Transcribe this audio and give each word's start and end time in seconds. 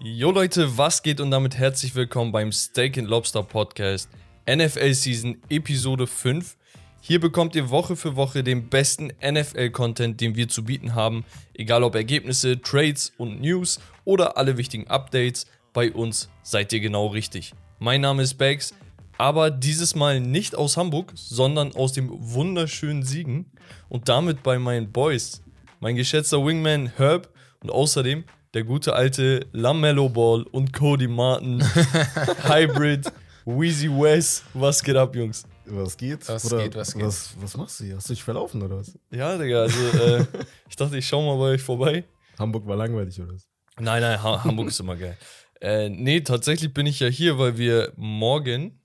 Jo 0.00 0.30
Leute, 0.30 0.78
was 0.78 1.02
geht 1.02 1.20
und 1.20 1.30
damit 1.30 1.56
herzlich 1.56 1.94
willkommen 1.94 2.32
beim 2.32 2.50
Steak 2.50 2.96
and 2.96 3.08
Lobster 3.08 3.42
Podcast 3.42 4.08
NFL 4.48 4.94
Season 4.94 5.36
Episode 5.50 6.06
5. 6.06 6.56
Hier 7.02 7.20
bekommt 7.20 7.54
ihr 7.56 7.68
Woche 7.68 7.96
für 7.96 8.16
Woche 8.16 8.42
den 8.42 8.70
besten 8.70 9.12
NFL-Content, 9.22 10.18
den 10.20 10.34
wir 10.34 10.48
zu 10.48 10.64
bieten 10.64 10.94
haben. 10.94 11.26
Egal 11.52 11.82
ob 11.82 11.94
Ergebnisse, 11.94 12.62
Trades 12.62 13.12
und 13.18 13.40
News 13.40 13.80
oder 14.06 14.38
alle 14.38 14.56
wichtigen 14.56 14.88
Updates, 14.88 15.46
bei 15.74 15.92
uns 15.92 16.30
seid 16.42 16.72
ihr 16.72 16.80
genau 16.80 17.08
richtig. 17.08 17.52
Mein 17.78 18.00
Name 18.00 18.22
ist 18.22 18.34
Bags, 18.34 18.72
aber 19.18 19.50
dieses 19.50 19.94
Mal 19.94 20.20
nicht 20.20 20.56
aus 20.56 20.78
Hamburg, 20.78 21.12
sondern 21.14 21.74
aus 21.76 21.92
dem 21.92 22.08
wunderschönen 22.10 23.02
Siegen 23.02 23.50
und 23.90 24.08
damit 24.08 24.42
bei 24.42 24.58
meinen 24.58 24.90
Boys. 24.90 25.43
Mein 25.84 25.96
geschätzter 25.96 26.42
Wingman 26.42 26.86
Herb 26.96 27.28
und 27.60 27.70
außerdem 27.70 28.24
der 28.54 28.64
gute 28.64 28.94
alte 28.94 29.46
Lamello 29.52 30.08
Ball 30.08 30.42
und 30.44 30.72
Cody 30.72 31.06
Martin, 31.06 31.62
Hybrid, 32.48 33.12
Wheezy 33.44 33.90
West. 33.90 34.44
Was 34.54 34.82
geht 34.82 34.96
ab, 34.96 35.14
Jungs? 35.14 35.44
Was 35.66 35.94
geht? 35.94 36.26
Was 36.26 36.50
oder 36.50 36.62
geht, 36.62 36.74
was 36.74 36.94
geht? 36.94 37.02
Was, 37.02 37.34
was 37.38 37.54
machst 37.58 37.80
du 37.80 37.84
hier? 37.84 37.96
Hast 37.96 38.08
du 38.08 38.14
dich 38.14 38.24
verlaufen 38.24 38.62
oder 38.62 38.78
was? 38.78 38.98
Ja, 39.10 39.36
Digga, 39.36 39.60
also 39.60 39.78
äh, 39.98 40.24
ich 40.70 40.74
dachte, 40.74 40.96
ich 40.96 41.06
schau 41.06 41.20
mal 41.20 41.36
bei 41.36 41.52
euch 41.52 41.60
vorbei. 41.60 42.04
Hamburg 42.38 42.66
war 42.66 42.76
langweilig 42.76 43.20
oder 43.20 43.34
was? 43.34 43.46
Nein, 43.78 44.00
nein, 44.00 44.22
ha 44.22 44.42
Hamburg 44.42 44.68
ist 44.68 44.80
immer 44.80 44.96
geil. 44.96 45.18
Äh, 45.60 45.90
nee, 45.90 46.22
tatsächlich 46.22 46.72
bin 46.72 46.86
ich 46.86 46.98
ja 47.00 47.08
hier, 47.08 47.38
weil 47.38 47.58
wir 47.58 47.92
morgen, 47.96 48.80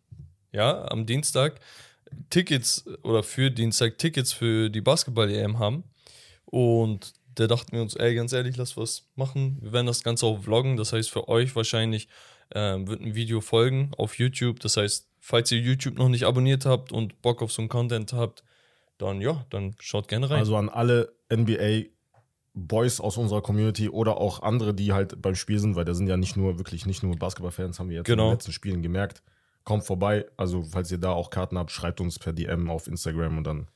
ja, 0.51 0.85
am 0.91 1.05
Dienstag, 1.05 1.61
Tickets 2.29 2.85
oder 3.03 3.23
für 3.23 3.51
Dienstag 3.51 3.97
Tickets 3.97 4.33
für 4.33 4.69
die 4.69 4.81
Basketball-EM 4.81 5.59
haben. 5.59 5.85
Und 6.51 7.13
da 7.35 7.47
dachten 7.47 7.71
wir 7.73 7.81
uns, 7.81 7.95
ey, 7.95 8.15
ganz 8.15 8.33
ehrlich, 8.33 8.57
lass 8.57 8.75
was 8.75 9.05
machen. 9.15 9.57
Wir 9.61 9.71
werden 9.71 9.85
das 9.87 10.03
Ganze 10.03 10.25
auch 10.25 10.41
vloggen. 10.41 10.77
Das 10.77 10.93
heißt, 10.93 11.09
für 11.09 11.27
euch 11.29 11.55
wahrscheinlich 11.55 12.07
ähm, 12.53 12.87
wird 12.87 13.01
ein 13.01 13.15
Video 13.15 13.39
folgen 13.41 13.91
auf 13.97 14.17
YouTube. 14.17 14.59
Das 14.59 14.77
heißt, 14.77 15.07
falls 15.19 15.51
ihr 15.51 15.59
YouTube 15.59 15.97
noch 15.97 16.09
nicht 16.09 16.23
abonniert 16.25 16.65
habt 16.65 16.91
und 16.91 17.21
Bock 17.21 17.41
auf 17.41 17.51
so 17.51 17.61
einen 17.61 17.69
Content 17.69 18.13
habt, 18.13 18.43
dann 18.97 19.21
ja, 19.21 19.45
dann 19.51 19.75
schaut 19.79 20.07
gerne 20.07 20.29
rein. 20.29 20.39
Also 20.39 20.55
an 20.57 20.69
alle 20.69 21.13
NBA 21.31 21.89
Boys 22.55 22.99
aus 22.99 23.17
unserer 23.17 23.41
Community 23.41 23.87
oder 23.89 24.17
auch 24.17 24.41
andere, 24.41 24.73
die 24.73 24.91
halt 24.91 25.21
beim 25.21 25.35
Spiel 25.35 25.59
sind, 25.59 25.75
weil 25.75 25.85
da 25.85 25.93
sind 25.93 26.07
ja 26.07 26.17
nicht 26.17 26.35
nur 26.35 26.57
wirklich 26.57 26.85
nicht 26.85 27.03
nur 27.03 27.15
Basketballfans, 27.15 27.79
haben 27.79 27.89
wir 27.89 27.97
jetzt 27.97 28.09
in 28.09 28.13
Genau. 28.15 28.29
den 28.29 28.33
letzten 28.33 28.51
Spielen 28.51 28.81
gemerkt. 28.81 29.21
Kommt 29.63 29.85
vorbei. 29.85 30.25
Also, 30.35 30.63
falls 30.63 30.91
ihr 30.91 30.97
da 30.97 31.11
auch 31.11 31.29
Karten 31.29 31.57
habt, 31.57 31.71
schreibt 31.71 32.01
uns 32.01 32.17
per 32.17 32.33
DM 32.33 32.69
auf 32.69 32.87
Instagram 32.87 33.37
und 33.37 33.43
dann. 33.45 33.67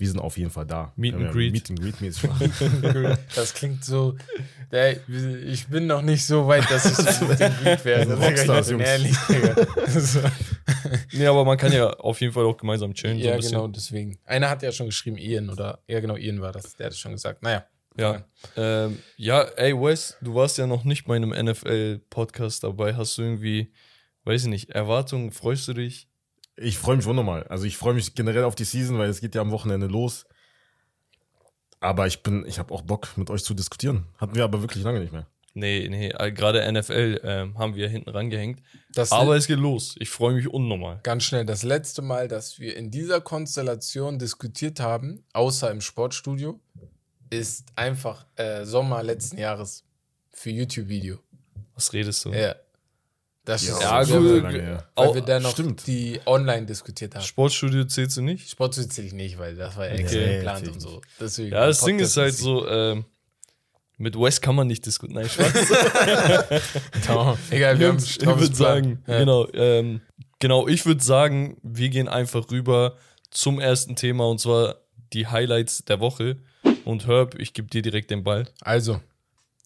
Wir 0.00 0.06
sind 0.08 0.20
auf 0.20 0.38
jeden 0.38 0.50
Fall 0.50 0.64
da. 0.64 0.92
Meet 0.94 1.14
and 1.16 1.32
greet. 1.32 1.52
Meet 1.52 1.70
and 1.70 1.80
greet 1.82 2.00
mäßig 2.00 2.28
machen. 2.30 3.18
Das 3.34 3.52
klingt 3.52 3.84
so. 3.84 4.16
Ich 5.48 5.66
bin 5.66 5.88
noch 5.88 6.02
nicht 6.02 6.24
so 6.24 6.46
weit, 6.46 6.70
dass 6.70 6.84
ich 6.86 6.94
so 7.16 7.24
mit 7.24 7.40
dem 7.40 7.52
Greed 7.56 7.84
werde. 7.84 8.14
Rockstars, 8.14 8.70
Jungs. 8.70 8.84
ehrlich. 8.84 9.16
So. 9.88 10.20
nee, 11.12 11.26
aber 11.26 11.44
man 11.44 11.58
kann 11.58 11.72
ja 11.72 11.90
auf 11.90 12.20
jeden 12.20 12.32
Fall 12.32 12.44
auch 12.44 12.56
gemeinsam 12.56 12.94
chillen. 12.94 13.18
so 13.18 13.24
ein 13.24 13.28
Ja, 13.30 13.36
bisschen. 13.36 13.52
genau, 13.52 13.66
deswegen. 13.66 14.18
Einer 14.24 14.48
hat 14.50 14.62
ja 14.62 14.70
schon 14.70 14.86
geschrieben, 14.86 15.18
Ian, 15.18 15.50
oder? 15.50 15.80
Ja, 15.88 15.98
genau, 15.98 16.16
Ian 16.16 16.40
war 16.40 16.52
das. 16.52 16.74
Der 16.74 16.86
hat 16.86 16.92
es 16.92 16.98
schon 17.00 17.12
gesagt. 17.12 17.42
Naja. 17.42 17.66
Ja. 17.98 18.24
Ähm, 18.56 19.00
ja, 19.16 19.42
ey, 19.56 19.74
Wes, 19.74 20.16
du 20.20 20.32
warst 20.36 20.56
ja 20.58 20.68
noch 20.68 20.84
nicht 20.84 21.06
bei 21.06 21.16
einem 21.16 21.30
NFL-Podcast 21.30 22.62
dabei. 22.62 22.94
Hast 22.94 23.18
du 23.18 23.22
irgendwie, 23.22 23.72
weiß 24.24 24.42
ich 24.42 24.48
nicht, 24.48 24.70
Erwartungen? 24.70 25.32
Freust 25.32 25.66
du 25.66 25.72
dich? 25.74 26.07
Ich 26.60 26.78
freue 26.78 26.96
mich 26.96 27.06
unnormal. 27.06 27.44
Also 27.44 27.64
ich 27.64 27.76
freue 27.76 27.94
mich 27.94 28.14
generell 28.14 28.44
auf 28.44 28.54
die 28.54 28.64
Season, 28.64 28.98
weil 28.98 29.08
es 29.08 29.20
geht 29.20 29.34
ja 29.34 29.40
am 29.40 29.50
Wochenende 29.50 29.86
los. 29.86 30.26
Aber 31.80 32.06
ich 32.06 32.22
bin, 32.22 32.44
ich 32.46 32.58
habe 32.58 32.74
auch 32.74 32.82
Bock, 32.82 33.16
mit 33.16 33.30
euch 33.30 33.44
zu 33.44 33.54
diskutieren. 33.54 34.06
Hatten 34.18 34.34
wir 34.34 34.44
aber 34.44 34.60
wirklich 34.60 34.82
lange 34.82 35.00
nicht 35.00 35.12
mehr. 35.12 35.26
Nee, 35.54 35.88
nee, 35.88 36.10
äh, 36.10 36.30
gerade 36.32 36.70
NFL 36.70 37.20
ähm, 37.24 37.58
haben 37.58 37.74
wir 37.74 37.88
hinten 37.88 38.10
rangehängt. 38.10 38.60
Das 38.92 39.12
Aber 39.12 39.36
es 39.36 39.46
geht 39.46 39.58
los. 39.58 39.96
Ich 39.98 40.10
freue 40.10 40.34
mich 40.34 40.48
unnormal. 40.48 41.00
ganz 41.02 41.24
schnell. 41.24 41.44
Das 41.44 41.62
letzte 41.62 42.02
Mal, 42.02 42.28
dass 42.28 42.58
wir 42.58 42.76
in 42.76 42.90
dieser 42.90 43.20
Konstellation 43.20 44.18
diskutiert 44.18 44.78
haben, 44.80 45.24
außer 45.32 45.70
im 45.70 45.80
Sportstudio, 45.80 46.60
ist 47.30 47.66
einfach 47.76 48.26
äh, 48.36 48.64
Sommer 48.64 49.02
letzten 49.02 49.38
Jahres 49.38 49.84
für 50.30 50.50
YouTube-Video. 50.50 51.18
Was 51.74 51.92
redest 51.92 52.24
du? 52.24 52.32
Ja. 52.32 52.54
Das 53.48 53.66
Ja, 53.66 53.72
ist 53.76 53.82
Ja, 53.82 54.04
sehr 54.04 54.18
gut. 54.20 54.42
lange 54.42 54.60
her. 54.60 54.88
Weil 54.94 55.14
wir 55.14 55.22
dann 55.22 55.42
noch 55.42 55.52
stimmt. 55.52 55.86
die 55.86 56.20
online 56.26 56.66
diskutiert 56.66 57.14
haben. 57.14 57.22
Sportstudio 57.24 57.84
zählst 57.86 58.18
du 58.18 58.20
nicht? 58.20 58.50
Sport 58.50 58.74
zähle 58.74 59.06
ich 59.06 59.14
nicht, 59.14 59.38
weil 59.38 59.56
das 59.56 59.74
war 59.74 59.86
ja 59.86 59.94
extra 59.94 60.18
Nee, 60.18 60.34
geplant 60.36 60.68
und 60.68 60.80
so. 60.80 61.00
Deswegen 61.18 61.52
Ja, 61.52 61.66
das 61.66 61.80
Ding 61.80 61.98
ist 61.98 62.14
halt 62.18 62.34
so, 62.34 62.68
ähm, 62.68 63.06
mit 63.96 64.16
Wes 64.20 64.42
kann 64.42 64.54
man 64.54 64.66
nicht 64.66 64.84
diskutieren. 64.84 65.22
Nein, 65.22 65.30
Spaß. 65.30 65.52
Tom, 67.06 67.38
Egal, 67.50 67.78
wir 67.80 67.88
haben 67.88 67.96
ich 67.98 68.20
würde 68.20 68.54
sagen, 68.54 69.02
Ja. 69.06 69.18
genau, 69.18 69.48
ähm, 69.54 70.02
genau, 70.40 70.68
ich 70.68 70.84
würde 70.84 71.02
sagen, 71.02 71.56
wir 71.62 71.88
gehen 71.88 72.06
einfach 72.08 72.50
rüber 72.50 72.96
zum 73.30 73.60
ersten 73.60 73.96
Thema 73.96 74.28
und 74.28 74.40
zwar 74.40 74.76
die 75.14 75.26
Highlights 75.26 75.84
der 75.86 76.00
Woche. 76.00 76.36
Und 76.84 77.06
Herb, 77.06 77.34
ich 77.38 77.54
gebe 77.54 77.68
dir 77.68 77.80
direkt 77.82 78.10
den 78.10 78.24
Ball. 78.24 78.46
Also, 78.60 79.00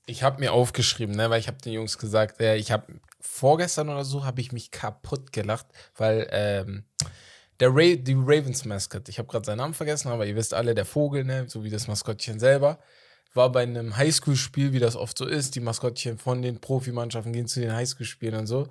ich 0.06 0.22
habe 0.22 0.40
mir 0.40 0.52
aufgeschrieben, 0.52 1.14
ne, 1.14 1.30
weil 1.30 1.40
ich 1.40 1.48
habe 1.48 1.58
den 1.58 1.72
Jungs 1.72 1.98
gesagt, 1.98 2.40
äh, 2.40 2.56
ich 2.56 2.72
habe 2.72 2.86
vorgestern 3.20 3.88
oder 3.88 4.04
so 4.04 4.24
habe 4.24 4.40
ich 4.40 4.52
mich 4.52 4.70
kaputt 4.70 5.32
gelacht, 5.32 5.66
weil 5.96 6.28
ähm, 6.30 6.84
der 7.60 7.70
Ra 7.70 7.94
die 7.94 8.14
Ravens 8.14 8.64
Mascot, 8.64 9.08
ich 9.08 9.18
habe 9.18 9.28
gerade 9.28 9.44
seinen 9.44 9.58
Namen 9.58 9.74
vergessen, 9.74 10.08
aber 10.08 10.26
ihr 10.26 10.34
wisst 10.34 10.54
alle, 10.54 10.74
der 10.74 10.84
Vogel, 10.84 11.24
ne, 11.24 11.48
so 11.48 11.62
wie 11.62 11.70
das 11.70 11.86
Maskottchen 11.86 12.40
selber, 12.40 12.78
war 13.34 13.50
bei 13.50 13.62
einem 13.62 13.96
Highschool-Spiel, 13.96 14.72
wie 14.72 14.78
das 14.78 14.96
oft 14.96 15.16
so 15.16 15.26
ist. 15.26 15.54
Die 15.54 15.60
Maskottchen 15.60 16.18
von 16.18 16.42
den 16.42 16.60
Profimannschaften 16.60 17.32
gehen 17.32 17.46
zu 17.46 17.60
den 17.60 17.72
Highschool-Spielen 17.72 18.34
und 18.34 18.46
so. 18.46 18.68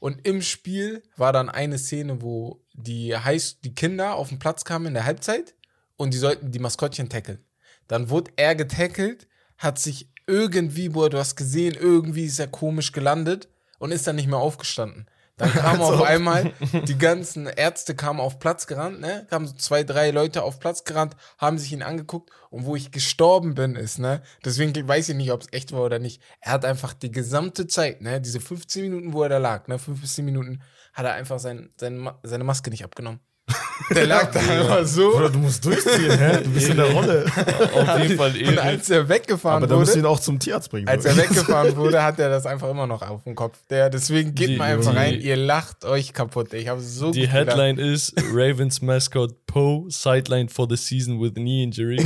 Und 0.00 0.26
im 0.26 0.42
Spiel 0.42 1.02
war 1.16 1.32
dann 1.32 1.48
eine 1.50 1.78
Szene, 1.78 2.22
wo 2.22 2.64
die, 2.72 3.14
High 3.14 3.56
die 3.62 3.74
Kinder 3.74 4.14
auf 4.14 4.30
den 4.30 4.38
Platz 4.38 4.64
kamen 4.64 4.86
in 4.86 4.94
der 4.94 5.04
Halbzeit 5.04 5.54
und 5.96 6.14
die 6.14 6.18
sollten 6.18 6.50
die 6.50 6.58
Maskottchen 6.58 7.08
tackeln. 7.08 7.44
Dann 7.86 8.08
wurde 8.08 8.32
er 8.36 8.54
getackelt, 8.54 9.28
hat 9.58 9.78
sich 9.78 10.08
irgendwie, 10.26 10.88
boah, 10.88 11.10
du 11.10 11.18
hast 11.18 11.36
gesehen, 11.36 11.76
irgendwie 11.78 12.24
ist 12.24 12.38
er 12.38 12.48
komisch 12.48 12.92
gelandet 12.92 13.48
und 13.78 13.92
ist 13.92 14.06
dann 14.06 14.16
nicht 14.16 14.28
mehr 14.28 14.38
aufgestanden. 14.38 15.06
Dann 15.40 15.52
kamen 15.54 15.80
auf 15.80 16.02
einmal 16.02 16.52
die 16.86 16.98
ganzen 16.98 17.46
Ärzte 17.46 17.94
kamen 17.94 18.20
auf 18.20 18.38
Platz 18.38 18.66
gerannt, 18.66 19.00
ne? 19.00 19.26
Kamen 19.30 19.46
so 19.46 19.54
zwei, 19.54 19.84
drei 19.84 20.10
Leute 20.10 20.42
auf 20.42 20.60
Platz 20.60 20.84
gerannt, 20.84 21.16
haben 21.38 21.56
sich 21.56 21.72
ihn 21.72 21.82
angeguckt 21.82 22.30
und 22.50 22.66
wo 22.66 22.76
ich 22.76 22.90
gestorben 22.90 23.54
bin, 23.54 23.74
ist, 23.74 23.98
ne? 23.98 24.22
Deswegen 24.44 24.86
weiß 24.86 25.08
ich 25.08 25.16
nicht, 25.16 25.32
ob 25.32 25.40
es 25.40 25.48
echt 25.52 25.72
war 25.72 25.82
oder 25.82 25.98
nicht. 25.98 26.20
Er 26.40 26.52
hat 26.52 26.66
einfach 26.66 26.92
die 26.92 27.10
gesamte 27.10 27.66
Zeit, 27.66 28.02
ne? 28.02 28.20
Diese 28.20 28.38
15 28.40 28.82
Minuten, 28.82 29.12
wo 29.14 29.22
er 29.22 29.30
da 29.30 29.38
lag, 29.38 29.66
ne? 29.66 29.78
15 29.78 30.24
Minuten, 30.24 30.62
hat 30.92 31.06
er 31.06 31.14
einfach 31.14 31.38
sein, 31.38 31.72
sein, 31.78 32.10
seine 32.22 32.44
Maske 32.44 32.68
nicht 32.68 32.84
abgenommen. 32.84 33.20
Der 33.94 34.06
lag 34.06 34.30
da 34.30 34.38
einfach 34.38 34.86
so. 34.86 35.16
Oder 35.16 35.30
du 35.30 35.38
musst 35.40 35.64
durchziehen, 35.64 36.16
hä? 36.16 36.38
Du 36.44 36.50
bist 36.50 36.68
in 36.68 36.76
der 36.76 36.92
Rolle. 36.92 37.24
Auf 37.74 37.98
jeden 37.98 38.16
Fall 38.16 38.30
Und 38.30 38.36
Ehre. 38.40 38.62
als 38.62 38.88
er 38.88 39.08
weggefahren 39.08 39.56
Aber 39.64 39.66
da 39.66 39.74
musst 39.76 39.90
du 39.90 39.98
wurde, 39.98 40.06
ihn 40.08 40.12
auch 40.12 40.20
zum 40.20 40.38
Tierarzt 40.38 40.70
bringen. 40.70 40.86
als 40.86 41.04
er 41.04 41.16
weggefahren 41.16 41.76
wurde, 41.76 42.00
hat 42.02 42.20
er 42.20 42.28
das 42.30 42.46
einfach 42.46 42.68
immer 42.70 42.86
noch 42.86 43.02
auf 43.02 43.24
dem 43.24 43.34
Kopf. 43.34 43.58
Der, 43.68 43.90
deswegen 43.90 44.34
geht 44.36 44.50
Die- 44.50 44.56
mal 44.56 44.72
einfach 44.76 44.92
die- 44.92 44.96
rein, 44.96 45.20
ihr 45.20 45.36
lacht 45.36 45.84
euch 45.84 46.12
kaputt. 46.12 46.52
Ich 46.54 46.68
habe 46.68 46.80
so 46.80 47.10
Die. 47.10 47.26
Headline 47.28 47.78
ist 47.78 48.14
Ravens 48.32 48.80
Mascot 48.80 49.34
Poe 49.46 49.86
sidelined 49.90 50.52
for 50.52 50.68
the 50.70 50.76
season 50.76 51.20
with 51.20 51.34
knee 51.34 51.64
injury. 51.64 51.98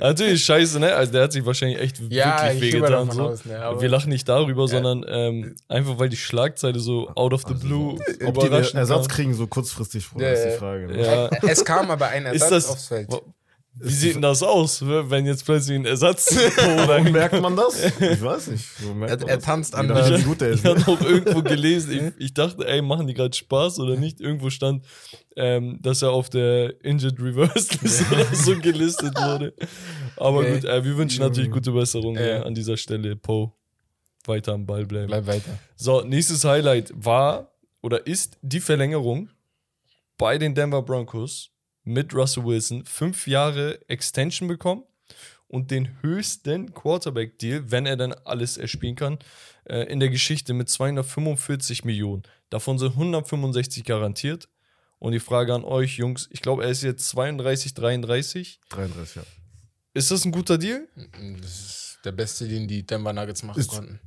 Natürlich 0.00 0.44
scheiße, 0.44 0.78
ne? 0.80 0.94
Also 0.94 1.12
der 1.12 1.24
hat 1.24 1.32
sich 1.32 1.44
wahrscheinlich 1.44 1.78
echt 1.80 1.98
Ja, 2.10 2.42
wirklich 2.52 2.72
wehgetan. 2.74 3.10
So. 3.10 3.22
aus, 3.28 3.44
ne, 3.44 3.58
aber- 3.60 3.80
Wir 3.80 3.88
lachen 3.88 4.08
nicht 4.10 4.28
darüber, 4.28 4.68
sondern 4.68 5.04
ähm, 5.08 5.54
einfach 5.68 5.98
weil 5.98 6.08
die 6.08 6.16
Schlagzeile 6.16 6.78
so 6.80 7.10
out 7.14 7.32
of 7.34 7.42
the 7.46 7.54
blue 7.54 7.98
Ob 8.24 8.38
die 8.38 8.46
überraschend 8.46 8.76
Ersatz 8.76 9.08
kriegen, 9.08 9.34
so 9.34 9.46
kurzfristig, 9.46 9.97
Bruder, 10.06 10.26
Ja, 10.26 10.32
ist 10.32 10.44
die 10.44 10.48
ja. 10.50 10.56
Frage. 10.58 10.86
ne? 10.86 11.02
Ja. 11.04 11.30
Es 11.48 11.64
kam 11.64 11.90
aber 11.90 12.08
ein 12.08 12.26
Ersatz 12.26 12.50
das, 12.50 12.68
aufs 12.68 12.86
Feld. 12.88 13.08
Wie 13.80 13.92
sieht 13.92 14.16
denn 14.16 14.22
das 14.22 14.42
aus, 14.42 14.84
wenn 14.84 15.24
jetzt 15.24 15.44
plötzlich 15.44 15.78
ein 15.78 15.84
Ersatz 15.84 16.36
oder 16.84 17.00
merkt 17.00 17.40
man 17.40 17.54
das? 17.54 17.80
Ich 18.00 18.20
weiß 18.20 18.48
nicht. 18.48 18.64
Er- 18.82 18.94
man 18.94 19.08
er 19.08 19.38
tanzt 19.38 19.72
an 19.76 19.86
der- 19.86 20.18
wie 20.18 20.22
gut 20.24 20.42
er 20.42 20.48
ist. 20.48 20.58
Ich 20.58 20.64
Ne? 20.64 20.70
habe 20.70 20.90
auch 20.90 21.00
irgendwo 21.00 21.42
gelesen, 21.42 22.12
ich, 22.18 22.24
ich 22.26 22.34
dachte, 22.34 22.66
ey, 22.66 22.82
machen 22.82 23.06
die 23.06 23.14
gerade 23.14 23.36
Spaß 23.36 23.78
oder 23.78 23.94
nicht? 23.94 24.20
Irgendwo 24.20 24.50
stand, 24.50 24.84
ähm, 25.36 25.78
dass 25.80 26.02
er 26.02 26.10
auf 26.10 26.28
der 26.28 26.82
Injured 26.84 27.20
Reverse 27.20 27.68
List 27.82 28.10
oder 28.10 28.24
so 28.34 28.58
gelistet 28.58 29.14
wurde. 29.16 29.54
Aber 30.16 30.38
Okay. 30.38 30.54
gut, 30.54 30.64
äh, 30.64 30.84
wir 30.84 30.96
wünschen 30.96 31.20
natürlich 31.22 31.50
gute 31.52 31.70
Besserung 31.70 32.16
Ja. 32.16 32.20
äh, 32.22 32.36
an 32.42 32.54
dieser 32.54 32.76
Stelle. 32.76 33.14
Poe, 33.14 33.52
weiter 34.26 34.54
am 34.54 34.66
Ball 34.66 34.86
bleiben. 34.86 35.06
Bleib 35.06 35.28
weiter. 35.28 35.56
So, 35.76 36.00
nächstes 36.02 36.42
Highlight 36.44 36.92
war 36.96 37.52
oder 37.80 38.08
ist 38.08 38.38
die 38.42 38.58
Verlängerung 38.58 39.28
bei 40.18 40.36
den 40.38 40.54
Denver 40.54 40.82
Broncos 40.82 41.50
mit 41.84 42.12
Russell 42.14 42.44
Wilson. 42.44 42.84
Fünf 42.84 43.26
Jahre 43.26 43.80
Extension 43.88 44.48
bekommen 44.48 44.82
und 45.46 45.70
den 45.70 46.02
höchsten 46.02 46.74
Quarterback-Deal, 46.74 47.70
wenn 47.70 47.86
er 47.86 47.96
dann 47.96 48.12
alles 48.12 48.58
erspielen 48.58 48.96
kann, 48.96 49.18
äh, 49.64 49.84
in 49.84 50.00
der 50.00 50.10
Geschichte 50.10 50.52
mit 50.52 50.68
245 50.68 51.84
Millionen. 51.84 52.24
Davon 52.50 52.78
sind 52.78 52.92
165 52.92 53.84
garantiert. 53.84 54.48
Und 54.98 55.12
die 55.12 55.20
Frage 55.20 55.54
an 55.54 55.62
euch, 55.64 55.96
Jungs, 55.96 56.28
ich 56.32 56.42
glaube, 56.42 56.64
er 56.64 56.70
ist 56.70 56.82
jetzt 56.82 57.08
32, 57.10 57.72
33. 57.72 58.60
33, 58.68 59.16
ja. 59.16 59.22
Ist 59.94 60.10
das 60.10 60.24
ein 60.24 60.32
guter 60.32 60.58
Deal? 60.58 60.88
Das 61.40 61.50
ist 61.60 61.98
der 62.04 62.10
beste, 62.12 62.48
den 62.48 62.66
die 62.66 62.84
Denver 62.84 63.12
Nuggets 63.12 63.44
machen 63.44 63.60
Ist- 63.60 63.70
konnten. 63.70 64.00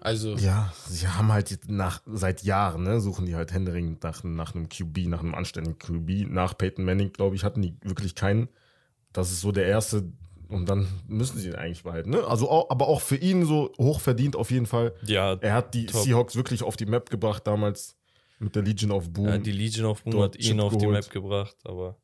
Also, 0.00 0.34
Ja, 0.36 0.72
sie 0.88 1.06
haben 1.08 1.30
halt 1.32 1.60
nach, 1.68 2.00
seit 2.06 2.42
Jahren, 2.42 2.84
ne, 2.84 3.00
suchen 3.00 3.26
die 3.26 3.36
halt 3.36 3.52
händeringend 3.52 4.02
nach, 4.02 4.24
nach 4.24 4.54
einem 4.54 4.68
QB, 4.68 5.06
nach 5.08 5.20
einem 5.20 5.34
anständigen 5.34 5.78
QB. 5.78 6.30
Nach 6.32 6.56
Peyton 6.56 6.84
Manning, 6.84 7.12
glaube 7.12 7.36
ich, 7.36 7.44
hatten 7.44 7.60
die 7.62 7.76
wirklich 7.82 8.14
keinen. 8.14 8.48
Das 9.12 9.30
ist 9.30 9.40
so 9.40 9.52
der 9.52 9.66
erste. 9.66 10.10
Und 10.48 10.68
dann 10.68 10.88
müssen 11.06 11.38
sie 11.38 11.48
ihn 11.48 11.54
eigentlich 11.54 11.84
behalten. 11.84 12.10
Ne? 12.10 12.24
Also 12.26 12.50
auch, 12.50 12.70
aber 12.70 12.88
auch 12.88 13.00
für 13.00 13.16
ihn 13.16 13.44
so 13.44 13.72
hoch 13.78 14.00
verdient 14.00 14.34
auf 14.36 14.50
jeden 14.50 14.66
Fall. 14.66 14.94
Ja, 15.04 15.34
Er 15.34 15.54
hat 15.54 15.74
die 15.74 15.86
Top. 15.86 16.02
Seahawks 16.02 16.34
wirklich 16.34 16.62
auf 16.64 16.76
die 16.76 16.86
Map 16.86 17.08
gebracht 17.10 17.46
damals 17.46 17.96
mit 18.40 18.56
der 18.56 18.62
Legion 18.62 18.90
of 18.90 19.10
Boom. 19.12 19.28
ja 19.28 19.38
die 19.38 19.52
Legion 19.52 19.86
of 19.86 20.02
Boom 20.02 20.12
dort 20.12 20.34
hat 20.34 20.36
ihn 20.42 20.56
Chip 20.56 20.60
auf 20.60 20.72
die 20.72 20.78
geholt. 20.78 20.94
Map 21.04 21.10
gebracht, 21.10 21.56
aber. 21.64 21.98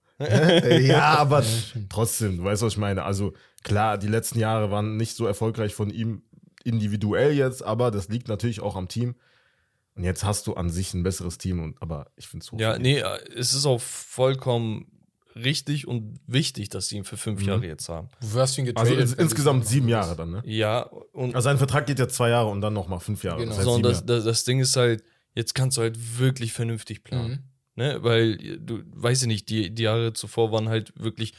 ja, 0.80 1.14
aber 1.18 1.42
trotzdem, 1.88 2.36
du 2.38 2.44
weißt, 2.44 2.62
was 2.62 2.74
ich 2.74 2.78
meine. 2.78 3.02
Also 3.04 3.32
klar, 3.62 3.98
die 3.98 4.06
letzten 4.08 4.38
Jahre 4.38 4.70
waren 4.70 4.96
nicht 4.96 5.16
so 5.16 5.26
erfolgreich 5.26 5.74
von 5.74 5.90
ihm 5.90 6.22
individuell 6.66 7.32
jetzt, 7.32 7.62
aber 7.64 7.90
das 7.90 8.08
liegt 8.08 8.28
natürlich 8.28 8.60
auch 8.60 8.76
am 8.76 8.88
Team. 8.88 9.14
Und 9.94 10.04
jetzt 10.04 10.24
hast 10.24 10.46
du 10.46 10.54
an 10.54 10.68
sich 10.68 10.92
ein 10.92 11.02
besseres 11.02 11.38
Team, 11.38 11.62
und, 11.62 11.80
aber 11.80 12.10
ich 12.16 12.28
finde 12.28 12.44
es 12.44 12.52
hoch. 12.52 12.60
Ja, 12.60 12.78
nee, 12.78 13.02
es 13.34 13.54
ist 13.54 13.64
auch 13.64 13.80
vollkommen 13.80 14.86
richtig 15.34 15.86
und 15.88 16.18
wichtig, 16.26 16.68
dass 16.70 16.88
sie 16.88 16.96
ihn 16.96 17.04
für 17.04 17.16
fünf 17.16 17.40
Mhm. 17.42 17.48
Jahre 17.48 17.66
jetzt 17.66 17.88
haben. 17.88 18.08
wofür 18.20 18.42
hast 18.42 18.56
du 18.56 18.62
ihn 18.62 18.68
Also 18.76 18.90
getradet? 18.94 19.00
ins, 19.00 19.12
insgesamt 19.14 19.66
sieben 19.66 19.88
Jahre 19.88 20.16
dann, 20.16 20.30
ne? 20.30 20.42
Ja, 20.46 20.82
und 21.12 21.34
Also 21.34 21.44
sein 21.46 21.58
Vertrag 21.58 21.86
geht 21.86 21.98
ja 21.98 22.08
zwei 22.08 22.30
Jahre 22.30 22.48
und 22.50 22.60
dann 22.60 22.72
nochmal 22.74 23.00
fünf 23.00 23.22
Jahre. 23.24 23.38
Genau. 23.40 23.50
Das 23.50 23.58
heißt 23.58 23.66
so, 23.66 23.78
das, 23.80 23.92
Jahre. 23.98 24.06
das, 24.06 24.24
das 24.24 24.44
Ding 24.44 24.60
ist 24.60 24.76
halt, 24.76 25.02
jetzt 25.34 25.54
kannst 25.54 25.76
du 25.78 25.82
halt 25.82 26.18
wirklich 26.18 26.52
vernünftig 26.52 27.04
planen. 27.04 27.30
Mhm. 27.76 27.82
Ne? 27.82 27.98
Weil 28.02 28.36
du, 28.58 28.80
weiß 28.94 29.22
ich 29.22 29.28
nicht, 29.28 29.48
die, 29.50 29.74
die 29.74 29.82
Jahre 29.82 30.12
zuvor 30.14 30.52
waren 30.52 30.68
halt 30.70 30.92
wirklich, 30.98 31.34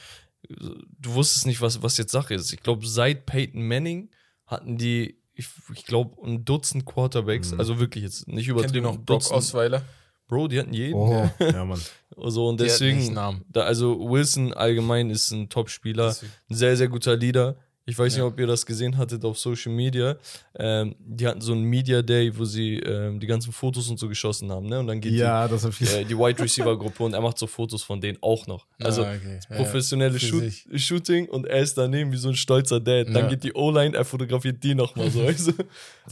du 0.48 1.14
wusstest 1.14 1.46
nicht, 1.46 1.60
was, 1.60 1.82
was 1.82 1.96
jetzt 1.98 2.12
Sache 2.12 2.34
ist. 2.34 2.52
Ich 2.52 2.60
glaube, 2.62 2.86
seit 2.86 3.26
Peyton 3.26 3.66
Manning 3.66 4.10
hatten 4.46 4.78
die, 4.78 5.17
ich, 5.38 5.46
ich 5.74 5.84
glaube, 5.86 6.16
ein 6.26 6.44
Dutzend 6.44 6.84
Quarterbacks, 6.84 7.52
Mhm. 7.52 7.60
also 7.60 7.78
wirklich 7.78 8.04
jetzt 8.04 8.26
nicht 8.28 8.46
Kennt 8.46 8.48
ihr 8.48 8.52
übertrieben. 8.54 8.84
noch 8.84 8.96
Brock 8.96 9.20
Dutzend. 9.20 9.36
Osweiler? 9.36 9.82
Bro, 10.26 10.48
die 10.48 10.58
hatten 10.58 10.74
jeden. 10.74 10.94
Oh, 10.94 11.30
ja, 11.38 11.64
Mann. 11.64 11.80
So, 12.16 12.48
und 12.48 12.60
deswegen, 12.60 13.14
da, 13.14 13.62
also 13.62 13.98
Wilson 14.10 14.52
allgemein 14.52 15.08
ist 15.08 15.30
ein 15.30 15.48
Top-Spieler, 15.48 16.14
ein 16.50 16.54
sehr, 16.54 16.76
sehr 16.76 16.88
guter 16.88 17.16
Leader. 17.16 17.56
Ich 17.88 17.98
weiß 17.98 18.16
Ja. 18.16 18.24
nicht, 18.24 18.32
ob 18.34 18.38
ihr 18.38 18.46
das 18.46 18.66
gesehen 18.66 18.98
hattet 18.98 19.24
auf 19.24 19.38
Social 19.38 19.72
Media. 19.72 20.16
Ähm, 20.58 20.94
die 20.98 21.26
hatten 21.26 21.40
so 21.40 21.52
einen 21.52 21.62
Media 21.62 22.02
Day, 22.02 22.36
wo 22.36 22.44
sie 22.44 22.74
ähm, 22.80 23.18
die 23.18 23.26
ganzen 23.26 23.50
Fotos 23.50 23.88
und 23.88 23.98
so 23.98 24.08
geschossen 24.08 24.50
haben, 24.52 24.66
ne? 24.66 24.78
Und 24.80 24.88
dann 24.88 25.00
geht 25.00 25.12
Ja, 25.14 25.48
die, 25.48 25.54
äh, 25.86 26.04
die 26.04 26.16
Wide 26.18 26.38
Receiver 26.42 26.78
Gruppe 26.78 27.02
und 27.04 27.14
er 27.14 27.22
macht 27.22 27.38
so 27.38 27.46
Fotos 27.46 27.82
von 27.82 27.98
denen 27.98 28.18
auch 28.20 28.46
noch. 28.46 28.66
Also 28.82 29.04
Ah, 29.04 29.14
okay. 29.14 29.40
Ja, 29.48 29.56
professionelles 29.56 30.20
für 30.22 30.28
Shoot, 30.28 30.42
sich. 30.42 30.66
Shooting 30.74 31.28
und 31.30 31.46
er 31.46 31.60
ist 31.62 31.78
daneben 31.78 32.12
wie 32.12 32.18
so 32.18 32.28
ein 32.28 32.36
stolzer 32.36 32.78
Dad. 32.78 33.06
Dann 33.08 33.14
Ja. 33.24 33.28
geht 33.28 33.42
die 33.42 33.54
O-Line, 33.54 33.96
er 33.96 34.04
fotografiert 34.04 34.62
die 34.62 34.74
nochmal 34.74 35.10
so. 35.10 35.22
also 35.26 35.52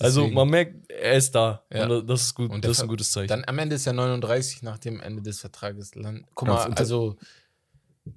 Deswegen. 0.00 0.34
man 0.34 0.48
merkt, 0.48 0.90
er 0.90 1.12
ist 1.18 1.34
da. 1.34 1.62
Ja. 1.70 1.86
Und 1.88 2.08
das 2.08 2.22
ist 2.22 2.34
gut, 2.34 2.50
Und 2.50 2.64
das 2.64 2.72
ist 2.78 2.82
ein 2.82 2.88
gutes 2.88 3.12
Zeichen. 3.12 3.28
Dann 3.28 3.44
am 3.46 3.58
Ende 3.58 3.76
ist 3.76 3.86
er 3.86 3.92
39 3.92 4.62
nach 4.62 4.78
dem 4.78 4.98
Ende 5.00 5.20
des 5.20 5.40
Vertrages. 5.40 5.90
Guck 6.34 6.48
mal, 6.48 6.72
also 6.72 7.16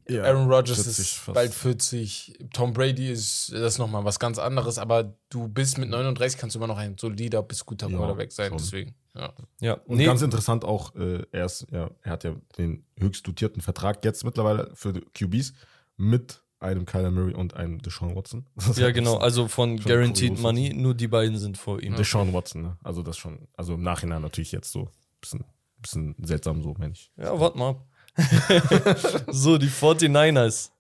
Ja, 0.08 0.24
Aaron 0.24 0.52
Rodgers 0.52 0.78
40 0.84 1.00
ist 1.00 1.14
fast. 1.14 1.34
bald 1.36 1.54
40, 1.54 2.40
Tom 2.54 2.74
Brady 2.74 3.10
ist 3.12 3.52
das 3.52 3.74
ist 3.74 3.78
nochmal 3.80 4.06
was 4.06 4.20
ganz 4.20 4.38
anderes, 4.40 4.78
aber 4.78 5.16
du 5.30 5.48
bist 5.48 5.78
mit 5.78 5.90
39 5.90 6.38
kannst 6.40 6.56
du 6.56 6.60
immer 6.60 6.68
noch 6.68 6.78
ein 6.78 6.98
solider 6.98 7.42
bis 7.44 7.66
guter 7.66 7.90
Ja, 7.90 7.98
Quarterback 7.98 8.32
sein, 8.32 8.50
schon. 8.50 8.58
deswegen. 8.58 8.96
Ja. 9.16 9.34
ja, 9.60 9.74
Und 9.86 9.98
nee, 9.98 10.06
ganz 10.06 10.22
interessant 10.22 10.64
auch, 10.64 10.96
äh, 10.96 11.24
er, 11.32 11.46
ist, 11.46 11.66
ja, 11.72 11.90
er 12.04 12.12
hat 12.12 12.24
ja 12.24 12.36
den 12.58 12.86
höchst 12.98 13.28
dotierten 13.28 13.62
Vertrag 13.62 14.06
jetzt 14.06 14.24
mittlerweile 14.24 14.72
für 14.76 14.94
die 14.94 15.02
QBs 15.02 15.54
mit 15.98 16.42
einem 16.60 16.86
Kyler 16.86 17.12
Murray 17.12 17.34
und 17.34 17.54
einem 17.56 17.82
Deshaun 17.82 18.16
Watson. 18.16 18.46
Ja 18.76 18.84
halt 18.86 18.96
genau. 18.96 19.18
Also 19.18 19.48
von 19.48 19.80
Guaranteed. 19.80 20.40
Money, 20.40 20.74
nur 20.74 20.94
die 20.94 21.08
beiden 21.08 21.38
sind 21.38 21.58
vor 21.58 21.82
ihm. 21.82 21.96
Deshaun 21.96 22.34
Watson, 22.34 22.62
ne? 22.62 22.78
Also 22.84 23.02
das 23.02 23.18
schon, 23.18 23.48
also 23.56 23.74
im 23.76 23.82
Nachhinein 23.82 24.22
natürlich 24.22 24.52
jetzt 24.52 24.72
so 24.72 24.82
ein 24.84 24.90
bisschen, 25.22 25.44
bisschen 25.82 26.16
seltsam 26.22 26.62
so, 26.62 26.76
ich. 26.92 27.12
Ja, 27.18 27.40
warte 27.40 27.58
mal. 27.58 27.76
so, 29.27 29.57
die 29.57 29.69
49ers, 29.69 30.71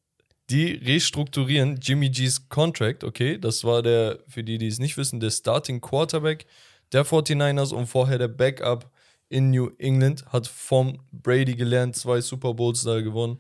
die 0.49 0.73
restrukturieren 0.73 1.79
Jimmy 1.81 2.09
G's 2.09 2.49
Contract, 2.49 3.03
okay? 3.03 3.37
Das 3.37 3.63
war 3.63 3.81
der, 3.81 4.19
für 4.27 4.43
die, 4.43 4.57
die 4.57 4.67
es 4.67 4.79
nicht 4.79 4.97
wissen, 4.97 5.19
der 5.19 5.31
Starting 5.31 5.81
Quarterback 5.81 6.45
der 6.91 7.05
49ers 7.05 7.73
und 7.73 7.87
vorher 7.87 8.17
der 8.17 8.27
Backup 8.27 8.89
in 9.29 9.51
New 9.51 9.69
England, 9.77 10.25
hat 10.27 10.47
vom 10.47 10.99
Brady 11.11 11.55
gelernt, 11.55 11.95
zwei 11.95 12.19
Super 12.19 12.55
Bowls 12.55 12.83
da 12.83 12.99
gewonnen, 13.01 13.37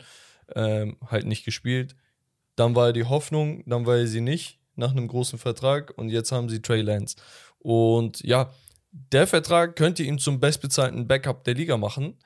ähm, 0.55 0.97
halt 1.07 1.25
nicht 1.25 1.45
gespielt. 1.45 1.95
Dann 2.55 2.75
war 2.75 2.87
er 2.87 2.93
die 2.93 3.05
Hoffnung, 3.05 3.63
dann 3.65 3.85
war 3.85 3.97
er 3.97 4.07
sie 4.07 4.21
nicht, 4.21 4.59
nach 4.75 4.91
einem 4.91 5.07
großen 5.07 5.39
Vertrag 5.39 5.97
und 5.97 6.09
jetzt 6.09 6.31
haben 6.31 6.47
sie 6.47 6.61
Trey 6.61 6.81
Lance. 6.81 7.15
Und 7.57 8.21
ja, 8.21 8.51
der 8.91 9.27
Vertrag 9.27 9.75
könnte 9.75 10.03
ihn 10.03 10.19
zum 10.19 10.39
bestbezahlten 10.39 11.07
Backup 11.07 11.43
der 11.43 11.55
Liga 11.55 11.77
machen. 11.77 12.17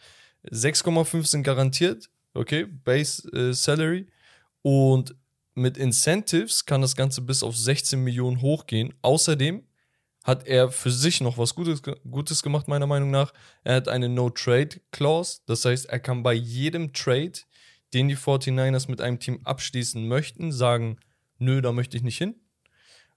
6,5 0.51 1.25
sind 1.25 1.43
garantiert, 1.43 2.09
okay, 2.33 2.65
Base 2.65 3.27
äh, 3.31 3.53
Salary. 3.53 4.07
Und 4.61 5.15
mit 5.55 5.77
Incentives 5.77 6.65
kann 6.65 6.81
das 6.81 6.95
Ganze 6.95 7.21
bis 7.21 7.43
auf 7.43 7.55
16 7.55 8.03
Millionen 8.03 8.41
hochgehen. 8.41 8.93
Außerdem 9.01 9.63
hat 10.23 10.47
er 10.47 10.71
für 10.71 10.89
sich 10.91 11.21
noch 11.21 11.37
was 11.37 11.53
Gutes, 11.53 11.81
Gutes 12.09 12.41
gemacht, 12.41 12.67
meiner 12.67 12.87
Meinung 12.87 13.11
nach. 13.11 13.33
Er 13.63 13.75
hat 13.75 13.87
eine 13.87 14.09
No-Trade-Clause. 14.09 15.41
Das 15.45 15.65
heißt, 15.65 15.85
er 15.85 15.99
kann 15.99 16.23
bei 16.23 16.33
jedem 16.33 16.93
Trade, 16.93 17.33
den 17.93 18.07
die 18.07 18.17
49ers 18.17 18.89
mit 18.89 19.01
einem 19.01 19.19
Team 19.19 19.41
abschließen 19.43 20.07
möchten, 20.07 20.51
sagen, 20.51 20.97
nö, 21.37 21.61
da 21.61 21.71
möchte 21.71 21.97
ich 21.97 22.03
nicht 22.03 22.17
hin. 22.17 22.35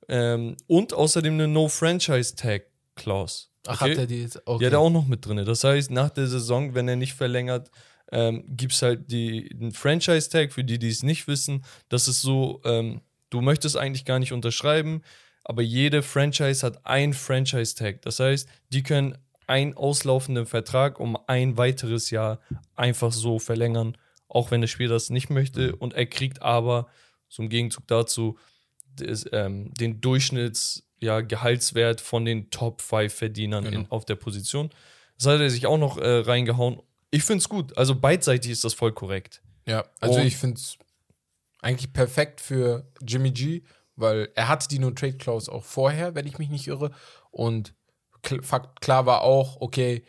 Ähm, 0.09 0.57
und 0.67 0.93
außerdem 0.93 1.35
eine 1.35 1.49
No-Franchise-Tag-Clause. 1.49 3.47
Ach, 3.69 3.81
hat 3.81 3.91
er 3.91 4.07
die 4.07 4.23
jetzt? 4.23 4.41
Okay. 4.45 4.59
Die 4.59 4.67
hat 4.67 4.73
er 4.73 4.81
auch 4.81 4.91
noch 4.91 5.07
mit 5.07 5.27
drin. 5.27 5.45
Das 5.45 5.65
heißt, 5.65 5.91
nach 5.91 6.11
der 6.11 6.27
Saison, 6.27 6.75
wenn 6.75 6.89
er 6.89 6.97
nicht 6.97 7.15
verlängert, 7.15 7.71
ähm, 8.13 8.45
gibt 8.49 8.73
es 8.73 8.83
halt 8.83 9.11
die, 9.11 9.49
den 9.49 9.73
Franchise-Tag, 9.73 10.53
für 10.53 10.65
die, 10.65 10.79
die 10.79 10.89
es 10.89 11.03
nicht 11.03 11.27
wissen. 11.27 11.65
Das 11.89 12.09
ist 12.09 12.23
so, 12.23 12.61
ähm, 12.65 13.01
du 13.31 13.41
möchtest 13.41 13.77
eigentlich 13.77 14.05
gar 14.05 14.19
nicht 14.19 14.33
unterschreiben, 14.33 15.03
aber 15.45 15.63
jede 15.63 16.03
Franchise 16.03 16.65
hat 16.65 16.87
ein 16.87 17.15
Franchise-Tag. 17.15 18.03
Das 18.03 18.21
heißt, 18.21 18.49
die 18.71 18.83
können 18.83 19.19
einen 19.47 19.75
auslaufenden 19.75 20.47
Vertrag 20.47 20.99
um 20.99 21.17
ein 21.27 21.57
weiteres 21.57 22.11
Jahr 22.11 22.41
einfach 22.75 23.13
so 23.13 23.39
verlängern, 23.39 23.97
auch 24.29 24.51
wenn 24.51 24.61
der 24.61 24.69
Spieler 24.69 24.95
das 24.95 25.11
nicht 25.11 25.31
möchte. 25.31 25.77
Und 25.77 25.95
er 25.95 26.07
kriegt 26.07 26.43
aber, 26.43 26.89
im 27.39 27.49
Gegenzug 27.49 27.87
dazu, 27.87 28.39
des, 28.99 29.27
ähm, 29.33 29.73
den 29.75 30.01
Durchschnitts, 30.01 30.86
ja, 31.01 31.21
Gehaltswert 31.21 32.01
von 32.01 32.25
den 32.25 32.51
Top 32.51 32.81
5 32.83 33.13
Verdienern 33.13 33.65
in, 33.67 33.71
Genau. 33.73 33.87
auf 33.91 34.05
der 34.05 34.15
Position. 34.17 34.71
Das 35.19 35.27
hat 35.27 35.41
er 35.41 35.51
sich 35.51 35.67
auch 35.67 35.79
noch 35.79 35.99
äh, 35.99 36.19
reingehauen. 36.21 36.81
Ich 37.11 37.23
finde 37.23 37.39
es 37.41 37.49
gut. 37.49 37.77
Also 37.77 37.95
beidseitig 37.95 38.51
ist 38.51 38.65
das 38.65 38.75
voll 38.75 38.93
korrekt. 38.93 39.43
Ja, 39.67 39.85
also 40.01 40.21
Und- 40.21 40.27
ich 40.27 40.37
finde 40.37 40.57
es 40.57 40.77
eigentlich 41.61 41.93
perfekt 41.93 42.41
für 42.41 42.87
Jimmy 43.07 43.31
G, 43.31 43.63
weil 43.97 44.29
er 44.35 44.49
hatte 44.49 44.69
die 44.69 44.79
No-Trade-Clause 44.79 45.51
auch 45.51 45.65
vorher, 45.65 46.15
wenn 46.15 46.27
ich 46.27 46.39
mich 46.39 46.49
nicht 46.51 46.67
irre. 46.67 46.91
Und 47.31 47.75
klar 48.23 49.07
war 49.07 49.23
auch, 49.23 49.61
okay, 49.61 50.03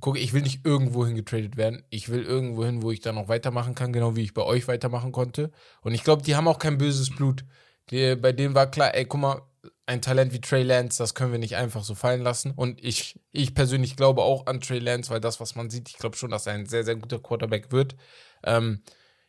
guck, 0.00 0.18
ich 0.18 0.32
will 0.32 0.42
nicht 0.42 0.64
irgendwo 0.64 1.06
hin 1.06 1.14
getradet 1.16 1.56
werden. 1.56 1.82
Ich 1.90 2.08
will 2.08 2.22
irgendwo 2.22 2.64
hin, 2.64 2.82
wo 2.82 2.90
ich 2.90 3.00
dann 3.00 3.14
noch 3.14 3.28
weitermachen 3.28 3.74
kann, 3.74 3.92
genau 3.92 4.16
wie 4.16 4.22
ich 4.22 4.34
bei 4.34 4.42
euch 4.42 4.68
weitermachen 4.68 5.12
konnte. 5.12 5.50
Und 5.82 5.92
ich 5.94 6.04
glaube, 6.04 6.22
die 6.22 6.36
haben 6.36 6.48
auch 6.48 6.58
kein 6.58 6.78
böses 6.78 7.10
Blut. 7.10 7.44
Die, 7.90 8.14
bei 8.16 8.32
denen 8.32 8.54
war 8.54 8.70
klar, 8.70 8.94
ey, 8.94 9.04
guck 9.04 9.20
mal, 9.20 9.42
ein 9.90 10.00
Talent 10.00 10.32
wie 10.32 10.40
Trey 10.40 10.62
Lance, 10.62 10.98
das 10.98 11.16
können 11.16 11.32
wir 11.32 11.40
nicht 11.40 11.56
einfach 11.56 11.82
so 11.82 11.96
fallen 11.96 12.22
lassen. 12.22 12.52
Und 12.52 12.82
ich, 12.82 13.18
ich 13.32 13.54
persönlich 13.54 13.96
glaube 13.96 14.22
auch 14.22 14.46
an 14.46 14.60
Trey 14.60 14.78
Lance, 14.78 15.10
weil 15.10 15.20
das, 15.20 15.40
was 15.40 15.56
man 15.56 15.68
sieht, 15.68 15.88
ich 15.88 15.98
glaube 15.98 16.16
schon, 16.16 16.30
dass 16.30 16.46
er 16.46 16.52
ein 16.52 16.66
sehr, 16.66 16.84
sehr 16.84 16.94
guter 16.94 17.18
Quarterback 17.18 17.72
wird. 17.72 17.96
Ähm, 18.44 18.82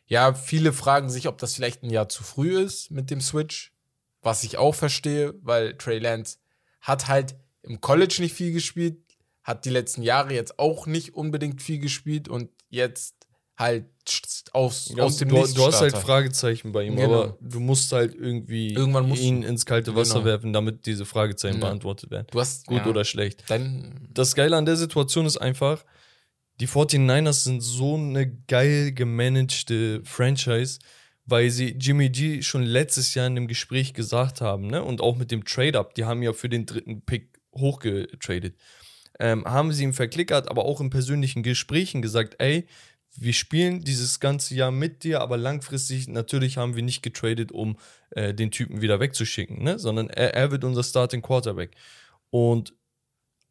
ja, 0.06 0.34
viele 0.34 0.72
fragen 0.72 1.10
sich, 1.10 1.26
ob 1.26 1.38
das 1.38 1.56
vielleicht 1.56 1.82
ein 1.82 1.90
Jahr 1.90 2.08
zu 2.08 2.22
früh 2.22 2.62
ist 2.62 2.92
mit 2.92 3.10
dem 3.10 3.20
Switch, 3.20 3.72
was 4.20 4.44
ich 4.44 4.56
auch 4.56 4.74
verstehe, 4.76 5.34
weil 5.42 5.76
Trey 5.76 5.98
Lance 5.98 6.38
hat 6.80 7.08
halt 7.08 7.34
im 7.62 7.80
College 7.80 8.18
nicht 8.20 8.34
viel 8.34 8.52
gespielt, 8.52 8.98
hat 9.42 9.64
die 9.64 9.70
letzten 9.70 10.02
Jahre 10.02 10.32
jetzt 10.32 10.60
auch 10.60 10.86
nicht 10.86 11.14
unbedingt 11.14 11.60
viel 11.60 11.80
gespielt 11.80 12.28
und 12.28 12.50
jetzt 12.68 13.26
halt 13.56 13.86
aus, 14.52 14.92
aus 14.98 15.16
dem 15.16 15.28
du, 15.28 15.46
du 15.46 15.66
hast 15.66 15.80
halt. 15.80 15.96
Fragezeichen 15.96 16.72
bei 16.72 16.84
ihm, 16.84 16.96
Genau. 16.96 17.22
aber 17.22 17.38
du 17.40 17.60
musst 17.60 17.92
halt 17.92 18.14
irgendwie 18.14 18.74
Irgendwann 18.74 19.08
musst 19.08 19.22
ihn 19.22 19.42
ins 19.42 19.64
kalte 19.66 19.94
Wasser 19.94 20.14
Genau. 20.14 20.24
werfen, 20.26 20.52
damit 20.52 20.86
diese 20.86 21.04
Fragezeichen 21.06 21.54
Ja. 21.60 21.66
beantwortet 21.66 22.10
werden. 22.10 22.26
Du 22.30 22.40
hast 22.40 22.66
Gut 22.66 22.78
ja, 22.78 22.86
oder 22.86 23.04
schlecht. 23.04 23.44
Dann 23.48 24.08
Das 24.12 24.34
Geile 24.34 24.56
an 24.56 24.66
der 24.66 24.76
Situation 24.76 25.24
ist 25.26 25.38
einfach, 25.38 25.84
die 26.60 26.68
49ers 26.68 27.44
sind 27.44 27.62
so 27.62 27.94
eine 27.96 28.30
geil 28.46 28.92
gemanagte 28.92 30.02
Franchise, 30.04 30.80
weil 31.24 31.50
sie 31.50 31.76
Jimmy 31.80 32.10
G 32.10 32.42
schon 32.42 32.62
letztes 32.62 33.14
Jahr 33.14 33.26
in 33.26 33.34
dem 33.36 33.48
Gespräch 33.48 33.94
gesagt 33.94 34.40
haben, 34.40 34.66
ne? 34.66 34.82
Und 34.82 35.00
auch 35.00 35.16
mit 35.16 35.30
dem 35.30 35.44
Trade-Up, 35.44 35.94
die 35.94 36.04
haben 36.04 36.22
ja 36.22 36.32
für 36.32 36.48
den 36.48 36.66
dritten 36.66 37.02
Pick 37.02 37.40
hochgetradet. 37.54 38.56
Ähm, 39.20 39.44
haben 39.44 39.72
sie 39.72 39.84
ihm 39.84 39.92
verklickert, 39.94 40.50
aber 40.50 40.64
auch 40.64 40.80
in 40.80 40.90
persönlichen 40.90 41.42
Gesprächen 41.42 42.02
gesagt, 42.02 42.36
ey, 42.38 42.66
wir 43.16 43.32
spielen 43.32 43.82
dieses 43.82 44.20
ganze 44.20 44.54
Jahr 44.54 44.70
mit 44.70 45.04
dir, 45.04 45.20
aber 45.20 45.36
langfristig 45.36 46.08
natürlich 46.08 46.56
haben 46.56 46.76
wir 46.76 46.82
nicht 46.82 47.02
getradet, 47.02 47.52
um 47.52 47.76
äh, 48.10 48.32
den 48.32 48.50
Typen 48.50 48.80
wieder 48.80 49.00
wegzuschicken, 49.00 49.62
ne? 49.62 49.78
sondern 49.78 50.08
er, 50.08 50.34
er 50.34 50.50
wird 50.50 50.64
unser 50.64 50.82
Starting 50.82 51.22
Quarterback. 51.22 51.72
Und 52.30 52.74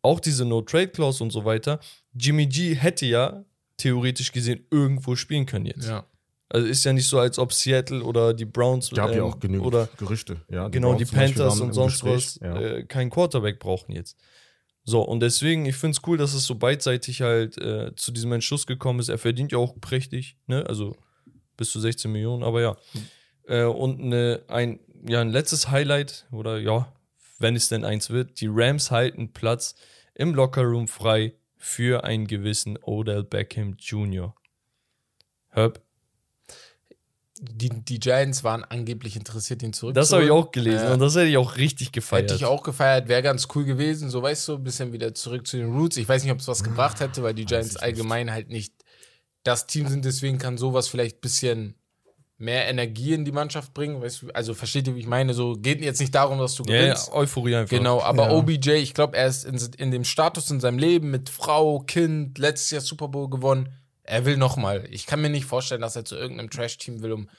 auch 0.01 0.19
diese 0.19 0.45
No-Trade-Clause 0.45 1.23
und 1.23 1.31
so 1.31 1.45
weiter, 1.45 1.79
Jimmy 2.13 2.47
G 2.47 2.73
hätte 2.75 3.05
ja 3.05 3.45
theoretisch 3.77 4.31
gesehen 4.31 4.65
irgendwo 4.71 5.15
spielen 5.15 5.45
können 5.45 5.67
jetzt. 5.67 5.87
Ja. 5.87 6.05
Also 6.49 6.67
ist 6.67 6.83
ja 6.83 6.91
nicht 6.91 7.07
so, 7.07 7.17
als 7.17 7.39
ob 7.39 7.53
Seattle 7.53 8.03
oder 8.03 8.33
die 8.33 8.45
Browns 8.45 8.89
Gab 8.89 9.11
ja 9.11 9.17
ähm, 9.17 9.23
auch 9.23 9.39
genügend 9.39 9.65
oder 9.65 9.87
Gerüchte. 9.97 10.41
Ja, 10.49 10.67
genau 10.67 10.95
die 10.95 11.05
Browns 11.05 11.09
zum 11.09 11.17
Beispiel 11.17 11.35
Panthers 11.43 11.59
und 11.61 11.73
sonst 11.73 12.03
Gespräch. 12.03 12.15
was 12.15 12.39
Ja. 12.41 12.59
äh, 12.59 12.83
keinen 12.83 13.09
Quarterback 13.09 13.59
brauchen 13.59 13.93
jetzt. 13.93 14.17
So, 14.83 15.01
und 15.01 15.19
deswegen, 15.19 15.65
ich 15.65 15.75
finde 15.75 15.97
es 15.97 16.07
cool, 16.07 16.17
dass 16.17 16.33
es 16.33 16.45
so 16.45 16.55
beidseitig 16.55 17.21
halt 17.21 17.57
äh, 17.57 17.95
zu 17.95 18.11
diesem 18.11 18.31
Entschluss 18.31 18.65
gekommen 18.65 18.99
ist. 18.99 19.09
Er 19.09 19.17
verdient 19.17 19.51
ja 19.51 19.59
auch 19.59 19.79
prächtig, 19.79 20.37
ne? 20.47 20.65
Also 20.67 20.95
bis 21.55 21.69
zu 21.69 21.79
16 21.79 22.11
Millionen, 22.11 22.43
aber 22.43 22.61
ja. 22.61 22.77
Äh, 23.47 23.65
und 23.65 23.99
ne, 23.99 24.41
ein, 24.47 24.79
ja, 25.07 25.21
ein 25.21 25.29
letztes 25.29 25.69
Highlight, 25.69 26.27
oder 26.31 26.57
ja, 26.57 26.91
wenn 27.37 27.55
es 27.55 27.69
denn 27.69 27.85
eins 27.85 28.09
wird, 28.09 28.41
die 28.41 28.49
Rams 28.49 28.91
halten 28.91 29.33
Platz 29.33 29.75
im 30.15 30.33
Lockerroom 30.33 30.87
frei 30.87 31.35
für 31.57 32.03
einen 32.03 32.25
gewissen 32.25 32.77
Odell 32.81 33.23
Beckham 33.23 33.75
Jr. 33.77 34.33
Herb, 35.49 35.81
Die, 37.43 37.69
die 37.69 37.99
Giants 37.99 38.43
waren 38.43 38.63
angeblich 38.63 39.15
interessiert, 39.15 39.63
ihn 39.63 39.73
zurückzuholen. 39.73 39.95
das 39.95 40.11
habe 40.13 40.23
ich 40.25 40.29
auch 40.29 40.51
gelesen 40.51 40.85
Ja. 40.85 40.93
und 40.93 40.99
das 40.99 41.15
hätte 41.15 41.25
ich 41.25 41.37
auch 41.37 41.57
richtig 41.57 41.91
gefeiert. 41.91 42.25
Hätte 42.25 42.35
ich 42.35 42.45
auch 42.45 42.61
gefeiert, 42.61 43.07
wäre 43.07 43.23
ganz 43.23 43.47
cool 43.55 43.65
gewesen. 43.65 44.11
So, 44.11 44.21
weißt 44.21 44.47
du, 44.47 44.53
ein 44.57 44.63
bisschen 44.63 44.93
wieder 44.93 45.15
zurück 45.15 45.47
zu 45.47 45.57
den 45.57 45.73
Roots. 45.73 45.97
Ich 45.97 46.07
weiß 46.07 46.21
nicht, 46.23 46.31
ob 46.31 46.39
es 46.39 46.47
was 46.47 46.63
gebracht 46.63 46.99
hätte, 46.99 47.23
weil 47.23 47.33
die 47.33 47.45
Giants 47.45 47.77
allgemein 47.77 48.29
halt 48.31 48.49
nicht 48.49 48.73
das 49.43 49.65
Team 49.65 49.87
sind. 49.87 50.05
Deswegen 50.05 50.37
kann 50.37 50.59
sowas 50.59 50.87
vielleicht 50.87 51.17
ein 51.17 51.21
bisschen 51.21 51.75
mehr 52.37 52.67
Energie 52.67 53.13
in 53.13 53.25
die 53.25 53.31
Mannschaft 53.31 53.73
bringen. 53.73 53.99
Weißt 54.01 54.21
du, 54.21 54.27
also 54.35 54.53
versteht 54.53 54.87
ihr, 54.87 54.95
wie 54.95 54.99
ich 54.99 55.07
meine? 55.07 55.33
So 55.33 55.53
geht 55.53 55.81
jetzt 55.81 55.99
nicht 55.99 56.13
darum, 56.13 56.37
dass 56.37 56.53
du 56.55 56.63
Ja, 56.67 56.75
ja, 56.75 56.81
gewinnst. 56.81 57.11
Euphorie 57.11 57.55
einfach. 57.55 57.75
Genau, 57.75 58.01
aber 58.03 58.25
Ja. 58.29 58.31
OBJ, 58.33 58.71
ich 58.73 58.93
glaube, 58.93 59.17
er 59.17 59.25
ist 59.25 59.45
in, 59.45 59.59
in 59.77 59.89
dem 59.89 60.03
Status 60.03 60.51
in 60.51 60.59
seinem 60.59 60.77
Leben 60.77 61.09
mit 61.09 61.29
Frau, 61.29 61.79
Kind, 61.79 62.37
letztes 62.37 62.69
Jahr 62.69 62.81
Super 62.81 63.07
Bowl 63.07 63.29
gewonnen. 63.31 63.69
Er 64.03 64.25
will 64.25 64.37
nochmal. 64.37 64.85
Ich 64.89 65.05
kann 65.05 65.21
mir 65.21 65.29
nicht 65.29 65.45
vorstellen, 65.45 65.81
dass 65.81 65.95
er 65.95 66.05
zu 66.05 66.15
irgendeinem 66.15 66.49
Trash-Team 66.49 67.01
will, 67.01 67.11
um 67.13 67.29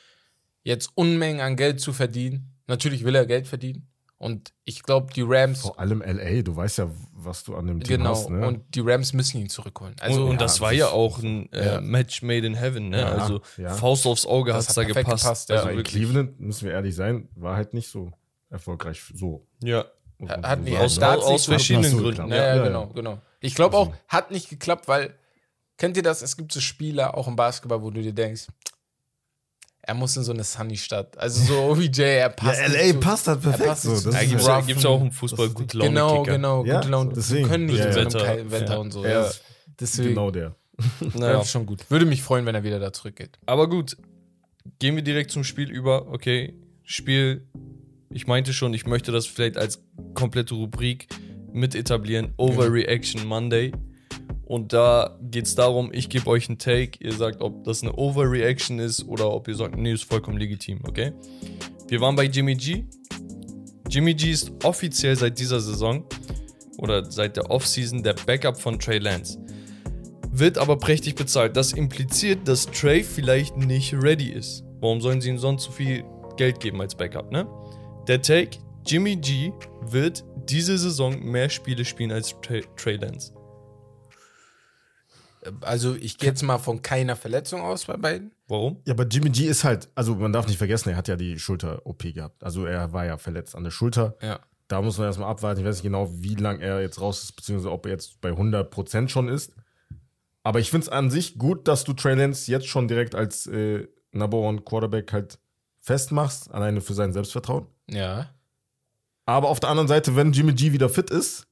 jetzt 0.62 0.90
Unmengen 0.94 1.40
an 1.40 1.56
Geld 1.56 1.80
zu 1.80 1.92
verdienen. 1.92 2.54
Natürlich 2.66 3.04
will 3.04 3.14
er 3.14 3.26
Geld 3.26 3.46
verdienen. 3.48 3.88
Und 4.18 4.52
ich 4.64 4.84
glaube, 4.84 5.12
die 5.12 5.22
Rams, 5.26 5.62
Vor 5.62 5.80
allem 5.80 6.00
LA, 6.00 6.42
du 6.42 6.54
weißt 6.54 6.78
ja, 6.78 6.88
was 7.12 7.42
du 7.42 7.56
an 7.56 7.66
dem 7.66 7.80
Team 7.82 7.96
genau, 7.98 8.10
hast. 8.10 8.30
Ne? 8.30 8.46
und 8.46 8.62
die 8.76 8.78
Rams 8.80 9.12
müssen 9.12 9.40
ihn 9.40 9.48
zurückholen. 9.48 9.96
Also, 9.98 10.22
und, 10.22 10.28
und 10.28 10.32
ja, 10.34 10.38
das 10.38 10.60
war 10.60 10.70
das 10.70 10.78
ja 10.78 10.88
auch 10.90 11.18
ein 11.18 11.50
äh, 11.52 11.66
Ja. 11.74 11.80
Match 11.80 12.22
made 12.22 12.46
in 12.46 12.54
heaven, 12.54 12.90
ne? 12.90 13.00
Ja, 13.00 13.14
also 13.16 13.40
ja. 13.56 13.70
Faust 13.74 14.06
aufs 14.06 14.24
Auge 14.24 14.54
hat's 14.54 14.68
hat 14.68 14.76
da 14.76 14.82
perfekt 14.84 15.06
gepasst. 15.06 15.24
gepasst, 15.24 15.48
ja. 15.48 15.56
also 15.56 15.68
Aber 15.70 15.76
in. 15.78 15.82
Cleveland, 15.82 16.38
müssen 16.40 16.66
wir 16.66 16.72
ehrlich 16.72 16.94
sein, 16.94 17.28
war 17.34 17.56
halt 17.56 17.74
nicht 17.74 17.88
so 17.90 18.12
erfolgreich. 18.48 19.02
So. 19.12 19.44
Ja. 19.60 19.86
Hat- 20.28 20.40
man 20.40 20.46
hat 20.46 20.58
so 20.60 20.64
nicht- 20.66 20.78
Aus, 20.78 20.98
ne? 21.00 21.08
aus, 21.18 21.44
verschiedenen. 21.46 21.98
Gründen. 21.98 22.28
Ja, 22.28 22.54
Ja. 22.56 22.62
genau, 22.64 22.86
genau. 22.94 23.18
Ich 23.40 23.56
glaube 23.56 23.76
auch, 23.76 23.88
Also- 23.88 23.98
hat 24.06 24.30
nicht 24.30 24.48
geklappt, 24.48 24.86
weil, 24.86 25.16
kennt 25.82 25.96
ihr 25.96 26.02
das? 26.04 26.22
Es 26.22 26.36
gibt 26.36 26.52
so 26.52 26.60
Spieler, 26.60 27.16
auch 27.16 27.26
im 27.26 27.34
Basketball, 27.34 27.82
wo 27.82 27.90
du 27.90 28.00
dir 28.00 28.12
denkst, 28.12 28.46
er 29.84 29.94
muss 29.94 30.16
in 30.16 30.22
so 30.22 30.32
eine 30.32 30.44
Sunny-Stadt. 30.44 31.18
Also 31.18 31.42
so 31.44 31.58
OBJ, 31.72 32.02
er 32.02 32.18
Ja, 32.18 32.28
passt. 32.28 32.60
LA 32.60 32.68
nicht 32.68 32.92
zu- 32.92 33.00
passt 33.00 33.26
halt 33.26 33.38
er 33.38 33.42
perfekt. 33.50 33.68
passt 33.68 33.82
So. 33.82 34.10
Da 34.12 34.18
ist 34.20 34.30
ja, 34.46 34.60
gibt's 34.60 34.82
ja 34.84 34.90
auch 34.90 35.00
im 35.00 35.10
Fußball 35.10 35.46
das 35.46 35.54
ist- 35.54 35.54
gut 35.60 35.74
Laune 35.74 35.88
Genau, 35.90 36.22
genau, 36.22 36.64
Ja, 36.64 36.76
gute 36.76 36.88
Laune. 36.88 37.12
deswegen. 37.16 37.48
können 37.48 37.66
nicht 37.66 37.78
Ja, 37.78 37.86
in 37.86 38.10
so 38.10 38.18
ja. 38.20 38.24
einem 38.26 38.50
Wetter. 38.52 38.74
Ja. 38.74 38.78
und 38.78 38.92
so. 38.92 39.04
Ja. 39.04 39.26
ist 39.26 39.42
Deswegen 39.80 40.08
genau 40.10 40.30
der. 40.30 40.54
Naja. 41.14 41.38
ja. 41.38 41.44
schon 41.44 41.66
gut. 41.66 41.90
Würde 41.90 42.06
mich 42.06 42.22
freuen, 42.22 42.46
wenn 42.46 42.54
er 42.54 42.62
wieder 42.62 42.78
da 42.78 42.92
zurückgeht. 42.92 43.38
Aber 43.46 43.68
gut, 43.68 43.96
gehen 44.78 44.94
wir 44.94 45.02
direkt 45.02 45.32
zum 45.32 45.42
Spiel 45.42 45.68
über. 45.68 46.06
Okay, 46.12 46.54
Spiel. 46.84 47.48
Ich 48.10 48.28
meinte 48.28 48.52
schon, 48.52 48.72
ich 48.74 48.86
möchte 48.86 49.10
das 49.10 49.26
vielleicht 49.26 49.56
als 49.56 49.82
komplette 50.14 50.54
Rubrik 50.54 51.08
mit 51.52 51.74
etablieren. 51.74 52.34
Overreaction 52.36 53.26
Monday. 53.26 53.72
Und 54.52 54.74
da 54.74 55.16
geht 55.30 55.46
es 55.46 55.54
darum, 55.54 55.88
ich 55.94 56.10
gebe 56.10 56.26
euch 56.26 56.50
einen 56.50 56.58
Take. 56.58 56.98
Ihr 57.00 57.14
sagt, 57.14 57.40
ob 57.40 57.64
das 57.64 57.82
eine 57.82 57.94
Overreaction 57.94 58.80
ist 58.80 59.08
oder 59.08 59.32
ob 59.32 59.48
ihr 59.48 59.54
sagt, 59.54 59.78
nee, 59.78 59.94
ist 59.94 60.04
vollkommen 60.04 60.36
legitim, 60.36 60.80
okay? 60.86 61.14
Wir 61.88 62.02
waren 62.02 62.14
bei 62.14 62.24
Jimmy 62.24 62.54
G. 62.54 62.84
Jimmy 63.88 64.12
G 64.12 64.30
ist 64.30 64.52
offiziell 64.62 65.16
seit 65.16 65.38
dieser 65.38 65.58
Saison 65.58 66.04
oder 66.76 67.10
seit 67.10 67.38
der 67.38 67.50
Offseason 67.50 68.02
der 68.02 68.12
Backup 68.26 68.60
von 68.60 68.78
Trey 68.78 68.98
Lance 68.98 69.38
wird 70.30 70.58
aber 70.58 70.76
prächtig 70.76 71.14
bezahlt. 71.14 71.56
Das 71.56 71.72
impliziert, 71.72 72.46
dass 72.46 72.66
Trey 72.66 73.02
vielleicht 73.02 73.56
nicht 73.56 73.94
ready 73.94 74.32
ist. 74.32 74.64
Warum 74.80 75.00
sollen 75.00 75.22
sie 75.22 75.30
ihm 75.30 75.38
sonst 75.38 75.64
so 75.64 75.70
viel 75.70 76.04
Geld 76.36 76.60
geben 76.60 76.78
als 76.82 76.94
Backup, 76.94 77.32
ne? 77.32 77.46
Der 78.06 78.20
Take, 78.20 78.58
Jimmy 78.86 79.16
G 79.16 79.50
wird 79.80 80.26
diese 80.46 80.76
Saison 80.76 81.18
mehr 81.24 81.48
Spiele 81.48 81.86
spielen 81.86 82.12
als 82.12 82.36
Trey, 82.42 82.62
Trey 82.76 82.96
Lance. 82.96 83.32
Also 85.60 85.94
ich 85.94 86.18
gehe 86.18 86.30
jetzt 86.30 86.42
mal 86.42 86.58
von 86.58 86.82
keiner 86.82 87.16
Verletzung 87.16 87.60
aus 87.60 87.86
bei 87.86 87.96
beiden. 87.96 88.32
Warum? 88.48 88.78
Ja, 88.84 88.94
aber 88.94 89.06
Jimmy 89.06 89.30
G 89.30 89.46
ist 89.46 89.64
halt, 89.64 89.88
also 89.94 90.14
man 90.14 90.32
darf 90.32 90.46
nicht 90.46 90.58
vergessen, 90.58 90.90
er 90.90 90.96
hat 90.96 91.08
ja 91.08 91.16
die 91.16 91.38
Schulter-OP 91.38 92.14
gehabt. 92.14 92.42
Also 92.44 92.64
er 92.66 92.92
war 92.92 93.04
ja 93.04 93.16
verletzt 93.18 93.56
an 93.56 93.64
der 93.64 93.70
Schulter. 93.70 94.16
Ja. 94.22 94.40
Da 94.68 94.80
muss 94.80 94.98
man 94.98 95.06
erstmal 95.06 95.30
abwarten. 95.30 95.60
Ich 95.60 95.66
weiß 95.66 95.76
nicht 95.76 95.82
genau, 95.82 96.08
wie 96.12 96.34
lange 96.34 96.64
er 96.64 96.80
jetzt 96.80 97.00
raus 97.00 97.24
ist, 97.24 97.32
beziehungsweise 97.32 97.72
ob 97.72 97.86
er 97.86 97.92
jetzt 97.92 98.20
bei 98.20 98.30
100% 98.30 99.08
schon 99.08 99.28
ist. 99.28 99.52
Aber 100.42 100.60
ich 100.60 100.70
finde 100.70 100.86
es 100.86 100.88
an 100.88 101.10
sich 101.10 101.38
gut, 101.38 101.68
dass 101.68 101.84
du 101.84 101.92
Trey 101.92 102.14
Lance 102.14 102.50
jetzt 102.50 102.66
schon 102.66 102.88
direkt 102.88 103.14
als 103.14 103.46
äh, 103.46 103.86
Number 104.12 104.38
One 104.38 104.62
Quarterback 104.62 105.12
halt 105.12 105.38
festmachst, 105.80 106.50
alleine 106.52 106.80
für 106.80 106.94
sein 106.94 107.12
Selbstvertrauen. 107.12 107.66
Ja. 107.90 108.30
Aber 109.26 109.48
auf 109.48 109.60
der 109.60 109.70
anderen 109.70 109.88
Seite, 109.88 110.16
wenn 110.16 110.32
Jimmy 110.32 110.52
G 110.52 110.72
wieder 110.72 110.88
fit 110.88 111.10
ist, 111.10 111.46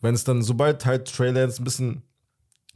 wenn 0.00 0.14
es 0.14 0.24
dann, 0.24 0.42
sobald 0.42 0.84
halt 0.84 1.12
Trey 1.12 1.30
Lance 1.30 1.60
ein 1.60 1.64
bisschen, 1.64 2.02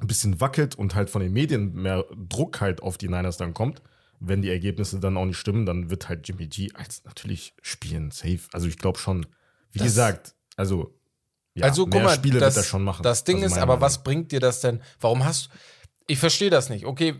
ein 0.00 0.06
bisschen 0.06 0.40
wackelt 0.40 0.74
und 0.76 0.94
halt 0.94 1.10
von 1.10 1.22
den 1.22 1.32
Medien 1.32 1.72
mehr 1.74 2.04
Druck 2.16 2.60
halt 2.60 2.82
auf 2.82 2.98
die 2.98 3.08
Niners 3.08 3.36
dann 3.36 3.54
kommt, 3.54 3.82
wenn 4.18 4.42
die 4.42 4.50
Ergebnisse 4.50 4.98
dann 5.00 5.16
auch 5.16 5.24
nicht 5.24 5.36
stimmen, 5.38 5.66
dann 5.66 5.90
wird 5.90 6.08
halt 6.08 6.26
Jimmy 6.28 6.46
G 6.46 6.70
als 6.74 7.04
natürlich 7.04 7.54
spielen, 7.62 8.10
safe. 8.10 8.40
Also 8.52 8.66
ich 8.68 8.78
glaube 8.78 8.98
schon, 8.98 9.26
wie 9.72 9.78
Das- 9.78 9.86
gesagt, 9.88 10.34
also 10.56 10.94
ja, 11.54 11.64
also 11.66 11.84
guck 11.84 11.94
mehr 11.94 12.04
mal, 12.04 12.14
Spiele 12.14 12.38
das, 12.38 12.54
wird 12.54 12.64
er 12.64 12.68
schon 12.68 12.84
machen. 12.84 13.02
das 13.02 13.24
Ding 13.24 13.36
Also 13.42 13.46
ist, 13.46 13.52
aber 13.60 13.66
Meinung 13.74 13.80
was 13.82 14.02
bringt 14.02 14.30
dir 14.32 14.40
das 14.40 14.60
denn? 14.60 14.80
Warum 15.00 15.24
hast 15.24 15.46
du. 15.46 15.50
Ich 16.06 16.18
verstehe 16.18 16.50
das 16.50 16.70
nicht. 16.70 16.86
Okay, 16.86 17.14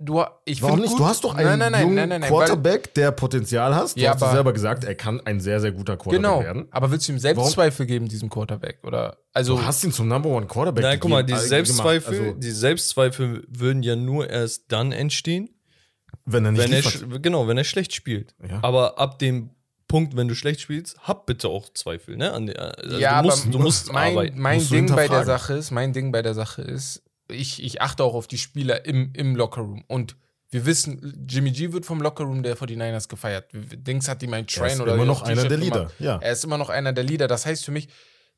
du 0.00 0.22
ich 0.44 0.62
Warum 0.62 0.80
nicht? 0.80 0.90
Gut, 0.90 1.00
Du 1.00 1.06
hast 1.06 1.24
doch 1.24 1.34
einen 1.34 1.46
nein, 1.46 1.58
nein, 1.58 1.72
nein, 1.72 1.82
jungen 1.82 1.94
nein, 1.96 2.08
nein, 2.08 2.20
nein, 2.22 2.30
weil, 2.30 2.38
Quarterback, 2.46 2.94
der 2.94 3.10
Potenzial 3.12 3.74
hast. 3.74 3.96
Du 3.96 4.00
Ja, 4.00 4.14
hast 4.14 4.22
aber- 4.22 4.32
selber 4.32 4.52
gesagt, 4.52 4.84
er 4.84 4.94
kann 4.94 5.20
ein 5.24 5.40
sehr, 5.40 5.60
sehr 5.60 5.72
guter 5.72 5.96
Quarterback 5.96 6.16
Genau. 6.30 6.42
werden. 6.42 6.66
Aber 6.70 6.90
willst 6.90 7.08
du 7.08 7.12
ihm 7.12 7.18
Selbstzweifel 7.18 7.86
geben, 7.86 8.08
diesem 8.08 8.28
Quarterback? 8.30 8.78
Oder 8.84 9.16
also 9.32 9.56
Du 9.56 9.64
hast 9.64 9.82
ihn 9.84 9.92
zum 9.92 10.08
Number 10.08 10.30
One 10.30 10.46
Quarterback 10.46 10.82
Nein, 10.84 11.00
guck 11.00 11.10
mal, 11.10 11.24
die 11.24 11.34
Selbstzweifel, 11.36 12.12
gemacht. 12.18 12.28
Also, 12.28 12.40
die 12.40 12.50
Selbstzweifel 12.50 13.44
würden 13.48 13.82
ja 13.82 13.96
nur 13.96 14.28
erst 14.30 14.64
dann 14.72 14.92
entstehen, 14.92 15.50
wenn 16.24 16.44
er 16.44 16.52
nicht 16.52 17.02
wenn 17.02 17.12
er, 17.12 17.18
genau, 17.20 17.48
wenn 17.48 17.58
er 17.58 17.64
schlecht 17.64 17.94
spielt. 17.94 18.34
Ja. 18.48 18.60
Aber 18.62 18.98
ab 18.98 19.18
dem 19.18 19.50
Punkt, 19.88 20.14
wenn 20.16 20.28
du 20.28 20.34
schlecht 20.34 20.60
spielst, 20.60 20.98
hab 21.00 21.24
bitte 21.24 21.48
auch 21.48 21.70
Zweifel, 21.72 22.18
ne? 22.18 22.30
Also 22.32 22.98
ja, 22.98 23.22
du 23.22 23.28
musst, 23.28 23.42
aber 23.44 23.52
du 23.52 23.58
musst 23.58 23.92
mein, 23.92 24.12
arbeiten. 24.12 24.38
mein 24.38 24.56
Musst 24.58 24.70
du 24.70 24.74
Ding 24.74 24.94
bei 24.94 25.08
der. 25.08 25.24
Sache 25.24 25.54
ist, 25.54 25.70
mein 25.70 25.94
Ding 25.94 26.12
bei 26.12 26.20
der 26.20 26.34
Sache 26.34 26.60
ist, 26.60 27.02
ich, 27.28 27.62
ich 27.62 27.82
achte 27.82 28.04
auch 28.04 28.14
auf 28.14 28.26
die 28.26 28.38
Spieler 28.38 28.84
im, 28.84 29.12
im 29.14 29.36
Lockerroom. 29.36 29.84
Und 29.86 30.16
wir 30.50 30.64
wissen, 30.64 31.26
Jimmy 31.28 31.50
G 31.50 31.72
wird 31.72 31.84
vom 31.84 32.00
Lockerroom 32.00 32.42
der 32.42 32.56
49ers 32.56 33.08
gefeiert. 33.08 33.50
Dings 33.52 34.08
hat 34.08 34.22
ihm 34.22 34.32
ein 34.32 34.44
Er 34.44 34.46
Train 34.46 34.72
ist 34.72 34.80
oder 34.80 34.94
immer 34.94 35.04
noch 35.04 35.22
einer 35.22 35.44
der 35.44 35.58
Leader. 35.58 35.90
Ja. 35.98 36.18
Er 36.18 36.32
ist 36.32 36.44
immer 36.44 36.56
noch 36.56 36.70
einer 36.70 36.92
der 36.92 37.04
Leader. 37.04 37.28
Das 37.28 37.44
heißt 37.44 37.64
für 37.64 37.70
mich, 37.70 37.88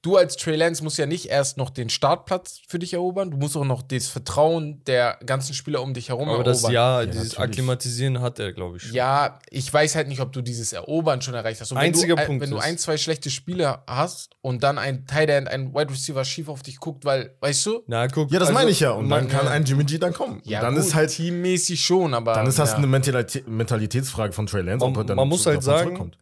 du 0.03 0.17
als 0.17 0.37
Trey 0.37 0.57
Lance 0.57 0.83
musst 0.83 0.97
ja 0.99 1.07
nicht 1.07 1.27
erst 1.27 1.57
noch 1.59 1.69
den 1.71 1.91
Startplatz 1.91 2.61
für 2.67 2.79
dich 2.79 2.95
erobern, 2.95 3.31
du 3.31 3.37
musst 3.37 3.57
auch 3.57 3.65
noch 3.65 3.83
das 3.83 4.07
Vertrauen 4.09 4.83
der 4.87 5.19
ganzen 5.27 5.53
Spieler 5.55 5.83
um 5.83 5.93
dich 5.95 6.09
herum 6.09 6.29
Aber 6.29 6.39
erobern. 6.39 6.53
das 6.53 6.63
Jahr, 6.71 7.03
Ja, 7.03 7.07
dieses 7.07 7.33
natürlich. 7.33 7.39
Akklimatisieren 7.41 8.21
hat 8.21 8.39
er, 8.39 8.53
glaube 8.53 8.79
ich. 8.79 8.85
schon. 8.85 8.95
Ja, 8.95 9.39
ich 9.51 9.73
weiß 9.73 9.95
halt 9.97 10.09
nicht, 10.09 10.21
ob 10.21 10.33
du 10.33 10.41
dieses 10.41 10.73
Erobern 10.73 11.21
schon 11.21 11.35
erreicht 11.35 11.61
hast. 11.61 11.71
Und 11.73 11.79
Einziger 11.79 12.17
wenn 12.17 12.23
du, 12.23 12.27
Punkt 12.27 12.43
Wenn 12.43 12.51
du 12.51 12.59
ein, 12.59 12.79
zwei 12.79 12.97
schlechte 12.97 13.31
Spiele 13.31 13.83
hast 13.87 14.31
und 14.41 14.63
dann 14.63 14.79
ein 14.79 15.07
Tight 15.07 15.29
End, 15.29 15.49
ein 15.49 15.75
Wide 15.75 15.91
Receiver 15.91 16.25
schief 16.25 16.49
auf 16.49 16.63
dich 16.63 16.79
guckt, 16.79 17.05
weil, 17.05 17.37
weißt 17.41 17.67
du? 17.67 17.83
Na, 17.87 18.07
guck, 18.09 18.31
Ja, 18.33 18.39
das 18.39 18.49
also, 18.49 18.59
meine 18.59 18.71
ich 18.71 18.81
ja. 18.81 18.93
Und 18.93 19.11
dann 19.11 19.29
kann 19.29 19.49
ein 19.49 19.65
Jimmy 19.65 19.85
G 19.85 19.99
dann 19.99 20.13
kommen. 20.13 20.41
Ja, 20.45 20.61
dann 20.61 20.75
gut, 20.77 20.85
ist 20.85 20.95
halt, 20.95 21.11
teammäßig 21.11 21.85
schon, 21.85 22.15
aber. 22.15 22.33
dann 22.35 22.47
ist 22.47 22.59
das 22.59 22.71
ja. 22.71 22.77
eine 22.79 22.87
Mentalität, 22.87 23.47
Mentalitätsfrage 23.47 24.33
von 24.33 24.47
Trey 24.47 24.63
Lance, 24.63 24.85
Man- 24.85 24.93
ob 24.93 24.97
er 24.99 25.05
dann 25.05 25.17
man 25.17 25.29
muss 25.29 25.45
halt 25.47 25.63
sagen, 25.63 25.83
zurückkommt. 25.89 26.19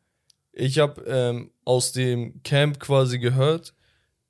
Ich 0.58 0.80
habe 0.80 1.02
ähm, 1.06 1.52
aus 1.64 1.92
dem 1.92 2.42
Camp 2.42 2.80
quasi 2.80 3.20
gehört, 3.20 3.74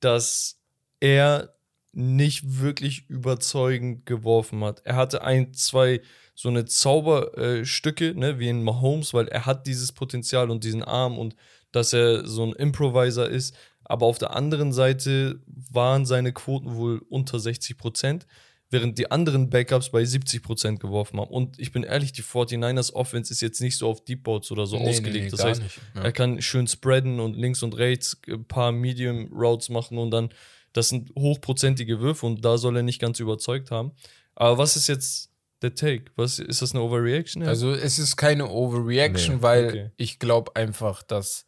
dass 0.01 0.61
er 1.01 1.55
nicht 1.93 2.61
wirklich 2.61 3.09
überzeugend 3.09 4.05
geworfen 4.05 4.63
hat. 4.63 4.83
Er 4.85 4.97
hatte 4.97 5.23
ein, 5.23 5.55
zwei 5.55 6.03
so 6.35 6.51
eine 6.51 6.67
Zauberstücke, 6.67 8.09
äh, 8.09 8.15
ne, 8.15 8.39
wie 8.39 8.49
in 8.51 8.63
Mahomes, 8.63 9.15
weil 9.15 9.29
er 9.29 9.47
hat 9.47 9.67
dieses 9.67 9.93
Potenzial 9.93 10.51
und 10.51 10.65
diesen 10.65 10.85
Arm 10.85 11.19
und 11.19 11.35
dass 11.73 11.95
er 11.95 12.27
so 12.27 12.45
ein 12.45 12.53
Improviser 12.53 13.29
ist. 13.29 13.57
Aber 13.85 14.05
auf 14.05 14.19
der 14.19 14.37
anderen 14.37 14.75
Seite 14.75 15.41
waren 15.47 16.05
seine 16.05 16.35
Quoten 16.35 16.77
wohl 16.77 17.01
unter 17.09 17.41
60 17.41 17.79
Prozent. 17.79 18.27
Während 18.71 18.99
die 18.99 19.11
anderen 19.11 19.49
Backups 19.51 19.91
bei 19.91 20.03
70% 20.03 20.79
geworfen 20.79 21.19
haben. 21.21 21.31
Und 21.31 21.59
ich 21.59 21.73
bin 21.73 21.85
ehrlich, 21.85 22.13
die 22.13 22.23
49ers 22.23 22.93
Offense 22.93 23.33
ist 23.33 23.41
jetzt 23.41 23.61
nicht 23.61 23.77
so 23.79 23.89
auf 23.89 24.05
Deep 24.05 24.23
Boats 24.25 24.51
oder 24.51 24.67
so 24.67 24.77
Nee, 24.77 24.85
nee, 24.85 24.91
ausgelegt. 24.91 25.25
nee, 25.25 25.31
das 25.31 25.41
gar 25.41 25.49
heißt. 25.51 25.63
Ja. 25.95 26.03
er 26.03 26.13
kann 26.13 26.43
schön 26.43 26.67
spreaden 26.67 27.19
und 27.21 27.35
links 27.35 27.63
und 27.63 27.77
rechts 27.79 28.17
ein 28.29 28.45
paar 28.45 28.73
Medium 28.73 29.33
Routes 29.33 29.69
machen 29.71 29.97
und 29.99 30.11
dann, 30.11 30.29
das 30.75 30.91
sind 30.91 31.11
hochprozentige 31.19 32.01
Würfe 32.01 32.27
und 32.27 32.45
da 32.45 32.59
soll 32.59 32.77
er 32.77 32.83
nicht 32.83 33.01
ganz 33.01 33.21
überzeugt 33.21 33.71
haben. 33.71 33.93
Aber 34.35 34.59
was 34.59 34.77
ist 34.77 34.87
jetzt 34.87 35.31
der 35.63 35.75
Take? 35.75 36.05
Was, 36.17 36.39
ist 36.39 36.61
das 36.63 36.73
eine 36.73 36.83
Overreaction? 36.83 37.43
Also 37.45 37.73
es 37.73 37.99
ist 37.99 38.17
keine 38.17 38.49
Overreaction, 38.51 39.37
Nee. 39.37 39.43
weil 39.43 39.67
Okay. 39.69 39.91
ich 39.97 40.19
glaube 40.19 40.55
einfach, 40.57 41.03
dass 41.03 41.47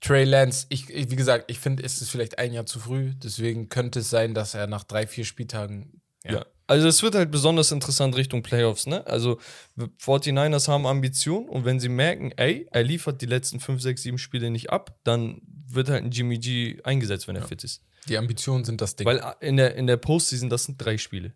Trey 0.00 0.24
Lance, 0.24 0.66
ich, 0.68 0.90
ich 0.90 1.10
wie 1.10 1.16
gesagt, 1.16 1.50
ich 1.50 1.58
finde, 1.58 1.82
es 1.82 2.00
ist 2.02 2.10
vielleicht 2.10 2.38
ein 2.38 2.52
Jahr 2.52 2.66
zu 2.66 2.78
früh, 2.78 3.14
deswegen 3.22 3.68
könnte 3.68 4.00
es 4.00 4.10
sein, 4.10 4.34
dass 4.34 4.54
er 4.54 4.66
nach 4.66 4.84
drei, 4.84 5.06
vier 5.06 5.24
Spieltagen 5.24 6.00
Ja. 6.30 6.46
Also 6.66 6.86
es 6.86 7.02
wird 7.02 7.14
halt 7.14 7.30
besonders 7.30 7.72
interessant 7.72 8.14
Richtung 8.16 8.42
Playoffs, 8.42 8.86
ne? 8.86 9.06
Also 9.06 9.40
49ers 9.78 10.68
haben 10.68 10.86
Ambitionen 10.86 11.48
und 11.48 11.64
wenn 11.64 11.80
sie 11.80 11.88
merken, 11.88 12.30
ey, 12.36 12.68
er 12.70 12.82
liefert 12.82 13.22
die 13.22 13.26
letzten 13.26 13.58
5, 13.58 13.80
6, 13.80 14.02
7 14.02 14.18
Spiele 14.18 14.50
nicht 14.50 14.68
ab, 14.68 14.98
dann 15.02 15.40
wird 15.70 15.88
halt 15.88 16.04
ein 16.04 16.10
Jimmy 16.10 16.38
G 16.38 16.78
eingesetzt, 16.84 17.26
wenn 17.26 17.36
er 17.36 17.46
fit 17.46 17.64
ist. 17.64 17.82
die 18.06 18.18
Ambitionen 18.18 18.64
sind 18.64 18.82
das 18.82 18.96
Ding. 18.96 19.06
Weil 19.06 19.22
in 19.40 19.56
der, 19.56 19.76
in 19.76 19.86
der 19.86 19.96
Postseason, 19.96 20.50
das 20.50 20.64
sind 20.64 20.76
drei 20.76 20.98
Spiele. 20.98 21.32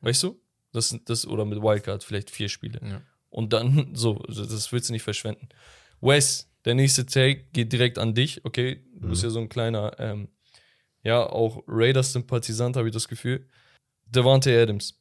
Weißt 0.00 0.22
du? 0.24 0.40
Das 0.72 0.88
sind 0.88 1.08
das, 1.08 1.26
oder 1.26 1.44
mit 1.44 1.62
Wildcard 1.62 2.02
vielleicht 2.02 2.30
vier 2.30 2.48
Spiele. 2.48 2.80
Ja. 2.82 3.02
Und 3.28 3.52
dann, 3.52 3.90
so, 3.94 4.14
das 4.26 4.72
willst 4.72 4.88
du 4.88 4.92
nicht 4.92 5.02
verschwenden. 5.02 5.48
Wes, 6.00 6.50
der 6.64 6.74
nächste 6.74 7.06
Take 7.06 7.44
geht 7.52 7.72
direkt 7.72 7.98
an 7.98 8.14
dich, 8.14 8.44
okay? 8.44 8.84
Du 8.94 9.08
bist 9.08 9.22
ja 9.22 9.30
so 9.30 9.38
ein 9.38 9.48
kleiner, 9.48 9.94
ähm, 9.98 10.28
ja, 11.02 11.24
auch 11.24 11.62
Raiders-Sympathisant, 11.66 12.76
habe 12.76 12.88
ich 12.88 12.94
das 12.94 13.08
Gefühl. 13.08 13.48
Devante 14.10 14.60
Adams. 14.60 14.98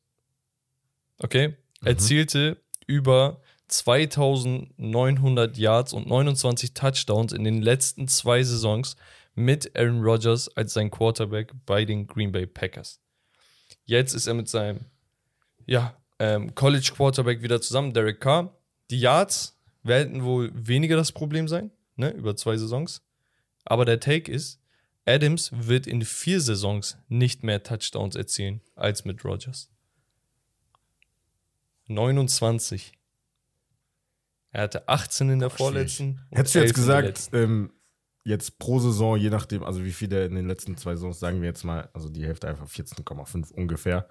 Okay? 1.20 1.56
Erzielte 1.84 2.58
über 2.88 3.42
2900 3.68 5.58
Yards 5.58 5.94
und 5.94 6.08
29 6.08 6.74
Touchdowns 6.74 7.34
in 7.34 7.44
den 7.44 7.62
letzten 7.62 8.08
zwei 8.08 8.44
Saisons 8.44 8.96
mit 9.36 9.78
Aaron 9.78 10.02
Rodgers 10.04 10.50
als 10.58 10.74
sein 10.74 10.90
Quarterback 10.92 11.54
bei 11.66 11.86
den 11.86 12.08
Green 12.08 12.32
Bay 12.32 12.46
Packers. 12.46 13.00
Jetzt 13.86 14.14
ist 14.14 14.28
er 14.28 14.34
mit 14.34 14.50
seinem 14.50 14.86
ja, 15.66 15.96
ähm, 16.20 16.54
College 16.56 16.92
Quarterback 16.96 17.42
wieder 17.42 17.62
zusammen, 17.62 17.94
Derek 17.94 18.20
Carr. 18.20 18.56
Die 18.90 19.00
Yards 19.00 19.58
werden 19.84 20.24
wohl 20.24 20.52
weniger 20.54 20.98
das 20.98 21.12
Problem 21.12 21.48
sein, 21.48 21.72
ne, 21.96 22.10
über 22.12 22.36
zwei 22.36 22.58
Saisons. 22.58 23.02
Aber 23.66 23.86
der 23.86 24.00
Take 24.00 24.32
ist, 24.32 24.59
Adams 25.10 25.52
wird 25.52 25.88
in 25.88 26.04
vier 26.04 26.40
Saisons 26.40 26.98
nicht 27.08 27.44
mehr 27.44 27.64
Touchdowns 27.64 28.16
erzielen 28.16 28.62
als 28.76 29.06
mit 29.06 29.26
Rodgers. 29.26 29.72
29. 31.88 32.94
Er 34.52 34.64
hatte 34.64 34.88
18 34.88 35.30
in 35.32 35.40
der 35.40 35.50
vorletzten. 35.50 36.22
Hättest 36.32 36.56
du 36.56 36.60
11 36.60 36.68
jetzt 36.68 36.76
gesagt, 36.76 37.30
ähm, 37.34 37.72
jetzt 38.24 38.60
pro 38.60 38.80
Saison, 38.80 39.18
je 39.18 39.32
nachdem, 39.32 39.64
also 39.64 39.84
wie 39.84 39.92
viel 39.92 40.08
der 40.08 40.26
in 40.26 40.36
den 40.36 40.48
letzten 40.48 40.78
zwei 40.78 40.96
Saisons, 40.96 41.20
sagen 41.20 41.42
wir 41.42 41.48
jetzt 41.48 41.64
mal, 41.64 41.90
also 41.94 42.10
die 42.10 42.26
Hälfte 42.26 42.48
einfach 42.48 42.68
14,5 42.68 43.52
ungefähr. 43.54 44.08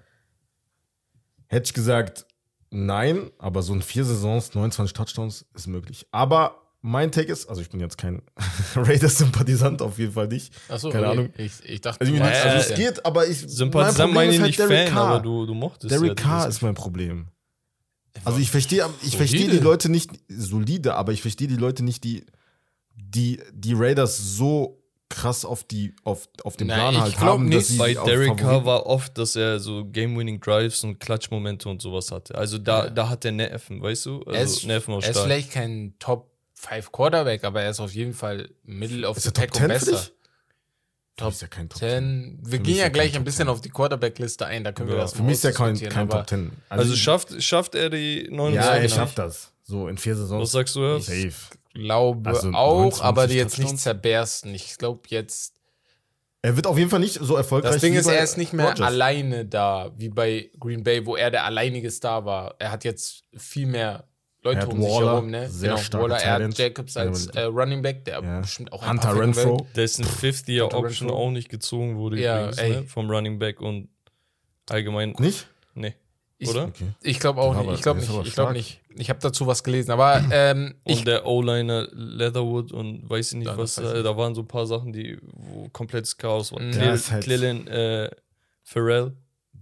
Hätte 1.47 1.69
ich 1.69 1.75
gesagt, 1.75 2.27
nein, 2.71 3.31
aber 3.39 3.63
so 3.63 3.73
in 3.73 3.83
vier 3.83 4.05
Saisons, 4.05 4.55
29 4.55 4.93
Touchdowns 4.93 5.47
ist 5.55 5.69
möglich. 5.69 6.09
Aber 6.11 6.68
mein 6.81 7.11
Take 7.11 7.33
ist, 7.33 7.49
also 7.49 7.61
ich 7.61 7.69
bin 7.71 7.81
jetzt 7.81 7.99
kein 7.99 8.23
Raiders-Sympathisant, 8.77 9.83
auf 9.83 9.99
jeden 9.99 10.13
Fall 10.13 10.29
nicht. 10.29 10.53
Achso, 10.69 10.91
keine 10.91 11.09
Ahnung. 11.09 11.31
Ich, 11.37 11.53
ich 11.65 11.81
dachte, 11.81 12.01
Also, 12.01 12.13
meinst 12.13 12.41
also 12.45 12.57
das 12.57 12.65
es 12.71 12.71
ja. 12.71 12.77
geht, 12.77 13.05
aber 13.07 13.27
ich. 13.27 13.39
Sympathisant 13.39 14.13
meine 14.15 14.33
ich 14.33 14.41
nicht 14.41 14.59
halt 14.59 14.71
Derek 14.71 14.87
Fan, 14.89 14.95
Carr. 14.95 15.09
aber 15.15 15.21
du, 15.23 15.47
du 15.47 15.55
mochtest 15.55 15.91
Derek 15.91 16.09
ja 16.09 16.15
Carr 16.15 16.49
ist 16.49 16.63
mein 16.63 16.75
Problem. 16.75 17.29
Also 18.25 18.39
ich 18.41 18.51
verstehe, 18.51 18.85
ich 19.03 19.17
verstehe 19.17 19.49
die 19.49 19.59
Leute 19.59 19.89
nicht 19.89 20.11
solide, 20.29 20.95
aber 20.97 21.13
ich 21.13 21.23
verstehe 21.23 21.47
die 21.47 21.57
Leute 21.57 21.85
nicht, 21.85 22.03
die 22.05 22.25
die 22.95 23.41
die 23.53 23.75
Raiders 23.75 24.19
so 24.37 24.83
krass 25.09 25.45
auf 25.45 25.65
die 25.65 25.95
auf, 26.05 26.29
auf 26.43 26.57
dem 26.57 26.67
Nein, 26.67 26.79
Plan 26.79 26.95
ich 26.95 27.01
halt 27.01 27.19
haben, 27.21 27.45
nicht. 27.47 27.59
dass 27.59 27.69
sie 27.69 27.79
Bei 27.79 27.95
Derek 27.95 28.37
Carr 28.37 28.65
war 28.67 28.87
oft, 28.87 29.17
dass 29.17 29.37
er 29.37 29.59
so 29.61 29.85
Game-Winning 29.85 30.41
Drives 30.41 30.85
und 30.85 30.99
Klatschmomente 31.01 31.69
und 31.69 31.81
sowas 31.81 32.11
hatte. 32.11 32.35
Also 32.35 32.59
da, 32.59 32.85
Ja. 32.85 32.91
da 32.91 33.09
hat 33.09 33.25
der 33.25 33.33
Nerven, 33.33 33.81
weißt 33.81 34.07
du? 34.07 34.19
Also 34.25 34.31
er 34.33 34.43
ist, 34.43 34.65
er 34.65 35.11
ist 35.11 35.19
vielleicht 35.21 35.53
kein 35.53 35.95
Top 35.99 36.31
5 36.61 36.91
Quarterback, 36.93 37.45
aber 37.45 37.63
er 37.63 37.71
ist 37.71 37.81
auf 37.81 37.93
jeden 37.93 38.15
Fall 38.15 38.51
Middle 38.65 39.09
of 39.09 39.17
ist 39.17 39.23
the 39.25 39.29
er 39.29 39.33
Top 39.35 39.45
Pack 39.45 39.55
10 39.55 39.63
und 39.65 39.71
für 39.79 39.87
besser. 39.87 39.93
dich? 39.93 40.13
Top 41.17 41.33
ist 41.33 41.43
ja 41.43 41.49
kein 41.49 41.69
Top 41.69 41.79
10. 41.79 41.89
10. 41.89 42.39
Wir 42.43 42.51
Für 42.59 42.59
gehen 42.61 42.77
ja 42.77 42.89
gleich 42.89 43.17
ein 43.17 43.25
bisschen 43.25 43.47
10. 43.47 43.49
auf 43.49 43.61
die 43.61 43.71
Quarterback-Liste 43.71 44.47
ein, 44.47 44.65
da 44.65 44.73
können 44.73 44.89
wir 44.89 44.97
Ja. 44.97 45.03
das 45.03 45.15
Für 45.15 45.23
mich 45.23 45.35
ist 45.35 45.45
er 45.45 45.53
kein, 45.53 45.79
kein 45.79 46.09
Top 46.09 46.29
10. 46.29 46.53
Also 46.69 46.95
schafft, 46.97 47.43
schafft 47.43 47.75
er 47.75 47.91
die 47.91 48.29
29? 48.31 48.55
ja, 48.55 48.77
er 48.77 48.89
schafft 48.89 49.19
das. 49.19 49.53
So 49.65 49.89
in 49.89 49.99
vier 49.99 50.15
Was 50.15 50.21
Saisons. 50.21 50.53
sagst 50.53 50.77
du, 50.77 50.81
Herr? 50.83 51.01
Safe. 51.01 51.33
glaube 51.75 52.29
Also 52.31 52.49
auch, 52.53 52.77
29 52.79 53.03
aber 53.05 53.27
die 53.27 53.35
jetzt 53.35 53.59
nicht 53.59 53.79
zerbersten. 53.79 54.55
Ich 54.55 54.79
glaube 54.79 55.03
jetzt. 55.09 55.55
Er 56.41 56.55
wird 56.57 56.67
auf 56.69 56.79
jeden 56.79 56.89
Fall 56.89 57.01
nicht 57.01 57.19
so 57.21 57.37
erfolgreich. 57.37 57.73
Das 57.73 57.81
Ding 57.81 57.95
ist, 57.95 58.07
er 58.07 58.23
ist 58.23 58.37
nicht 58.39 58.53
mehr 58.53 58.69
Rodgers. 58.69 58.87
alleine 58.87 59.45
da, 59.45 59.91
wie 59.97 60.09
bei 60.09 60.51
Green 60.59 60.85
Bay, 60.85 61.05
wo 61.05 61.17
er 61.17 61.31
der 61.33 61.45
alleinige 61.45 61.91
Star 61.91 62.25
war. 62.25 62.55
Er 62.61 62.71
hat 62.71 62.85
jetzt 62.85 63.25
viel 63.37 63.67
mehr 63.67 64.05
Leute 64.43 64.69
um 64.69 64.81
sich 64.81 64.91
Waller, 64.91 65.13
herum, 65.13 65.31
ne? 65.31 65.49
sehr 65.49 65.77
starke 65.79 66.05
Waller, 66.11 66.23
er 66.23 66.33
hat. 66.45 66.59
Jacobs 66.59 66.97
als 66.97 67.29
Ja, 67.35 67.41
äh, 67.43 67.45
Running 67.47 67.83
Back, 67.83 68.05
der 68.05 68.23
Ja. 68.23 68.41
bestimmt 68.41 68.73
auch 68.73 68.89
Hunter. 68.89 69.19
Renfro. 69.19 69.67
Dessen 69.75 70.05
Fifth-Year 70.05 70.65
Hunter 70.65 70.79
Option 70.79 71.09
Renfro. 71.09 71.25
auch 71.27 71.31
nicht 71.31 71.49
gezogen 71.49 71.97
wurde 71.97 72.21
Ja, 72.21 72.51
übrigens, 72.51 72.77
ne? 72.77 72.85
vom 72.87 73.11
Running 73.11 73.39
Back 73.39 73.61
und 73.61 73.89
allgemein. 74.71 75.15
Nicht? 75.19 75.49
Nee. 75.75 75.95
Ich- 76.41 76.49
Oder? 76.51 76.67
Okay. 76.67 76.85
Ich 77.03 77.19
glaube 77.19 77.41
auch 77.41 77.53
nicht. 77.61 77.75
Ich 77.75 77.83
glaube 77.83 77.99
nicht. 77.99 78.09
Ich 78.09 78.15
glaube 78.15 78.31
stark. 78.31 78.53
nicht. 78.53 78.81
Ich 78.95 79.11
habe 79.11 79.19
dazu 79.21 79.47
was 79.49 79.65
gelesen, 79.65 79.91
aber 79.91 80.23
ähm, 80.31 80.75
Und 80.85 80.93
ich, 80.93 81.05
der 81.05 81.27
O-Liner 81.27 81.89
Leatherwood 81.93 82.71
und 82.73 83.09
weiß 83.11 83.33
ich 83.33 83.39
nicht 83.39 83.49
Ja, 83.49 83.59
was, 83.59 83.77
äh, 83.79 84.03
da 84.05 84.17
waren 84.17 84.35
so 84.37 84.43
ein 84.43 84.47
paar 84.49 84.67
Sachen, 84.67 84.93
die 84.93 85.19
wo 85.33 85.69
komplettes 85.73 86.17
Chaos 86.17 86.53
waren. 86.53 86.73
Ja, 86.73 86.79
Clel- 86.79 86.95
ist 86.95 87.11
halt- 87.11 87.69
äh, 87.69 88.11
Farrell. 88.63 89.13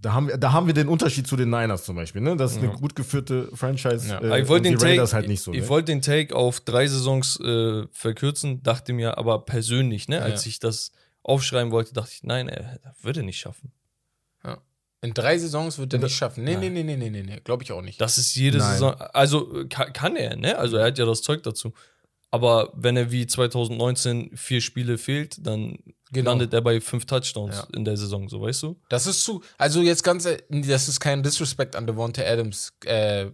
Da 0.01 0.13
haben, 0.13 0.27
wir, 0.27 0.37
da 0.37 0.51
haben 0.53 0.67
wir 0.67 0.73
den 0.73 0.87
Unterschied 0.87 1.25
zu 1.27 1.35
den 1.35 1.49
Niners 1.49 1.83
zum 1.83 1.95
Beispiel. 1.95 2.21
Ne? 2.21 2.35
Das 2.37 2.51
ist 2.51 2.61
Ja. 2.61 2.69
eine 2.69 2.77
gut 2.79 2.95
geführte 2.95 3.49
Franchise. 3.55 4.07
Ja. 4.09 4.19
Äh, 4.19 4.41
ich 4.41 4.47
wollte 4.47 4.69
den 4.69 4.77
die 4.77 4.83
Raiders 4.85 5.09
Take, 5.11 5.21
halt 5.21 5.27
nicht 5.29 5.41
so. 5.41 5.53
ich 5.53 5.61
Ne? 5.61 5.69
wollte 5.69 5.91
den 5.91 6.01
Take 6.01 6.35
auf 6.35 6.59
drei 6.59 6.87
Saisons 6.87 7.39
äh, 7.39 7.83
verkürzen, 7.91 8.61
dachte 8.63 8.93
mir 8.93 9.17
aber 9.17 9.43
persönlich, 9.45 10.07
ne, 10.07 10.21
als 10.21 10.45
Ja. 10.45 10.49
ich 10.49 10.59
das 10.59 10.91
aufschreiben 11.23 11.71
wollte, 11.71 11.93
dachte 11.93 12.11
ich, 12.13 12.23
nein, 12.23 12.47
er 12.47 12.79
würde 13.01 13.23
nicht 13.23 13.39
schaffen. 13.39 13.71
in 15.01 15.13
drei 15.13 15.37
Saisons 15.37 15.77
wird 15.77 15.93
er 15.93 15.99
nicht 15.99 16.15
schaffen. 16.15 16.43
Nee, 16.43 16.55
nee, 16.57 16.69
Nein. 16.71 16.73
nee, 16.73 16.95
nee, 16.95 16.97
nee, 16.97 17.09
nee, 17.11 17.21
nee. 17.35 17.39
Glaube 17.43 17.63
ich 17.63 17.71
auch 17.71 17.83
nicht. 17.83 18.01
Das 18.01 18.17
ist 18.17 18.33
jede 18.35 18.57
Nein. 18.57 18.71
Saison, 18.73 18.95
also 18.95 19.65
kann, 19.69 19.93
kann 19.93 20.15
er, 20.15 20.35
ne? 20.35 20.57
Also 20.57 20.77
er 20.77 20.87
hat 20.87 20.97
ja 20.97 21.05
das 21.05 21.21
Zeug 21.21 21.43
dazu. 21.43 21.71
Aber 22.31 22.71
wenn 22.75 22.97
er 22.97 23.11
wie 23.11 23.25
2019 23.25 24.31
vier 24.35 24.61
Spiele 24.61 24.97
fehlt, 24.97 25.45
dann 25.45 25.77
Genau. 26.11 26.31
landet 26.31 26.53
er 26.53 26.61
bei 26.61 26.79
fünf 26.79 27.05
Touchdowns 27.05 27.55
Ja. 27.57 27.67
in 27.75 27.83
der 27.83 27.97
Saison, 27.97 28.29
so 28.29 28.41
weißt 28.41 28.63
du? 28.63 28.79
Das 28.89 29.07
ist 29.07 29.23
zu. 29.23 29.41
Also 29.57 29.81
jetzt 29.81 30.03
ganz, 30.03 30.23
das 30.49 30.87
ist 30.87 30.99
kein 31.01 31.21
Disrespect 31.23 31.75
an 31.75 31.85
Devonta 31.85 32.21
Adams 32.21 32.71
äh, 32.85 33.23
äh, 33.25 33.31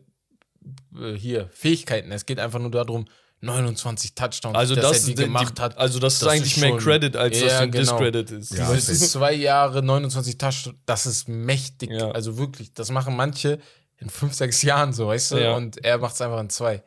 hier 1.15 1.49
Fähigkeiten. 1.53 2.11
Es 2.11 2.25
geht 2.25 2.39
einfach 2.39 2.59
nur 2.59 2.71
darum, 2.71 3.05
29 3.41 4.15
Touchdowns, 4.15 4.55
Also 4.55 4.73
dass 4.75 4.83
das, 4.91 4.99
er 5.01 5.05
die 5.09 5.15
die, 5.15 5.23
gemacht 5.23 5.59
hat. 5.59 5.77
Also 5.77 5.99
das, 5.99 6.19
Das 6.19 6.21
ist 6.21 6.27
eigentlich 6.39 6.55
ist 6.57 6.61
mehr 6.61 6.77
Credit, 6.77 7.15
als 7.17 7.39
Ja, 7.39 7.45
dass 7.47 7.53
ein 7.59 7.71
genau. 7.71 7.81
Discredit 7.99 8.31
ist. 8.31 8.53
Ja, 8.53 8.71
Das 8.73 8.87
ist 8.89 9.11
zwei 9.11 9.33
Jahre, 9.33 9.83
29 9.83 10.37
Touchdowns, 10.37 10.77
das 10.85 11.05
ist 11.05 11.27
mächtig. 11.27 11.91
Ja. 11.91 12.09
Also 12.11 12.37
wirklich, 12.37 12.73
das 12.73 12.89
machen 12.89 13.15
manche 13.15 13.59
in 13.97 14.09
fünf, 14.09 14.33
sechs 14.33 14.61
Jahren 14.61 14.93
so, 14.93 15.07
weißt 15.07 15.31
du? 15.33 15.37
Ja. 15.37 15.55
Und 15.55 15.83
er 15.83 15.97
macht 15.97 16.15
es 16.15 16.21
einfach 16.21 16.39
in 16.39 16.49
zwei. 16.49 16.83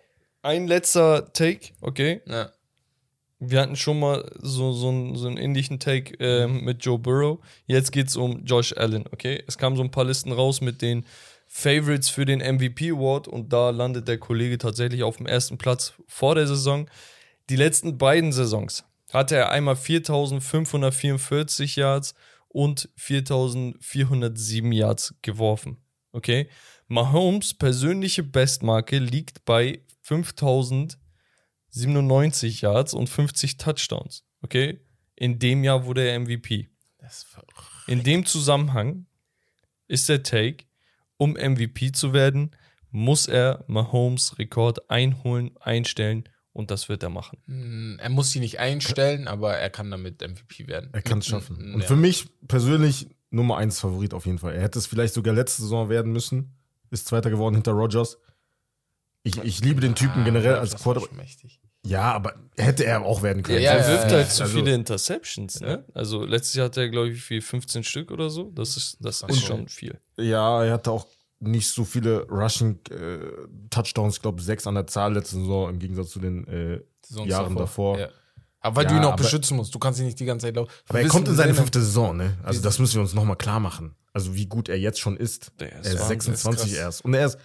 Ein 0.47 0.69
letzter 0.69 1.33
Take, 1.33 1.73
okay? 1.81 2.23
Ja. 2.25 2.53
Wir 3.41 3.61
hatten 3.61 3.75
schon 3.75 3.99
mal 3.99 4.31
so, 4.41 4.73
so, 4.73 4.91
einen, 4.91 5.17
so 5.17 5.27
einen 5.27 5.39
ähnlichen 5.39 5.81
Take 5.81 6.15
ähm, 6.21 6.63
mit 6.63 6.85
Joe 6.85 7.01
Burrow. 7.01 7.41
Jetzt 7.67 7.91
geht 7.91 8.07
es 8.07 8.15
um 8.15 8.45
Josh 8.45 8.73
Allen, 8.77 9.07
okay? 9.11 9.43
Es 9.49 9.59
kamen 9.59 9.75
so 9.75 9.83
ein 9.83 9.91
paar 9.91 10.05
Listen 10.05 10.31
raus 10.31 10.61
mit 10.61 10.83
den 10.83 11.05
Favorites 11.49 12.09
für 12.09 12.27
den 12.27 12.39
MVP 12.39 12.93
Award 12.93 13.27
und 13.27 13.53
da 13.53 13.71
landet 13.71 14.07
der 14.07 14.19
Kollege 14.19 14.57
tatsächlich 14.57 15.03
auf 15.03 15.17
dem 15.17 15.27
ersten 15.27 15.59
Platz 15.59 15.95
vor 16.07 16.37
der 16.37 16.47
Saison. 16.47 16.89
Die 17.51 17.57
letzten 17.57 17.99
beiden 17.99 18.31
Saisons 18.31 18.85
hatte 19.13 19.35
er 19.35 19.51
einmal 19.51 19.75
4544 19.75 21.75
Yards 21.75 22.15
und 22.47 22.89
4407 22.95 24.71
Yards 24.71 25.17
geworfen, 25.23 25.79
okay? 26.13 26.49
Mahomes 26.87 27.53
persönliche 27.53 28.23
Bestmarke 28.23 28.99
liegt 28.99 29.45
bei 29.45 29.81
5097 31.71 32.61
Yards 32.63 32.95
und 32.95 33.09
50 33.09 33.57
Touchdowns. 33.57 34.25
Okay? 34.43 34.81
In 35.17 35.39
dem 35.39 35.65
Jahr 35.65 35.85
wurde 35.87 36.07
er 36.09 36.19
MVP. 36.21 36.69
Das 36.99 37.19
ist 37.19 37.27
verrückt. 37.29 37.53
In 37.87 38.03
dem 38.03 38.27
Zusammenhang 38.27 39.07
ist 39.89 40.09
der 40.09 40.23
Take, 40.23 40.65
um 41.17 41.33
MVP 41.33 41.93
zu 41.93 42.13
werden, 42.13 42.51
muss 42.91 43.27
er 43.27 43.65
Mahomes 43.69 44.39
Rekord 44.39 44.91
einholen, 44.91 45.57
einstellen 45.61 46.25
und 46.53 46.71
das 46.71 46.89
wird 46.89 47.03
er 47.03 47.11
machen. 47.11 47.39
Hm, 47.47 47.99
Er 48.01 48.09
muss 48.11 48.31
sie 48.31 48.41
nicht 48.41 48.59
einstellen, 48.59 49.29
aber 49.29 49.57
er 49.57 49.71
kann 49.71 49.91
damit 49.91 50.21
MVP 50.23 50.67
werden. 50.67 50.91
Er 50.93 51.03
kann 51.03 51.19
es 51.19 51.27
schaffen. 51.27 51.61
n- 51.61 51.75
Und 51.75 51.81
ja. 51.83 51.87
für 51.87 51.97
mich 51.97 52.27
persönlich 52.49 53.09
Nummer 53.31 53.57
1 53.59 53.79
Favorit 53.81 54.15
auf 54.15 54.25
jeden 54.27 54.39
Fall. 54.39 54.55
Er 54.55 54.63
hätte 54.63 54.79
es 54.79 54.87
vielleicht 54.87 55.15
sogar 55.15 55.35
letzte 55.35 55.63
Saison 55.63 55.89
werden 55.89 56.13
müssen. 56.13 56.55
Ist 56.91 57.07
Zweiter 57.07 57.29
geworden 57.31 57.55
hinter 57.57 57.73
Rogers. 57.73 58.19
Ich, 59.27 59.39
ich 59.43 59.61
liebe 59.61 59.81
den 59.81 59.95
Typen 59.95 60.23
Ah, 60.23 60.25
generell 60.25 60.55
als 60.57 60.77
Quarterback. 60.77 61.11
Ja, 61.85 62.13
aber 62.13 62.35
hätte 62.57 62.85
er 62.85 63.03
auch 63.05 63.23
werden 63.23 63.43
können. 63.43 63.61
Ja, 63.61 63.73
er 63.73 63.89
wirft 63.89 64.11
halt 64.13 64.31
zu 64.31 64.43
Also- 64.45 64.57
viele 64.57 64.75
Interceptions, 64.75 65.61
ne? 65.61 65.85
Also 65.95 66.25
letztes 66.25 66.55
Jahr 66.55 66.67
hatte 66.67 66.81
er, 66.81 66.89
glaube 66.89 67.11
ich, 67.11 67.29
wie 67.31 67.41
15 67.41 67.85
Stück 67.85 68.11
oder 68.11 68.31
so. 68.31 68.51
Das 68.55 68.77
ist, 68.77 68.97
das 69.01 69.23
ist 69.23 69.45
schon 69.45 69.69
viel. 69.69 69.99
Ja, 70.17 70.65
er 70.65 70.73
hatte 70.75 70.91
auch 70.91 71.07
nicht 71.39 71.69
so 71.69 71.85
viele 71.85 72.23
Rushing 72.29 72.79
äh, 72.91 73.19
Touchdowns, 73.71 74.17
ich 74.17 74.23
glaube 74.23 74.41
sechs 74.43 74.67
an 74.67 74.75
der 74.75 74.87
Zahl 74.87 75.13
letzte 75.15 75.37
Saison 75.37 75.71
im 75.71 75.79
Gegensatz 75.79 76.11
zu 76.11 76.19
den 76.21 76.47
äh, 76.49 76.81
Jahren 77.27 77.55
davor. 77.57 77.99
Ja. 77.99 78.09
Aber 78.61 78.77
weil 78.77 78.85
Ja, 78.87 78.91
du 78.91 78.97
ihn 78.97 79.05
auch 79.05 79.17
beschützen 79.17 79.57
musst. 79.57 79.73
Du 79.75 79.79
kannst 79.79 80.01
ihn 80.01 80.07
nicht 80.07 80.19
die 80.19 80.25
ganze 80.25 80.47
Zeit 80.47 80.57
laufen. 80.57 80.71
Aber 80.89 81.01
er 81.01 81.09
kommt 81.09 81.29
in 81.29 81.37
seine 81.37 81.55
fünfte 81.55 81.81
Saison, 81.81 82.17
ne? 82.17 82.37
Also 82.43 82.63
das 82.63 82.79
müssen 82.79 82.95
wir 82.95 83.03
uns 83.03 83.15
nochmal 83.15 83.37
klar 83.37 83.61
machen. 83.61 83.95
Also 84.13 84.35
wie 84.35 84.47
gut 84.47 84.69
er 84.69 84.79
jetzt 84.79 84.99
schon 84.99 85.17
ist. 85.17 85.53
Der 85.61 85.69
ist 85.69 85.87
er 85.87 85.93
ist 85.95 86.01
Wahnsinn, 86.01 86.09
26 86.35 86.43
das 86.43 86.67
ist 86.67 86.73
krass. 86.73 86.79
erst. 86.85 87.05
Und 87.05 87.15
er 87.15 87.27
ist, 87.27 87.39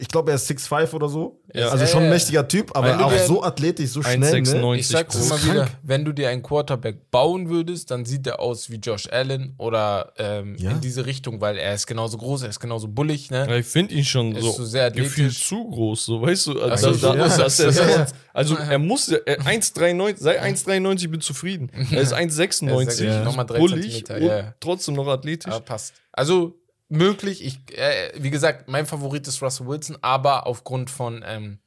ich 0.00 0.08
glaube, 0.08 0.30
er 0.30 0.36
ist 0.36 0.48
6'5 0.50 0.94
oder 0.94 1.08
so. 1.10 1.42
Ja. 1.52 1.68
Also 1.68 1.86
schon 1.86 2.04
ein 2.04 2.08
mächtiger 2.08 2.48
Typ, 2.48 2.74
aber 2.74 3.04
auch 3.04 3.12
so 3.18 3.42
athletisch, 3.42 3.90
so 3.90 4.02
schnell. 4.02 4.22
1,96 4.22 4.54
Ne? 4.60 4.78
Ich 4.78 4.88
sag's 4.88 5.14
groß. 5.14 5.26
immer 5.26 5.44
wieder, 5.44 5.68
wenn 5.82 6.06
du 6.06 6.12
dir 6.12 6.30
einen 6.30 6.42
Quarterback 6.42 7.10
bauen 7.10 7.50
würdest, 7.50 7.90
dann 7.90 8.06
sieht 8.06 8.26
er 8.26 8.40
aus 8.40 8.70
wie 8.70 8.76
Josh 8.76 9.08
Allen 9.12 9.54
oder 9.58 10.14
ähm, 10.16 10.56
Ja. 10.58 10.70
in 10.70 10.80
diese 10.80 11.04
Richtung, 11.04 11.42
weil 11.42 11.58
er 11.58 11.74
ist 11.74 11.86
genauso 11.86 12.16
groß, 12.16 12.44
er 12.44 12.48
ist 12.48 12.60
genauso 12.60 12.88
bullig, 12.88 13.30
ne? 13.30 13.46
Ja, 13.46 13.56
ich 13.56 13.66
finde 13.66 13.94
ihn 13.94 14.04
schon 14.06 14.32
Er 14.32 14.38
ist 14.38 14.44
so, 14.44 14.52
so 14.52 14.64
sehr 14.64 14.90
gefühlt 14.90 15.34
zu 15.34 15.68
groß, 15.68 16.06
so 16.06 16.22
weißt 16.22 16.46
du. 16.46 16.60
Also, 16.62 16.92
so, 16.94 17.06
da, 17.12 17.16
das 17.16 17.38
er 17.38 17.46
ist- 17.46 17.56
sonst, 17.76 18.14
also 18.32 18.56
er 18.56 18.78
muss 18.78 19.08
er 19.10 19.38
1,93, 19.46 20.16
sei 20.16 20.40
1,93, 20.42 21.04
ich 21.04 21.10
bin 21.10 21.20
zufrieden. 21.20 21.70
Er 21.90 22.00
ist 22.00 22.14
1,96, 22.16 23.04
Ja. 23.04 23.22
Nochmal 23.22 23.44
drei 23.44 23.58
bullig 23.58 24.04
und 24.10 24.54
trotzdem 24.60 24.94
noch 24.94 25.06
athletisch. 25.08 25.52
Aber 25.52 25.62
passt. 25.64 25.92
Also 26.12 26.54
möglich, 26.88 27.44
ich, 27.44 27.78
äh, 27.78 28.12
wie 28.16 28.30
gesagt, 28.30 28.68
mein 28.68 28.86
Favorit 28.86 29.26
ist 29.28 29.42
Russell 29.42 29.66
Wilson, 29.66 29.98
aber 30.00 30.46
aufgrund 30.46 30.90
von 30.90 31.24
ähm, 31.26 31.58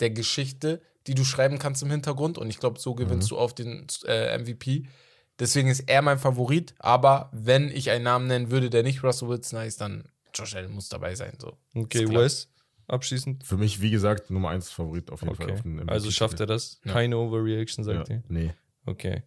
der 0.00 0.10
Geschichte, 0.10 0.80
die 1.06 1.14
du 1.14 1.24
schreiben 1.24 1.58
kannst 1.58 1.82
im 1.82 1.90
Hintergrund 1.90 2.38
und 2.38 2.50
ich 2.50 2.60
glaube, 2.60 2.78
so 2.78 2.94
gewinnst 2.94 3.30
du 3.30 3.38
auf 3.38 3.54
den 3.54 3.86
äh, 4.06 4.38
MVP. 4.38 4.84
Deswegen 5.38 5.68
ist 5.68 5.84
er 5.86 6.02
mein 6.02 6.18
Favorit, 6.18 6.74
aber 6.78 7.30
wenn 7.32 7.70
ich 7.70 7.90
einen 7.90 8.04
Namen 8.04 8.26
nennen 8.26 8.50
würde, 8.50 8.70
der 8.70 8.82
nicht 8.82 9.02
Russell 9.02 9.28
Wilson 9.28 9.58
heißt, 9.60 9.80
dann 9.80 10.04
Josh 10.34 10.54
Allen 10.54 10.72
muss 10.72 10.88
dabei 10.88 11.14
sein. 11.14 11.32
So. 11.40 11.56
Okay. 11.74 12.08
Wes, 12.08 12.52
abschließend. 12.88 13.44
Für 13.44 13.56
mich, 13.56 13.80
wie 13.80 13.90
gesagt, 13.90 14.30
Nummer 14.30 14.50
1 14.50 14.70
Favorit 14.70 15.10
auf 15.10 15.22
jeden 15.22 15.34
Fall. 15.34 15.46
Okay. 15.46 15.54
Auf 15.54 15.62
den 15.62 15.88
Also 15.88 16.10
schafft 16.10 16.40
er 16.40 16.46
das? 16.46 16.80
Ja. 16.84 16.92
Keine 16.92 17.16
Overreaction, 17.16 17.84
sagt 17.84 18.08
ja. 18.08 18.16
ihr? 18.16 18.22
Nee. 18.28 18.54
Okay. 18.84 19.22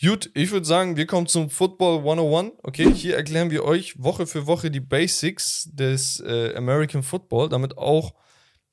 Gut, 0.00 0.30
ich 0.34 0.50
würde 0.50 0.66
sagen, 0.66 0.96
wir 0.96 1.06
kommen 1.06 1.28
zum 1.28 1.50
Football 1.50 1.98
101. 1.98 2.52
Okay, 2.64 2.92
hier 2.92 3.16
erklären 3.16 3.50
wir 3.50 3.64
euch 3.64 4.02
Woche 4.02 4.26
für 4.26 4.46
Woche 4.46 4.70
die 4.70 4.80
Basics 4.80 5.68
des 5.72 6.20
äh, 6.20 6.54
American 6.56 7.04
Football, 7.04 7.48
damit 7.48 7.78
auch 7.78 8.14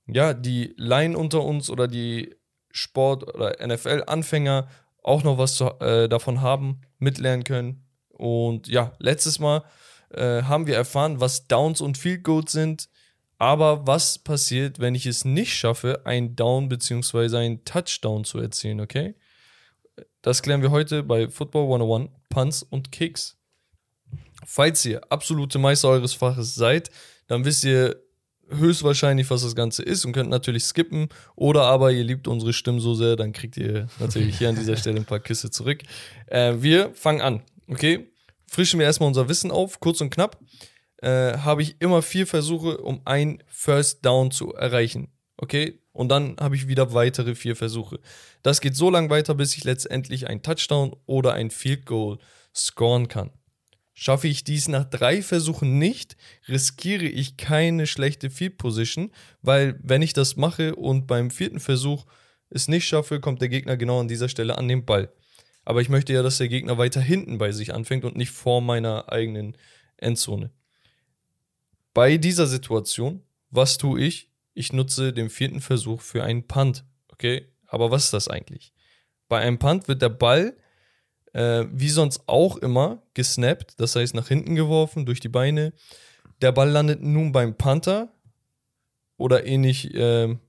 ja, 0.08 0.34
die 0.34 0.74
Laien 0.78 1.16
unter 1.16 1.44
uns 1.44 1.70
oder 1.70 1.88
die 1.88 2.36
Sport- 2.72 3.24
oder 3.36 3.56
NFL-Anfänger 3.66 4.68
auch 5.04 5.24
noch 5.24 5.38
was 5.38 5.56
zu, 5.56 5.66
äh, 5.80 6.10
davon 6.10 6.42
haben, 6.42 6.82
mitlernen 6.98 7.44
können. 7.44 7.86
Und 8.10 8.68
ja, 8.68 8.94
letztes 9.00 9.40
Mal 9.40 9.64
äh, 10.10 10.44
haben 10.44 10.66
wir 10.66 10.76
erfahren, 10.76 11.20
was 11.20 11.48
Downs 11.48 11.82
und 11.82 11.98
Field 11.98 12.24
Goals 12.24 12.52
sind. 12.52 12.90
Aber 13.38 13.88
was 13.88 14.20
passiert, 14.20 14.80
wenn 14.80 14.96
ich 14.96 15.06
es 15.06 15.26
nicht 15.26 15.56
schaffe, 15.56 16.02
einen 16.06 16.36
Down 16.36 16.68
bzw. 16.70 17.38
einen 17.38 17.66
Touchdown 17.66 18.24
zu 18.24 18.40
erzielen, 18.40 18.80
okay? 18.80 19.16
Das 20.22 20.44
klären 20.44 20.62
wir 20.62 20.70
heute 20.70 21.02
bei 21.04 21.30
Football 21.30 21.64
101, 21.64 22.12
Punts 22.30 22.64
und 22.64 22.92
Kicks. 22.92 23.38
Falls 24.46 24.86
ihr 24.86 25.02
absolute 25.12 25.58
Meister 25.58 25.90
eures 25.90 26.14
Faches 26.14 26.56
seid, 26.56 26.92
dann 27.28 27.46
wisst 27.46 27.64
ihr 27.64 27.96
höchstwahrscheinlich, 28.50 29.30
was 29.30 29.44
das 29.44 29.56
Ganze 29.56 29.82
ist 29.82 30.06
und 30.06 30.12
könnt 30.12 30.30
natürlich 30.30 30.64
skippen. 30.64 31.10
Oder 31.36 31.64
aber 31.64 31.92
ihr 31.92 32.04
liebt 32.04 32.28
unsere 32.28 32.54
Stimmen 32.54 32.80
so 32.80 32.94
sehr, 32.94 33.16
dann 33.16 33.34
kriegt 33.34 33.58
ihr 33.58 33.88
natürlich 34.00 34.38
hier 34.38 34.50
an 34.50 34.56
dieser 34.56 34.78
Stelle 34.78 34.98
ein 34.98 35.06
paar 35.06 35.20
Küsse 35.20 35.50
zurück. 35.50 35.82
Äh, 36.28 36.56
wir 36.58 36.94
fangen 36.94 37.22
an, 37.22 37.42
okay? 37.68 38.12
Frischen 38.48 38.80
wir 38.80 38.86
erstmal 38.86 39.08
unser 39.08 39.30
Wissen 39.30 39.50
auf, 39.50 39.80
kurz 39.80 40.02
und 40.02 40.10
knapp. 40.10 40.38
Äh, 40.98 41.38
habe 41.40 41.64
ich 41.64 41.78
immer 41.80 42.02
vier 42.02 42.28
Versuche, 42.28 42.78
um 42.78 43.02
ein 43.06 43.42
First 43.48 44.06
Down 44.06 44.30
zu 44.30 44.54
erreichen. 44.54 45.08
Okay? 45.42 45.80
Und 45.92 46.10
dann 46.10 46.38
habe 46.40 46.56
ich 46.56 46.68
wieder 46.68 46.94
weitere 46.94 47.36
vier 47.36 47.56
Versuche. 47.56 48.00
Das 48.44 48.62
geht 48.62 48.76
so 48.76 48.90
lange 48.90 49.10
weiter, 49.10 49.36
bis 49.36 49.58
ich 49.58 49.66
letztendlich 49.66 50.28
ein 50.28 50.42
Touchdown 50.42 50.96
oder 51.06 51.34
ein 51.34 51.52
Field 51.52 51.86
Goal 51.86 52.20
scoren 52.56 53.08
kann. 53.10 53.32
Schaffe 53.94 54.28
ich 54.28 54.44
dies 54.46 54.68
nach 54.68 54.86
drei 54.86 55.22
Versuchen 55.22 55.78
nicht, 55.78 56.16
riskiere 56.48 57.06
ich 57.06 57.38
keine 57.38 57.88
schlechte 57.88 58.30
Field 58.30 58.58
Position, 58.58 59.12
weil 59.42 59.78
wenn 59.84 60.02
ich 60.02 60.14
das 60.14 60.38
mache 60.38 60.76
und 60.76 61.08
beim 61.08 61.30
vierten 61.30 61.60
Versuch 61.60 62.06
es 62.50 62.68
nicht 62.68 62.88
schaffe, 62.88 63.20
kommt 63.20 63.42
der 63.42 63.50
Gegner 63.50 63.78
genau 63.78 64.00
an 64.00 64.08
dieser 64.08 64.30
Stelle 64.30 64.58
an 64.58 64.68
den 64.68 64.86
Ball. 64.86 65.12
Aber 65.66 65.82
ich 65.82 65.90
möchte 65.90 66.14
ja, 66.14 66.24
dass 66.24 66.38
der 66.38 66.48
Gegner 66.48 66.78
weiter 66.78 67.02
hinten 67.02 67.38
bei 67.38 67.52
sich 67.52 67.74
anfängt 67.74 68.06
und 68.06 68.16
nicht 68.16 68.32
vor 68.32 68.62
meiner 68.62 69.12
eigenen 69.12 69.58
Endzone. 69.98 70.52
Bei 71.94 72.18
dieser 72.18 72.48
Situation, 72.48 73.24
was 73.50 73.78
tue 73.78 74.02
ich? 74.02 74.31
Ich 74.54 74.74
nutze 74.74 75.14
den 75.14 75.30
vierten 75.30 75.62
Versuch 75.62 76.02
für 76.02 76.24
einen 76.24 76.48
Punt. 76.48 76.84
Okay, 77.10 77.48
aber 77.68 77.92
was 77.92 78.06
ist 78.06 78.14
das 78.14 78.28
eigentlich? 78.28 78.74
Bei 79.28 79.40
einem 79.40 79.60
Punt 79.60 79.88
wird 79.88 80.02
der 80.02 80.10
Ball 80.10 80.56
äh, 81.34 81.66
wie 81.72 81.90
sonst 81.90 82.24
auch 82.28 82.58
immer 82.58 83.02
gesnappt, 83.14 83.80
das 83.80 83.96
heißt 83.96 84.14
nach 84.14 84.28
hinten 84.28 84.56
geworfen 84.56 85.06
durch 85.06 85.20
die 85.20 85.30
Beine. 85.30 85.74
Der 86.42 86.52
Ball 86.52 86.70
landet 86.70 87.02
nun 87.02 87.32
beim 87.32 87.56
Panther 87.56 88.12
oder 89.18 89.46
ähnlich, 89.46 89.94
ähm, 89.94 90.40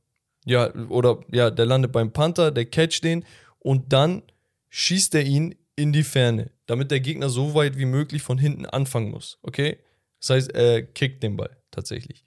ja, 0.45 0.75
oder 0.89 1.21
ja, 1.31 1.51
der 1.51 1.67
landet 1.67 1.93
beim 1.93 2.13
Panther, 2.13 2.51
der 2.51 2.65
catcht 2.65 3.05
den 3.05 3.25
und 3.59 3.93
dann 3.93 4.23
schießt 4.71 5.15
er 5.15 5.23
ihn 5.23 5.55
in 5.77 5.93
die 5.93 6.03
Ferne, 6.03 6.51
damit 6.67 6.91
der 6.91 7.01
Gegner 7.01 7.29
so 7.29 7.55
weit 7.55 7.79
wie 7.79 7.85
möglich 7.85 8.23
von 8.23 8.39
hinten 8.39 8.67
anfangen 8.67 9.11
muss. 9.11 9.39
Okay? 9.43 9.79
Das 10.21 10.31
heißt, 10.31 10.53
er 10.53 10.83
kickt 10.83 11.23
den 11.23 11.37
Ball 11.37 11.57
tatsächlich. 11.71 12.25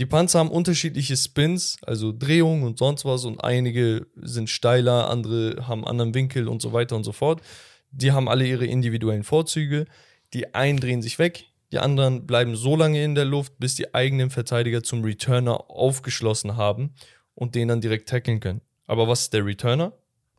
Die 0.00 0.06
Panzer 0.06 0.38
haben 0.38 0.50
unterschiedliche 0.50 1.14
Spins, 1.14 1.76
also 1.82 2.10
Drehungen 2.10 2.62
und 2.62 2.78
sonst 2.78 3.04
was 3.04 3.26
und 3.26 3.44
einige 3.44 4.06
sind 4.16 4.48
steiler, 4.48 5.10
andere 5.10 5.68
haben 5.68 5.86
anderen 5.86 6.14
Winkel 6.14 6.48
und 6.48 6.62
so 6.62 6.72
weiter 6.72 6.96
und 6.96 7.04
so 7.04 7.12
fort. 7.12 7.42
Die 7.90 8.10
haben 8.10 8.26
alle 8.26 8.46
ihre 8.46 8.64
individuellen 8.64 9.24
Vorzüge. 9.24 9.84
Die 10.32 10.54
einen 10.54 10.80
drehen 10.80 11.02
sich 11.02 11.18
weg, 11.18 11.50
die 11.70 11.80
anderen 11.80 12.26
bleiben 12.26 12.56
so 12.56 12.76
lange 12.76 13.04
in 13.04 13.14
der 13.14 13.26
Luft, 13.26 13.58
bis 13.58 13.74
die 13.74 13.92
eigenen 13.92 14.30
Verteidiger 14.30 14.82
zum 14.82 15.04
Returner 15.04 15.70
aufgeschlossen 15.70 16.56
haben 16.56 16.94
und 17.34 17.54
den 17.54 17.68
dann 17.68 17.82
direkt 17.82 18.08
tackeln 18.08 18.40
können. 18.40 18.62
Aber 18.86 19.06
was 19.06 19.24
ist 19.24 19.34
der 19.34 19.44
Returner? 19.44 19.92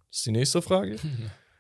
Das 0.09 0.17
ist 0.17 0.25
die 0.25 0.31
nächste 0.31 0.63
Frage. 0.63 0.95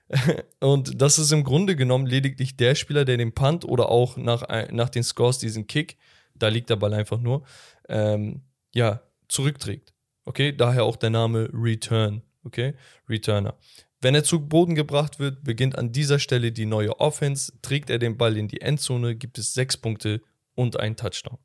und 0.59 0.99
das 0.99 1.19
ist 1.19 1.31
im 1.31 1.43
Grunde 1.43 1.75
genommen 1.75 2.07
lediglich 2.07 2.57
der 2.57 2.73
Spieler, 2.73 3.05
der 3.05 3.17
den 3.17 3.33
Punt 3.33 3.63
oder 3.63 3.89
auch 3.89 4.17
nach, 4.17 4.71
nach 4.71 4.89
den 4.89 5.03
Scores 5.03 5.37
diesen 5.37 5.67
Kick, 5.67 5.97
da 6.33 6.47
liegt 6.47 6.69
der 6.69 6.75
Ball 6.75 6.93
einfach 6.93 7.19
nur, 7.19 7.43
ähm, 7.89 8.41
ja, 8.73 9.01
zurückträgt. 9.27 9.93
Okay, 10.25 10.55
daher 10.55 10.83
auch 10.83 10.95
der 10.95 11.09
Name 11.09 11.49
Return. 11.53 12.21
Okay, 12.43 12.73
Returner. 13.07 13.55
Wenn 14.01 14.15
er 14.15 14.23
zu 14.23 14.39
Boden 14.47 14.73
gebracht 14.73 15.19
wird, 15.19 15.43
beginnt 15.43 15.77
an 15.77 15.91
dieser 15.91 16.17
Stelle 16.17 16.51
die 16.51 16.65
neue 16.65 16.99
Offense. 16.99 17.53
Trägt 17.61 17.89
er 17.89 17.99
den 17.99 18.17
Ball 18.17 18.35
in 18.35 18.47
die 18.47 18.61
Endzone, 18.61 19.15
gibt 19.15 19.37
es 19.37 19.53
sechs 19.53 19.77
Punkte 19.77 20.21
und 20.55 20.79
ein 20.79 20.95
Touchdown. 20.95 21.37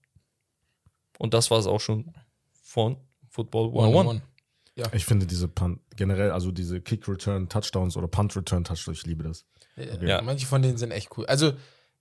Und 1.18 1.34
das 1.34 1.50
war 1.50 1.58
es 1.58 1.66
auch 1.66 1.80
schon 1.80 2.12
von 2.62 2.96
Football 3.28 3.68
101. 3.68 4.22
Ich 4.92 5.06
finde 5.06 5.26
diese 5.26 5.48
Punt, 5.48 5.80
generell, 5.96 6.30
also 6.30 6.50
diese 6.50 6.80
Kick-Return-Touchdowns 6.80 7.96
oder 7.96 8.08
Punt-Return-Touchdowns, 8.08 8.98
ich 8.98 9.06
liebe 9.06 9.24
das. 9.24 9.46
Ja. 9.76 10.02
Ja. 10.02 10.22
Manche 10.22 10.46
von 10.46 10.60
denen 10.60 10.76
sind 10.76 10.90
echt 10.90 11.16
cool. 11.16 11.24
Also, 11.26 11.52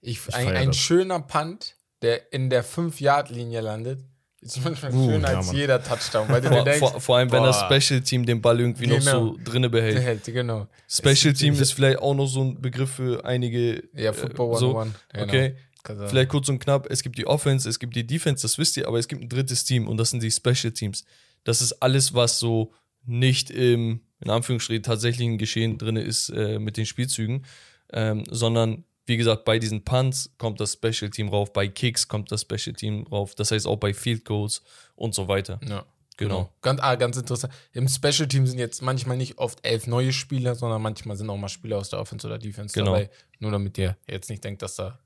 ich, 0.01 0.19
ein, 0.33 0.47
feier 0.47 0.59
ein 0.59 0.67
das. 0.67 0.77
schöner 0.77 1.21
Punt, 1.21 1.77
der 2.01 2.33
in 2.33 2.49
der 2.49 2.65
5-Yard-Linie 2.65 3.61
landet, 3.61 4.03
ist 4.45 4.63
manchmal 4.63 4.93
Uh, 4.93 5.09
schöner 5.11 5.31
ja, 5.31 5.37
als 5.37 5.47
Mann. 5.47 5.55
jeder 5.55 5.83
Touchdown, 5.83 6.29
weil 6.29 6.41
du 6.41 6.49
dir 6.49 6.55
Vor, 6.55 6.63
denkst, 6.65 6.79
vor, 6.79 7.01
vor 7.01 7.17
allem, 7.17 7.31
wenn 7.31 7.43
das 7.43 7.67
boah, 7.67 7.81
Special 7.81 8.01
Team 8.01 8.25
den 8.25 8.41
Ball 8.41 8.59
irgendwie 8.59 8.87
noch 8.87 8.99
Genau. 8.99 9.11
so 9.33 9.39
drinne 9.43 9.69
der 9.69 9.79
behält. 9.79 9.99
hält, 9.99 10.25
genau. 10.25 10.67
Special 10.87 11.33
Team 11.33 11.53
ist 11.55 11.71
vielleicht 11.73 11.99
auch 11.99 12.13
noch 12.13 12.27
so 12.27 12.43
ein 12.43 12.61
Begriff 12.61 12.91
für 12.91 13.23
einige. 13.25 13.83
Ja, 13.93 14.13
Football 14.13 14.55
äh, 14.55 14.59
so. 14.59 14.77
101. 14.77 14.95
Genau. 15.13 15.23
Okay, 15.25 15.55
vielleicht 16.07 16.29
kurz 16.29 16.49
und 16.49 16.59
knapp. 16.59 16.87
Es 16.89 17.01
gibt 17.03 17.17
die 17.17 17.27
Offense, 17.27 17.67
es 17.69 17.79
gibt 17.79 17.95
die 17.95 18.05
Defense, 18.05 18.41
das 18.41 18.57
wisst 18.57 18.77
ihr, 18.77 18.87
aber 18.87 18.99
es 18.99 19.07
gibt 19.07 19.21
ein 19.21 19.29
drittes 19.29 19.63
Team 19.65 19.87
und 19.87 19.97
das 19.97 20.09
sind 20.11 20.21
die 20.23 20.31
Special 20.31 20.71
Teams. 20.71 21.05
Das 21.43 21.61
ist 21.61 21.73
alles, 21.81 22.13
was 22.13 22.39
so 22.39 22.73
nicht 23.05 23.51
im, 23.51 24.01
in 24.19 24.29
Anführungsstrichen, 24.31 24.81
tatsächlichen 24.83 25.37
Geschehen 25.37 25.77
drin 25.77 25.95
ist 25.95 26.29
äh, 26.29 26.57
mit 26.59 26.77
den 26.77 26.85
Spielzügen, 26.87 27.45
ähm, 27.93 28.23
sondern 28.29 28.83
wie 29.05 29.17
gesagt, 29.17 29.45
bei 29.45 29.59
diesen 29.59 29.83
Punts 29.83 30.31
kommt 30.37 30.59
das 30.59 30.73
Special 30.73 31.09
Team 31.11 31.29
rauf, 31.29 31.53
bei 31.53 31.67
Kicks 31.67 32.07
kommt 32.07 32.31
das 32.31 32.41
Special 32.41 32.75
Team 32.75 33.05
rauf, 33.07 33.35
das 33.35 33.51
heißt 33.51 33.67
auch 33.67 33.77
bei 33.77 33.93
Field 33.93 34.25
Goals 34.25 34.61
und 34.95 35.13
so 35.13 35.27
weiter. 35.27 35.59
Ja. 35.67 35.85
Genau. 36.17 36.49
Ganz, 36.61 36.79
ah, 36.81 36.95
ganz 36.95 37.17
interessant. 37.17 37.53
Im 37.73 37.89
Special 37.89 38.27
Team 38.27 38.47
sind 38.47 38.57
jetzt 38.57 38.81
manchmal 38.81 39.17
nicht 39.17 39.37
oft 39.37 39.59
elf 39.67 39.85
neue 39.85 40.13
Spieler, 40.13 40.55
sondern 40.55 40.81
manchmal 40.81 41.17
sind 41.17 41.29
auch 41.29 41.37
mal 41.37 41.49
Spieler 41.49 41.77
aus 41.77 41.89
der 41.89 41.99
Offense 41.99 42.25
oder 42.25 42.37
Defense 42.37 42.73
Genau. 42.73 42.93
dabei. 42.93 43.09
Nur 43.39 43.51
damit 43.51 43.77
ihr 43.77 43.97
jetzt 44.07 44.29
nicht 44.29 44.41
denkt, 44.43 44.61
dass 44.61 44.75
da 44.75 44.97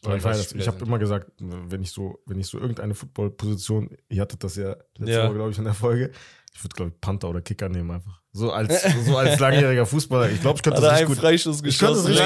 ich 0.00 0.08
weiß, 0.08 0.22
33 0.22 0.48
Spieler 0.48 0.62
ich 0.62 0.68
habe 0.68 0.84
immer 0.84 0.98
gesagt, 0.98 1.30
wenn 1.38 1.82
ich 1.82 1.90
so, 1.90 2.20
wenn 2.24 2.40
ich 2.40 2.46
so 2.46 2.58
irgendeine 2.58 2.94
Football-Position, 2.94 3.96
ihr 4.08 4.22
hattet 4.22 4.42
das 4.44 4.56
ja 4.56 4.76
letzte 4.96 5.12
Ja. 5.12 5.26
Woche, 5.26 5.34
glaube 5.34 5.50
ich, 5.50 5.58
in 5.58 5.64
der 5.64 5.74
Folge, 5.74 6.10
ich 6.56 6.64
würde, 6.64 6.74
glaube 6.74 6.92
ich, 6.94 7.00
Panther 7.00 7.28
oder 7.28 7.40
Kicker 7.42 7.68
nehmen 7.68 7.90
einfach. 7.90 8.20
So 8.32 8.50
als, 8.52 8.82
so 9.06 9.16
als 9.16 9.38
langjähriger 9.40 9.86
Fußballer. 9.86 10.30
Ich 10.30 10.40
glaube, 10.42 10.56
ich 10.58 10.62
könnte 10.62 10.80
das 10.80 10.90
richtig 10.92 11.06
einen 11.06 11.14
gut. 11.14 11.18
Freischuss 11.18 11.62
Ich 11.64 11.78
könnte 11.78 11.94
das 11.94 12.06
geschossen. 12.06 12.22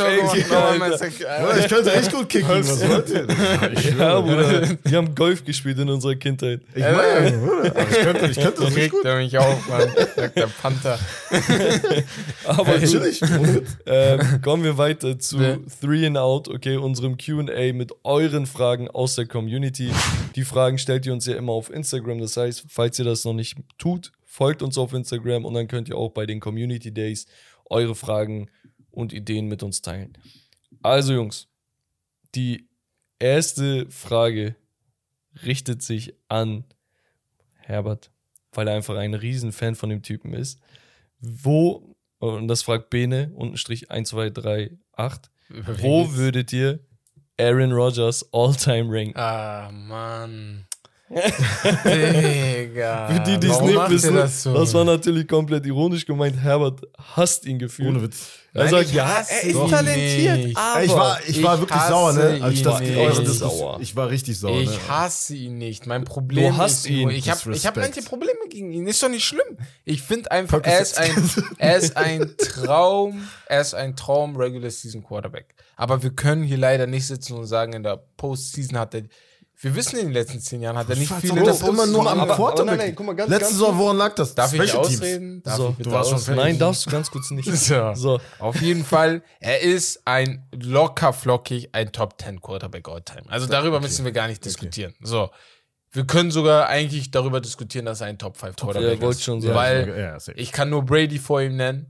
richtig 0.00 0.48
gut. 0.48 0.58
NFL-Kicker. 0.58 1.24
Ja, 1.44 1.56
ich 1.58 1.68
könnte 1.68 1.92
echt 1.92 2.12
gut 2.12 2.28
kicken. 2.28 2.48
Was 2.48 2.88
wollt 2.88 3.08
ihr? 3.10 3.26
Ja, 3.62 3.68
ich 3.70 3.84
Ja, 3.84 3.92
schwöre. 3.92 4.22
Bruder. 4.22 4.76
Die 4.86 4.96
haben 4.96 5.14
Golf 5.14 5.44
gespielt 5.44 5.78
in 5.78 5.88
unserer 5.90 6.14
Kindheit. 6.14 6.60
Ich 6.74 6.82
meine, 6.82 7.30
Bruder, 7.38 7.70
aber 7.76 7.90
ich 7.90 7.98
könnte, 7.98 8.26
ich 8.26 8.36
könnte 8.36 8.52
das 8.56 8.64
richtig 8.66 8.82
Regt 8.84 8.92
gut. 8.92 9.04
er 9.04 9.16
mich 9.16 9.38
auf, 9.38 9.68
Mann. 9.68 9.88
Sagt 10.16 10.36
der 10.36 10.46
Panther. 10.62 10.98
Aber 12.46 12.80
Witz. 12.82 13.20
ähm, 13.86 14.40
kommen 14.42 14.64
wir 14.64 14.78
weiter 14.78 15.18
zu. 15.18 15.38
Three 15.80 16.06
and 16.06 16.16
Out, 16.18 16.48
okay, 16.48 16.76
unserem 16.76 17.16
QA 17.18 17.72
mit 17.72 17.92
euren 18.04 18.46
Fragen 18.46 18.88
aus 18.90 19.14
der 19.16 19.26
Community. 19.26 19.90
Die 20.34 20.44
Fragen 20.44 20.78
stellt 20.78 21.06
ihr 21.06 21.12
uns 21.12 21.26
ja 21.26 21.36
immer 21.36 21.52
auf 21.52 21.70
Instagram. 21.70 22.18
Das 22.18 22.36
heißt, 22.36 22.64
falls 22.68 22.98
ihr 22.98 23.04
das 23.04 23.24
noch 23.24 23.34
nicht 23.34 23.56
tut, 23.78 24.12
folgt 24.24 24.62
uns 24.62 24.78
auf 24.78 24.92
Instagram 24.92 25.44
und 25.44 25.54
dann 25.54 25.68
könnt 25.68 25.88
ihr 25.88 25.96
auch 25.96 26.10
bei 26.10 26.26
den 26.26 26.40
Community 26.40 26.92
Days 26.92 27.26
eure 27.66 27.94
Fragen 27.94 28.50
und 28.90 29.12
Ideen 29.12 29.46
mit 29.46 29.62
uns 29.62 29.80
teilen. 29.80 30.18
Also, 30.82 31.14
Jungs, 31.14 31.48
die 32.34 32.68
erste 33.18 33.88
Frage 33.90 34.56
richtet 35.44 35.82
sich 35.82 36.14
an 36.28 36.64
Herbert, 37.54 38.10
weil 38.52 38.68
er 38.68 38.74
einfach 38.74 38.96
ein 38.96 39.14
Riesenfan 39.14 39.74
von 39.74 39.88
dem 39.88 40.02
Typen 40.02 40.34
ist. 40.34 40.60
Wo, 41.20 41.94
und 42.18 42.48
das 42.48 42.62
fragt 42.62 42.90
Bene, 42.90 43.32
unten 43.34 43.56
Strich 43.56 43.90
1, 43.90 44.10
2, 44.10 44.30
3, 44.30 44.70
8, 44.92 45.30
wo 45.80 46.12
würdet 46.14 46.52
ihr 46.52 46.80
Aaron 47.38 47.72
Rodgers 47.72 48.24
All-Time 48.32 48.90
ranken? 48.90 49.16
Ah, 49.16 49.70
Mann. 49.72 50.66
Digga. 51.10 53.08
Für 53.08 53.20
die, 53.20 53.38
die 53.38 53.46
es 53.46 53.60
nicht 53.60 53.90
wissen, 53.90 54.14
das, 54.14 54.42
das, 54.44 54.70
so? 54.70 54.78
war 54.78 54.84
natürlich 54.84 55.28
komplett 55.28 55.66
ironisch 55.66 56.06
gemeint. 56.06 56.36
Herbert 56.36 56.80
hasst 56.98 57.46
ihn 57.46 57.58
gefühlt. 57.58 57.90
Ohne 57.90 58.02
Witz. 58.02 58.43
Er 58.56 58.62
Nein, 58.62 58.70
sagt, 58.70 58.84
ich 58.86 58.92
ja, 58.92 59.08
hasse 59.18 59.32
er 59.32 59.42
ist 59.42 59.56
ihn 59.56 59.68
talentiert, 59.68 60.36
nicht. 60.36 60.56
aber 60.56 60.84
ich 60.84 60.92
war, 60.92 61.18
ich 61.26 61.42
war 61.42 61.54
Ich 61.54 61.60
wirklich 61.62 61.82
sauer, 61.82 62.12
ne? 62.12 62.38
Als 62.40 62.54
ich 62.54 62.62
das 62.62 62.80
eure 62.80 63.26
sauer. 63.26 63.78
Ich 63.80 63.96
war 63.96 64.08
richtig 64.10 64.38
sauer. 64.38 64.60
Ich 64.60 64.70
ne? 64.70 64.78
hasse 64.88 65.34
ihn 65.34 65.58
nicht. 65.58 65.88
Mein 65.88 66.04
Problem 66.04 66.52
Du 66.52 66.56
hasst 66.58 66.86
ist 66.86 66.92
nur, 66.92 67.10
ihn. 67.10 67.18
ich 67.18 67.28
habe 67.28 67.52
ich 67.52 67.64
manche 67.74 68.02
Probleme 68.02 68.38
gegen 68.48 68.70
ihn. 68.70 68.86
Ist 68.86 69.02
doch 69.02 69.08
nicht 69.08 69.24
schlimm. 69.24 69.58
Ich 69.84 70.02
finde 70.02 70.30
einfach, 70.30 70.60
er 70.62 70.80
is 70.80 70.92
ist, 70.92 70.98
ein, 70.98 71.30
er 71.58 71.76
ist 71.78 71.96
ein 71.96 72.36
Traum, 72.38 73.28
er 73.46 73.60
ist 73.60 73.74
ein 73.74 73.96
Traum 73.96 74.36
Regular 74.36 74.70
Season 74.70 75.02
Quarterback. 75.02 75.56
Aber 75.74 76.04
wir 76.04 76.10
können 76.10 76.44
hier 76.44 76.58
leider 76.58 76.86
nicht 76.86 77.08
sitzen 77.08 77.32
und 77.36 77.46
sagen, 77.46 77.72
in 77.72 77.82
der 77.82 77.96
Postseason 78.16 78.78
hat 78.78 78.94
er, 78.94 79.02
wir 79.64 79.74
wissen 79.74 79.98
in 79.98 80.06
den 80.06 80.12
letzten 80.12 80.40
zehn 80.40 80.60
Jahren 80.60 80.76
hat 80.76 80.88
er 80.90 80.96
nicht 80.96 81.12
viel 81.14 81.36
ist 81.36 81.62
immer 81.62 81.86
nur 81.86 82.08
am. 82.10 82.28
Quarterback. 82.28 82.38
aber 82.60 82.64
nein, 82.64 82.76
nein, 82.78 82.94
guck 82.94 83.06
mal, 83.06 83.14
ganz- 83.16 83.30
Letzte 83.30 83.54
Saison, 83.54 83.78
woran 83.78 83.96
lag 83.96 84.14
das? 84.14 84.34
Darf 84.34 84.52
ich 84.52 84.58
Welche 84.60 84.76
Teams? 84.82 84.86
ausreden? 84.88 85.42
Darf 85.42 85.56
So, 85.56 85.74
ich 85.78 85.84
du 85.84 85.90
warst 85.90 86.10
schon 86.10 86.18
ausreden? 86.18 86.36
Nein, 86.36 86.58
darfst 86.58 86.86
du 86.86 86.90
ganz 86.90 87.10
kurz 87.10 87.30
nicht. 87.30 87.48
So. 87.56 87.94
So. 87.94 88.20
Auf 88.38 88.60
jeden 88.60 88.84
Fall, 88.84 89.22
er 89.40 89.60
ist 89.62 90.02
ein 90.04 90.46
locker 90.52 91.12
flockig, 91.12 91.70
ein 91.72 91.90
Top 91.92 92.20
10 92.20 92.40
Quarterback 92.40 92.88
all 92.88 93.02
time. 93.02 93.22
Also 93.28 93.46
darüber 93.46 93.80
müssen 93.80 94.04
wir 94.04 94.12
gar 94.12 94.28
nicht 94.28 94.44
diskutieren. 94.44 94.94
So. 95.00 95.30
Wir 95.92 96.04
können 96.06 96.30
sogar 96.32 96.66
eigentlich 96.68 97.10
darüber 97.12 97.40
diskutieren, 97.40 97.86
dass 97.86 98.00
er 98.00 98.08
ein 98.08 98.18
Top 98.18 98.36
5 98.36 98.56
Quarterback 98.56 98.96
Ja, 98.96 99.00
wollte 99.00 99.16
ist. 99.18 99.22
schon 99.24 99.40
sagen. 99.40 99.54
Weil 99.54 99.96
Ja, 99.98 100.18
ich 100.34 100.50
kann 100.52 100.68
nur 100.68 100.82
Brady 100.84 101.18
vor 101.18 101.40
ihm 101.40 101.56
nennen. 101.56 101.86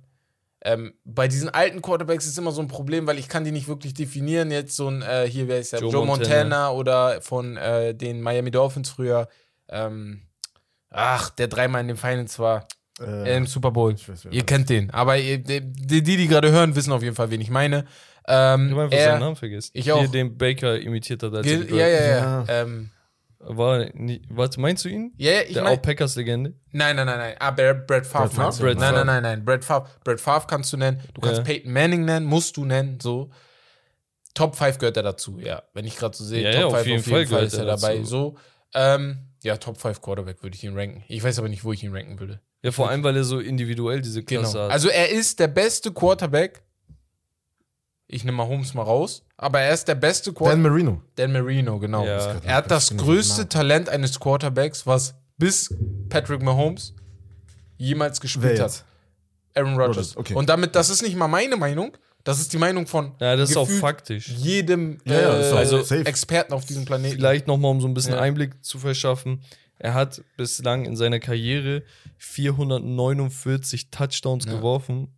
Ähm, 0.66 0.94
bei 1.05 1.29
diesen 1.29 1.50
alten 1.50 1.83
Quarterbacks 1.83 2.27
ist 2.27 2.38
immer 2.38 2.50
so 2.50 2.62
ein 2.62 2.68
Problem, 2.68 3.07
weil 3.07 3.18
ich 3.18 3.29
kann 3.29 3.44
die 3.44 3.53
nicht 3.53 3.68
wirklich 3.68 3.92
definieren. 3.92 4.50
Jetzt 4.50 4.77
so 4.77 4.88
ein, 4.88 5.03
äh, 5.03 5.29
hier, 5.29 5.46
wer 5.46 5.59
ist 5.59 5.74
der? 5.74 5.81
Joe 5.81 5.92
Joe, 5.92 6.07
Montana. 6.07 6.70
Montana. 6.70 6.70
oder 6.72 7.20
von 7.22 7.57
äh, 7.59 7.94
den 7.94 8.22
Miami 8.22 8.50
Dolphins 8.50 8.88
früher. 8.88 9.29
Ähm, 9.68 10.22
ach, 10.90 11.31
der 11.31 11.48
dreimal 11.48 11.83
in 11.83 11.88
den 11.88 11.96
Finals 11.98 12.38
war. 12.38 12.66
Äh, 13.00 13.37
Im 13.37 13.46
Super 13.46 13.72
Bowl. 13.72 13.94
weiß, 13.94 14.29
Ihr 14.31 14.44
kennt 14.44 14.70
den. 14.70 14.90
Aber 14.90 15.18
ihr, 15.18 15.38
die, 15.38 15.61
die, 15.61 16.03
die 16.03 16.29
gerade 16.29 16.50
hören, 16.50 16.74
wissen 16.77 16.92
auf 16.92 17.03
jeden 17.03 17.16
Fall, 17.16 17.31
wen 17.31 17.40
ich 17.40 17.50
meine. 17.50 17.85
Ähm, 18.27 18.66
Ich 18.66 18.72
habe 18.72 18.83
einfach 18.85 18.98
seinen 18.98 19.20
Namen 19.20 19.37
vergessen. 19.37 19.70
ich 19.74 19.85
Hier 19.85 19.96
auch. 19.96 20.07
den 20.07 20.38
Baker 20.38 20.79
imitiert 20.81 21.22
hat 21.22 21.35
als 21.35 21.46
er 21.46 21.59
die 21.59 21.74
ja, 21.74 21.87
ja, 21.88 22.03
ja. 22.07 22.16
Ja. 22.16 22.44
Ähm, 22.48 22.90
War 23.47 23.87
nicht, 23.95 24.25
warte, 24.31 24.61
meinst 24.61 24.85
du 24.85 24.89
ihn? 24.89 25.13
ja, 25.19 25.33
ja, 25.33 25.41
ich 25.43 25.53
Der 25.55 25.63
meine. 25.63 25.77
All 25.77 25.81
Packers 25.83 26.17
Legende? 26.17 26.55
Nein, 26.73 26.97
nein, 26.97 27.07
nein, 27.07 27.19
nein. 27.19 27.35
Ah, 27.39 27.51
Brad, 27.51 27.87
Brad 27.87 28.07
Favre 28.07 28.29
Brad 28.29 28.37
meinst? 28.39 28.59
Favre? 28.59 28.75
Nein, 28.75 28.79
Brad 28.95 28.95
nein, 28.95 29.07
nein, 29.07 29.23
nein. 29.23 29.45
Brad 29.45 29.65
Favre, 29.65 29.89
Brad 30.03 30.21
Favre 30.21 30.47
kannst 30.49 30.73
du 30.73 30.77
nennen. 30.77 31.01
Du 31.15 31.21
kannst 31.21 31.39
Ja. 31.39 31.45
Peyton 31.45 31.73
Manning 31.73 32.05
nennen, 32.05 32.27
musst 32.27 32.57
du 32.57 32.65
nennen, 32.65 32.99
so. 33.01 33.31
Top 34.35 34.57
5 34.57 34.79
gehört 34.79 34.97
er 34.97 35.03
dazu, 35.05 35.39
ja. 35.39 35.63
Wenn 35.75 35.85
ich 35.85 35.97
gerade 35.97 36.17
so 36.17 36.25
sehe, 36.25 36.43
Ja, 36.43 36.63
Top 36.63 36.73
ja, 36.73 36.79
5 36.79 37.01
auf 37.01 37.07
jeden 37.07 37.29
Fall 37.31 37.45
ist 37.45 37.53
er 37.55 37.65
gehört 37.65 37.69
er 37.71 37.77
dabei. 37.81 37.97
dazu. 37.99 38.07
So, 38.09 38.37
ähm, 38.75 39.19
ja, 39.45 39.57
Top 39.59 39.81
5 39.81 40.01
Quarterback 40.03 40.43
würde 40.43 40.57
ich 40.57 40.65
ihn 40.65 40.77
ranken. 40.77 41.05
Ich 41.07 41.23
weiß 41.23 41.39
aber 41.39 41.49
nicht, 41.49 41.63
wo 41.65 41.73
ich 41.73 41.85
ihn 41.85 41.95
ranken 41.95 42.19
würde. 42.19 42.41
Ja, 42.63 42.73
vor 42.73 42.89
allem, 42.91 43.05
weil 43.05 43.15
er 43.17 43.25
so 43.25 43.39
individuell 43.41 44.01
diese 44.01 44.23
Klasse 44.25 44.53
Genau. 44.55 44.65
hat. 44.65 44.73
Also 44.73 44.89
er 44.89 45.11
ist 45.11 45.39
der 45.39 45.49
beste 45.49 45.93
Quarterback. 45.93 46.63
Ich 48.14 48.22
nehme 48.22 48.37
mal 48.37 48.46
Holmes 48.46 48.74
mal 48.74 48.83
raus. 48.83 49.24
Aber 49.37 49.61
er 49.61 49.74
ist 49.74 49.88
der 49.88 49.96
beste 49.96 50.31
Dan 50.31 50.35
Quarterback. 50.37 50.62
Marino. 50.70 51.03
Dan 51.16 51.33
Marino, 51.33 51.81
genau. 51.81 52.07
Ja. 52.07 52.37
Er 52.44 52.55
hat 52.55 52.70
das 52.70 52.96
größte 52.96 53.42
genau. 53.42 53.48
Talent 53.48 53.88
eines 53.88 54.20
Quarterbacks, 54.20 54.87
was 54.87 55.14
bis 55.37 55.74
Patrick 56.11 56.40
Mahomes 56.40 56.94
jemals 57.77 58.20
gespielt 58.20 58.61
hat. 58.61 58.85
Aaron 59.55 59.74
Rodgers. 59.77 60.16
Okay. 60.16 60.35
Und 60.35 60.48
damit, 60.48 60.77
das 60.77 60.90
ist 60.90 61.03
nicht 61.03 61.16
mal 61.16 61.27
meine 61.27 61.57
Meinung, 61.57 61.96
das 62.22 62.38
ist 62.38 62.53
die 62.53 62.59
Meinung 62.59 62.87
von 62.87 63.16
ja, 63.20 63.35
das 63.35 63.50
ist 63.50 63.57
auch 63.57 63.68
faktisch. 63.68 64.29
jedem 64.29 64.98
Ja, 65.05 65.14
ja, 65.20 65.35
äh, 65.35 65.40
ist 65.40 65.53
auch 65.53 65.57
also. 65.81 65.94
Experten 65.96 66.53
auf 66.53 66.64
diesem 66.64 66.85
Planeten. 66.85 67.16
Vielleicht 67.16 67.48
nochmal, 67.48 67.72
um 67.72 67.81
so 67.81 67.88
ein 67.88 67.94
bisschen 67.94 68.14
Ja. 68.14 68.20
Einblick 68.20 68.64
zu 68.64 68.79
verschaffen. 68.79 69.42
Er 69.81 69.94
hat 69.94 70.22
bislang 70.37 70.85
in 70.85 70.96
seiner 70.96 71.18
Karriere 71.18 71.83
449 72.18 73.90
Touchdowns 73.90 74.44
Ja. 74.46 74.53
geworfen 74.53 75.09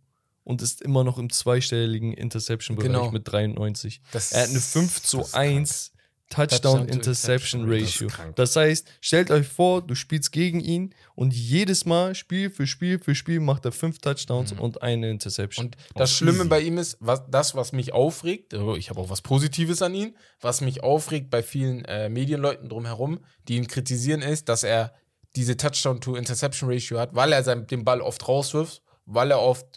und 0.47 0.61
ist 0.61 0.81
immer 0.81 1.03
noch 1.03 1.17
im 1.17 1.29
zweistelligen 1.29 2.13
Interception-Bereich 2.13 2.87
Genau. 2.87 3.11
mit 3.11 3.29
93. 3.29 3.99
Das 4.13 4.31
Er 4.31 4.43
hat 4.43 4.49
eine 4.49 4.61
5 4.61 5.01
zu 5.03 5.17
das 5.17 5.27
ist 5.27 5.33
1 5.35 5.91
Touchdown-to-Interception 6.29 7.61
Touchdown-Interception-Ratio. 7.67 8.07
Das. 8.07 8.35
Das 8.35 8.55
heißt, 8.55 8.87
stellt 9.01 9.31
euch 9.31 9.47
vor, 9.47 9.81
du 9.85 9.95
spielst 9.95 10.31
gegen 10.31 10.59
ihn 10.59 10.93
und 11.15 11.33
jedes 11.33 11.85
Mal, 11.85 12.15
Spiel 12.15 12.49
für 12.49 12.65
Spiel 12.67 12.99
für 12.99 13.13
Spiel, 13.15 13.39
macht 13.41 13.65
er 13.65 13.71
5 13.73 13.99
Touchdowns 13.99 14.53
und 14.53 14.81
eine 14.81 15.09
Interception. 15.09 15.65
Und 15.67 15.77
das 15.95 16.11
Oh, 16.11 16.15
Schlimme 16.15 16.39
easy. 16.39 16.49
bei 16.49 16.61
ihm 16.61 16.77
ist, 16.77 16.97
was, 16.99 17.23
das, 17.29 17.55
was 17.55 17.71
mich 17.73 17.93
aufregt, 17.93 18.53
oh, 18.53 18.75
ich 18.75 18.89
habe 18.89 18.99
auch 19.01 19.09
was 19.09 19.21
Positives 19.21 19.81
an 19.81 19.93
ihn, 19.95 20.15
was 20.41 20.61
mich 20.61 20.81
aufregt 20.83 21.29
bei 21.29 21.43
vielen 21.43 21.83
äh, 21.85 22.07
Medienleuten 22.09 22.69
drumherum, 22.69 23.19
die 23.47 23.55
ihn 23.57 23.67
kritisieren, 23.67 24.21
ist, 24.21 24.47
dass 24.49 24.63
er 24.63 24.93
diese 25.35 25.55
Touchdown-to-Interception-Ratio 25.57 26.99
hat, 26.99 27.15
weil 27.15 27.31
er 27.33 27.43
sein, 27.43 27.67
den 27.67 27.83
Ball 27.85 28.01
oft 28.01 28.27
rauswirft, 28.27 28.81
weil 29.05 29.31
er 29.31 29.39
oft 29.41 29.76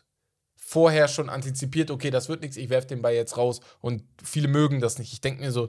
vorher 0.70 1.08
schon 1.08 1.28
antizipiert, 1.28 1.90
okay, 1.90 2.10
das 2.10 2.28
wird 2.28 2.42
nichts, 2.42 2.56
ich 2.56 2.70
werfe 2.70 2.86
den 2.86 3.02
Ball 3.02 3.12
jetzt 3.14 3.36
raus. 3.36 3.60
Und 3.80 4.04
viele 4.22 4.46
mögen 4.46 4.80
das 4.80 4.98
nicht. 5.00 5.12
Ich 5.12 5.20
denke 5.20 5.42
mir 5.42 5.50
so, 5.50 5.68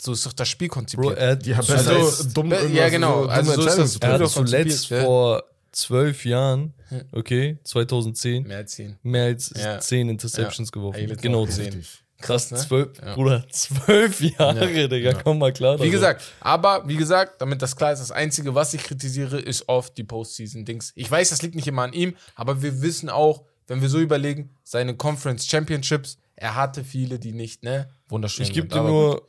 so 0.00 0.12
ist 0.12 0.26
doch 0.26 0.34
das 0.34 0.48
Spiel 0.48 0.68
Bro, 0.68 0.74
konzipiert. 0.74 1.16
er 1.18 1.34
Die 1.36 1.56
haben 1.56 1.66
besser 1.66 1.90
Also, 1.92 2.06
als 2.06 2.32
dumm 2.34 2.52
ja, 2.74 2.88
genau. 2.90 3.22
so 3.24 3.28
Also 3.30 3.52
so 3.54 3.66
ist 3.66 3.78
das- 3.78 3.96
er 3.96 4.12
hat 4.20 4.28
zuletzt 4.28 4.90
ja. 4.90 5.00
vor 5.02 5.44
zwölf 5.72 6.26
Jahren, 6.26 6.74
Ja. 6.90 7.00
okay, 7.12 7.58
2010, 7.64 8.42
Mehr 8.46 8.58
als 8.58 8.72
10. 8.72 8.98
mehr 9.02 9.24
als 9.24 9.50
Ja. 9.56 9.80
10 9.80 10.10
Interceptions 10.10 10.72
geworfen. 10.72 10.98
Eigentlich 11.00 11.20
Genau 11.22 11.44
auch 11.44 11.48
10. 11.48 11.66
gesehen. 11.66 11.86
Krass, 12.20 12.48
Krass, 12.48 12.50
ne? 12.50 12.58
zwölf, 12.58 12.88
Ja. 13.00 13.14
Bruder, 13.14 13.46
zwölf 13.50 14.20
Jahre, 14.20 14.88
Digga, 14.88 15.14
komm 15.22 15.38
mal 15.38 15.52
klar. 15.54 15.74
Wie 15.76 15.78
damit. 15.78 15.92
gesagt, 15.92 16.22
aber 16.40 16.86
wie 16.86 16.96
gesagt, 16.96 17.40
damit 17.40 17.62
das 17.62 17.76
klar 17.76 17.92
ist, 17.92 18.00
das 18.00 18.10
Einzige, 18.10 18.54
was 18.54 18.74
ich 18.74 18.82
kritisiere, 18.82 19.40
ist 19.40 19.68
oft 19.68 19.96
die 19.96 20.04
Postseason-Dings. 20.04 20.92
Ich 20.96 21.10
weiß, 21.10 21.30
das 21.30 21.40
liegt 21.42 21.54
nicht 21.54 21.68
immer 21.68 21.82
an 21.82 21.92
ihm, 21.94 22.14
aber 22.34 22.60
wir 22.60 22.82
wissen 22.82 23.08
auch, 23.08 23.44
wenn 23.68 23.80
wir 23.80 23.88
so 23.88 24.00
überlegen, 24.00 24.50
seine 24.64 24.96
Conference 24.96 25.46
Championships, 25.46 26.18
er 26.34 26.54
hatte 26.56 26.82
viele, 26.84 27.18
die 27.18 27.32
nicht, 27.32 27.62
ne? 27.62 27.88
Wunderschön. 28.08 28.44
ich 28.44 28.52
gebe 28.52 28.66
dir 28.68 28.82
nur 28.82 29.28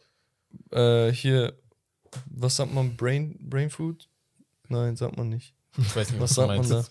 äh, 0.72 1.12
hier, 1.12 1.54
was 2.26 2.56
sagt 2.56 2.74
man, 2.74 2.96
Brain, 2.96 3.38
Brain 3.50 3.70
Food? 3.70 4.08
Nein, 4.68 4.96
sagt 4.96 5.18
man 5.18 5.30
nicht. 5.30 5.54
Ich 5.78 5.96
weiß 5.96 6.12
nicht, 6.12 6.20
Was 6.20 6.32
was, 6.32 6.36
du 6.36 6.42
sagt 6.42 6.70
man 6.70 6.70
da? 6.70 6.86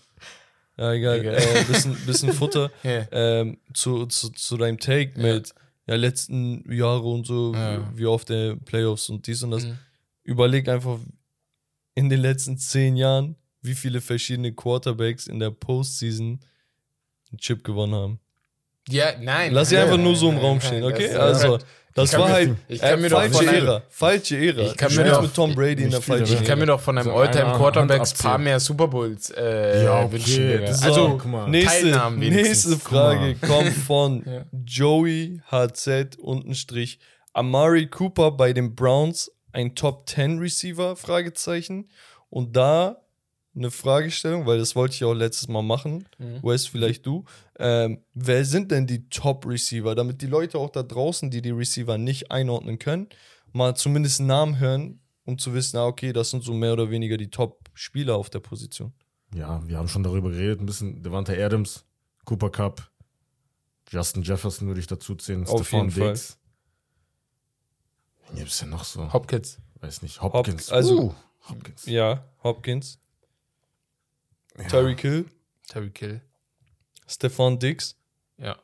Ja, 0.77 0.93
egal. 0.93 1.19
Egal. 1.19 1.35
Äh, 1.35 1.63
bisschen, 1.65 1.95
bisschen 2.05 2.31
Futter 2.33 2.71
Ja. 2.83 3.05
ähm, 3.11 3.57
zu, 3.73 4.05
zu, 4.05 4.29
zu 4.29 4.57
deinem 4.57 4.79
Take 4.79 5.13
Ja. 5.19 5.33
mit 5.35 5.53
ja, 5.87 5.95
letzten 5.95 6.71
Jahre 6.71 7.07
und 7.07 7.25
so, 7.25 7.53
Ja. 7.53 7.91
wie 7.95 8.05
auf 8.05 8.23
der 8.25 8.55
Playoffs 8.55 9.09
und 9.09 9.25
dies 9.27 9.43
und 9.43 9.51
das. 9.51 9.65
Mhm. 9.65 9.77
Überleg 10.23 10.69
einfach 10.69 10.99
in 11.95 12.09
den 12.09 12.19
letzten 12.21 12.57
zehn 12.57 12.95
Jahren, 12.95 13.35
wie 13.61 13.73
viele 13.75 13.99
verschiedene 13.99 14.53
Quarterbacks 14.53 15.27
in 15.27 15.39
der 15.39 15.49
Postseason 15.51 16.39
einen 17.31 17.39
Chip 17.39 17.63
gewonnen 17.63 17.95
haben. 17.95 18.19
Ja, 18.89 19.07
nein. 19.19 19.53
Lass 19.53 19.69
sie 19.69 19.75
nein, 19.75 19.85
einfach 19.85 19.97
nur 19.97 20.15
so 20.15 20.29
im 20.29 20.35
nein, 20.35 20.43
Raum 20.45 20.61
stehen, 20.61 20.81
das 20.81 20.91
okay? 20.93 21.13
Also, 21.13 21.59
das 21.95 22.11
kann 22.11 22.21
war 22.21 22.29
halt 22.29 22.55
äh, 22.69 23.09
falsche 23.09 23.45
Ära. 23.45 23.83
Falsche 23.89 24.37
Ära. 24.37 24.61
Ich 24.61 24.77
kann 24.77 24.95
mir 24.95 25.03
doch- 25.05 25.21
mit 25.21 25.33
Tom 25.33 25.53
Brady 25.53 25.83
in 25.83 25.91
der 25.91 26.01
falschen? 26.01 26.37
Ich 26.41 26.43
kann 26.47 26.57
mir 26.59 26.65
doch 26.65 26.79
von 26.79 26.97
einem 26.97 27.05
So 27.07 27.13
Alltime 27.13 27.53
Quarterbacks 27.55 28.13
paar 28.13 28.37
mehr 28.37 28.59
Super 28.59 28.87
Bowls 28.87 29.31
äh, 29.31 29.83
Ja, 29.83 30.03
okay, 30.03 30.11
wünschen. 30.13 30.61
Das 30.65 30.83
Also, 30.83 31.09
guck 31.09 31.25
mal. 31.25 31.49
Nächste, 31.49 32.11
nächste 32.17 32.77
Guck 32.77 32.91
mal. 32.91 33.15
Frage 33.15 33.35
kommt 33.35 33.73
von 33.73 34.23
Ja. 34.25 34.45
Joey 34.65 35.41
HZ 35.51 36.15
untenstrich 36.17 36.99
Amari 37.33 37.87
Cooper 37.87 38.31
bei 38.31 38.53
den 38.53 38.75
Browns 38.75 39.31
ein 39.51 39.75
Top 39.75 40.07
10 40.09 40.39
Receiver 40.39 40.95
Fragezeichen 40.95 41.89
und 42.29 42.55
da 42.55 43.01
eine 43.59 43.69
Fragestellung, 43.71 44.45
weil 44.45 44.57
das 44.57 44.75
wollte 44.75 44.95
ich 44.95 45.03
auch 45.03 45.13
letztes 45.13 45.47
Mal 45.47 45.61
machen. 45.61 46.07
Mhm. 46.17 46.41
Wes, 46.41 46.65
vielleicht 46.65 47.05
du. 47.05 47.25
Ähm, 47.59 48.01
wer 48.13 48.43
sind 48.45 48.71
denn 48.71 48.87
die 48.87 49.07
Top 49.09 49.45
Receiver, 49.45 49.93
damit 49.95 50.21
die 50.21 50.27
Leute 50.27 50.57
auch 50.57 50.69
da 50.69 50.81
draußen, 50.81 51.29
die 51.29 51.41
die 51.41 51.51
Receiver 51.51 51.97
nicht 51.97 52.31
einordnen 52.31 52.79
können, 52.79 53.09
mal 53.51 53.75
zumindest 53.75 54.19
einen 54.19 54.27
Namen 54.27 54.59
hören, 54.59 54.99
um 55.25 55.37
zu 55.37 55.53
wissen, 55.53 55.77
ah, 55.77 55.85
okay, 55.85 56.11
das 56.13 56.31
sind 56.31 56.43
so 56.43 56.53
mehr 56.53 56.73
oder 56.73 56.89
weniger 56.89 57.17
die 57.17 57.29
Top 57.29 57.69
Spieler 57.73 58.15
auf 58.15 58.29
der 58.29 58.39
Position. 58.39 58.93
Ja, 59.35 59.61
wir 59.67 59.77
haben 59.77 59.87
schon 59.87 60.01
darüber 60.03 60.31
geredet, 60.31 60.59
ein 60.59 60.65
bisschen. 60.65 61.03
Devante 61.03 61.37
Adams, 61.43 61.85
Cooper 62.25 62.49
Cup, 62.49 62.89
Justin 63.91 64.23
Jefferson 64.23 64.67
würde 64.67 64.79
ich 64.79 64.87
dazu 64.87 65.15
zählen, 65.15 65.45
Auf 65.45 65.61
Stephon 65.67 65.89
jeden 65.89 65.91
Fall. 65.91 66.07
Diggs. 66.13 66.37
Wen 68.29 68.37
gibt's 68.37 68.59
denn 68.59 68.69
noch 68.69 68.83
so? 68.83 69.11
Hopkins. 69.11 69.59
Weiß 69.81 70.01
nicht, 70.01 70.21
Hopkins. 70.21 70.71
also- 70.71 71.01
uh, 71.01 71.13
Hopkins. 71.49 71.85
Ja, 71.85 72.25
Hopkins, 72.43 72.99
Ja. 74.59 74.67
Tyreek 74.67 75.01
Hill, 75.01 75.25
Terry 75.67 75.89
Kill. 75.91 76.21
Stefan 77.07 77.57
Diggs, 77.59 77.95
Ja. 78.37 78.55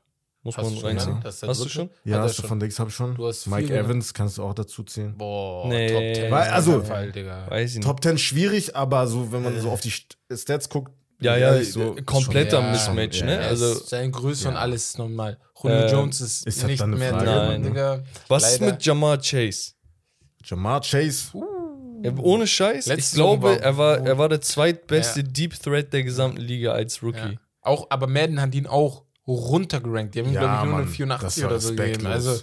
muss 0.43 0.57
Hast 0.57 0.65
man 0.71 0.77
reinziehen. 0.79 1.19
ne? 1.19 1.27
Ist 1.29 1.43
Hast 1.43 1.63
du 1.65 1.69
schon? 1.69 1.89
Ja, 2.03 2.27
Stefan 2.29 2.49
schon. 2.49 2.59
Diggs 2.59 2.79
habe 2.79 2.89
ich 2.89 2.95
schon. 2.95 3.15
Du 3.15 3.27
hast 3.27 3.47
Mike. 3.47 3.73
Evans 3.75 4.13
kannst 4.13 4.37
du 4.37 4.43
auch 4.43 4.53
dazu 4.53 4.83
zählen. 4.83 5.17
Boah, 5.17 5.67
Nee. 5.67 5.87
Top 5.91 6.15
10. 6.23 6.31
Weil- 6.31 6.49
also- 6.49 6.81
Fall, 6.83 7.11
Digga. 7.11 7.49
Weiß 7.49 7.71
ich 7.71 7.77
nicht. 7.77 7.85
Top 7.85 8.03
10 8.03 8.17
schwierig, 8.17 8.75
aber 8.75 9.07
so, 9.07 9.31
wenn 9.31 9.43
man 9.43 9.59
so 9.59 9.71
auf 9.71 9.81
die 9.81 9.91
St- 9.91 10.15
Stats 10.35 10.69
guckt, 10.69 10.91
Ja, 11.21 11.37
ja, 11.37 11.63
so, 11.63 11.93
ist 11.93 12.05
kompletter 12.05 12.59
Ja, 12.59 12.71
Mismatch, 12.71 13.21
ne? 13.21 13.31
ja, 13.35 13.39
Er 13.41 13.47
Also, 13.47 13.71
ist 13.71 13.87
seine 13.89 14.11
Größe 14.11 14.49
und 14.49 14.57
alles 14.57 14.89
ist 14.89 14.97
normal. 14.97 15.39
Julio 15.63 15.77
Ähm, 15.83 15.91
Jones 15.91 16.19
ist, 16.21 16.45
ist 16.45 16.61
halt 16.61 16.71
nicht 16.71 16.85
mehr 16.87 17.11
Frage, 17.11 17.25
drin, 17.25 17.35
Nein. 17.47 17.63
Digga. 17.63 18.03
was 18.27 18.43
ist 18.53 18.59
Leider. 18.59 18.73
mit 18.73 18.85
Jamar 18.85 19.17
Chase? 19.19 19.71
Jamar 20.43 20.81
Chase. 20.81 21.29
Ja, 21.33 21.41
Ohne 22.19 22.47
Scheiß, 22.47 22.85
Letzte 22.87 22.99
ich 22.99 23.11
glaube, 23.15 23.43
war- 23.49 23.59
er 23.59 23.77
war, 23.77 23.97
er 24.05 24.17
war 24.17 24.29
der 24.29 24.41
zweitbeste 24.41 25.21
Ja. 25.21 25.27
Deep 25.27 25.59
Threat 25.61 25.93
der 25.93 26.03
gesamten 26.03 26.41
Liga 26.41 26.71
als 26.73 27.01
Rookie. 27.03 27.17
Ja. 27.19 27.33
Auch, 27.61 27.87
aber 27.89 28.07
Madden 28.07 28.39
hat 28.41 28.53
ihn 28.55 28.67
auch 28.67 29.03
runtergerankt. 29.27 30.13
Die 30.15 30.19
haben 30.19 30.27
ihm, 30.27 30.33
Ja, 30.33 30.41
glaube 30.41 30.55
ich, 30.55 30.63
nur 30.65 30.73
eine 30.75 30.85
Mann, 30.85 30.93
84 30.93 31.27
das 31.35 31.41
war 31.43 31.49
oder 31.51 31.59
so 31.59 31.75
gegeben. 31.75 32.05
Also, 32.05 32.39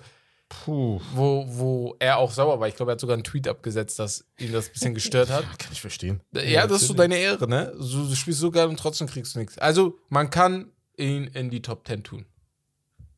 Puh. 0.48 1.00
wo, 1.14 1.44
wo 1.48 1.96
er 1.98 2.18
auch 2.18 2.30
sauer 2.32 2.60
war. 2.60 2.68
Ich 2.68 2.76
glaube, 2.76 2.92
er 2.92 2.94
hat 2.94 3.00
sogar 3.00 3.14
einen 3.14 3.24
Tweet 3.24 3.48
abgesetzt, 3.48 3.98
dass 3.98 4.24
ihn 4.38 4.52
das 4.52 4.66
ein 4.68 4.72
bisschen 4.72 4.94
gestört 4.94 5.30
hat. 5.30 5.44
Kann 5.58 5.72
ich 5.72 5.80
verstehen. 5.80 6.20
Ja, 6.32 6.66
das 6.66 6.82
ist 6.82 6.88
so 6.88 6.94
deine 6.94 7.16
Ehre, 7.16 7.48
ne? 7.48 7.72
So, 7.78 8.06
du 8.06 8.14
spielst 8.14 8.40
so 8.40 8.50
geil 8.50 8.66
und 8.66 8.78
trotzdem 8.78 9.06
kriegst 9.06 9.34
du 9.34 9.38
nichts. 9.38 9.56
Also, 9.58 9.98
man 10.08 10.28
kann 10.30 10.70
ihn 10.98 11.24
in 11.28 11.50
die 11.50 11.62
Top 11.62 11.86
10 11.86 12.02
tun. 12.04 12.26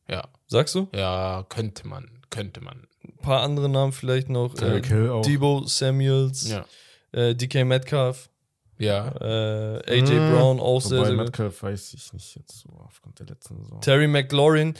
Ja, 0.07 0.27
Sagst 0.47 0.75
du? 0.75 0.87
ja, 0.93 1.43
könnte 1.49 1.87
man, 1.87 2.14
könnte 2.29 2.61
man. 2.61 2.87
Ein 3.03 3.17
paar 3.21 3.41
andere 3.41 3.69
Namen 3.69 3.91
vielleicht 3.91 4.29
noch. 4.29 4.55
Äh, 4.61 4.81
Hill 4.83 5.09
auch. 5.09 5.21
Debo 5.21 5.63
Samuels, 5.65 6.49
Ja. 6.49 6.65
äh, 7.11 7.35
DK 7.35 7.63
Metcalf, 7.65 8.29
Ja. 8.77 9.07
äh, 9.21 9.81
AJ 9.87 10.07
Hm, 10.07 10.31
Brown 10.31 10.59
auch 10.59 10.81
sehr, 10.81 10.99
Wobei 10.99 11.07
sehr 11.07 11.15
gut. 11.17 11.25
Metcalf 11.25 11.63
weiß 11.63 11.93
ich 11.93 12.13
nicht 12.13 12.35
jetzt 12.35 12.59
so 12.59 12.69
aufgrund 12.83 13.19
der 13.19 13.27
letzten 13.27 13.57
Saison. 13.61 13.81
Terry 13.81 14.07
McLaurin, 14.07 14.73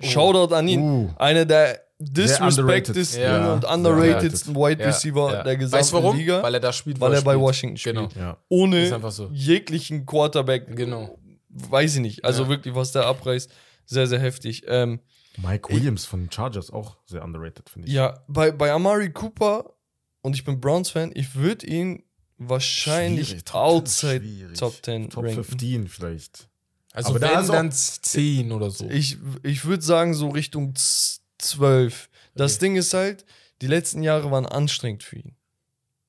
Shoutout 0.00 0.54
an 0.54 0.68
ihn. 0.68 0.80
Uh. 0.80 1.10
Einer 1.18 1.44
der 1.44 1.80
underrated. 1.98 2.16
disrespectedesten 2.16 3.22
Ja. 3.22 3.52
und 3.52 3.60
Sehr 3.62 3.70
underratedsten 3.70 4.56
Wide 4.56 4.80
Ja, 4.82 4.88
Receiver 4.88 5.32
ja. 5.32 5.42
der 5.44 5.56
gesamten 5.56 5.80
Weißt 5.80 5.92
du 5.92 5.96
warum? 5.96 6.16
Liga. 6.16 6.42
Weil 6.42 6.54
er 6.54 6.60
da 6.60 6.72
spielt, 6.72 6.98
weil 7.00 7.12
er 7.14 7.22
bei. 7.22 7.38
Washington 7.38 7.76
spielt. 7.76 7.96
Genau. 7.96 8.08
Ja. 8.18 8.38
Ohne 8.48 9.10
so. 9.10 9.28
jeglichen 9.32 10.04
Quarterback. 10.06 10.74
Genau. 10.74 11.18
Weiß 11.50 11.94
ich 11.96 12.00
nicht. 12.00 12.24
Also 12.24 12.44
Ja. 12.44 12.48
wirklich, 12.48 12.74
was 12.74 12.92
der 12.92 13.06
abreißt, 13.06 13.50
sehr, 13.84 14.06
sehr 14.06 14.18
heftig. 14.18 14.62
Ähm, 14.66 15.00
Mike 15.38 15.72
Williams 15.72 16.04
von 16.04 16.20
den 16.24 16.30
Chargers 16.32 16.70
auch 16.70 16.96
sehr 17.06 17.22
underrated, 17.24 17.68
finde 17.70 17.88
ich. 17.88 17.94
ja, 17.94 18.22
bei, 18.28 18.50
bei 18.52 18.70
Amari 18.72 19.10
Cooper, 19.12 19.72
und 20.20 20.34
ich 20.36 20.44
bin 20.44 20.60
Browns-Fan, 20.60 21.12
ich 21.14 21.34
würde 21.34 21.66
ihn 21.66 22.02
wahrscheinlich 22.38 23.28
Schwierig, 23.28 23.44
Top 23.44 23.54
10 23.54 24.10
outside 24.10 24.20
schwierig. 24.24 24.58
Top 24.58 24.74
10 24.84 25.10
Top 25.10 25.24
ranken. 25.24 25.44
15 25.44 25.88
vielleicht. 25.88 26.48
Also, 26.92 27.10
Aber 27.10 27.18
da 27.20 27.32
wenn, 27.34 27.40
ist 27.44 27.50
auch- 27.50 27.54
dann 27.54 27.72
10 27.72 28.52
oder 28.52 28.70
so. 28.70 28.88
Ich, 28.90 29.16
ich 29.42 29.64
würde 29.64 29.82
sagen, 29.82 30.12
so 30.14 30.28
Richtung 30.28 30.74
z- 30.74 31.20
12. 31.38 32.10
Das 32.34 32.54
Okay. 32.56 32.60
Ding 32.66 32.76
ist 32.76 32.92
halt, 32.94 33.24
die 33.62 33.66
letzten 33.66 34.02
Jahre 34.02 34.30
waren 34.30 34.46
anstrengend 34.46 35.02
für 35.02 35.16
ihn. 35.16 35.34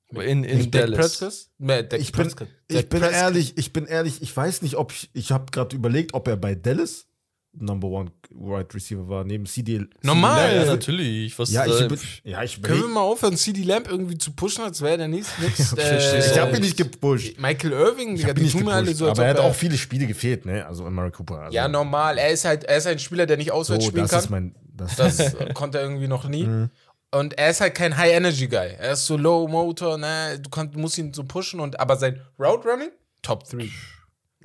In, 0.10 0.44
in 0.44 0.70
Dallas. 0.70 1.50
Nee, 1.58 1.80
Ich 1.98 2.12
bin, 2.12 2.32
ich 2.68 2.88
bin 2.90 3.02
ehrlich, 3.02 3.58
ich 3.58 3.74
bin 3.74 3.86
ehrlich, 3.88 4.22
ich 4.22 4.36
weiß 4.36 4.62
nicht, 4.62 4.76
ob 4.76 4.92
ich, 4.92 5.10
ich 5.14 5.32
habe 5.32 5.46
gerade 5.52 5.76
überlegt, 5.76 6.14
ob 6.14 6.28
er 6.28 6.36
bei 6.38 6.54
Dallas 6.54 7.08
Number 7.56 7.88
One 7.88 8.12
Wide 8.32 8.74
Receiver 8.74 9.08
war, 9.08 9.24
neben 9.24 9.46
CD. 9.46 9.86
Normal. 10.02 10.42
CD 10.44 10.54
Ja, 10.56 10.60
Lamb. 10.64 10.72
natürlich. 10.72 11.38
Was 11.40 11.52
Ja, 11.52 11.66
ich, 11.68 11.88
bin, 11.88 12.00
ja, 12.24 12.44
ich 12.44 12.62
Können 12.62 12.82
wir 12.82 12.88
mal 12.88 13.02
aufhören, 13.02 13.38
CD 13.38 13.62
Lamp 13.64 13.88
irgendwie 13.90 14.18
zu 14.18 14.32
pushen, 14.32 14.64
als 14.64 14.82
wäre 14.82 14.98
der 14.98 15.08
nächste 15.08 15.40
nächst, 15.44 15.78
verstehe. 15.80 16.20
Ich 16.20 16.36
Äh, 16.36 16.40
habe 16.40 16.56
ihn 16.56 16.62
nicht 16.64 16.78
gepusht. 16.78 17.40
Michael 17.40 17.74
Irving, 17.74 18.16
Ich 18.16 18.22
Digga, 18.22 18.34
die 18.34 18.50
tun 18.50 18.66
mir 18.66 18.74
alle 18.74 18.86
gepusht. 18.86 19.00
so, 19.00 19.10
aber 19.10 19.24
er 19.26 19.30
hat 19.32 19.40
auch 19.40 19.54
viele 19.54 19.78
Spiele 19.78 20.08
gefehlt, 20.08 20.46
ne? 20.46 20.66
Also 20.66 20.90
Murray 20.90 21.12
Cooper. 21.12 21.42
Also, 21.42 21.56
Ja, 21.56 21.68
normal. 21.68 22.18
Er 22.18 22.30
ist 22.32 22.44
halt, 22.46 22.64
er 22.64 22.78
ist 22.78 22.88
ein 22.88 22.98
Spieler, 23.00 23.26
der 23.28 23.38
nicht 23.38 23.52
auswärts 23.52 23.84
so, 23.86 23.90
spielen 23.92 24.04
das 24.06 24.12
kann. 24.12 24.20
ist 24.22 24.30
mein. 24.32 24.56
Das, 24.76 24.96
Das 24.96 25.20
äh, 25.36 25.54
konnte 25.54 25.78
er 25.78 25.84
irgendwie 25.84 26.08
noch 26.08 26.28
nie. 26.28 26.46
Mhm. 26.46 26.70
Und 27.12 27.38
er 27.38 27.52
ist 27.52 27.62
halt 27.62 27.76
kein 27.76 27.96
High-Energy-Guy. 27.96 28.78
Er 28.80 28.94
ist 28.94 29.06
so 29.06 29.16
Low-Motor, 29.16 30.00
ne? 30.00 30.40
Du 30.42 30.50
kannst, 30.50 30.76
musst 30.76 30.98
ihn 30.98 31.14
so 31.14 31.24
pushen. 31.24 31.60
Und, 31.60 31.80
aber 31.80 31.96
sein 31.98 32.20
Route-Running, 32.40 32.90
Top 33.22 33.48
3. 33.48 33.70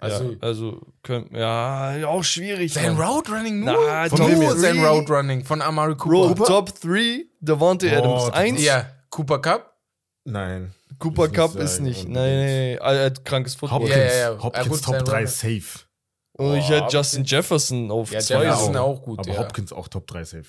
Also, 0.01 0.25
ja, 0.33 0.37
also 0.41 0.81
können, 1.03 1.29
ja, 1.35 2.07
auch 2.07 2.23
schwierig. 2.25 2.73
sein 2.73 2.97
Mann. 2.97 3.09
Route-Running 3.09 3.61
nur? 3.61 3.73
Na, 3.73 4.09
Von 4.09 4.19
nur 4.39 4.57
sein 4.57 4.85
Route-Running 4.85 5.45
von 5.45 5.61
Amari 5.61 5.97
Cooper. 5.97 6.35
Bro, 6.35 6.45
Top 6.47 6.81
3, 6.81 7.25
Devontae 7.41 7.89
Boah, 7.91 7.99
Adams 7.99 8.25
Top 8.27 8.35
1, 8.35 8.63
Ja, 8.65 8.87
Cooper 9.11 9.39
Cup. 9.41 9.75
nein. 10.25 10.73
Cooper 10.99 11.27
Ich 11.27 11.33
Cup 11.33 11.55
ist 11.57 11.81
nicht. 11.81 12.09
Nein, 12.09 12.15
nein, 12.15 12.47
nein, 12.47 12.79
er 12.99 13.05
hat 13.07 13.25
krankes 13.25 13.55
Football. 13.55 13.81
Hopkins, 13.81 13.97
Ja, 13.97 14.05
ja, 14.05 14.33
ja. 14.33 14.43
Hopkins 14.43 14.65
Ja, 14.67 14.71
gut, 14.73 14.83
Top 14.83 14.95
sein 14.95 15.05
3 15.05 15.13
Running. 15.13 15.27
safe. 15.29 15.79
Und 16.33 16.57
ich 16.57 16.69
Boah, 16.69 16.77
hätte 16.77 16.97
Justin 16.97 17.25
Jefferson 17.25 17.91
auf 17.91 18.13
Ja, 18.13 18.21
2. 18.21 18.43
Jefferson 18.45 18.75
so. 18.75 18.81
auch 18.81 19.03
gut, 19.03 19.19
Aber 19.19 19.29
ja. 19.29 19.39
Hopkins 19.39 19.73
auch 19.73 19.89
Top 19.89 20.07
3 20.07 20.25
safe. 20.25 20.45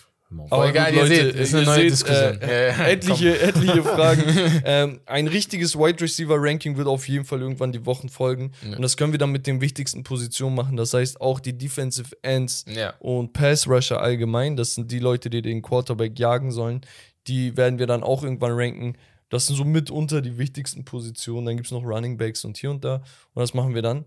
Aber 0.52 0.70
egal, 0.70 0.94
ihr 0.94 1.08
seht, 1.08 1.34
ist 1.36 1.56
eine 1.56 1.66
neue 1.66 1.84
Diskussion. 1.90 2.40
Äh, 2.42 2.68
Ja, 2.70 2.78
ja, 2.78 2.88
etliche, 2.88 3.42
etliche 3.42 3.82
Fragen. 3.84 4.24
ähm, 4.64 5.00
ein 5.08 5.28
richtiges 5.28 5.76
Wide 5.76 6.00
Receiver 6.02 6.36
Ranking 6.38 6.78
wird 6.78 6.88
auf 6.88 7.08
jeden 7.08 7.26
Fall 7.26 7.42
irgendwann 7.42 7.72
die 7.72 7.84
Wochen 7.86 8.10
folgen. 8.10 8.52
Ja. 8.64 8.76
Und 8.76 8.82
das 8.84 8.96
können 8.96 9.12
wir 9.12 9.18
dann 9.18 9.32
mit 9.32 9.48
den 9.48 9.60
wichtigsten 9.60 10.04
Positionen 10.04 10.56
machen. 10.56 10.78
Das 10.78 10.94
heißt 10.94 11.20
auch 11.20 11.40
die 11.40 11.58
Defensive 11.58 12.16
Ends 12.22 12.64
Ja. 12.68 12.94
und 13.00 13.34
Pass 13.34 13.68
Rusher 13.68 14.02
allgemein. 14.02 14.56
Das 14.56 14.76
sind 14.76 14.92
die 14.92 15.00
Leute, 15.00 15.30
die 15.32 15.42
den 15.42 15.62
Quarterback 15.64 16.20
jagen 16.20 16.52
sollen. 16.52 16.82
Die 17.28 17.58
werden 17.58 17.80
wir 17.80 17.88
dann 17.88 18.04
auch 18.04 18.22
irgendwann 18.24 18.52
ranken. 18.54 18.98
Das 19.30 19.48
sind 19.48 19.56
so 19.56 19.64
mitunter 19.64 20.22
die 20.22 20.38
wichtigsten 20.38 20.86
Positionen. 20.86 21.46
Dann 21.48 21.56
gibt 21.58 21.68
es 21.68 21.72
noch 21.72 21.84
Running 21.84 22.18
Backs 22.18 22.46
und 22.46 22.58
hier 22.58 22.72
und 22.72 22.84
da. 22.86 22.96
Und 23.34 23.42
das 23.42 23.54
machen 23.54 23.74
wir 23.76 23.82
dann. 23.82 24.06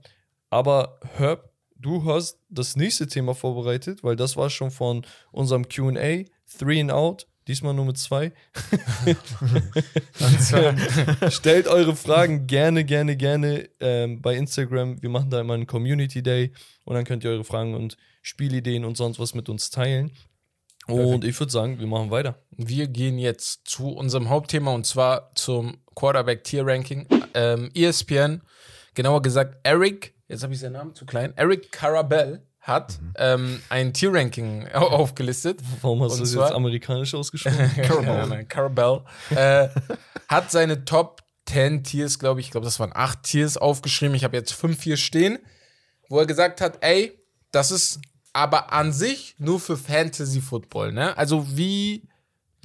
Aber 0.50 0.98
Herb, 1.16 1.51
du 1.82 2.04
hast 2.04 2.38
das 2.48 2.76
nächste 2.76 3.06
Thema 3.06 3.34
vorbereitet, 3.34 4.02
weil 4.02 4.16
das 4.16 4.36
war 4.36 4.50
schon 4.50 4.70
von 4.70 5.04
unserem 5.30 5.68
QA. 5.68 6.24
Three 6.58 6.80
and 6.80 6.92
out. 6.92 7.26
Diesmal 7.48 7.74
nur 7.74 7.86
mit 7.86 7.98
zwei. 7.98 8.32
Stellt 11.28 11.66
eure 11.66 11.96
Fragen 11.96 12.46
gerne, 12.46 12.84
gerne, 12.84 13.16
gerne 13.16 13.68
ähm, 13.80 14.22
bei 14.22 14.36
Instagram. 14.36 15.02
Wir 15.02 15.10
machen 15.10 15.30
da 15.30 15.40
immer 15.40 15.54
einen 15.54 15.66
Community 15.66 16.22
Day 16.22 16.52
und 16.84 16.94
dann 16.94 17.04
könnt 17.04 17.24
ihr 17.24 17.30
eure 17.30 17.42
Fragen 17.42 17.74
und 17.74 17.96
Spielideen 18.22 18.84
und 18.84 18.96
sonst 18.96 19.18
was 19.18 19.34
mit 19.34 19.48
uns 19.48 19.70
teilen. 19.70 20.12
Und 20.86 21.24
ich 21.24 21.38
würde 21.38 21.52
sagen, 21.52 21.80
wir 21.80 21.86
machen 21.86 22.10
weiter. 22.10 22.38
Wir 22.50 22.86
gehen 22.86 23.18
jetzt 23.18 23.62
zu 23.64 23.88
unserem 23.88 24.28
Hauptthema 24.28 24.72
und 24.72 24.86
zwar 24.86 25.34
zum 25.34 25.78
Quarterback 25.96 26.44
Tier 26.44 26.66
Ranking. 26.66 27.06
Ähm, 27.34 27.70
ESPN, 27.74 28.42
genauer 28.94 29.22
gesagt 29.22 29.56
Eric, 29.64 30.14
jetzt 30.32 30.42
habe 30.42 30.52
ich 30.52 30.60
seinen 30.60 30.72
Namen 30.72 30.94
zu 30.94 31.06
klein, 31.06 31.32
Eric 31.36 31.70
Carabell 31.70 32.42
hat 32.60 32.98
ähm, 33.16 33.60
ein 33.70 33.92
Tier 33.92 34.12
Ranking 34.12 34.66
au- 34.72 34.86
aufgelistet. 34.88 35.60
Warum 35.80 36.02
hast 36.02 36.16
du 36.16 36.20
das 36.20 36.32
jetzt 36.34 36.52
amerikanisch 36.52 37.14
ausgesprochen? 37.14 37.70
Carabell. 37.82 38.26
Nein, 38.28 38.48
Carabell. 38.48 39.00
Äh, 39.30 39.68
hat 40.28 40.50
seine 40.50 40.84
Top 40.84 41.22
10 41.46 41.82
Tiers, 41.84 42.18
glaube 42.20 42.40
ich, 42.40 42.46
ich 42.46 42.52
glaube, 42.52 42.64
das 42.64 42.78
waren 42.80 42.92
acht 42.94 43.24
Tiers 43.24 43.56
aufgeschrieben. 43.56 44.14
Ich 44.14 44.22
habe 44.24 44.36
jetzt 44.36 44.52
fünf 44.52 44.82
hier 44.82 44.96
stehen, 44.96 45.38
wo 46.08 46.18
er 46.20 46.26
gesagt 46.26 46.60
hat, 46.60 46.78
ey, 46.82 47.18
das 47.50 47.70
ist 47.72 48.00
aber 48.32 48.72
an 48.72 48.92
sich 48.92 49.34
nur 49.38 49.58
für 49.60 49.76
Fantasy 49.76 50.40
Football, 50.40 50.92
ne? 50.92 51.16
Also 51.18 51.44
wie 51.56 52.08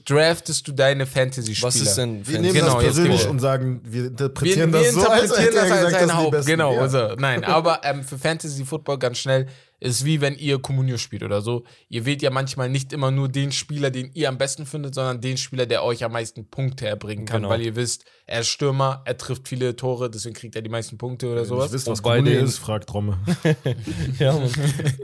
draftest 0.10 0.68
du 0.68 0.72
deine 0.72 1.05
Fantasy-Spieler? 1.05 1.68
Was 1.68 1.76
ist 1.76 1.95
denn 1.95 2.26
Wir 2.26 2.36
Fans- 2.36 2.41
nehmen 2.41 2.53
Genau, 2.53 2.66
das 2.66 2.74
jetzt 2.76 2.84
persönlich 2.95 3.20
genau. 3.22 3.32
und 3.32 3.39
sagen, 3.39 3.82
wir 3.84 3.91
Wir, 4.03 4.10
interpretieren 4.10 4.74
wir 4.74 4.80
das 4.82 4.93
so, 4.93 5.01
als 5.08 5.24
interpretieren 5.24 5.55
er 5.55 5.62
das 5.64 5.72
als 5.72 5.86
gesagt, 5.88 6.03
ein 6.03 6.18
Haupt. 6.18 6.32
Besten. 6.32 6.51
Genau, 6.51 6.74
Ja. 6.74 6.82
also 6.82 7.16
nein, 7.18 7.43
aber 7.43 7.82
ähm, 7.84 8.03
für 8.03 8.18
Fantasy 8.18 8.66
Football 8.66 8.97
ganz 8.99 9.18
schnell. 9.20 9.47
Ist 9.80 10.05
wie 10.05 10.22
wenn 10.22 10.34
ihr 10.34 10.58
Communio 10.60 10.97
spielt 10.97 11.22
oder 11.22 11.39
so. 11.39 11.64
Ihr 11.88 12.03
wählt 12.08 12.24
ja 12.24 12.32
manchmal 12.32 12.68
nicht 12.68 12.93
immer 12.93 13.12
nur 13.12 13.30
den 13.30 13.51
Spieler, 13.51 13.91
den 13.91 14.10
ihr 14.16 14.28
am 14.28 14.39
besten 14.39 14.66
findet, 14.66 14.95
sondern 14.95 15.22
den 15.22 15.38
Spieler, 15.38 15.68
der 15.68 15.84
euch 15.84 16.03
am 16.03 16.14
meisten 16.14 16.49
Punkte 16.49 16.88
erbringen 16.88 17.26
kann, 17.28 17.41
Genau. 17.43 17.49
weil 17.53 17.62
ihr 17.62 17.76
wisst, 17.76 18.03
er 18.26 18.39
ist 18.39 18.47
Stürmer, 18.47 19.03
er 19.05 19.16
trifft 19.20 19.47
viele 19.47 19.76
Tore, 19.76 20.10
deswegen 20.10 20.34
kriegt 20.34 20.55
er 20.55 20.64
die 20.64 20.70
meisten 20.72 20.97
Punkte 20.97 21.32
oder 21.32 21.45
sowas. 21.45 21.66
nicht 21.66 21.74
wisst, 21.74 21.88
was 21.88 21.99
Und 21.99 22.03
bei 22.05 22.18
Kommune 22.18 22.36
den- 22.38 22.45
ist, 22.45 22.58
fragt 22.58 22.89
Tromme. 22.89 23.20
Ja, 24.18 24.34
Mann. 24.34 24.49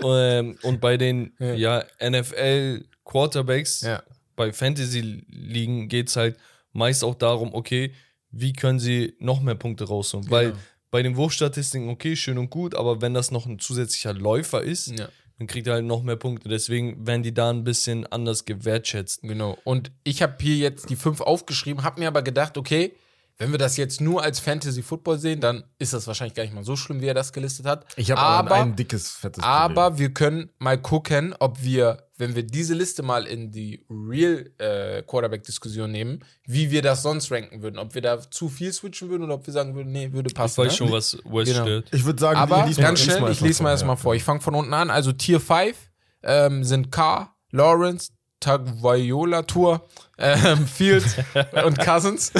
ähm, 0.03 0.57
und 0.63 0.81
bei 0.81 0.97
den 0.97 1.33
Ja. 1.37 1.53
ja. 1.53 1.83
NFL 2.09 2.85
Quarterbacks 3.05 3.81
Ja. 3.81 4.01
Bei 4.35 4.51
Fantasy-Ligen 4.53 5.87
geht 5.89 6.09
es 6.09 6.15
halt 6.15 6.37
meist 6.71 7.03
auch 7.03 7.15
darum, 7.15 7.53
okay, 7.53 7.93
wie 8.31 8.53
können 8.53 8.79
sie 8.79 9.15
noch 9.19 9.41
mehr 9.41 9.55
Punkte 9.55 9.85
rausholen? 9.85 10.29
Weil 10.31 10.47
Genau. 10.51 10.59
bei 10.91 11.03
den 11.03 11.15
Wurfstatistiken, 11.15 11.89
okay, 11.89 12.15
schön 12.15 12.37
und 12.37 12.49
gut, 12.49 12.73
aber 12.75 13.01
wenn 13.01 13.13
das 13.13 13.31
noch 13.31 13.45
ein 13.45 13.59
zusätzlicher 13.59 14.13
Läufer 14.13 14.63
ist, 14.63 14.87
Ja. 14.97 15.07
dann 15.37 15.47
kriegt 15.47 15.67
er 15.67 15.73
halt 15.73 15.85
noch 15.85 16.01
mehr 16.03 16.15
Punkte. 16.15 16.49
Deswegen 16.49 17.05
werden 17.05 17.21
die 17.23 17.33
da 17.33 17.49
ein 17.51 17.63
bisschen 17.63 18.05
anders 18.07 18.45
gewertschätzt. 18.45 19.21
Genau. 19.21 19.57
Und 19.63 19.91
ich 20.03 20.21
habe 20.23 20.35
hier 20.41 20.55
jetzt 20.57 20.89
die 20.89 20.95
fünf 20.95 21.21
aufgeschrieben, 21.21 21.83
habe 21.83 21.99
mir 21.99 22.07
aber 22.07 22.21
gedacht, 22.23 22.57
okay, 22.57 22.93
wenn 23.39 23.51
wir 23.51 23.57
das 23.57 23.77
jetzt 23.77 23.99
nur 23.99 24.21
als 24.21 24.39
Fantasy 24.39 24.83
Football 24.83 25.17
sehen, 25.17 25.41
dann 25.41 25.63
ist 25.79 25.91
das 25.93 26.05
wahrscheinlich 26.05 26.35
gar 26.35 26.43
nicht 26.43 26.53
mal 26.53 26.63
so 26.63 26.75
schlimm, 26.75 27.01
wie 27.01 27.07
er 27.07 27.15
das 27.15 27.33
gelistet 27.33 27.65
hat. 27.65 27.85
Ich 27.97 28.11
habe 28.11 28.21
aber, 28.21 28.55
ein 28.55 28.75
dickes, 28.75 29.09
fettes 29.09 29.43
aber 29.43 29.97
wir 29.97 30.13
können 30.13 30.49
mal 30.59 30.79
gucken, 30.79 31.35
ob 31.39 31.61
wir, 31.63 32.07
wenn 32.23 32.35
wir 32.35 32.43
diese 32.43 32.73
Liste 32.73 33.03
mal 33.03 33.25
in 33.27 33.51
die 33.51 33.85
Real 33.89 34.49
äh, 34.57 35.01
Quarterback-Diskussion 35.03 35.91
nehmen, 35.91 36.23
wie 36.45 36.71
wir 36.71 36.81
das 36.81 37.03
sonst 37.03 37.31
ranken 37.31 37.61
würden. 37.61 37.77
Ob 37.77 37.93
wir 37.93 38.01
da 38.01 38.19
zu 38.31 38.49
viel 38.49 38.71
switchen 38.73 39.09
würden 39.09 39.23
oder 39.23 39.35
ob 39.35 39.45
wir 39.45 39.53
sagen 39.53 39.75
würden, 39.75 39.91
nee, 39.91 40.11
würde 40.11 40.27
Ich 40.29 40.33
passen. 40.35 40.63
weiß 40.63 40.71
ne? 40.71 40.77
schon, 40.77 40.91
was 40.91 41.17
Wes 41.25 41.49
Genau. 41.49 41.61
stört. 41.63 41.87
Ich 41.91 42.05
würde 42.05 42.19
sagen, 42.19 42.37
Aber 42.37 42.65
lies 42.65 42.77
ganz 42.77 43.01
schnell, 43.01 43.29
ich 43.31 43.41
lese 43.41 43.61
mal 43.61 43.67
vor, 43.69 43.71
erstmal 43.71 43.95
ja. 43.95 44.01
vor. 44.01 44.15
Ich 44.15 44.23
fange 44.23 44.41
von 44.41 44.55
unten 44.55 44.73
an. 44.73 44.89
Also 44.89 45.11
Tier 45.11 45.39
5 45.39 45.75
ähm, 46.23 46.63
sind 46.63 46.91
Carr, 46.91 47.35
Lawrence, 47.51 48.11
Tagovailoa 48.39 49.43
Tour, 49.43 49.85
ähm, 50.17 50.65
Fields 50.67 51.15
und 51.65 51.79
Cousins. 51.79 52.31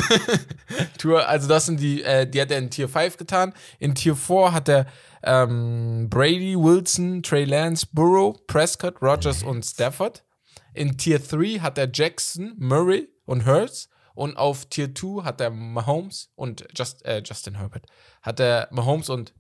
Tour, 0.98 1.28
also 1.28 1.48
das 1.48 1.66
sind 1.66 1.80
die, 1.80 2.04
äh, 2.04 2.28
die 2.28 2.42
hat 2.42 2.52
er 2.52 2.58
in 2.58 2.70
Tier 2.70 2.90
5 2.90 3.18
getan. 3.18 3.54
In 3.80 3.96
Tier 3.96 4.16
4 4.16 4.54
hat 4.54 4.70
er 4.70 4.86
ähm, 5.24 6.10
Brady, 6.10 6.56
Wilson, 6.58 7.24
Trey 7.24 7.46
Lance, 7.46 7.88
Burrow, 7.92 8.36
Prescott, 8.48 9.02
Rogers 9.02 9.44
und 9.44 9.64
Stafford. 9.64 10.24
In 10.74 10.98
Tier 10.98 11.20
3 11.20 11.60
hat 11.60 11.78
er 11.78 11.90
Jackson, 11.92 12.54
Murray 12.58 13.08
und 13.26 13.46
Hurts. 13.46 13.90
Und 14.16 14.38
auf 14.38 14.66
Tier 14.66 14.94
2 14.94 15.24
hat 15.24 15.42
er 15.42 15.50
Mahomes 15.50 16.30
und 16.36 16.66
Just, 16.76 17.04
äh, 17.06 17.22
Justin 17.26 17.56
Herbert. 17.56 17.86
Hat 18.22 18.40
er 18.40 18.68
Mahomes 18.72 19.10
und, 19.10 19.34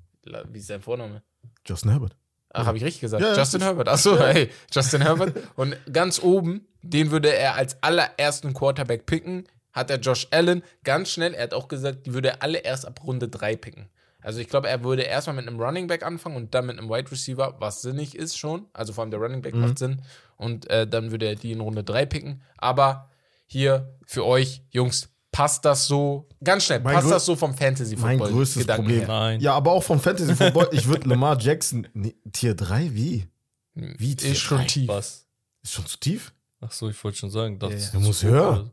wie 0.49 0.59
ist 0.59 0.67
sein 0.67 0.81
Vorname? 0.81 1.21
Justin 1.65 1.91
Herbert. 1.91 2.15
Ach, 2.53 2.67
habe 2.67 2.77
ich 2.77 2.84
richtig 2.84 3.01
gesagt. 3.01 3.21
Ja, 3.21 3.31
ja, 3.31 3.38
Justin 3.38 3.61
richtig. 3.61 3.67
Herbert. 3.67 3.89
Achso, 3.89 4.17
hey, 4.17 4.49
Justin 4.71 5.01
Herbert. 5.01 5.36
Und 5.55 5.75
ganz 5.91 6.21
oben, 6.21 6.67
den 6.81 7.11
würde 7.11 7.36
er 7.36 7.55
als 7.55 7.81
allerersten 7.81 8.53
Quarterback 8.53 9.05
picken. 9.05 9.47
Hat 9.71 9.89
er 9.89 9.99
Josh 9.99 10.27
Allen 10.29 10.63
ganz 10.84 11.09
schnell. 11.09 11.34
Er 11.34 11.43
hat 11.43 11.53
auch 11.55 11.67
gesagt, 11.67 12.05
die 12.05 12.13
würde 12.13 12.29
er 12.29 12.43
alle 12.43 12.59
erst 12.59 12.86
ab 12.86 13.03
Runde 13.03 13.27
3 13.27 13.55
picken. 13.55 13.89
Also 14.24 14.39
ich 14.39 14.47
glaube, 14.49 14.69
er 14.69 14.84
würde 14.84 15.03
erstmal 15.03 15.36
mit 15.36 15.47
einem 15.47 15.59
Running 15.59 15.88
Back 15.88 16.03
anfangen 16.03 16.36
und 16.36 16.53
dann 16.55 16.65
mit 16.65 16.78
einem 16.80 16.89
Wide 16.89 17.11
Receiver, 17.11 17.55
was 17.59 17.82
sinnig 17.82 18.15
ist 18.15 18.38
schon. 18.38 18.65
Also 18.74 18.93
vor 18.93 19.03
allem 19.03 19.11
der 19.11 19.19
Running 19.19 19.41
Back 19.41 19.53
Mhm. 19.53 19.61
macht 19.61 19.80
Sinn. 19.80 20.01
Und 20.38 20.69
äh, 20.69 20.88
dann 20.88 21.11
würde 21.11 21.26
er 21.28 21.36
die 21.36 21.51
in 21.51 21.59
Runde 21.61 21.84
3 21.84 22.05
picken. 22.05 22.41
Aber 22.57 23.09
hier 23.45 23.95
für 24.05 24.26
euch, 24.26 24.63
Jungs, 24.71 25.09
passt 25.32 25.65
das 25.65 25.88
so? 25.88 26.28
Ganz 26.43 26.65
schnell, 26.65 26.80
Mein 26.80 26.95
passt 26.95 27.11
das 27.11 27.26
so 27.26 27.36
vom 27.36 27.53
Fantasy 27.55 27.95
Mein 27.97 28.17
Football 28.17 28.34
größtes 28.38 28.61
Gedanken 28.61 28.84
Problem. 28.86 28.99
her? 28.99 29.07
Nein. 29.07 29.39
Ja, 29.41 29.53
aber 29.53 29.71
auch 29.71 29.84
vom 29.84 29.99
Fantasy 29.99 30.36
Football. 30.36 30.69
ich 30.71 30.88
würde 30.88 31.07
Lamar 31.09 31.39
Jackson. 31.39 31.88
Nee, 31.93 32.15
Tier 32.32 32.55
3? 32.55 32.93
Wie? 32.93 33.28
Wie 33.76 34.15
Tier 34.15 34.32
Ist 34.34 34.39
schon 34.39 34.59
drei? 34.59 34.65
tief. 34.65 34.88
Was? 34.88 35.26
Ist 35.63 35.74
schon 35.74 35.86
zu 35.86 35.97
tief? 35.99 36.34
Ach 36.61 36.71
so, 36.71 36.89
ich 36.89 37.03
wollte 37.03 37.17
schon 37.17 37.32
sagen. 37.32 37.57
Das 37.59 37.91
ja. 37.93 37.99
Du 37.99 38.05
musst 38.05 38.24
höher. 38.24 38.71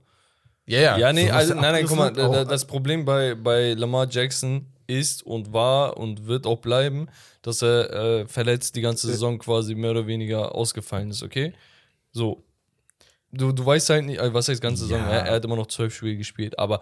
Ja, 0.66 0.78
ja. 0.80 0.98
Ja, 0.98 1.12
nee, 1.12 1.30
also 1.30 1.54
nein, 1.54 1.72
nein, 1.72 1.86
guck 1.86 1.96
mal, 1.96 2.12
das 2.44 2.64
Problem 2.66 3.04
bei, 3.04 3.34
bei 3.34 3.72
Lamar 3.72 4.06
Jackson 4.08 4.66
ist 4.90 5.22
und 5.22 5.52
war 5.52 5.96
und 5.96 6.26
wird 6.26 6.46
auch 6.46 6.58
bleiben, 6.58 7.08
dass 7.42 7.62
er 7.62 7.90
äh, 7.92 8.26
verletzt 8.26 8.76
die 8.76 8.80
ganze 8.80 9.06
Saison 9.06 9.38
quasi 9.38 9.74
mehr 9.74 9.92
oder 9.92 10.06
weniger 10.06 10.54
ausgefallen 10.54 11.10
ist, 11.10 11.22
okay? 11.22 11.52
So. 12.12 12.42
Du, 13.32 13.52
du 13.52 13.64
weißt 13.64 13.90
halt 13.90 14.06
nicht, 14.06 14.18
also 14.18 14.34
was 14.34 14.48
heißt 14.48 14.60
ganze 14.60 14.84
Saison, 14.84 15.00
Ja. 15.00 15.10
er, 15.10 15.26
er 15.26 15.34
hat 15.36 15.44
immer 15.44 15.56
noch 15.56 15.68
zwölf 15.68 15.94
Spiele 15.94 16.16
gespielt, 16.16 16.58
aber 16.58 16.80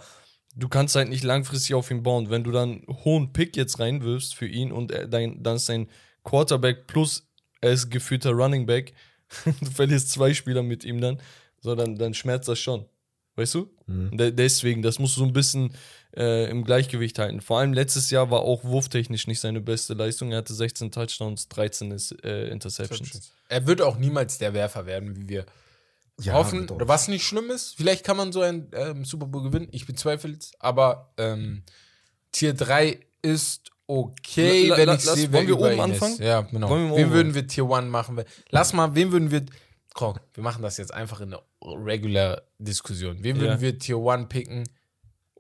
du 0.56 0.68
kannst 0.68 0.96
halt 0.96 1.08
nicht 1.10 1.22
langfristig 1.24 1.74
auf 1.74 1.90
ihn 1.90 2.02
bauen. 2.02 2.30
Wenn 2.30 2.42
du 2.42 2.50
dann 2.50 2.82
einen 2.86 3.04
hohen 3.04 3.32
Pick 3.32 3.56
jetzt 3.56 3.78
reinwirfst 3.78 4.34
für 4.34 4.46
ihn 4.46 4.72
und 4.72 4.90
er, 4.90 5.06
dein, 5.06 5.42
dann 5.42 5.56
ist 5.56 5.66
sein 5.66 5.88
Quarterback 6.24 6.86
plus 6.86 7.28
er 7.60 7.72
ist 7.72 7.90
geführter 7.90 8.30
Running 8.30 8.64
Back, 8.66 8.94
du 9.60 9.70
verlierst 9.70 10.10
zwei 10.10 10.32
Spieler 10.32 10.62
mit 10.62 10.84
ihm 10.84 11.00
dann, 11.00 11.20
so 11.60 11.74
dann, 11.74 11.96
dann 11.96 12.14
schmerzt 12.14 12.48
das 12.48 12.58
schon. 12.58 12.86
Weißt 13.36 13.54
du? 13.54 13.70
Mhm. 13.86 14.16
De 14.16 14.32
deswegen, 14.32 14.80
das 14.82 14.98
musst 14.98 15.16
du 15.16 15.20
so 15.20 15.26
ein 15.26 15.32
bisschen 15.32 15.72
äh, 16.16 16.50
im 16.50 16.64
Gleichgewicht 16.64 17.18
halten. 17.18 17.40
Vor 17.40 17.58
allem 17.60 17.72
letztes 17.72 18.10
Jahr 18.10 18.30
war 18.30 18.40
auch 18.40 18.64
wurftechnisch 18.64 19.26
nicht 19.26 19.40
seine 19.40 19.60
beste 19.60 19.94
Leistung. 19.94 20.32
Er 20.32 20.38
hatte 20.38 20.54
16 20.54 20.90
Touchdowns, 20.90 21.48
13 21.48 21.90
ist, 21.90 22.12
äh, 22.24 22.48
Interceptions. 22.48 23.32
Er 23.48 23.66
wird 23.66 23.82
auch 23.82 23.98
niemals 23.98 24.38
der 24.38 24.54
Werfer 24.54 24.86
werden, 24.86 25.16
wie 25.16 25.28
wir 25.28 25.46
Ja, 26.20 26.32
hoffen. 26.34 26.68
Oder 26.70 26.88
was 26.88 27.08
nicht 27.08 27.24
schlimm 27.24 27.50
ist. 27.50 27.76
Vielleicht 27.76 28.04
kann 28.04 28.16
man 28.16 28.32
so 28.32 28.40
ein 28.40 28.68
ähm, 28.72 29.04
Super 29.04 29.26
Bowl 29.26 29.42
gewinnen. 29.42 29.68
Ich 29.70 29.86
bezweifle 29.86 30.32
es. 30.32 30.52
Aber 30.58 31.12
ähm, 31.18 31.62
Tier 32.32 32.54
3 32.54 32.98
ist 33.22 33.70
okay, 33.86 34.66
La- 34.68 34.76
la- 34.76 34.86
wenn 34.86 34.94
ich 34.96 35.00
sehe, 35.02 35.32
wer 35.32 35.38
wollen 35.38 35.46
wir 35.48 35.54
über 35.54 35.64
oben 35.66 35.74
ihn 35.74 35.80
anfangen? 35.80 36.12
Ist. 36.14 36.20
Ja, 36.20 36.40
genau. 36.42 36.68
Wollen 36.70 36.90
wir 36.90 36.96
wen 36.96 37.04
oben 37.06 37.12
würden 37.14 37.34
wir 37.34 37.46
Tier 37.46 37.64
1 37.70 37.88
machen? 37.88 38.22
Lass 38.50 38.72
mal, 38.72 38.94
wen 38.94 39.12
würden 39.12 39.30
wir. 39.30 39.44
Komm, 39.94 40.18
wir 40.34 40.42
machen 40.42 40.62
das 40.62 40.76
jetzt 40.76 40.92
einfach 40.92 41.20
in 41.20 41.32
einer 41.34 41.42
regular 41.62 42.42
Diskussion. 42.58 43.18
Wen 43.22 43.36
würden 43.40 43.52
Ja. 43.56 43.60
wir 43.60 43.78
Tier 43.78 43.96
1 43.96 44.28
picken? 44.28 44.64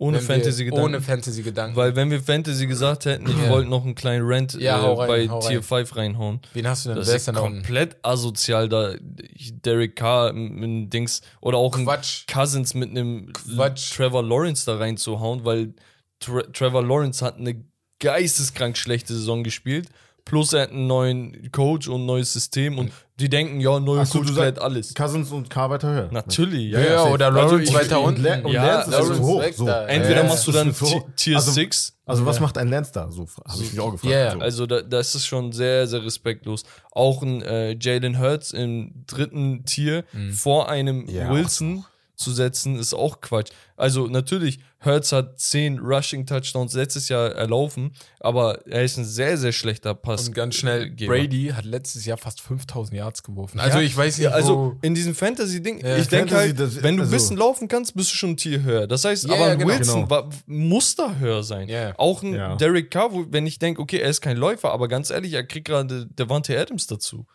Ohne 0.00 0.20
Fantasy-Gedanken. 0.20 0.84
Ohne 0.84 1.00
Fantasy-Gedanken. 1.00 1.74
Weil 1.76 1.96
wenn 1.96 2.10
wir 2.10 2.20
Fantasy 2.22 2.66
gesagt 2.68 3.04
hätten, 3.04 3.28
ich 3.28 3.36
Ja. 3.36 3.50
wollte 3.50 3.68
noch 3.68 3.84
einen 3.84 3.96
kleinen 3.96 4.24
Rant 4.26 4.54
Ja, 4.54 4.80
äh, 4.80 4.86
rein, 4.94 5.08
bei 5.08 5.26
Tier 5.40 5.58
rein. 5.58 5.62
5 5.62 5.96
reinhauen. 5.96 6.40
Wen 6.54 6.68
hast 6.68 6.84
du 6.84 6.90
denn? 6.90 6.98
Das 6.98 7.08
ist 7.08 7.26
denn 7.26 7.34
da 7.34 7.40
unten? 7.40 7.56
komplett 7.62 7.96
asozial, 8.02 8.68
da 8.68 8.94
Derek 9.00 9.96
Carr 9.96 10.32
mit 10.32 10.52
einem 10.62 10.88
Dings 10.90 11.20
oder 11.40 11.58
auch 11.58 11.76
ein 11.76 11.84
Quatsch. 11.84 12.26
Cousins 12.32 12.74
mit 12.74 12.90
einem 12.90 13.32
Quatsch. 13.32 13.92
Trevor 13.96 14.22
Lawrence 14.22 14.64
da 14.66 14.76
reinzuhauen, 14.76 15.44
weil 15.44 15.74
Tre 16.20 16.50
Trevor 16.52 16.84
Lawrence 16.84 17.24
hat 17.24 17.38
eine 17.38 17.64
geisteskrank 18.00 18.76
schlechte 18.76 19.12
Saison 19.14 19.42
gespielt. 19.44 19.88
Plus 20.24 20.52
er 20.52 20.62
hat 20.62 20.70
einen 20.70 20.86
neuen 20.86 21.50
Coach 21.52 21.88
und 21.88 22.02
ein 22.02 22.06
neues 22.06 22.32
System 22.32 22.78
und 22.78 22.92
die 23.20 23.28
denken, 23.28 23.60
ja, 23.60 23.80
neuer 23.80 24.06
so, 24.06 24.18
Coach 24.20 24.32
klärt 24.32 24.60
alles. 24.60 24.94
Cousins 24.94 25.30
und 25.32 25.50
K 25.50 25.68
weiter 25.70 25.88
höher. 25.88 26.08
Natürlich, 26.12 26.72
Ja, 26.72 26.80
ja, 26.80 26.98
safe. 26.98 27.10
oder 27.12 27.26
Also 27.26 27.38
Lawrence 27.56 27.74
weiter 27.74 28.00
und 28.00 28.06
unten. 28.08 28.22
Le- 28.22 28.42
und 28.44 28.52
Ja, 28.52 28.64
Lance 28.66 28.90
ist 28.90 28.96
also 28.96 29.18
hoch. 29.20 29.42
So. 29.54 29.66
Entweder 29.68 30.22
Ja, 30.22 30.28
machst 30.28 30.46
du 30.46 30.52
dann 30.52 30.74
Tier 31.16 31.36
also- 31.36 31.50
6. 31.50 31.94
Also, 32.06 32.24
was 32.24 32.40
macht 32.40 32.56
ein 32.56 32.68
Lance 32.68 32.90
da? 32.94 33.10
So 33.10 33.26
habe 33.46 33.62
ich 33.62 33.72
mich 33.72 33.80
auch 33.80 33.92
gefragt. 33.92 34.12
Ja, 34.12 34.18
ja. 34.24 34.32
So. 34.32 34.38
Also 34.40 34.66
da, 34.66 34.80
das 34.82 35.14
ist 35.14 35.26
schon 35.26 35.52
sehr, 35.52 35.86
sehr 35.86 36.02
respektlos. 36.04 36.62
Auch 36.92 37.22
ein 37.22 37.42
äh, 37.42 37.76
Jalen 37.78 38.18
Hurts 38.18 38.52
im 38.52 39.04
dritten 39.06 39.64
Tier 39.64 40.04
vor 40.32 40.68
einem 40.70 41.00
Mhm. 41.02 41.08
Ja. 41.10 41.30
Wilson 41.30 41.84
zu 42.16 42.32
setzen, 42.32 42.78
ist 42.78 42.94
auch 42.94 43.20
Quatsch. 43.20 43.50
Also 43.76 44.06
natürlich, 44.06 44.58
Hurts 44.84 45.10
hat 45.10 45.40
10 45.40 45.80
Rushing-Touchdowns 45.80 46.72
letztes 46.74 47.08
Jahr 47.08 47.32
erlaufen, 47.32 47.92
aber 48.20 48.64
er 48.68 48.84
ist 48.84 48.96
ein 48.96 49.04
sehr, 49.04 49.36
sehr 49.36 49.50
schlechter 49.50 49.92
Pass. 49.94 50.28
Und 50.28 50.34
ganz 50.34 50.54
schnell, 50.54 50.90
Geber. 50.90 51.14
Brady 51.14 51.48
hat 51.52 51.64
letztes 51.64 52.06
Jahr 52.06 52.16
fast 52.16 52.40
5000 52.40 52.96
Yards 52.96 53.24
geworfen. 53.24 53.58
Also 53.58 53.80
ich 53.80 53.96
weiß 53.96 54.18
nicht, 54.18 54.26
ja, 54.26 54.30
also 54.30 54.76
in 54.82 54.94
diesem 54.94 55.16
Fantasy-Ding, 55.16 55.80
Ja. 55.84 55.96
ich 55.96 56.06
denke 56.06 56.36
halt, 56.36 56.60
das- 56.60 56.76
wenn 56.80 56.96
du 56.96 57.02
ein 57.02 57.06
also- 57.06 57.12
bisschen 57.12 57.36
laufen 57.36 57.66
kannst, 57.66 57.96
bist 57.96 58.12
du 58.12 58.16
schon 58.16 58.30
ein 58.30 58.36
Tier 58.36 58.62
höher. 58.62 58.86
Das 58.86 59.04
heißt, 59.04 59.26
Ja, 59.26 59.34
aber 59.34 59.48
ja, 59.48 59.54
genau. 59.56 59.68
Wilson 59.76 59.94
Genau. 60.02 60.10
war, 60.10 60.28
muss 60.46 60.94
da 60.94 61.12
höher 61.16 61.42
sein. 61.42 61.68
Ja. 61.68 61.94
Auch 61.98 62.22
ein 62.22 62.34
Ja. 62.34 62.54
Derek 62.54 62.90
Carr, 62.92 63.12
wo, 63.12 63.26
wenn 63.30 63.46
ich 63.46 63.58
denke, 63.58 63.82
okay, 63.82 63.98
er 63.98 64.10
ist 64.10 64.20
kein 64.20 64.36
Läufer, 64.36 64.70
aber 64.70 64.86
ganz 64.86 65.10
ehrlich, 65.10 65.32
er 65.32 65.42
kriegt 65.44 65.66
gerade 65.66 66.06
Devante 66.06 66.56
Adams 66.56 66.86
dazu. 66.86 67.26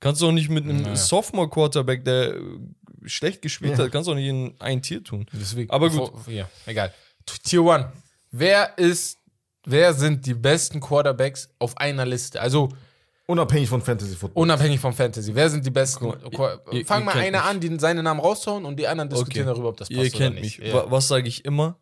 Kannst 0.00 0.20
du 0.20 0.26
auch 0.28 0.32
nicht 0.32 0.50
mit 0.50 0.64
einem 0.64 0.82
Naja. 0.82 0.96
Sophomore-Quarterback, 0.96 2.04
der 2.04 2.34
schlecht 3.06 3.42
gespielt 3.42 3.78
Ja. 3.78 3.84
hat, 3.84 3.92
kannst 3.92 4.06
du 4.08 4.12
auch 4.12 4.16
nicht 4.16 4.28
in 4.28 4.54
ein 4.60 4.82
Tier 4.82 5.02
tun. 5.02 5.26
deswegen, 5.32 5.70
aber 5.70 5.90
gut. 5.90 6.12
Ja, 6.28 6.48
egal. 6.66 6.92
Tier 7.44 7.62
1. 7.62 7.86
Wer 8.30 8.76
ist, 8.78 9.18
wer 9.64 9.94
sind 9.94 10.26
die 10.26 10.34
besten 10.34 10.80
Quarterbacks 10.80 11.48
auf 11.58 11.76
einer 11.78 12.04
Liste? 12.04 12.40
Also 12.40 12.68
Unabhängig 13.26 13.68
von 13.70 13.80
Fantasy 13.80 14.14
Football. 14.16 14.42
unabhängig 14.42 14.78
vom 14.80 14.92
Fantasy. 14.92 15.34
Wer 15.34 15.48
sind 15.48 15.64
die 15.64 15.70
besten? 15.70 16.12
Ihr- 16.72 16.84
Fang 16.84 17.04
mal 17.04 17.14
einer 17.14 17.38
mich. 17.38 17.46
an, 17.48 17.60
die 17.60 17.78
seine 17.78 18.02
Namen 18.02 18.20
raushauen 18.20 18.66
und 18.66 18.76
die 18.78 18.86
anderen 18.86 19.08
diskutieren 19.08 19.46
Okay. 19.48 19.54
darüber, 19.54 19.70
ob 19.70 19.76
das 19.78 19.88
passt 19.88 19.98
Ihr 19.98 20.10
kennt 20.10 20.32
oder 20.34 20.40
mich. 20.42 20.58
nicht. 20.58 20.74
Wa- 20.74 20.86
Was 20.90 21.08
sage 21.08 21.26
ich 21.28 21.42
immer? 21.46 21.78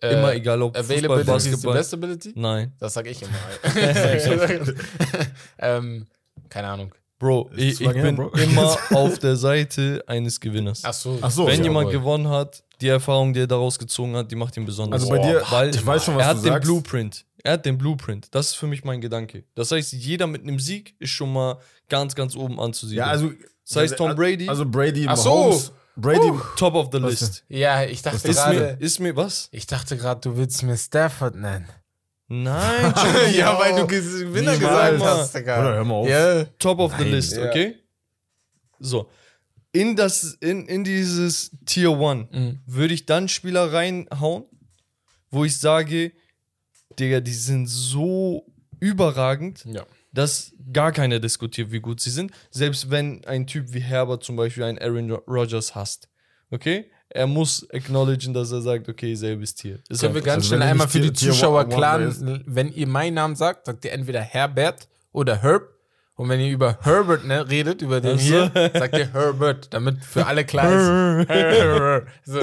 Äh, 0.00 0.14
immer, 0.18 0.34
egal 0.34 0.60
ob 0.62 0.76
Fußball, 0.76 0.96
Availability 0.98 1.24
the 1.24 1.50
Basketball. 1.56 1.74
best 1.74 1.94
ability? 1.94 2.32
Nein. 2.36 2.72
Das 2.78 2.94
sag 2.94 3.06
ich 3.06 3.22
immer. 3.22 3.32
ähm, 5.58 6.06
keine 6.48 6.68
Ahnung. 6.68 6.94
Bro, 7.18 7.50
ich, 7.56 7.80
ich 7.80 7.92
bin 7.92 8.16
Bro. 8.16 8.30
immer 8.30 8.76
auf 8.90 9.18
der 9.18 9.36
Seite 9.36 10.02
eines 10.06 10.40
Gewinners. 10.40 10.82
Ach 10.84 10.92
so. 10.92 11.18
Ach 11.20 11.30
so, 11.30 11.46
Wenn 11.46 11.58
ja, 11.60 11.64
jemand 11.64 11.88
jawohl. 11.88 12.00
gewonnen 12.00 12.28
hat, 12.28 12.64
die 12.80 12.88
Erfahrung, 12.88 13.32
die 13.32 13.40
er 13.40 13.46
daraus 13.46 13.78
gezogen 13.78 14.16
hat, 14.16 14.30
die 14.30 14.36
macht 14.36 14.56
ihn 14.56 14.66
besonders. 14.66 15.02
Also 15.02 15.12
bei 15.12 15.18
dir, 15.18 15.42
weil 15.50 15.74
ich 15.74 15.84
weiß 15.86 16.04
schon, 16.04 16.16
was 16.16 16.22
er 16.26 16.32
du 16.34 16.38
hat 16.38 16.44
den 16.44 16.52
sagst. 16.52 16.66
Blueprint. 16.66 17.24
Er 17.44 17.52
hat 17.52 17.66
den 17.66 17.78
Blueprint. 17.78 18.28
Das 18.34 18.48
ist 18.48 18.54
für 18.54 18.66
mich 18.66 18.84
mein 18.84 19.00
Gedanke. 19.00 19.44
Das 19.54 19.70
heißt, 19.70 19.92
jeder 19.92 20.26
mit 20.26 20.42
einem 20.42 20.58
Sieg 20.58 20.94
ist 20.98 21.10
schon 21.10 21.32
mal 21.32 21.58
ganz, 21.88 22.14
ganz 22.14 22.34
oben 22.36 22.58
anzusiedeln. 22.58 23.06
Ja, 23.06 23.12
also. 23.12 23.32
Das 23.66 23.76
heißt, 23.76 23.96
Tom 23.96 24.14
Brady? 24.14 24.48
Also 24.48 24.66
Brady, 24.66 25.06
Ach 25.08 25.16
so. 25.16 25.62
Brady. 25.96 26.32
Top 26.56 26.74
of 26.74 26.88
the 26.92 26.98
list. 26.98 27.44
Ja, 27.48 27.84
ich 27.84 28.02
dachte 28.02 28.28
Ist 28.28 28.46
mir, 28.48 28.54
gerade. 28.54 28.76
ist 28.80 28.98
mir 28.98 29.16
was? 29.16 29.48
Ich 29.52 29.66
dachte 29.66 29.96
gerade, 29.96 30.20
du 30.20 30.36
willst 30.36 30.62
mir 30.62 30.76
Stafford 30.76 31.36
nennen. 31.36 31.68
Nein, 32.42 32.92
ja, 33.34 33.58
weil 33.58 33.74
du. 33.76 33.86
Gewinner 33.86 34.52
Niemals. 34.52 34.58
gesagt 34.60 35.02
hast, 35.02 35.34
Digga. 35.34 35.60
Oder 35.60 35.74
hör 35.74 35.84
mal 35.84 35.94
auf. 35.94 36.08
Ja. 36.08 36.44
Top 36.58 36.78
of 36.78 36.92
the 36.96 37.04
Nein. 37.04 37.12
list, 37.12 37.36
Ja. 37.36 37.48
okay? 37.48 37.76
So. 38.80 39.10
In, 39.72 39.96
das, 39.96 40.34
in, 40.40 40.66
in 40.66 40.84
dieses 40.84 41.50
Tier 41.66 41.90
1 41.90 42.30
Mhm. 42.30 42.60
würde 42.66 42.94
ich 42.94 43.06
dann 43.06 43.28
Spieler 43.28 43.72
reinhauen, 43.72 44.44
wo 45.30 45.44
ich 45.44 45.56
sage, 45.58 46.12
Digga, 46.98 47.20
die 47.20 47.32
sind 47.32 47.66
so 47.66 48.46
überragend, 48.78 49.64
Ja. 49.64 49.84
dass 50.12 50.52
gar 50.72 50.92
keiner 50.92 51.18
diskutiert, 51.18 51.72
wie 51.72 51.80
gut 51.80 52.00
sie 52.00 52.10
sind. 52.10 52.30
Selbst 52.50 52.90
wenn 52.90 53.24
ein 53.24 53.46
Typ 53.48 53.72
wie 53.72 53.80
Herbert 53.80 54.22
zum 54.22 54.36
Beispiel 54.36 54.62
einen 54.62 54.78
Aaron 54.78 55.10
Rodgers 55.10 55.74
hasst. 55.74 56.08
Okay? 56.50 56.90
Er 57.16 57.26
muss 57.28 57.64
acknowledgen, 57.72 58.34
dass 58.34 58.50
er 58.50 58.60
sagt, 58.60 58.88
okay, 58.88 59.14
selbes 59.14 59.54
Tier. 59.54 59.78
Ist 59.88 60.00
Können 60.00 60.14
wir 60.16 60.20
ganz 60.22 60.36
Also 60.44 60.48
schnell 60.48 60.60
wenn 60.60 60.66
einmal 60.68 60.88
für 60.88 60.98
die 61.00 61.12
Tier- 61.12 61.30
Zuschauer 61.30 61.68
klar, 61.68 62.00
wenn 62.44 62.72
ihr 62.72 62.86
meinen 62.88 63.14
Namen 63.14 63.36
sagt, 63.36 63.66
sagt 63.66 63.84
ihr 63.84 63.92
entweder 63.92 64.20
Herbert 64.20 64.88
oder 65.12 65.40
Herb. 65.40 65.68
Und 66.16 66.28
wenn 66.28 66.40
ihr 66.40 66.50
über 66.50 66.78
Herbert 66.82 67.24
ne, 67.24 67.48
redet, 67.48 67.82
über 67.82 68.00
den 68.00 68.16
Ach 68.16 68.20
so. 68.20 68.24
hier, 68.26 68.50
sagt 68.74 68.96
ihr 68.96 69.12
Herbert, 69.12 69.72
damit 69.72 70.04
für 70.04 70.26
alle 70.26 70.44
klar 70.44 71.20
ist. 71.20 72.06
so. 72.24 72.40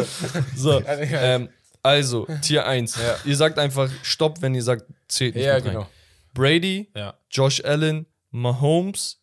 So, 0.55 0.79
Ja, 0.81 0.93
ähm, 1.21 1.49
also, 1.83 2.27
Tier 2.41 2.65
1. 2.65 2.97
Ihr 3.25 3.35
sagt 3.35 3.57
einfach 3.59 3.89
Stopp, 4.03 4.41
wenn 4.41 4.55
ihr 4.55 4.63
sagt, 4.63 4.85
zählt 5.07 5.35
nicht 5.35 5.45
ja, 5.45 5.55
mit 5.55 5.65
rein. 5.65 5.71
genau. 5.73 5.87
Brady, 6.33 6.89
Ja. 6.95 7.13
Josh 7.29 7.63
Allen, 7.65 8.05
Mahomes, 8.31 9.19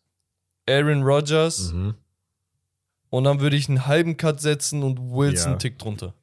Aaron 0.67 1.01
Rodgers 1.03 1.71
Mhm. 1.73 1.95
Und 3.09 3.23
dann 3.23 3.39
würde 3.39 3.55
ich 3.55 3.67
einen 3.69 3.85
halben 3.87 4.17
Cut 4.17 4.39
setzen 4.41 4.83
und 4.83 4.99
Wilson 5.11 5.35
Ja. 5.37 5.45
einen 5.51 5.59
Tick 5.59 5.77
drunter. 5.79 6.13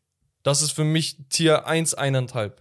Das 0.42 0.62
ist 0.62 0.72
für 0.72 0.84
mich 0.84 1.16
Tier 1.28 1.66
1, 1.66 1.96
1,5. 1.96 2.52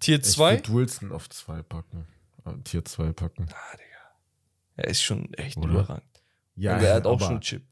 Tier 0.00 0.16
Ich 0.16 0.24
2? 0.24 0.52
würde 0.56 0.72
Wilson 0.72 1.12
auf 1.12 1.28
2 1.30 1.62
packen. 1.62 2.06
Äh, 2.44 2.52
Tier 2.64 2.84
2 2.84 3.12
packen. 3.12 3.48
Er 4.76 4.88
ist 4.88 5.02
schon 5.02 5.32
echt 5.34 5.56
Oder? 5.58 5.70
überragend. 5.70 6.04
Ja, 6.56 6.76
Und 6.76 6.82
er 6.84 6.94
hat 6.96 7.06
auch 7.06 7.14
aber- 7.14 7.26
schon 7.26 7.40
Chip. 7.40 7.62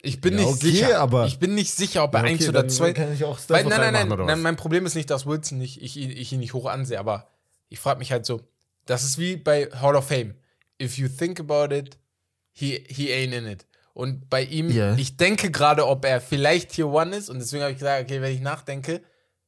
Ich 0.00 0.20
bin 0.20 0.34
Ja, 0.34 0.40
nicht 0.44 0.48
okay, 0.54 0.70
sicher. 0.70 1.00
aber- 1.00 1.26
ich 1.26 1.38
bin 1.38 1.54
nicht 1.54 1.72
sicher, 1.74 2.04
ob 2.04 2.14
er 2.14 2.20
Ja, 2.20 2.24
okay, 2.26 2.32
eins 2.34 2.48
oder 2.48 2.68
zwei. 2.68 2.92
kann 2.92 3.12
ich 3.12 3.24
auch 3.24 3.38
Weil, 3.48 3.64
nein, 3.64 3.80
nein, 3.80 3.92
nein, 3.92 4.08
nein. 4.08 4.26
was? 4.28 4.38
Mein 4.38 4.56
Problem 4.56 4.86
ist 4.86 4.94
nicht, 4.94 5.10
dass 5.10 5.26
Wilson 5.26 5.58
nicht, 5.58 5.82
ich, 5.82 5.96
ihn- 5.96 6.10
ich 6.10 6.32
ihn 6.32 6.38
nicht 6.40 6.52
hoch 6.54 6.66
ansehe, 6.66 7.00
aber 7.00 7.28
ich 7.68 7.80
frage 7.80 7.98
mich 7.98 8.12
halt 8.12 8.24
so, 8.24 8.40
das 8.86 9.02
ist 9.02 9.18
wie 9.18 9.36
bei 9.36 9.66
Hall 9.66 9.96
of 9.96 10.06
Fame. 10.08 10.34
If 10.80 10.98
you 10.98 11.08
think 11.08 11.40
about 11.40 11.74
it, 11.74 11.98
he, 12.52 12.84
he 12.88 13.12
ain't 13.12 13.32
in 13.36 13.46
it. 13.46 13.66
Und 13.98 14.30
bei 14.30 14.44
ihm, 14.44 14.70
Ja. 14.70 14.94
ich 14.94 15.16
denke 15.16 15.50
gerade, 15.50 15.84
ob 15.84 16.04
er 16.04 16.20
vielleicht 16.20 16.70
Tier 16.70 16.86
1 16.86 17.16
ist 17.16 17.30
und 17.30 17.40
deswegen 17.40 17.62
habe 17.64 17.72
ich 17.72 17.78
gesagt, 17.78 18.04
okay, 18.04 18.22
wenn 18.22 18.32
ich 18.32 18.40
nachdenke, 18.40 19.02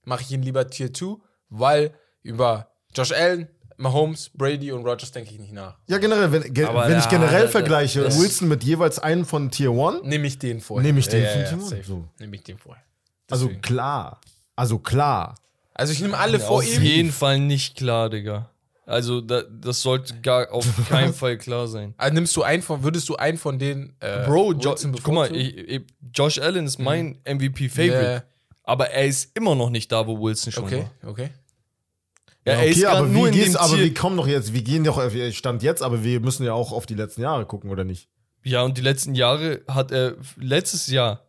mache 0.04 0.22
ich 0.22 0.32
ihn 0.32 0.42
lieber 0.42 0.66
Tier 0.68 0.92
2, 0.92 1.18
weil 1.50 1.94
über 2.22 2.66
Josh 2.92 3.12
Allen, 3.12 3.46
Mahomes, 3.76 4.30
Brady 4.34 4.72
und 4.72 4.84
Rogers 4.84 5.12
denke 5.12 5.30
ich 5.32 5.38
nicht 5.38 5.52
nach. 5.52 5.78
Ja, 5.86 5.98
generell, 5.98 6.32
wenn, 6.32 6.52
ge 6.52 6.64
Aber 6.64 6.88
wenn 6.88 6.98
ich 6.98 7.08
generell 7.08 7.44
da- 7.44 7.48
vergleiche, 7.48 8.04
Wilson 8.04 8.48
mit 8.48 8.64
jeweils 8.64 8.98
einem 8.98 9.24
von 9.24 9.52
Tier 9.52 9.70
1, 9.70 10.02
Nehme 10.02 10.26
ich 10.26 10.40
den 10.40 10.60
vorher. 10.60 10.84
Nehme 10.84 10.98
ich 10.98 11.06
den 11.08 11.22
ja, 11.22 11.30
von 11.30 11.40
ja, 11.42 11.46
Tier 11.46 11.56
ja, 11.56 11.62
One, 11.62 11.70
safe. 11.70 11.84
so. 11.84 12.08
Nehme 12.18 12.34
ich 12.34 12.42
den 12.42 12.58
vorher. 12.58 12.82
also 13.30 13.44
Deswegen. 13.46 13.62
klar. 13.62 14.20
Also 14.56 14.78
klar. 14.80 15.36
Also 15.74 15.92
ich 15.92 16.00
nehme 16.00 16.18
alle 16.18 16.38
Ja, 16.38 16.44
vor 16.44 16.56
auf 16.58 16.66
ihm. 16.76 16.82
jeden 16.82 17.12
Fall 17.12 17.38
nicht 17.38 17.76
klar, 17.76 18.10
Digga. 18.10 18.50
Also, 18.86 19.20
da, 19.20 19.42
das 19.42 19.82
sollte 19.82 20.20
gar 20.20 20.52
auf 20.52 20.66
keinen 20.88 21.14
Fall 21.14 21.38
klar 21.38 21.68
sein. 21.68 21.94
Also 21.96 22.14
nimmst 22.14 22.36
du 22.36 22.42
einen 22.42 22.62
von, 22.62 22.82
würdest 22.82 23.08
du 23.08 23.16
einen 23.16 23.38
von 23.38 23.58
den 23.58 23.94
äh, 24.00 24.26
Bro, 24.26 24.54
jo 24.54 24.74
guck 25.02 25.14
mal, 25.14 25.34
ich, 25.34 25.56
ich, 25.56 25.82
Josh 26.12 26.38
Allen 26.38 26.66
ist 26.66 26.78
mein 26.78 27.18
MVP-Favorite. 27.24 28.12
Ja. 28.12 28.22
Aber 28.64 28.90
er 28.90 29.06
ist 29.06 29.36
immer 29.36 29.54
noch 29.54 29.70
nicht 29.70 29.90
da, 29.90 30.06
wo 30.06 30.20
Wilson 30.20 30.52
schon 30.52 30.64
Okay, 30.64 30.86
war. 31.02 31.10
okay. 31.10 31.30
Ja, 32.46 32.52
Ja, 32.54 32.58
er 32.60 32.66
ist 32.68 32.78
okay, 32.78 32.86
aber 32.86 33.06
nur 33.06 33.28
wie 33.28 33.32
geht's, 33.32 33.56
aber 33.56 33.78
wir 33.78 33.94
kommen 33.94 34.16
doch 34.16 34.26
jetzt, 34.26 34.52
wir 34.52 34.62
gehen 34.62 34.84
doch 34.84 34.98
auf 34.98 35.12
Stand 35.32 35.62
jetzt, 35.62 35.82
aber 35.82 36.02
wir 36.02 36.20
müssen 36.20 36.44
ja 36.44 36.52
auch 36.52 36.72
auf 36.72 36.86
die 36.86 36.94
letzten 36.94 37.22
Jahre 37.22 37.46
gucken, 37.46 37.70
oder 37.70 37.84
nicht? 37.84 38.08
Ja, 38.42 38.62
und 38.62 38.78
die 38.78 38.82
letzten 38.82 39.14
Jahre 39.14 39.60
hat 39.68 39.92
er, 39.92 40.16
letztes 40.36 40.86
Jahr, 40.86 41.26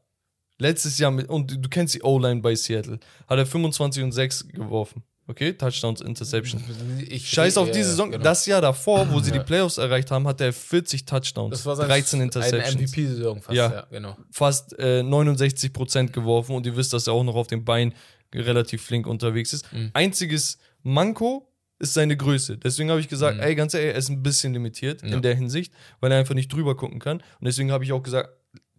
letztes 0.58 0.98
Jahr, 0.98 1.12
mit, 1.12 1.30
und 1.30 1.64
du 1.64 1.70
kennst 1.70 1.94
die 1.96 2.04
O-Line 2.04 2.42
bei 2.42 2.56
Seattle, 2.56 3.00
hat 3.28 3.38
er 3.38 3.46
25 3.46 4.04
und 4.04 4.12
6 4.14 4.48
geworfen. 4.50 5.04
Okay, 5.32 5.54
Touchdowns, 5.54 6.02
Interception. 6.02 6.62
Ich, 7.10 7.30
Scheiß 7.30 7.58
auf 7.58 7.72
die 7.72 7.82
Saison. 7.84 8.12
genau. 8.12 8.24
Das 8.24 8.46
Jahr 8.46 8.60
davor, 8.62 9.10
wo 9.12 9.20
sie 9.22 9.32
die 9.32 9.40
Playoffs 9.40 9.78
erreicht 9.78 10.12
haben, 10.12 10.28
hat 10.28 10.42
er 10.42 10.52
40 10.54 11.06
Touchdowns, 11.06 11.52
das 11.52 11.66
war 11.66 11.76
sein 11.78 11.88
13 11.88 12.18
eine 12.18 12.24
Interceptions. 12.26 12.92
MVP-Saison 12.92 13.42
fast, 13.42 13.56
Ja. 13.58 13.72
ja. 13.72 13.88
genau. 13.90 14.18
fast 14.32 14.78
äh, 14.78 15.02
69% 15.02 16.08
geworfen 16.12 16.56
und 16.56 16.66
ihr 16.66 16.76
wisst, 16.76 16.94
dass 16.94 17.08
er 17.08 17.14
auch 17.14 17.24
noch 17.24 17.36
auf 17.36 17.48
dem 17.48 17.64
Bein 17.66 17.94
relativ 18.36 18.84
flink 18.84 19.08
unterwegs 19.08 19.54
ist. 19.54 19.72
Mhm. 19.74 19.92
Einziges 19.94 20.58
Manko 20.84 21.48
ist 21.80 21.94
seine 21.96 22.16
Größe. 22.16 22.58
Deswegen 22.58 22.90
habe 22.92 23.00
ich 23.00 23.08
gesagt, 23.08 23.38
Mhm. 23.38 23.44
ey, 23.44 23.56
ganz 23.56 23.74
ehrlich, 23.74 23.90
er 23.94 23.96
ist 23.96 24.10
ein 24.10 24.22
bisschen 24.22 24.54
limitiert 24.54 25.02
Ja. 25.02 25.16
in 25.16 25.22
der 25.22 25.36
Hinsicht, 25.36 25.74
weil 26.00 26.12
er 26.12 26.20
einfach 26.20 26.36
nicht 26.36 26.52
drüber 26.54 26.76
gucken 26.76 27.00
kann. 27.00 27.18
Und 27.18 27.46
deswegen 27.46 27.72
habe 27.72 27.84
ich 27.84 27.92
auch 27.92 28.04
gesagt, 28.04 28.30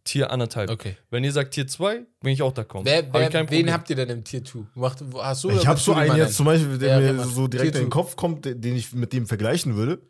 Tier 0.05 0.31
anderthalb. 0.31 0.71
Okay. 0.71 0.97
Wenn 1.11 1.23
ihr 1.23 1.33
sagt 1.33 1.55
Tier 1.55 1.67
2, 1.67 2.03
bin 2.21 2.33
ich 2.33 2.43
auch 2.43 2.53
da 2.53 2.65
kommen. 2.65 2.85
Wer, 2.85 2.99
Hab 2.99 3.15
wer, 3.15 3.23
ich 3.27 3.31
kein 3.31 3.51
wen 3.51 3.73
habt 3.73 3.89
ihr 3.89 3.97
denn 3.97 4.09
im 4.09 4.25
Tier 4.25 4.45
2? 4.45 4.59
Macht, 4.75 4.99
hast 5.17 5.45
du 5.45 5.51
ich 5.51 5.67
habe 5.67 5.79
so 5.79 5.93
einen 5.95 6.17
jetzt 6.17 6.37
zum 6.37 6.47
Beispiel, 6.47 6.79
der 6.79 7.01
Ja, 7.01 7.13
mir 7.13 7.25
so 7.25 7.47
direkt 7.47 7.73
Tier 7.73 7.83
in 7.83 7.87
den. 7.87 7.91
Kopf 7.91 8.17
kommt, 8.17 8.45
den 8.45 8.77
ich 8.77 8.93
mit 8.93 9.13
dem 9.13 9.27
vergleichen 9.27 9.77
würde. 9.77 10.03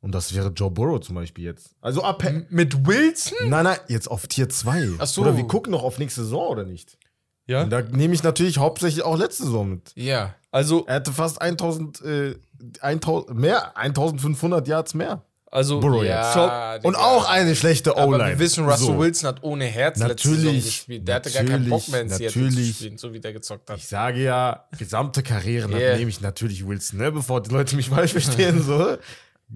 Und 0.00 0.12
das 0.12 0.34
wäre 0.34 0.48
Joe 0.48 0.70
Burrow 0.70 1.00
zum 1.00 1.14
Beispiel 1.14 1.44
jetzt. 1.44 1.76
Also 1.80 2.02
ab. 2.02 2.22
nennen? 2.24 2.46
Mit 2.50 2.86
Wilson? 2.86 3.48
Nein, 3.48 3.64
nein, 3.64 3.78
jetzt 3.88 4.10
auf 4.10 4.26
Tier 4.26 4.48
2. 4.48 4.90
Ach 4.98 5.06
so. 5.06 5.22
Oder 5.22 5.36
wir 5.36 5.44
gucken 5.44 5.70
noch 5.72 5.82
auf 5.84 5.98
nächste 5.98 6.22
Saison, 6.22 6.48
oder 6.48 6.64
nicht? 6.64 6.98
Ja? 7.46 7.62
Und 7.62 7.70
da 7.70 7.82
nehme 7.82 8.14
ich 8.14 8.22
natürlich 8.22 8.58
hauptsächlich 8.58 9.04
auch 9.04 9.16
letzte 9.16 9.44
Saison 9.44 9.70
mit. 9.70 9.92
Ja. 9.94 10.34
Also, 10.50 10.84
Er 10.86 10.96
hatte 10.96 11.12
fast 11.12 11.40
1000, 11.40 12.00
äh, 12.02 12.34
1000 12.80 13.38
mehr, 13.38 13.76
1500 13.76 14.66
Yards 14.68 14.94
mehr. 14.94 15.24
Also 15.52 15.78
Burrow 15.80 16.02
ja. 16.02 16.78
Digga. 16.78 16.88
Und 16.88 16.96
auch 16.96 17.28
eine 17.28 17.54
schlechte 17.54 17.92
Aber 17.96 18.06
O-Line. 18.16 18.30
wir 18.30 18.38
wissen, 18.40 18.64
Russell 18.64 18.86
So. 18.88 18.98
Wilson 18.98 19.28
hat 19.28 19.42
ohne 19.44 19.66
Herz 19.66 19.98
letzte 20.00 20.28
Saison 20.30 20.44
Natürlich, 20.46 20.64
gespielt. 20.64 21.06
Der 21.06 21.14
hatte 21.14 21.30
gar 21.30 21.44
keinen 21.44 21.68
Bock 21.68 21.86
mehr 21.88 22.00
in 22.00 22.06
natürlich, 22.08 22.32
Seattle 22.32 22.42
zu 22.50 22.56
natürlich. 22.56 22.76
spielen, 22.76 22.98
so 22.98 23.12
wie 23.12 23.20
der 23.20 23.32
gezockt 23.34 23.70
hat. 23.70 23.76
Ich 23.78 23.86
sage 23.86 24.22
ja, 24.24 24.66
gesamte 24.76 25.22
Karriere 25.22 25.70
Yeah. 25.78 25.96
nehme 25.96 26.10
ich 26.10 26.20
natürlich 26.20 26.66
Wilson, 26.66 26.98
ne? 26.98 27.12
bevor 27.12 27.40
die 27.42 27.50
Leute 27.50 27.76
mich 27.76 27.88
falsch 27.90 28.12
verstehen. 28.12 28.62
So. 28.62 28.96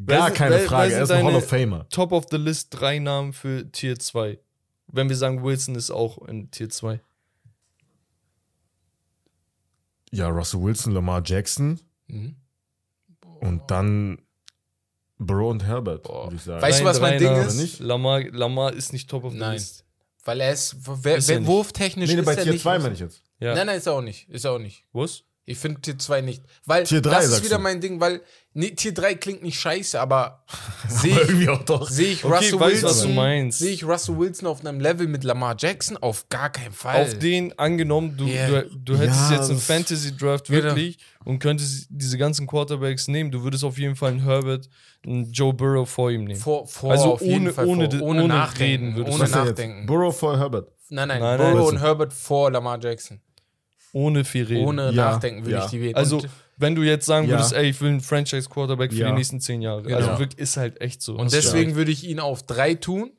Gar 0.07 0.31
keine 0.31 0.59
Frage, 0.61 0.93
er 0.93 1.03
ist 1.05 1.11
ein 1.11 1.25
Hall 1.25 1.35
of 1.35 1.49
Famer. 1.49 1.89
Top 1.89 2.13
of 2.13 2.27
the 2.31 2.37
List 2.37 2.69
drei 2.71 2.99
Namen 2.99 3.33
für 3.33 3.71
Tier 3.73 3.99
2. 3.99 4.39
Wenn 4.89 5.09
wir 5.09 5.17
sagen, 5.17 5.43
Wilson 5.43 5.75
ist 5.75 5.91
auch 5.91 6.19
in 6.29 6.51
Tier 6.51 6.69
2. 6.69 7.01
Ja, 10.13 10.29
Russell 10.29 10.63
Wilson, 10.63 10.93
Lamar 10.93 11.23
Jackson 11.25 11.81
Mhm. 12.09 12.37
und 13.41 13.63
dann 13.71 14.19
Burrow 15.19 15.51
und 15.51 15.65
Herbert, 15.65 16.03
Boah. 16.05 16.27
würde 16.27 16.37
ich 16.37 16.43
sagen. 16.43 16.61
Weißt 16.63 16.81
du, 16.81 16.85
was 16.85 17.01
mein 17.01 17.19
Ding 17.19 17.33
ist? 17.37 17.57
nicht? 17.57 17.81
Lamar, 17.81 18.21
Lamar 18.31 18.73
ist 18.73 18.93
nicht 18.93 19.09
Top 19.09 19.25
of 19.25 19.33
the 19.33 19.39
Nein. 19.39 19.55
List. 19.55 19.85
Weil 20.25 20.41
er 20.41 20.53
ist, 20.53 20.77
wer, 21.05 21.17
Ist 21.17 21.29
er 21.29 21.35
wer, 21.35 21.41
nicht. 21.41 21.49
wurftechnisch 21.49 22.09
nee, 22.09 22.15
nee, 22.15 22.21
ist 22.21 22.27
bei 22.27 22.35
er 22.35 22.43
Tier 22.43 22.53
nicht. 22.53 22.63
2 22.63 22.79
meine 22.81 22.95
ich 22.95 23.01
jetzt. 23.01 23.23
Ja. 23.39 23.55
Nein, 23.55 23.67
nein, 23.67 23.79
ist 23.79 23.87
er 23.87 23.93
auch 23.93 24.03
nicht. 24.03 24.29
Ist 24.29 24.45
er 24.45 24.53
auch 24.53 24.59
nicht. 24.59 24.85
Was? 24.93 25.23
Ich 25.49 25.59
finde 25.59 25.81
Tier 25.81 25.97
2 25.97 26.23
nicht. 26.23 26.43
Weil 26.65 26.83
Tier 26.85 27.01
drei, 27.01 27.11
das 27.21 27.29
ist 27.29 27.45
wieder 27.45 27.59
du? 27.59 27.63
mein 27.63 27.81
Ding, 27.81 28.01
weil 28.01 28.21
nee, 28.53 28.71
Tier 28.73 28.93
3 28.93 29.15
klingt 29.15 29.45
nicht 29.45 29.61
scheiße, 29.61 30.01
aber 30.01 30.43
sehe 30.89 31.13
ich, 31.13 31.17
irgendwie 31.19 31.49
auch 31.49 31.63
doch. 31.63 31.89
seh 31.89 32.03
ich 32.15 32.25
Okay, 32.25 32.35
Russell 32.35 32.61
weiß, 32.61 32.83
Wilson. 32.83 33.09
du 33.11 33.15
meinst. 33.15 33.59
Sehe 33.61 33.71
ich 33.73 33.85
Russell 33.85 34.19
Wilson 34.19 34.49
auf 34.49 34.65
einem 34.67 34.81
Level 34.81 35.07
mit 35.07 35.23
Lamar 35.23 35.55
Jackson? 35.57 35.97
Auf 35.99 36.29
gar 36.31 36.51
keinen 36.51 36.73
Fall. 36.73 37.01
Auf 37.01 37.17
den 37.21 37.57
angenommen, 37.61 38.17
du, 38.17 38.27
Yeah. 38.27 38.63
du, 38.63 38.77
du 38.77 38.99
hättest 38.99 39.31
Ja, 39.31 39.37
jetzt 39.37 39.49
einen 39.51 39.59
das- 39.59 39.67
Fantasy 39.67 40.17
Draft 40.17 40.49
Genau. 40.49 40.65
wirklich 40.65 40.99
und 41.25 41.39
könntest 41.39 41.87
diese 41.91 42.19
ganzen 42.19 42.49
Quarterbacks 42.49 43.07
nehmen. 43.07 43.31
Du 43.31 43.45
würdest 43.45 43.63
auf 43.63 43.79
jeden 43.79 43.95
Fall 43.95 44.11
einen 44.11 44.25
Herbert, 44.25 44.69
einen 45.07 45.31
Joe 45.31 45.55
Burrow 45.55 45.89
vor 45.89 46.11
ihm 46.11 46.25
nehmen. 46.25 46.41
vor, 46.41 46.67
vor 46.67 46.91
Also 46.91 47.13
auf 47.15 47.23
jeden 47.23 47.43
ohne- 47.43 47.53
Fall 47.53 47.67
ohne- 47.67 47.89
vor. 47.89 48.03
ohne, 48.03 48.23
ohne 48.25 48.29
nachdenken. 48.35 48.87
reden 48.87 48.97
würdest 48.97 49.15
ohne 49.15 49.25
jetzt? 49.27 49.35
nachdenken. 49.37 49.87
Burrow 49.87 50.19
vor 50.19 50.37
Herbert. 50.37 50.73
Nein, 50.89 51.07
nein, 51.07 51.21
Nein, 51.21 51.39
Burrow 51.39 51.55
nein. 51.55 51.63
und 51.69 51.81
Herbert 51.81 52.13
vor 52.13 52.51
Lamar 52.51 52.81
Jackson. 52.83 53.21
Ohne 53.97 54.25
viel 54.25 54.45
reden. 54.45 54.67
Ohne 54.67 54.87
Ja, 54.93 55.13
nachdenken 55.13 55.43
würde 55.45 55.57
ja. 55.59 55.65
ich 55.65 55.71
die 55.71 55.81
wählen. 55.81 55.95
also, 55.95 56.23
wenn 56.59 56.75
du 56.75 56.83
jetzt 56.83 57.07
sagen 57.07 57.27
Ja. 57.29 57.33
würdest, 57.37 57.53
ey, 57.55 57.71
ich 57.71 57.81
will 57.81 57.89
einen 57.91 58.01
Franchise-Quarterback 58.01 58.93
für 58.93 58.99
Ja. 58.99 59.09
die 59.09 59.15
nächsten 59.15 59.41
zehn 59.41 59.63
Jahre. 59.63 59.83
Genau. 59.83 59.97
Also 59.97 60.19
wirklich 60.19 60.39
ist 60.39 60.57
halt 60.57 60.81
echt 60.81 61.01
so. 61.03 61.17
und 61.17 61.33
deswegen 61.33 61.75
würde 61.77 61.91
ich 61.91 62.05
ihn 62.05 62.21
auf 62.21 62.43
drei 62.43 62.75
tun 62.75 63.13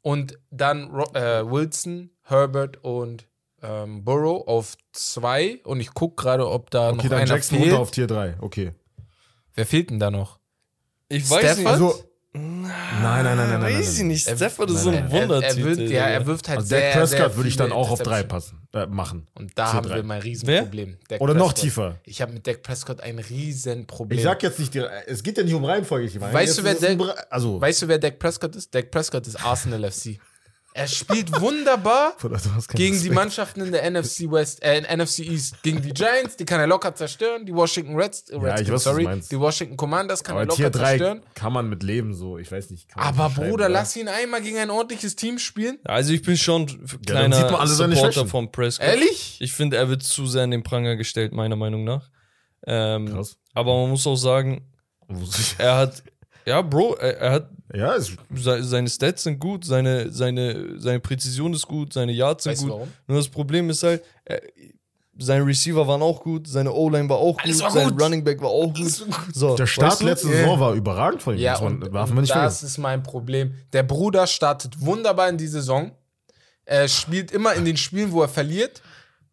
und 0.00 0.38
dann 0.50 0.90
äh, 1.14 1.44
Wilson, 1.50 2.10
Herbert 2.22 2.82
und 2.82 3.26
ähm, 3.62 4.04
Burrow 4.04 4.46
auf 4.46 4.76
zwei. 4.92 5.60
Und 5.64 5.80
ich 5.80 5.92
gucke 5.94 6.22
gerade, 6.22 6.48
ob 6.48 6.70
da 6.70 6.88
Okay, 6.88 6.96
noch 6.96 7.02
dann 7.04 7.12
einer 7.20 7.30
Jackson 7.30 7.58
fehlt. 7.58 7.70
runter 7.70 7.82
auf 7.82 7.90
Tier 7.90 8.06
3. 8.06 8.36
Okay. 8.40 8.72
Wer 9.54 9.66
fehlt 9.66 9.90
denn 9.90 9.98
da 10.00 10.10
noch? 10.10 10.38
Ich 11.08 11.28
weiß 11.30 11.42
nicht. 11.58 11.66
Stafford? 11.66 11.66
Also, 11.66 12.04
Nein, 12.36 12.72
nein, 13.02 13.24
nein, 13.24 13.36
nein, 13.36 13.60
nein. 13.60 13.74
Weiß 13.78 13.92
ich 13.92 13.98
nein. 14.00 14.08
nicht. 14.08 14.26
Er- 14.26 14.36
Stafford 14.36 14.70
ist 14.70 14.74
nein, 14.76 14.82
so 14.84 14.90
ein 14.90 14.94
nein. 14.96 15.04
Er, 15.12 15.20
er, 15.20 15.28
Wundertitel. 15.28 15.64
wirft, 15.64 15.80
ja, 15.92 16.06
er 16.06 16.26
wirft 16.26 16.48
halt 16.48 16.58
Also 16.58 16.68
sehr, 16.68 16.80
Dak 16.92 16.92
Prescott 17.00 17.36
würde 17.36 17.48
ich 17.48 17.56
dann 17.56 17.70
auch 17.72 17.90
auf 17.90 18.02
drei 18.02 18.22
passen, 18.24 18.66
äh, 18.72 18.86
machen. 18.86 19.28
Und 19.34 19.52
da 19.56 19.72
haben 19.72 19.86
drei. 19.86 19.96
wir 19.96 20.02
mal 20.02 20.14
ein 20.16 20.22
Riesenproblem. 20.22 20.96
Dak 21.08 21.20
Oder 21.20 21.34
noch 21.34 21.52
tiefer. 21.52 21.96
Ich 22.02 22.20
habe 22.20 22.32
mit 22.32 22.44
Dak 22.46 22.62
Prescott 22.62 23.00
ein 23.00 23.20
Riesenproblem. 23.20 24.18
Ich 24.18 24.24
sag 24.24 24.42
jetzt 24.42 24.58
nicht, 24.58 24.74
die, 24.74 24.80
es 25.06 25.22
geht 25.22 25.38
ja 25.38 25.44
nicht 25.44 25.54
um 25.54 25.64
Reihenfolge. 25.64 26.06
Ich 26.06 26.18
meine, 26.18 26.32
Weißt 26.32 26.58
du, 26.58 26.64
wer 26.64 26.74
Bere- 26.74 27.14
Also, 27.30 27.60
Weißt 27.60 27.82
du, 27.82 27.88
wer 27.88 27.98
Dak 27.98 28.18
Prescott 28.18 28.56
ist? 28.56 28.74
Dak 28.74 28.90
Prescott 28.90 29.26
ist 29.28 29.36
Arsenal 29.44 29.88
FC. 29.90 30.18
Er 30.76 30.88
spielt 30.88 31.40
wunderbar 31.40 32.16
gegen 32.74 33.00
die. 33.00 33.10
Mannschaften 33.10 33.60
in 33.60 33.70
der 33.70 33.88
NFC 33.88 34.28
West, 34.28 34.60
äh, 34.64 34.76
in 34.76 34.98
NFC 34.98 35.20
East. 35.20 35.62
Gegen 35.62 35.80
die 35.80 35.92
Giants, 35.92 36.36
die 36.36 36.44
kann 36.44 36.58
er 36.58 36.66
locker 36.66 36.92
zerstören. 36.96 37.46
Die 37.46 37.54
Washington 37.54 37.94
Reds, 37.94 38.28
äh, 38.28 38.34
Redskins, 38.36 38.68
weiß, 38.68 38.70
was 38.72 38.82
du 38.82 38.90
sorry. 38.90 39.20
Die 39.30 39.38
Washington 39.38 39.76
Commanders 39.76 40.24
kann 40.24 40.34
er 40.34 40.42
Aber 40.42 40.46
locker 40.46 40.56
Tier 40.56 40.70
3 40.70 40.78
zerstören. 40.98 41.22
kann 41.36 41.52
man 41.52 41.68
mit 41.68 41.84
leben, 41.84 42.12
so. 42.12 42.38
Ich 42.38 42.50
weiß 42.50 42.70
nicht. 42.70 42.88
kann 42.88 43.04
man 43.04 43.06
Aber 43.20 43.32
Bruder, 43.32 43.52
oder? 43.52 43.68
lass 43.68 43.94
ihn 43.94 44.08
einmal 44.08 44.42
gegen 44.42 44.58
ein 44.58 44.68
ordentliches 44.70 45.14
Team 45.14 45.38
spielen. 45.38 45.78
Also 45.84 46.12
ich 46.12 46.22
bin 46.22 46.36
schon 46.36 46.66
kleiner 47.06 47.36
sieht 47.36 47.50
man 47.52 47.60
alle 47.60 47.70
Supporter 47.70 48.26
von 48.26 48.50
Prescott. 48.50 48.84
Ehrlich? 48.88 49.36
Ich 49.40 49.52
finde, 49.52 49.76
er 49.76 49.88
wird 49.88 50.02
zu 50.02 50.26
sehr 50.26 50.42
in 50.42 50.50
den 50.50 50.64
Pranger 50.64 50.96
gestellt, 50.96 51.32
meiner 51.32 51.54
Meinung 51.54 51.84
nach. 51.84 52.10
Ähm, 52.66 53.10
Krass. 53.12 53.36
aber 53.52 53.80
man 53.80 53.90
muss 53.90 54.04
auch 54.08 54.16
sagen, 54.16 54.66
er 55.58 55.76
hat, 55.76 56.02
ja, 56.46 56.62
Bro, 56.62 56.94
er, 56.94 57.18
er 57.18 57.32
hat, 57.32 57.50
Ja, 57.74 57.96
seine 58.62 58.88
Stats 58.88 59.24
sind 59.24 59.38
gut, 59.38 59.64
seine, 59.64 60.10
seine, 60.10 60.80
seine 60.80 61.00
Präzision 61.00 61.52
ist 61.54 61.66
gut, 61.66 61.92
seine 61.92 62.12
Yards 62.12 62.44
sind 62.44 62.52
Weißt 62.52 62.62
gut. 62.62 62.70
warum? 62.70 62.88
Nur 63.06 63.18
das 63.18 63.28
Problem 63.28 63.68
ist 63.70 63.82
halt, 63.82 64.02
er, 64.24 64.40
seine 65.18 65.46
Receiver 65.46 65.86
waren 65.86 66.02
auch 66.02 66.22
gut, 66.22 66.48
seine 66.48 66.72
O-Line 66.72 67.08
war 67.08 67.18
auch 67.18 67.38
Alles 67.40 67.56
gut, 67.56 67.64
war 67.64 67.70
sein 67.70 67.90
gut. 67.90 68.02
Running 68.02 68.24
Back 68.24 68.40
war 68.40 68.50
auch 68.50 68.72
gut. 68.74 69.04
So, 69.32 69.56
der 69.56 69.66
Start 69.66 69.92
weißt 69.92 70.00
du? 70.02 70.06
letzte. 70.06 70.28
Saison 70.28 70.60
war 70.60 70.74
überragend 70.74 71.22
von 71.22 71.34
ihm. 71.34 71.40
Ja, 71.40 71.52
das 71.52 71.62
und, 71.62 71.84
und 71.84 71.92
das 71.94 72.30
vergessen. 72.30 72.66
ist 72.66 72.78
mein 72.78 73.02
Problem. 73.02 73.54
Der 73.72 73.82
Bruder 73.82 74.26
startet 74.26 74.80
wunderbar 74.80 75.28
in 75.28 75.38
die 75.38 75.46
Saison. 75.46 75.92
Er 76.64 76.88
spielt 76.88 77.30
immer 77.30 77.54
in 77.54 77.64
den 77.64 77.76
Spielen, 77.76 78.10
wo 78.12 78.22
er 78.22 78.28
verliert. 78.28 78.82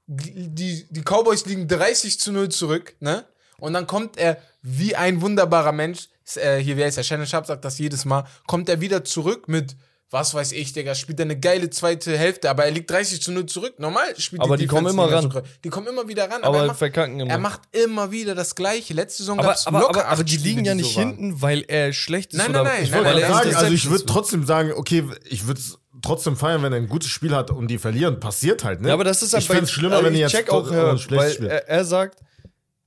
Die, 0.08 0.86
die 0.90 1.02
Cowboys 1.02 1.46
liegen 1.46 1.68
30 1.68 2.20
zu 2.20 2.32
0 2.32 2.50
zurück, 2.50 2.96
ne? 3.00 3.24
Und 3.60 3.74
dann 3.74 3.88
kommt 3.88 4.18
er 4.18 4.38
wie 4.62 4.96
ein 4.96 5.22
wunderbarer 5.22 5.72
Mensch. 5.72 6.10
Äh, 6.38 6.58
hier, 6.60 6.78
wie 6.78 6.84
heißt 6.84 6.98
er? 6.98 7.04
Shannon 7.04 7.26
Sharp 7.28 7.46
sagt 7.46 7.64
das 7.66 7.78
jedes 7.80 8.06
Mal. 8.06 8.26
Kommt 8.48 8.70
er 8.70 8.82
wieder 8.82 9.04
zurück 9.04 9.48
mit, 9.48 9.76
was 10.10 10.34
weiß 10.34 10.52
ich, 10.52 10.74
Digga, 10.74 10.94
spielt 10.94 11.20
er 11.20 11.24
eine 11.26 11.40
geile 11.40 11.70
zweite 11.70 12.18
Hälfte, 12.18 12.50
aber 12.50 12.66
er 12.66 12.72
liegt 12.72 12.90
30 12.92 13.22
zu 13.22 13.32
0 13.32 13.46
zurück. 13.46 13.76
Normal 13.80 14.20
spielt 14.20 14.42
Aber 14.42 14.58
die 14.58 14.68
kommen 14.68 14.86
Defense 14.86 15.04
immer 15.08 15.12
ran. 15.16 15.32
so. 15.32 15.42
Die 15.64 15.70
kommen 15.70 15.88
immer 15.88 16.08
wieder 16.08 16.30
ran. 16.30 16.44
Aber 16.44 16.58
er 16.60 16.66
macht, 16.68 16.78
verkacken 16.80 17.20
immer. 17.22 17.32
er 17.32 17.38
macht 17.38 17.62
immer 17.72 18.12
wieder 18.12 18.36
das 18.36 18.56
Gleiche. 18.56 18.94
Letzte 18.94 19.24
Saison 19.24 19.40
aber, 19.40 19.48
gab's 19.50 19.68
aber, 19.68 19.80
locker 19.80 20.02
aber, 20.02 20.10
aber 20.10 20.24
die 20.26 20.36
liegen 20.38 20.66
ja 20.66 20.74
die 20.74 20.82
nicht 20.82 20.94
so 20.94 21.00
waren. 21.00 21.16
hinten, 21.16 21.42
weil 21.42 21.64
er 21.68 21.94
schlecht 21.94 22.34
ist 22.34 22.40
Nein, 22.40 22.52
nein, 22.52 22.64
nein, 22.66 22.84
Ich 22.84 22.92
nein, 22.92 23.04
nein, 23.04 23.22
sagen, 23.22 23.56
also 23.56 23.74
ich 23.74 23.90
würde 23.90 24.06
trotzdem 24.06 24.46
sagen, 24.46 24.74
okay, 24.76 25.06
ich 25.30 25.48
würde 25.48 25.62
trotzdem 26.02 26.36
feiern, 26.36 26.62
wenn 26.64 26.74
er 26.74 26.80
ein 26.80 26.90
gutes 26.90 27.10
Spiel 27.10 27.34
hat 27.34 27.50
und 27.52 27.68
die 27.70 27.78
verlieren. 27.78 28.20
Passiert 28.20 28.64
halt, 28.66 28.82
ne? 28.82 28.90
Ja, 28.90 28.96
aber 28.96 29.04
das 29.06 29.22
ist 29.22 29.34
halt 29.34 29.44
Ich 29.44 29.50
es 29.50 29.72
schlimmer, 29.72 29.96
also 29.96 30.06
wenn 30.08 30.14
die 30.14 30.20
ich 30.20 30.24
jetzt 30.24 30.32
check 30.32 30.50
auch, 30.50 30.70
äh, 30.70 30.74
Herr, 30.74 30.92
ein 30.92 30.98
schlechtes 30.98 31.28
weil 31.28 31.34
Spiel. 31.36 31.48
er, 31.48 31.68
er 31.70 31.86
sagt, 31.86 32.20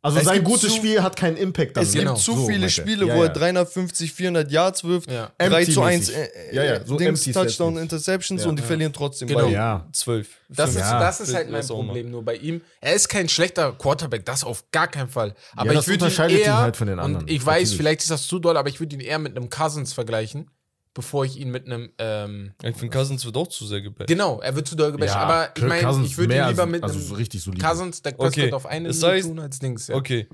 Also 0.04 0.18
es 0.18 0.24
sein 0.26 0.44
gutes 0.44 0.70
zu- 0.70 0.76
Spiel 0.76 1.02
hat 1.02 1.16
keinen 1.16 1.36
Impact 1.38 1.76
dann. 1.76 1.82
es 1.84 1.92
Genau. 1.92 2.12
gibt 2.12 2.24
zu 2.24 2.36
So 2.36 2.46
viele. 2.46 2.68
Spiele, 2.68 3.06
Ja, 3.06 3.14
wo 3.14 3.20
er 3.22 3.28
ja. 3.28 3.32
350, 3.32 4.12
400 4.12 4.50
Yards 4.50 4.84
wirft, 4.84 5.10
Ja. 5.10 5.30
3 5.38 5.64
zu 5.64 5.80
1 5.82 6.10
Empty-mäßig. 6.10 6.14
äh, 6.52 6.54
Ja, 6.56 6.64
ja, 6.64 6.84
so 6.84 6.96
Dings, 6.96 7.24
Touchdown. 7.24 7.78
Interceptions 7.78 8.42
Ja. 8.42 8.48
und 8.50 8.56
die 8.58 8.62
verlieren 8.62 8.92
trotzdem 8.92 9.28
Genau. 9.28 9.46
bei 9.46 9.50
Ja. 9.52 9.86
12. 9.92 10.28
Das 10.50 10.70
ist, 10.70 10.76
Ja. 10.80 11.00
das 11.00 11.20
ist 11.20 11.34
halt 11.34 11.50
mein. 11.50 11.66
Problem 11.66 12.10
nur 12.10 12.22
bei 12.22 12.36
ihm. 12.36 12.60
Er 12.82 12.94
ist 12.94 13.08
kein 13.08 13.28
schlechter 13.28 13.72
Quarterback, 13.72 14.24
das 14.26 14.44
auf 14.44 14.64
gar 14.70 14.88
keinen 14.88 15.08
Fall. 15.08 15.34
Aber 15.56 15.72
ich 15.72 15.76
würde 15.86 15.92
ihn 15.92 15.92
unterscheidet 15.94 16.38
ihn 16.38 16.44
eher, 16.44 16.58
halt 16.58 16.76
von 16.76 16.86
den 16.86 16.98
anderen. 16.98 17.24
und 17.24 17.30
ich 17.30 17.38
weiß, 17.44 17.54
Natürlich. 17.70 17.76
vielleicht 17.78 18.00
ist 18.02 18.10
das 18.10 18.26
zu 18.26 18.38
doll, 18.38 18.56
aber 18.58 18.68
ich 18.68 18.78
würde 18.80 18.94
ihn 18.94 19.00
eher 19.00 19.18
mit 19.18 19.34
einem 19.36 19.48
Cousins 19.48 19.92
vergleichen, 19.94 20.50
bevor 20.94 21.24
ich 21.24 21.36
ihn 21.38 21.50
mit 21.50 21.66
einem, 21.66 21.90
ähm, 21.98 22.54
Ich 22.62 22.76
finde, 22.76 22.96
Cousins 22.96 23.24
wird 23.26 23.36
auch 23.36 23.48
zu 23.48 23.66
sehr 23.66 23.80
gebasht. 23.82 24.08
genau, 24.08 24.40
er 24.40 24.54
wird 24.56 24.66
zu 24.68 24.76
doll 24.76 24.92
gebasht, 24.92 25.12
Ja, 25.14 25.20
aber 25.20 25.52
ich 25.56 25.62
meine, 25.64 26.04
ich 26.04 26.16
würde 26.16 26.36
ihn 26.36 26.48
lieber 26.48 26.66
mit 26.66 26.82
also 26.84 26.96
einem 26.98 27.04
so 27.06 27.14
richtig 27.16 27.42
solide. 27.42 27.64
Cousins, 27.66 28.00
Dak 28.02 28.16
Prescott 28.16 28.44
Okay, 28.44 28.52
auf 28.52 28.66
eine 28.66 28.88
das 28.88 29.02
heißt- 29.02 29.22
tun 29.22 29.38
als 29.40 29.58
Dings. 29.58 29.88
Ja. 29.88 29.96
Okay. 29.96 30.28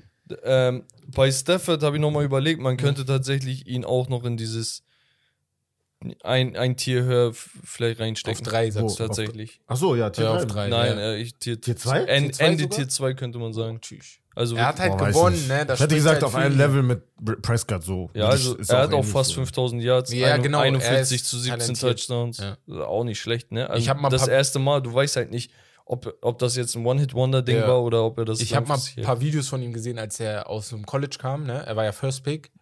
Ähm, 0.45 0.85
bei 1.09 1.33
Stafford 1.33 1.83
habe 1.83 1.97
ich 1.97 2.01
nochmal 2.01 2.25
überlegt, 2.25 2.61
man 2.61 2.77
könnte 2.77 3.05
tatsächlich 3.05 3.67
ihn 3.67 3.85
auch 3.85 4.09
noch 4.09 4.23
in 4.25 4.37
dieses 4.37 4.85
ein, 6.23 6.57
ein 6.57 6.77
Tier 6.77 7.03
höher 7.03 7.33
vielleicht 7.35 8.01
reinstecken. 8.01 8.41
Auf 8.47 8.51
drei, 8.51 8.71
sagst 8.71 8.99
du. 8.99 9.07
Tatsächlich. 9.07 9.61
Ach 9.67 9.77
so, 9.77 9.95
ja, 9.97 10.09
Tier 10.11 10.25
Ja, 10.25 10.31
drei. 10.33 10.39
auf 10.43 10.47
drei. 10.47 10.69
Nein, 10.69 10.97
ja. 10.99 11.03
äh, 11.13 11.17
ich, 11.21 11.35
Tier, 11.37 11.61
Tier 11.61 11.77
zwei? 11.77 12.05
En, 12.05 12.25
Tier 12.25 12.33
zwei 12.33 12.45
Ende 12.47 12.63
sogar? 12.63 12.77
Tier 12.79 12.89
2 12.89 13.15
könnte 13.15 13.39
man 13.39 13.53
sagen. 13.53 13.81
Tschüss. 13.83 14.19
Also 14.35 14.55
Er 14.57 14.67
hat 14.69 14.79
halt 14.79 14.97
Boah, 14.97 15.09
gewonnen, 15.09 15.49
ne? 15.49 15.67
Da 15.67 15.75
ich 15.75 15.81
hätte 15.81 15.95
gesagt, 15.95 16.15
halt 16.15 16.25
auf 16.25 16.35
einem 16.35 16.57
Level 16.57 16.83
mit 16.83 17.03
Prescott 17.43 17.83
so. 17.83 18.11
Ja, 18.15 18.29
also 18.29 18.57
er 18.57 18.79
hat 18.83 18.93
auch 18.95 19.05
fast 19.05 19.31
so. 19.31 19.37
5000 19.37 19.83
Yards, 19.83 20.13
Ja, 20.13 20.35
ein- 20.35 20.43
genau, 20.43 20.59
er 20.59 20.65
41 20.67 21.17
ist 21.21 21.27
zu 21.29 21.39
17 21.39 21.59
talentiert. 21.75 21.99
Touchdowns. 21.99 22.39
Ja. 22.39 22.85
Auch 22.85 23.05
nicht 23.05 23.21
schlecht, 23.21 23.51
ne? 23.53 23.69
Also 23.69 23.81
Ich 23.83 23.89
hab 23.89 24.01
mal 24.01 24.09
das 24.09 24.29
erste 24.29 24.59
Mal, 24.61 24.81
du 24.81 24.95
weißt 24.95 25.17
halt 25.17 25.31
nicht, 25.33 25.51
ob, 25.85 26.17
ob 26.23 26.39
das 26.39 26.55
jetzt 26.55 26.77
ein 26.77 26.87
One-Hit-Wonder-Ding 26.87 27.57
Ja. 27.57 27.67
war 27.69 27.83
oder 27.83 28.05
ob 28.05 28.19
er 28.19 28.25
das 28.25 28.41
Ich 28.41 28.55
habe 28.55 28.69
mal 28.69 28.79
ein 28.97 29.03
paar 29.03 29.21
Videos 29.21 29.49
von 29.49 29.61
ihm 29.63 29.73
gesehen, 29.73 29.99
als 29.99 30.21
er 30.21 30.49
aus 30.49 30.69
dem 30.69 30.87
College 30.87 31.17
kam, 31.19 31.45
ne? 31.45 31.65
Er 31.67 31.75
war 31.75 31.85
ja 31.85 31.91
First 31.93 32.23
Pick, 32.23 32.53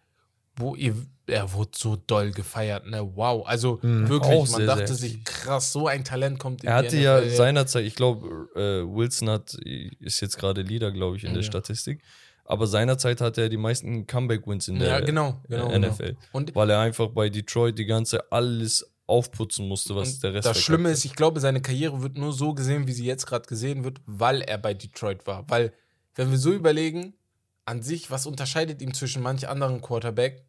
wo 0.59 0.75
ihr, 0.75 0.95
er 1.27 1.51
wurde 1.53 1.71
so 1.75 1.95
doll 1.95 2.31
gefeiert, 2.31 2.87
ne? 2.87 3.07
Wow. 3.15 3.45
Also 3.47 3.79
Mhm. 3.81 4.09
wirklich, 4.09 4.37
man 4.39 4.47
sehr, 4.47 4.65
dachte 4.65 4.87
sehr 4.87 4.95
sich, 4.95 5.23
krass, 5.23 5.71
so 5.71 5.87
ein 5.87 6.03
Talent 6.03 6.39
kommt 6.39 6.63
in 6.63 6.69
Er 6.69 6.75
hatte 6.75 6.97
ja 6.97 7.19
NFL. 7.21 7.35
seinerzeit, 7.35 7.85
ich 7.85 7.95
glaube, 7.95 8.47
äh, 8.55 8.83
Wilson 8.95 9.29
hat, 9.29 9.53
ist 9.99 10.19
jetzt 10.21 10.37
gerade 10.37 10.61
Leader, 10.61 10.91
glaube 10.91 11.17
ich, 11.17 11.23
in 11.23 11.33
der 11.33 11.41
Ja. 11.43 11.47
Statistik. 11.47 12.01
Aber 12.45 12.65
seinerzeit 12.65 13.21
hatte 13.21 13.41
er 13.43 13.49
die 13.49 13.57
meisten 13.57 14.07
Comeback-Wins 14.07 14.67
in 14.69 14.75
Ja, 14.77 14.97
der 14.97 15.01
genau, 15.03 15.39
genau, 15.47 15.69
äh, 15.69 15.79
NFL. 15.79 16.17
genau. 16.33 16.55
Weil 16.55 16.69
er 16.71 16.79
einfach 16.79 17.09
bei 17.09 17.29
Detroit 17.29 17.77
die 17.77 17.85
ganze 17.85 18.31
alles 18.31 18.91
aufputzen 19.05 19.67
musste, 19.67 19.95
was 19.95 20.13
Und 20.15 20.23
der 20.23 20.33
Rest 20.33 20.47
das 20.47 20.59
Schlimme 20.59 20.89
ist, 20.91 21.05
ich 21.05 21.15
glaube, 21.15 21.39
seine 21.39 21.61
Karriere 21.61 22.01
wird 22.01 22.17
nur 22.17 22.33
so 22.33 22.53
gesehen, 22.53 22.87
wie 22.87 22.91
sie 22.91 23.05
jetzt 23.05 23.25
gerade 23.27 23.47
gesehen 23.47 23.83
wird, 23.83 24.01
weil 24.05 24.41
er 24.41 24.57
bei 24.57 24.73
Detroit 24.73 25.25
war. 25.27 25.45
Weil, 25.49 25.73
wenn 26.15 26.31
wir 26.31 26.37
so 26.39 26.51
überlegen, 26.51 27.13
an 27.65 27.81
sich, 27.83 28.09
was 28.09 28.25
unterscheidet 28.25 28.81
ihn 28.81 28.93
zwischen 28.95 29.21
manch 29.21 29.47
anderen 29.47 29.81
Quarterback, 29.81 30.43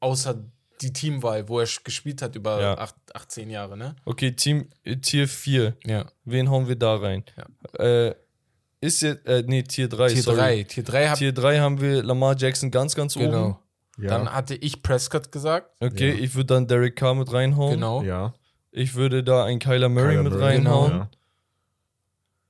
außer 0.00 0.44
die 0.80 0.92
Teamwahl, 0.92 1.48
wo 1.48 1.58
er 1.58 1.66
gespielt 1.84 2.22
hat 2.22 2.36
über 2.36 2.60
Ja. 2.60 2.78
acht, 2.78 2.94
18 3.14 3.50
Jahre, 3.50 3.76
ne? 3.76 3.96
Okay, 4.04 4.32
Team 4.32 4.68
äh, 4.84 4.96
Tier 4.96 5.26
4. 5.26 5.76
Ja. 5.84 6.06
Wen 6.24 6.48
hauen 6.50 6.68
wir 6.68 6.76
da 6.76 6.94
rein? 6.96 7.24
Äh, 7.78 8.14
ist 8.80 9.02
jetzt, 9.02 9.26
äh, 9.26 9.42
nee, 9.44 9.64
Tier 9.64 9.88
3. 9.88 10.08
Tier 10.08 10.22
sorry. 10.22 10.36
3. 10.38 10.62
Tier 10.64 10.84
3 10.84 11.08
hat 11.08 11.18
Tier 11.18 11.32
3 11.32 11.58
haben 11.58 11.80
wir 11.80 12.02
Lamar 12.04 12.36
Jackson 12.36 12.70
ganz, 12.70 12.94
ganz 12.94 13.16
oben. 13.16 13.24
Genau. 13.26 13.60
Ja. 13.98 14.08
Dann 14.10 14.32
hatte 14.32 14.54
ich 14.54 14.80
Prescott 14.82 15.32
gesagt. 15.32 15.72
Okay, 15.80 16.10
Ja. 16.10 16.14
ich 16.24 16.36
würde 16.36 16.54
dann 16.54 16.68
Derek 16.68 16.94
Carr 16.94 17.16
mit 17.16 17.32
reinhauen. 17.32 17.72
Genau. 17.72 18.02
ja. 18.02 18.34
Ich 18.70 18.94
würde 18.94 19.24
da 19.24 19.44
einen 19.44 19.58
Kyler 19.58 19.88
Murray 19.88 20.10
Kyler 20.10 20.22
mit 20.22 20.32
Murray, 20.34 20.44
reinhauen. 20.44 20.92
Ja. 20.92 21.10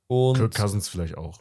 Und 0.08 0.36
Kirk 0.36 0.54
Cousins 0.54 0.88
vielleicht 0.88 1.16
auch. 1.16 1.40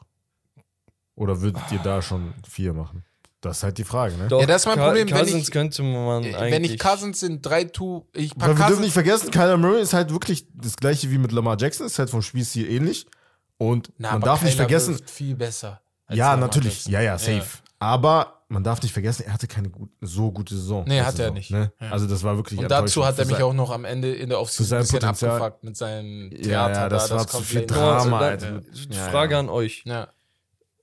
Oder 1.15 1.41
würdet 1.41 1.63
ihr 1.71 1.79
da 1.79 2.01
schon 2.01 2.33
vier 2.47 2.73
machen? 2.73 3.03
Das 3.47 3.57
ist 3.57 3.63
halt 3.63 3.77
die 3.77 3.83
Frage, 3.83 4.15
ne? 4.17 4.27
Doch, 4.27 4.39
Ja, 4.41 4.45
das 4.47 4.61
ist 4.61 4.65
mein 4.67 4.77
Ka- 4.77 4.85
Problem, 4.85 5.09
wenn 5.09 5.17
Cousins 5.17 5.43
ich- 5.47 5.51
könnte 5.51 5.83
man 5.83 6.23
eigentlich. 6.23 6.35
Wenn 6.39 6.63
ich 6.63 6.77
Cousins 6.79 7.23
in 7.23 7.41
3 7.41 7.63
tu, 7.65 8.05
ich 8.13 8.35
pack 8.35 8.49
Weil 8.49 8.57
wir 8.59 8.65
dürfen 8.67 8.81
nicht 8.83 8.93
vergessen, 8.93 9.31
Kyler 9.31 9.57
Murray 9.57 9.81
ist 9.81 9.93
halt 9.93 10.11
wirklich 10.11 10.47
das 10.53 10.75
gleiche 10.75 11.09
wie 11.11 11.17
mit 11.17 11.31
Lamar 11.31 11.57
Jackson, 11.59 11.85
ist 11.87 11.97
halt 11.99 12.09
vom 12.09 12.21
Spielstil 12.21 12.69
ähnlich. 12.69 13.05
Und 13.57 13.91
Na, 13.97 14.11
man 14.13 14.21
darf 14.21 14.43
nicht 14.43 14.55
vergessen, 14.57 14.93
wirft 14.99 15.09
viel 15.09 15.35
besser. 15.35 15.81
ja, 16.09 16.31
Lamar 16.31 16.47
natürlich, 16.47 16.73
Jackson. 16.85 16.93
ja, 16.93 17.01
ja, 17.01 17.17
safe. 17.17 17.45
Aber 17.79 18.33
man 18.49 18.63
darf 18.63 18.81
nicht 18.81 18.91
vergessen, 18.93 19.23
er 19.27 19.33
hatte 19.33 19.45
keine 19.47 19.69
gut, 19.69 19.89
so 20.01 20.31
gute 20.31 20.55
Saison. 20.55 20.83
Nee, 20.87 20.95
letzte 20.99 21.05
hat 21.07 21.13
er 21.13 21.17
Saison, 21.17 21.33
nicht. 21.33 21.51
Ne? 21.51 21.71
Ja. 21.81 21.89
Also 21.91 22.07
das 22.07 22.23
war 22.23 22.37
wirklich 22.37 22.59
Und 22.59 22.69
dazu 22.71 23.05
hat 23.05 23.19
er 23.19 23.25
mich 23.25 23.35
sein- 23.35 23.43
auch 23.43 23.53
noch 23.53 23.71
am 23.71 23.83
Ende 23.85 24.13
in 24.13 24.29
der 24.29 24.39
Offseason 24.39 24.77
ein 24.77 24.81
bisschen 24.83 24.99
Potenzial. 24.99 25.31
abgefuckt 25.33 25.63
mit 25.63 25.75
seinem 25.77 26.31
Theater 26.31 26.49
Ja, 26.49 26.69
ja, 26.83 26.89
das 26.89 27.09
da. 27.09 27.15
war 27.17 27.27
zu 27.27 27.41
viel 27.41 27.65
Drama, 27.65 28.19
Alter. 28.19 28.61
Ja, 28.89 29.09
Frage 29.09 29.33
ja. 29.33 29.39
an 29.39 29.49
euch. 29.49 29.83
Ja. 29.85 30.07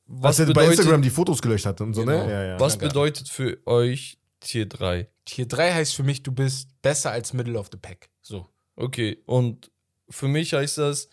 Was 0.07 0.39
er 0.39 0.47
bei 0.47 0.53
bedeutet, 0.53 0.73
Instagram 0.79 1.03
die 1.03 1.11
Fotos 1.11 1.41
gelöscht 1.41 1.67
hat 1.67 1.81
und 1.81 1.95
so, 1.95 2.05
Genau. 2.05 2.25
ne? 2.27 2.31
Ja, 2.33 2.45
ja. 2.45 2.61
was 2.61 2.77
bedeutet 2.77 3.29
für 3.29 3.59
euch 3.67 4.19
Tier 4.41 4.67
3? 4.67 5.09
Tier 5.25 5.49
3 5.49 5.73
heißt 5.73 5.95
für 5.95 6.03
mich, 6.03 6.23
du 6.23 6.33
bist 6.33 6.69
besser 6.83 7.11
als 7.11 7.33
Middle 7.33 7.59
of 7.59 7.69
the 7.73 7.79
Pack. 7.79 8.11
So. 8.21 8.47
Okay, 8.77 9.23
und 9.27 9.71
für 10.11 10.29
mich 10.29 10.53
heißt 10.53 10.79
das, 10.79 11.09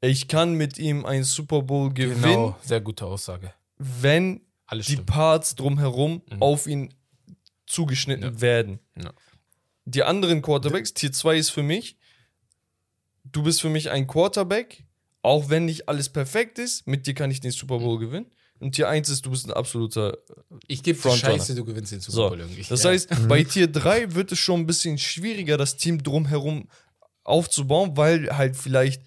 ich 0.00 0.28
kann 0.28 0.54
mit 0.54 0.78
ihm 0.78 1.04
einen 1.04 1.24
Super 1.24 1.62
Bowl 1.62 1.92
gewinnen, 1.92 2.22
Genau. 2.22 2.56
Sehr 2.62 2.80
gute 2.80 3.06
Aussage. 3.06 3.52
wenn 3.78 4.40
Alles 4.66 4.86
die 4.86 4.92
stimmt. 4.92 5.08
Parts 5.08 5.54
drumherum 5.56 6.22
Mhm. 6.30 6.40
auf 6.42 6.66
ihn 6.68 6.94
zugeschnitten 7.66 8.34
Ja. 8.34 8.40
werden. 8.40 8.78
Ja. 8.96 9.12
Die 9.86 10.02
anderen 10.04 10.40
Quarterbacks, 10.42 10.94
Tier 10.94 11.10
2 11.12 11.36
ist 11.38 11.50
für 11.50 11.62
mich, 11.64 11.96
du 13.24 13.42
bist 13.42 13.60
für 13.60 13.70
mich 13.70 13.90
ein 13.90 14.06
Quarterback, 14.06 14.83
auch 15.24 15.48
wenn 15.48 15.64
nicht 15.64 15.88
alles 15.88 16.10
perfekt 16.10 16.58
ist, 16.58 16.86
mit 16.86 17.06
dir 17.06 17.14
kann 17.14 17.30
ich 17.30 17.40
den 17.40 17.50
Super 17.50 17.78
Bowl 17.78 17.98
gewinnen. 17.98 18.26
Und 18.60 18.72
Tier 18.72 18.88
1 18.88 19.08
ist, 19.08 19.24
du 19.26 19.30
bist 19.30 19.46
ein 19.46 19.52
absoluter. 19.52 20.18
Ich 20.68 20.82
gebe. 20.82 20.98
Scheiße, 21.00 21.54
du 21.54 21.64
gewinnst 21.64 21.92
den 21.92 22.00
Super 22.00 22.12
So. 22.12 22.28
Bowl 22.28 22.40
irgendwie. 22.40 22.62
Das 22.68 22.82
Ja. 22.82 22.90
heißt, 22.90 23.28
bei 23.28 23.42
Tier 23.42 23.66
3 23.66 24.14
wird 24.14 24.32
es 24.32 24.38
schon 24.38 24.60
ein 24.60 24.66
bisschen 24.66 24.98
schwieriger, 24.98 25.56
das 25.56 25.76
Team 25.76 26.02
drumherum 26.02 26.68
aufzubauen, 27.24 27.96
weil 27.96 28.36
halt 28.36 28.54
vielleicht, 28.56 29.02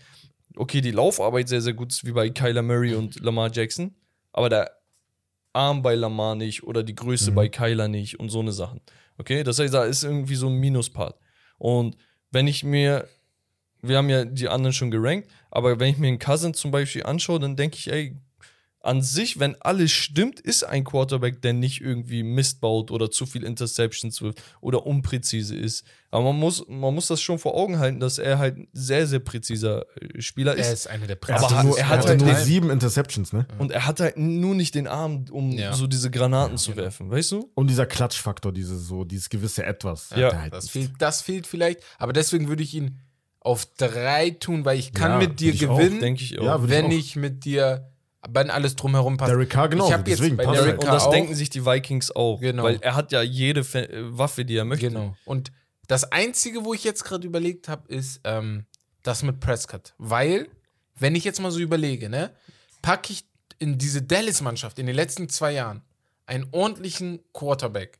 okay, 0.55 0.81
die 0.81 0.91
Laufarbeit 0.91 1.49
sehr, 1.49 1.61
sehr 1.61 1.73
gut 1.73 1.91
ist, 1.91 2.03
wie 2.03 2.11
bei 2.11 2.29
Kyler 2.31 2.63
Murray 2.63 2.95
und 2.95 3.19
Lamar 3.21 3.51
Jackson, 3.53 3.93
aber 4.33 4.49
der 4.49 4.71
Arm 5.53 5.81
bei 5.83 5.93
Lamar 5.95 6.35
nicht 6.35 6.63
oder 6.63 6.81
die 6.83 6.95
Größe 6.95 7.31
bei 7.31 7.47
Kyler 7.47 7.87
nicht 7.87 8.19
und 8.19 8.29
so 8.29 8.39
eine 8.39 8.51
Sachen. 8.51 8.81
Okay, 9.19 9.43
das 9.43 9.59
heißt, 9.59 9.73
da 9.73 9.85
ist 9.85 10.03
irgendwie 10.03 10.35
so 10.35 10.47
ein 10.47 10.55
Minuspart. 10.55 11.15
Und 11.57 11.95
wenn 12.31 12.47
ich 12.47 12.63
mir, 12.63 13.07
wir 13.81 13.97
haben 13.97 14.09
ja 14.09 14.25
die 14.25 14.47
anderen 14.49 14.73
schon 14.73 14.91
gerankt, 14.91 15.29
aber 15.51 15.79
wenn 15.79 15.89
ich 15.91 15.97
mir 15.97 16.07
einen 16.07 16.19
Cousin 16.19 16.53
zum 16.53 16.71
Beispiel 16.71 17.03
anschaue, 17.03 17.39
dann 17.39 17.55
denke 17.55 17.77
ich, 17.77 17.91
ey, 17.91 18.15
an 18.81 19.01
sich, 19.01 19.37
wenn 19.39 19.59
alles 19.61 19.91
stimmt, 19.91 20.39
ist 20.39 20.63
ein 20.63 20.85
Quarterback, 20.85 21.41
der 21.41 21.51
nicht 21.51 21.81
irgendwie 21.81 22.23
Mist 22.23 22.61
baut 22.61 22.89
oder 22.89 23.11
zu 23.11 23.25
viel 23.25 23.43
Interceptions 23.43 24.21
wirft 24.21 24.41
oder 24.61 24.85
unpräzise 24.85 25.57
ist. 25.57 25.83
Aber 26.09 26.25
man 26.31 26.37
muss, 26.39 26.63
man 26.69 26.93
muss 26.93 27.07
das 27.07 27.19
schon 27.19 27.37
vor 27.37 27.53
Augen 27.55 27.79
halten, 27.79 27.99
dass 27.99 28.17
er 28.17 28.39
halt 28.39 28.55
ein 28.57 28.67
sehr, 28.71 29.05
sehr 29.05 29.19
präziser 29.19 29.85
äh, 29.99 30.21
Spieler 30.21 30.55
Er 30.55 30.59
ist. 30.71 30.71
ist 30.71 30.87
einer 30.87 31.05
der 31.05 31.17
Er 31.27 31.43
Aber 31.43 31.63
nur, 31.63 31.77
er 31.77 31.83
er 31.83 31.89
hat 31.89 31.97
hatte 31.99 32.07
halt 32.09 32.21
nur 32.21 32.35
sieben 32.35 32.69
Interceptions, 32.69 33.33
ne? 33.33 33.45
Und 33.57 33.71
er 33.73 33.85
hat 33.87 33.99
halt 33.99 34.15
nur 34.17 34.55
nicht 34.55 34.73
den 34.73 34.87
Arm, 34.87 35.25
um 35.31 35.51
Ja. 35.51 35.73
so 35.73 35.85
diese 35.87 36.09
Granaten 36.09 36.57
zu 36.57 36.77
werfen, 36.77 37.11
weißt 37.11 37.33
du? 37.33 37.51
Und 37.55 37.69
dieser 37.69 37.87
Klatschfaktor, 37.87 38.53
diese, 38.53 38.77
so, 38.77 39.03
dieses 39.03 39.27
gewisse 39.29 39.65
Etwas. 39.65 40.11
Ja. 40.11 40.27
hat 40.27 40.33
er 40.33 40.41
halt 40.43 40.53
Das 40.53 40.69
fehlt, 40.69 40.91
das 40.99 41.21
fehlt 41.21 41.45
vielleicht, 41.45 41.81
aber 41.97 42.13
deswegen 42.13 42.47
würde 42.47 42.63
ich 42.63 42.73
ihn 42.73 42.99
auf 43.47 43.65
drei 43.77 44.31
tun, 44.31 44.65
weil 44.65 44.77
ich 44.77 44.93
kann 44.93 45.13
Ja, 45.13 45.17
mit 45.17 45.39
dir 45.39 45.53
auch, 45.53 45.77
gewinnen, 45.77 45.99
Denke 46.01 46.23
ich 46.23 46.37
auch. 46.37 46.43
Ja, 46.43 46.55
ich 46.63 46.69
wenn 46.69 46.85
auch. 46.85 46.91
ich 46.91 47.15
mit 47.15 47.45
dir, 47.45 47.89
wenn 48.29 48.49
alles 48.49 48.75
drumherum 48.75 49.15
passt. 49.17 49.31
Derek 49.31 49.49
Carr 49.49 49.69
genauso, 49.69 49.89
ich 49.89 49.97
habe 49.97 50.09
jetzt 50.09 50.19
deswegen 50.19 50.37
bei 50.37 50.43
passt 50.43 50.57
Derek 50.57 50.71
halt. 50.71 50.79
und 50.79 50.85
Carr 50.85 50.93
das 50.93 51.03
auch, 51.05 51.11
denken 51.11 51.33
sich 51.33 51.49
die 51.49 51.65
Vikings 51.65 52.11
auch. 52.11 52.41
Genau. 52.41 52.63
Weil 52.63 52.77
er 52.81 52.95
hat 52.95 53.11
ja 53.13 53.21
jede 53.21 53.63
Fe 53.63 53.87
Waffe, 54.09 54.43
die 54.43 54.57
er 54.57 54.65
möchte. 54.65 54.87
Genau. 54.89 55.15
Und 55.25 55.51
das 55.87 56.11
Einzige, 56.11 56.65
wo 56.65 56.73
ich 56.73 56.83
jetzt 56.83 57.05
gerade 57.05 57.25
überlegt 57.25 57.69
habe, 57.69 57.87
ist 57.87 58.19
ähm, 58.25 58.65
das 59.03 59.23
mit 59.23 59.39
Prescott. 59.39 59.93
Weil, 59.97 60.49
wenn 60.99 61.15
ich 61.15 61.23
jetzt 61.23 61.39
mal 61.39 61.51
so 61.51 61.59
überlege, 61.59 62.09
ne, 62.09 62.31
packe 62.81 63.13
ich 63.13 63.25
in 63.59 63.77
diese 63.77 64.01
Dallas-Mannschaft 64.01 64.77
in 64.77 64.85
den 64.85 64.95
letzten 64.95 65.29
zwei 65.29 65.53
Jahren 65.53 65.81
einen 66.25 66.47
ordentlichen 66.51 67.21
Quarterback, 67.33 67.99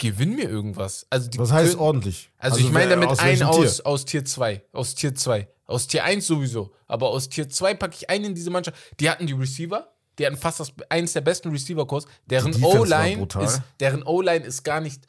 die 0.00 0.08
gewinnen 0.08 0.36
mir 0.36 0.48
irgendwas. 0.48 1.06
Also 1.10 1.28
die 1.28 1.38
Was 1.38 1.52
heißt 1.52 1.70
können- 1.72 1.80
ordentlich? 1.80 2.30
Also, 2.38 2.58
ich 2.58 2.70
meine 2.70 2.90
damit 2.90 3.18
einen 3.18 3.42
aus, 3.42 3.76
Tier? 3.76 3.86
aus 3.86 4.04
Tier 4.04 4.24
2. 4.24 4.62
Aus 4.72 4.94
Tier 4.94 5.14
2. 5.14 5.48
Aus 5.66 5.86
Tier 5.86 6.04
1 6.04 6.26
sowieso. 6.26 6.72
Aber 6.86 7.08
aus 7.08 7.28
Tier 7.28 7.48
2 7.48 7.74
packe 7.74 7.96
ich 7.98 8.08
einen 8.10 8.26
in 8.26 8.34
diese 8.34 8.50
Mannschaft. 8.50 8.76
Die 9.00 9.08
hatten 9.10 9.26
die 9.26 9.32
Receiver. 9.32 9.92
Die 10.18 10.26
hatten 10.26 10.36
fast 10.36 10.60
das, 10.60 10.72
eins 10.88 11.12
der 11.12 11.20
besten 11.20 11.50
Receiver-Kurs. 11.50 12.06
Deren 12.26 12.54
O-Line 12.64 13.26
ist, 13.42 13.60
deren 13.80 14.02
O-Line 14.02 14.44
ist 14.46 14.62
gar 14.62 14.80
nicht. 14.80 15.02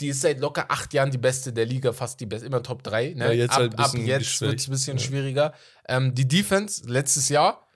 Die 0.00 0.08
ist 0.08 0.20
seit 0.22 0.40
locker 0.40 0.66
acht 0.68 0.92
Jahren 0.92 1.10
die 1.10 1.18
beste 1.18 1.52
der 1.52 1.64
Liga, 1.64 1.92
fast 1.92 2.18
die 2.20 2.26
beste, 2.26 2.46
immer 2.46 2.62
Top 2.62 2.82
3. 2.82 3.14
Ne? 3.14 3.26
Ja, 3.26 3.32
jetzt 3.32 3.50
ab, 3.52 3.58
halt 3.58 3.78
ab 3.78 3.92
bisschen 3.92 4.06
jetzt 4.06 4.40
wird 4.40 4.58
es 4.58 4.66
ein 4.66 4.70
bisschen 4.72 4.98
schwieriger. 4.98 5.52
Ähm, 5.88 6.14
die 6.14 6.26
Defense 6.26 6.82
letztes 6.86 7.28
Jahr, 7.28 7.66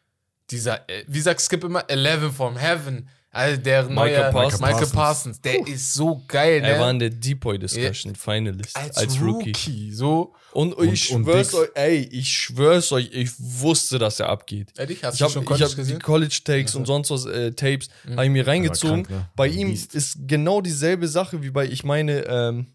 dieser, 0.51 0.89
äh, 0.91 1.05
wie 1.07 1.21
sagt 1.21 1.41
Skip 1.41 1.63
immer, 1.65 1.89
11 1.89 2.35
from 2.35 2.57
Heaven. 2.57 3.09
Also 3.37 3.61
der 3.61 3.83
Michael 3.85 3.95
neue 4.23 4.33
Parsons. 4.33 4.61
Michael 4.63 4.87
Parsons, 4.87 5.41
der 5.43 5.67
ist 5.67 5.93
so 5.93 6.23
geil, 6.27 6.63
ne? 6.63 6.69
Er 6.69 6.81
war 6.81 6.91
in 6.91 6.99
der 6.99 7.11
Depoy 7.11 7.59
Discussion 7.59 8.15
Finalist 8.15 8.75
als, 8.75 8.97
als, 8.97 9.21
Rookie. 9.21 9.51
Rookie. 9.51 9.93
So. 9.93 10.35
Und, 10.53 10.73
ich 10.81 11.13
und 11.13 11.25
schwör's 11.25 11.49
Dix. 11.49 11.55
euch, 11.55 11.69
ey, 11.75 12.09
ich 12.11 12.29
schwör's 12.33 12.91
euch, 12.93 13.11
ich 13.13 13.31
wusste, 13.39 13.99
dass 13.99 14.21
er 14.21 14.31
abgeht. 14.31 14.73
Ehrlich, 14.79 15.05
hast 15.05 15.15
Ich 15.15 15.19
du 15.19 15.25
habe 15.25 15.33
schon 15.35 15.43
ich 15.43 15.49
College 15.49 15.65
hab 15.65 15.71
die 15.73 15.77
gesehen? 15.77 16.01
College 16.01 16.41
Takes 16.45 16.75
und 16.75 16.87
sonst 16.87 17.11
was 17.11 17.27
äh, 17.27 17.53
Tapes 17.53 17.91
habe 18.11 18.25
ich 18.25 18.31
mir 18.31 18.47
reingezogen. 18.47 19.03
krank, 19.05 19.11
ne? 19.11 19.29
Bei 19.37 19.49
ihm 19.49 19.69
Biest. 19.69 19.95
ist 19.95 20.17
genau 20.27 20.63
dieselbe 20.63 21.07
Sache 21.07 21.43
wie 21.43 21.51
bei, 21.51 21.67
ich 21.67 21.85
meine, 21.85 22.25
ähm, 22.27 22.67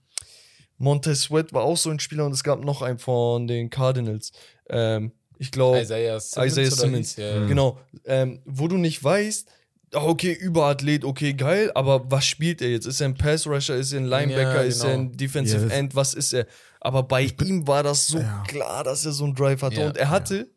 Montez 0.77 1.23
Sweat 1.23 1.53
war 1.53 1.63
auch 1.63 1.77
so 1.77 1.89
ein 1.89 1.99
Spieler 1.99 2.27
und 2.27 2.33
es 2.33 2.43
gab 2.43 2.63
noch 2.63 2.83
einen 2.83 2.99
von 2.99 3.47
den 3.47 3.71
Cardinals. 3.71 4.31
Ähm, 4.69 5.11
ich 5.39 5.49
glaube, 5.49 5.81
Isaiah 5.81 6.19
Simmons. 6.19 6.51
Isaiah 6.51 6.71
Simmons. 6.71 7.07
hieß 7.07 7.15
der? 7.15 7.47
Genau. 7.47 7.79
Ähm, 8.05 8.41
wo 8.45 8.67
du 8.67 8.77
nicht 8.77 9.03
weißt, 9.03 9.47
okay, 9.93 10.33
Überathlet, 10.33 11.03
okay, 11.05 11.33
geil, 11.33 11.71
aber 11.75 12.09
was 12.09 12.25
spielt 12.25 12.61
er 12.61 12.69
jetzt? 12.69 12.85
Ist 12.85 13.01
er 13.01 13.07
ein 13.09 13.15
Pass 13.15 13.45
Rusher, 13.47 13.75
ist 13.75 13.91
er 13.93 13.99
ein 13.99 14.05
Linebacker, 14.05 14.55
Ja, 14.55 14.61
ist 14.61 14.83
er 14.83 14.91
genau. 14.91 15.01
ein 15.11 15.17
Defensive 15.17 15.57
Ja, 15.63 15.67
das- 15.67 15.77
End, 15.77 15.95
was 15.95 16.13
ist 16.13 16.33
er? 16.33 16.45
Aber 16.79 17.03
bei 17.03 17.29
ihm 17.43 17.67
war 17.67 17.83
das 17.83 18.07
so 18.07 18.19
Ja. 18.19 18.43
klar, 18.47 18.83
dass 18.83 19.05
er 19.05 19.11
so 19.11 19.25
einen 19.25 19.35
Drive 19.35 19.61
hatte. 19.61 19.81
Ja, 19.81 19.87
und 19.87 19.97
er 19.97 20.09
hatte 20.09 20.49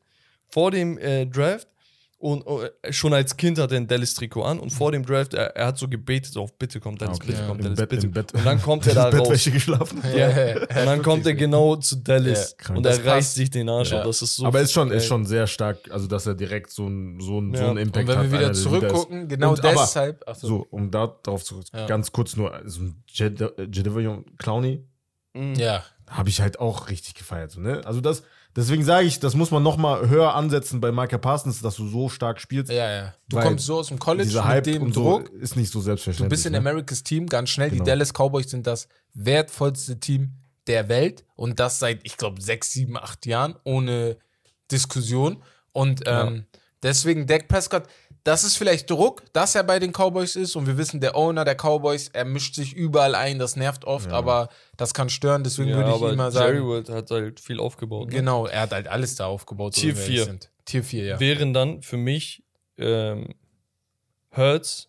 vor 0.48 0.70
dem 0.70 0.96
äh, 0.98 1.26
Draft 1.26 1.68
und 2.24 2.46
äh, 2.46 2.90
schon 2.92 3.12
als 3.12 3.36
Kind 3.36 3.58
hat 3.58 3.70
er 3.70 3.76
ein 3.76 3.86
Dallas-Trikot 3.86 4.42
an 4.42 4.58
und 4.58 4.70
vor 4.70 4.90
dem 4.92 5.04
Draft, 5.04 5.34
er, 5.34 5.54
er 5.56 5.66
hat 5.66 5.78
so 5.78 5.86
gebetet 5.88 6.34
auf, 6.38 6.56
bitte 6.56 6.80
kommt 6.80 7.02
Dallas, 7.02 7.16
Okay. 7.16 7.26
bitte 7.28 7.40
Ja. 7.42 7.46
kommt 7.48 7.62
Dallas, 7.64 7.78
Bett, 7.78 7.88
bitte. 7.90 8.08
Bett. 8.08 8.32
Und 8.34 8.46
dann 8.46 8.62
kommt 8.62 8.86
er 8.86 8.94
da 8.94 9.04
raus. 9.10 9.12
Bettwäsche 9.12 9.50
geschlafen. 9.50 10.02
Ja. 10.16 10.28
Und 10.54 10.86
dann 10.86 11.02
kommt 11.02 11.26
er 11.26 11.34
genau 11.34 11.76
zu 11.76 11.96
Dallas 11.96 12.56
Ja, 12.66 12.74
und 12.74 12.86
er 12.86 13.04
reißt 13.04 13.34
sich 13.34 13.50
den 13.50 13.68
Arsch 13.68 13.92
Ja. 13.92 13.98
auf. 14.00 14.06
Das 14.06 14.22
ist 14.22 14.36
so 14.36 14.46
Aber 14.46 14.60
ist 14.62 14.72
schon, 14.72 14.90
ist 14.90 15.04
schon 15.06 15.26
sehr 15.26 15.46
stark, 15.46 15.78
also 15.90 16.06
dass 16.06 16.24
er 16.26 16.34
direkt 16.34 16.70
so 16.70 16.86
ein, 16.88 17.20
so 17.20 17.40
ein, 17.40 17.54
so 17.54 17.62
Ja. 17.62 17.70
ein 17.70 17.76
Impact 17.76 18.08
Und 18.08 18.08
wenn 18.08 18.16
hat. 18.18 18.24
wir 18.24 18.32
wieder 18.38 18.46
einer 18.46 18.54
zurückgucken, 18.54 19.28
genau 19.28 19.50
Und 19.50 19.60
aber- 19.64 19.70
deshalb. 19.72 20.24
Ach 20.26 20.34
so. 20.34 20.46
So, 20.48 20.66
um 20.70 20.90
da 20.90 21.06
drauf 21.22 21.44
zu 21.44 21.60
Ja. 21.74 21.86
ganz 21.86 22.10
kurz 22.10 22.36
nur, 22.36 22.58
so 22.64 22.80
ein 22.82 23.02
Jedivion 23.06 24.24
Clowney 24.38 24.82
Mhm. 25.34 25.54
Ja. 25.56 25.82
habe 26.08 26.28
ich 26.28 26.40
halt 26.40 26.60
auch 26.60 26.88
richtig 26.88 27.14
gefeiert. 27.16 27.50
So, 27.50 27.60
ne? 27.60 27.82
Also 27.84 28.00
das, 28.00 28.22
deswegen 28.56 28.84
sage 28.84 29.06
ich, 29.06 29.20
das 29.20 29.34
muss 29.34 29.50
man 29.50 29.62
noch 29.62 29.76
mal 29.76 30.08
höher 30.08 30.34
ansetzen 30.34 30.80
bei 30.80 30.92
Michael 30.92 31.18
Parsons, 31.18 31.60
dass 31.60 31.76
du 31.76 31.88
so 31.88 32.08
stark 32.08 32.40
spielst. 32.40 32.70
Ja, 32.70 32.90
ja. 32.90 33.14
Du 33.28 33.38
kommst 33.40 33.66
so 33.66 33.78
aus 33.78 33.88
dem 33.88 33.98
College 33.98 34.24
Dieser 34.26 34.42
mit 34.42 34.48
Hype 34.48 34.64
dem 34.64 34.82
und 34.82 34.96
Druck. 34.96 35.28
so 35.32 35.38
ist 35.38 35.56
nicht 35.56 35.70
so 35.72 35.80
Du 35.80 35.84
selbstverständlich. 35.84 36.30
bist 36.30 36.46
in 36.46 36.52
ne? 36.52 36.58
Americas 36.58 37.02
Team, 37.02 37.26
ganz 37.26 37.50
schnell. 37.50 37.70
Genau. 37.70 37.84
Die 37.84 37.88
Dallas 37.90 38.12
Cowboys 38.12 38.50
sind 38.50 38.66
das 38.66 38.88
wertvollste 39.14 39.98
Team 40.00 40.32
der 40.66 40.88
Welt 40.88 41.24
und 41.36 41.60
das 41.60 41.78
seit, 41.78 42.00
ich 42.04 42.16
glaube, 42.16 42.40
sechs, 42.40 42.72
sieben, 42.72 42.96
acht 42.96 43.26
Jahren 43.26 43.54
ohne 43.64 44.16
Diskussion. 44.70 45.42
Und 45.72 46.02
ähm, 46.06 46.46
deswegen 46.82 47.26
Dak 47.26 47.48
Prescott, 47.48 47.84
das 48.24 48.42
ist 48.42 48.56
vielleicht 48.56 48.88
Druck, 48.90 49.22
dass 49.34 49.54
er 49.54 49.62
bei 49.64 49.78
den 49.78 49.92
Cowboys 49.92 50.34
ist 50.34 50.56
und 50.56 50.66
wir 50.66 50.78
wissen, 50.78 50.98
der 51.00 51.14
Owner 51.14 51.44
der 51.44 51.56
Cowboys, 51.56 52.08
er 52.08 52.24
mischt 52.24 52.54
sich 52.54 52.72
überall 52.72 53.14
ein, 53.14 53.38
das 53.38 53.54
nervt 53.54 53.84
oft, 53.84 54.10
aber 54.10 54.48
das 54.78 54.94
kann 54.94 55.10
stören, 55.10 55.44
deswegen 55.44 55.68
Ja, 55.68 55.76
würde 55.76 55.90
ich 55.90 55.96
aber 55.96 56.12
immer 56.12 56.30
Jerry 56.30 56.56
sagen, 56.56 56.64
World 56.66 56.88
hat 56.88 57.10
halt 57.10 57.38
viel 57.38 57.60
aufgebaut. 57.60 58.08
Ne? 58.08 58.16
genau, 58.16 58.46
er 58.46 58.62
hat 58.62 58.72
halt 58.72 58.88
alles 58.88 59.14
da 59.14 59.26
aufgebaut. 59.26 59.74
Tier 59.74 59.92
wie 59.92 59.96
wir 59.96 60.02
ehrlich 60.02 60.16
vier. 60.16 60.24
Sind. 60.24 60.50
Tier 60.64 60.82
4, 60.82 61.04
ja. 61.04 61.20
Wären 61.20 61.52
dann 61.52 61.82
für 61.82 61.98
mich 61.98 62.42
ähm, 62.78 63.34
Hurts, 64.34 64.88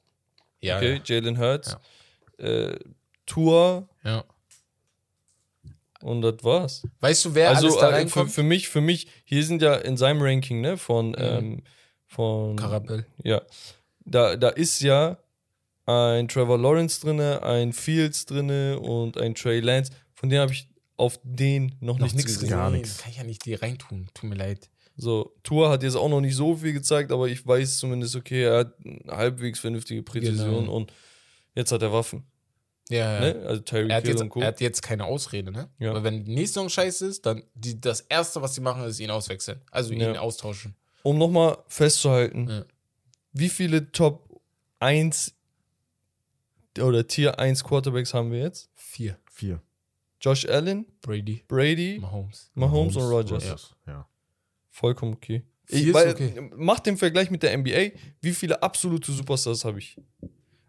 ja, 0.61 0.77
okay, 0.77 1.01
Jalen 1.03 1.37
Hurts, 1.37 1.75
äh, 2.37 2.77
Tour 3.25 3.89
ja. 4.05 4.23
und 6.01 6.21
das 6.21 6.35
war's. 6.41 6.83
Weißt 7.01 7.25
du, 7.25 7.35
wer 7.35 7.49
alles 7.49 7.65
Also 7.65 7.79
da 7.81 7.87
äh, 7.87 7.89
für, 7.89 7.95
reinkommt? 7.97 8.31
für 8.31 8.43
mich, 8.43 8.69
für 8.69 8.81
mich, 8.81 9.07
hier 9.25 9.43
sind 9.43 9.61
ja 9.61 9.75
in 9.75 9.97
seinem 9.97 10.21
Ranking, 10.21 10.61
ne, 10.61 10.77
von, 10.77 11.13
ähm, 11.19 11.63
von 12.15 12.55
Karabell. 12.55 13.05
Ja. 13.23 13.41
Da, 14.05 14.35
da 14.35 14.49
ist 14.49 14.81
ja 14.81 15.17
ein 15.85 16.27
Trevor 16.27 16.57
Lawrence 16.57 16.99
drinne, 17.01 17.43
ein 17.43 17.73
Fields 17.73 18.25
drinne 18.25 18.79
und 18.79 19.17
ein 19.17 19.35
Trey 19.35 19.59
Lance. 19.59 19.91
Von 20.13 20.29
denen 20.29 20.41
habe 20.41 20.51
ich 20.53 20.67
auf 20.97 21.19
den 21.23 21.75
noch, 21.81 21.99
Noch 21.99 22.13
nichts 22.13 22.23
gesehen. 22.39 22.49
Gar 22.49 22.71
nichts. 22.71 22.99
Kann 22.99 23.11
ich 23.11 23.17
ja 23.17 23.23
nicht 23.23 23.45
die 23.45 23.53
reintun. 23.53 24.07
Tut 24.13 24.29
mir 24.29 24.35
leid. 24.35 24.69
So, 24.97 25.35
Tour 25.43 25.69
hat 25.69 25.83
jetzt 25.83 25.95
auch 25.95 26.07
noch 26.07 26.21
nicht 26.21 26.35
so 26.35 26.55
viel 26.55 26.71
gezeigt, 26.71 27.11
aber 27.11 27.27
ich 27.27 27.45
weiß 27.45 27.79
zumindest, 27.79 28.15
okay, 28.15 28.43
er 28.43 28.59
hat 28.59 28.73
eine 28.85 29.15
halbwegs 29.17 29.59
vernünftige 29.59 30.01
Präzision 30.03 30.61
Genau. 30.61 30.73
und 30.73 30.93
jetzt 31.53 31.71
hat 31.73 31.81
er 31.81 31.91
Waffen. 31.91 32.23
Ja, 32.89 33.15
ja. 33.15 33.19
Ne? 33.33 33.45
Also 33.45 33.61
Terry 33.61 33.89
Er, 33.89 33.97
hat 33.97 34.03
Kill 34.03 34.13
jetzt, 34.13 34.21
und 34.21 34.29
Co. 34.29 34.39
er 34.39 34.47
hat 34.47 34.61
jetzt 34.61 34.81
keine 34.81 35.03
Ausrede, 35.05 35.51
ne? 35.51 35.67
Ja. 35.79 35.89
Aber 35.89 36.03
wenn 36.03 36.23
die 36.23 36.33
nächste 36.33 36.53
Saison 36.59 36.69
scheiße 36.69 37.07
ist, 37.07 37.25
dann 37.25 37.43
die, 37.55 37.81
das 37.81 38.01
Erste, 38.01 38.41
was 38.41 38.55
sie 38.55 38.61
machen, 38.61 38.83
ist 38.85 38.99
ihn 38.99 39.09
auswechseln. 39.11 39.59
Also 39.71 39.91
ihn 39.91 39.99
Ja. 39.99 40.19
austauschen. 40.19 40.75
Um 41.05 41.19
nochmal 41.19 41.59
festzuhalten, 41.67 42.47
Ja. 42.49 42.65
wie 43.31 43.49
viele 43.49 43.91
Top 43.91 44.41
1 44.79 45.35
oder 46.79 47.05
Tier 47.05 47.37
1 47.39 47.63
Quarterbacks 47.63 48.13
haben 48.15 48.31
wir 48.31 48.39
jetzt? 48.39 48.71
Vier. 48.73 49.19
Vier. 49.31 49.61
Josh 50.19 50.45
Allen, 50.49 50.87
Brady, 51.01 51.43
Brady, 51.47 51.99
Mahomes. 52.01 52.49
Mahomes 52.55 52.95
und 52.95 53.03
Rogers. 53.03 53.75
Ja. 53.85 54.09
Vollkommen 54.71 55.13
okay. 55.13 55.43
Vier 55.65 55.87
Ich, 55.89 55.93
weil, 55.93 56.09
okay. 56.09 56.49
Mach 56.55 56.79
den 56.79 56.97
Vergleich 56.97 57.29
mit 57.29 57.43
der 57.43 57.55
NBA. 57.55 57.91
Wie 58.21 58.33
viele 58.33 58.63
absolute 58.63 59.11
Superstars 59.11 59.63
habe 59.63 59.77
ich? 59.77 60.01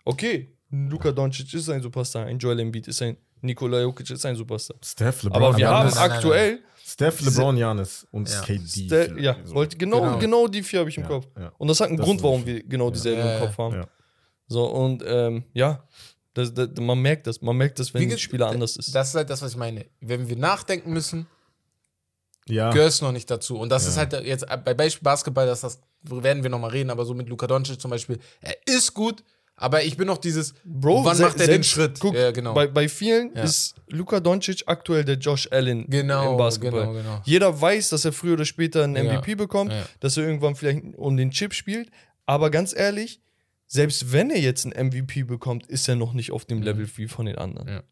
Okay, 0.04 0.54
Luka 0.68 1.12
Doncic 1.12 1.54
ist 1.54 1.70
ein 1.70 1.80
Superstar, 1.80 2.26
ein 2.26 2.38
Joel 2.38 2.60
Embiid 2.60 2.88
ist 2.88 3.00
ein 3.00 3.16
Nikola 3.40 3.80
Jokic 3.80 4.10
ist 4.10 4.24
ein 4.26 4.36
Superstar. 4.36 4.76
Steph, 4.84 5.22
LeBron, 5.22 5.42
Aber 5.42 5.56
wir 5.56 5.68
haben 5.68 5.86
nein, 5.86 5.94
nein, 5.94 6.08
nein, 6.08 6.16
aktuell, 6.16 6.58
Steph, 6.84 7.20
LeBron, 7.20 7.56
Janis 7.56 8.06
und 8.10 8.28
Ja. 8.30 8.40
KD. 8.42 8.66
Ste- 8.86 9.16
ja, 9.18 9.36
So. 9.44 9.54
wollte, 9.54 9.76
genau, 9.76 10.00
Genau. 10.00 10.18
genau. 10.18 10.48
die 10.48 10.62
vier 10.62 10.80
habe 10.80 10.90
ich 10.90 10.96
im 10.96 11.02
Ja, 11.04 11.08
Kopf. 11.08 11.26
ja. 11.38 11.52
Und 11.58 11.68
das 11.68 11.80
hat 11.80 11.88
einen 11.88 11.96
Das 11.98 12.06
Grund, 12.06 12.22
warum 12.22 12.44
wir 12.46 12.62
genau 12.62 12.90
dieselben 12.90 13.20
Ja, 13.20 13.34
im 13.38 13.40
Kopf 13.46 13.58
haben. 13.58 13.74
ja. 13.74 13.88
So, 14.48 14.64
und 14.66 15.02
ähm, 15.06 15.44
ja, 15.52 15.82
das, 16.34 16.54
das, 16.54 16.68
man 16.78 16.98
merkt 17.00 17.26
das. 17.26 17.42
Man 17.42 17.56
merkt 17.56 17.78
das, 17.78 17.92
wenn 17.94 18.08
ge- 18.08 18.16
Spieler 18.18 18.48
anders 18.48 18.76
ist. 18.76 18.94
Das 18.94 19.08
ist 19.08 19.14
halt 19.14 19.28
das, 19.30 19.42
was 19.42 19.52
ich 19.52 19.56
meine. 19.56 19.86
Wenn 20.00 20.28
wir 20.28 20.36
nachdenken 20.36 20.92
müssen, 20.92 21.26
Ja. 22.48 22.70
gehört 22.70 22.90
es 22.90 23.02
noch 23.02 23.10
nicht 23.12 23.28
dazu. 23.30 23.58
Und 23.58 23.70
das 23.70 23.84
Ja. 23.84 23.90
ist 23.90 23.96
halt 23.96 24.12
jetzt 24.24 24.46
bei 24.64 24.74
Beispiel 24.74 25.02
Basketball, 25.02 25.46
dass 25.46 25.62
das 25.62 25.80
werden 26.02 26.42
wir 26.44 26.50
nochmal 26.50 26.70
reden, 26.70 26.90
aber 26.90 27.04
so 27.04 27.14
mit 27.14 27.28
Luka 27.28 27.46
Doncic 27.48 27.80
zum 27.80 27.90
Beispiel, 27.90 28.20
er 28.40 28.54
ist 28.66 28.94
gut, 28.94 29.24
aber 29.56 29.82
ich 29.84 29.96
bin 29.96 30.06
noch 30.06 30.18
dieses, 30.18 30.54
Bro, 30.64 31.04
wann 31.04 31.18
macht 31.18 31.40
er 31.40 31.46
den 31.46 31.64
Schritt? 31.64 31.98
Guck, 31.98 32.14
ja, 32.14 32.30
genau. 32.30 32.52
bei, 32.54 32.66
bei 32.66 32.88
vielen 32.88 33.34
Ja. 33.34 33.42
ist 33.42 33.74
Luka 33.88 34.20
Doncic 34.20 34.64
aktuell 34.66 35.04
der 35.04 35.16
Josh 35.16 35.48
Allen 35.50 35.86
Genau, 35.88 36.32
im 36.32 36.36
Basketball. 36.36 36.82
genau, 36.88 36.92
genau. 36.92 37.22
Jeder 37.24 37.58
weiß, 37.60 37.88
dass 37.88 38.04
er 38.04 38.12
früher 38.12 38.34
oder 38.34 38.44
später 38.44 38.84
einen 38.84 38.96
Ja, 38.96 39.14
MVP 39.20 39.34
bekommt, 39.34 39.72
ja. 39.72 39.84
dass 40.00 40.16
er 40.16 40.24
irgendwann 40.24 40.56
vielleicht 40.56 40.82
um 40.96 41.16
den 41.16 41.30
Chip 41.30 41.54
spielt. 41.54 41.90
Aber 42.26 42.50
ganz 42.50 42.74
ehrlich, 42.76 43.20
selbst 43.66 44.12
wenn 44.12 44.30
er 44.30 44.38
jetzt 44.40 44.66
ein 44.66 44.86
MVP 44.88 45.22
bekommt, 45.24 45.66
ist 45.66 45.88
er 45.88 45.96
noch 45.96 46.12
nicht 46.12 46.32
auf 46.32 46.44
dem 46.44 46.60
Level 46.62 46.88
wie 46.96 47.08
von 47.08 47.26
den 47.26 47.36
anderen. 47.38 47.68
Ja. 47.68 47.82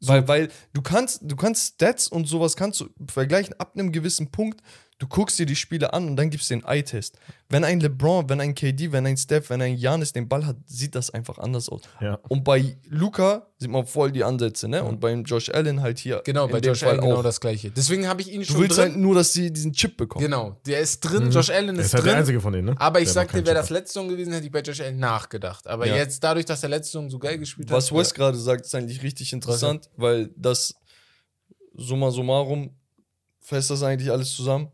Weil, 0.00 0.28
weil 0.28 0.48
du 0.74 0.82
kannst, 0.82 1.20
du 1.22 1.36
kannst 1.36 1.74
Stats 1.74 2.08
und 2.08 2.26
sowas 2.28 2.54
kannst 2.56 2.80
du 2.80 2.88
vergleichen 3.08 3.54
ab 3.58 3.72
einem 3.74 3.92
gewissen 3.92 4.30
Punkt. 4.30 4.60
Du 4.98 5.06
guckst 5.06 5.38
dir 5.38 5.44
die 5.44 5.56
Spiele 5.56 5.92
an 5.92 6.08
und 6.08 6.16
dann 6.16 6.30
gibst 6.30 6.48
du 6.50 6.54
den 6.54 6.64
Eye-Test. 6.64 7.18
Wenn 7.50 7.64
ein 7.64 7.80
LeBron, 7.80 8.30
wenn 8.30 8.40
ein 8.40 8.54
KD, 8.54 8.92
wenn 8.92 9.04
ein 9.06 9.18
Steph, 9.18 9.50
wenn 9.50 9.60
ein 9.60 9.76
Janis 9.76 10.14
den 10.14 10.26
Ball 10.26 10.46
hat, 10.46 10.56
sieht 10.64 10.94
das 10.94 11.10
einfach 11.10 11.36
anders 11.36 11.68
aus. 11.68 11.82
Ja. 12.00 12.14
Und 12.28 12.44
bei 12.44 12.78
Luca 12.88 13.46
sieht 13.58 13.68
man 13.70 13.84
voll 13.84 14.10
die 14.10 14.24
Ansätze, 14.24 14.68
ne? 14.68 14.82
Und 14.82 14.98
beim 15.00 15.22
Josh 15.24 15.50
Allen 15.50 15.82
halt 15.82 15.98
hier. 15.98 16.22
Genau, 16.24 16.48
bei 16.48 16.60
Josh 16.60 16.80
Fall 16.80 16.92
Allen 16.92 17.00
genau 17.02 17.16
auch. 17.18 17.22
das 17.22 17.40
gleiche. 17.40 17.70
Deswegen 17.70 18.08
habe 18.08 18.22
ich 18.22 18.32
ihn 18.32 18.40
Du 18.40 18.46
schon 18.46 18.60
willst 18.60 18.78
drin. 18.78 18.92
halt 18.92 18.96
nur, 18.96 19.14
dass 19.14 19.34
sie 19.34 19.52
diesen 19.52 19.74
Chip 19.74 19.98
bekommen. 19.98 20.24
genau, 20.24 20.58
der 20.64 20.80
ist 20.80 21.00
drin. 21.00 21.30
Josh 21.30 21.50
Allen 21.50 21.76
ist 21.76 21.86
ist 21.86 21.92
halt 21.94 22.04
drin. 22.04 22.10
der 22.12 22.18
einzige 22.20 22.40
von 22.40 22.54
denen, 22.54 22.68
ne? 22.68 22.74
Aber 22.80 22.98
ich 23.00 23.04
Der 23.08 23.12
sag 23.12 23.26
noch 23.26 23.32
dir, 23.32 23.36
keinen 23.40 23.46
wäre 23.48 23.56
das 23.56 23.68
letzte 23.68 23.92
Saison 23.92 24.08
gewesen, 24.08 24.32
hätte 24.32 24.46
ich 24.46 24.52
bei 24.52 24.60
Josh 24.62 24.80
Allen 24.80 24.98
nachgedacht. 24.98 25.66
Aber 25.66 25.86
Ja. 25.86 25.96
jetzt, 25.96 26.24
dadurch, 26.24 26.46
dass 26.46 26.60
der 26.62 26.70
letzte 26.70 26.92
Saison 26.92 27.10
so 27.10 27.18
geil 27.18 27.36
gespielt 27.36 27.70
Was 27.70 27.90
hat. 27.90 27.98
Wes 27.98 28.14
gerade 28.14 28.38
sagt, 28.38 28.64
ist 28.64 28.74
eigentlich 28.74 29.02
richtig 29.02 29.34
interessant, 29.34 29.90
weil 29.98 30.30
das 30.36 30.74
summa 31.74 32.10
summarum 32.10 32.70
fasst 33.40 33.68
das 33.70 33.82
eigentlich 33.82 34.10
alles 34.10 34.34
zusammen. 34.34 34.68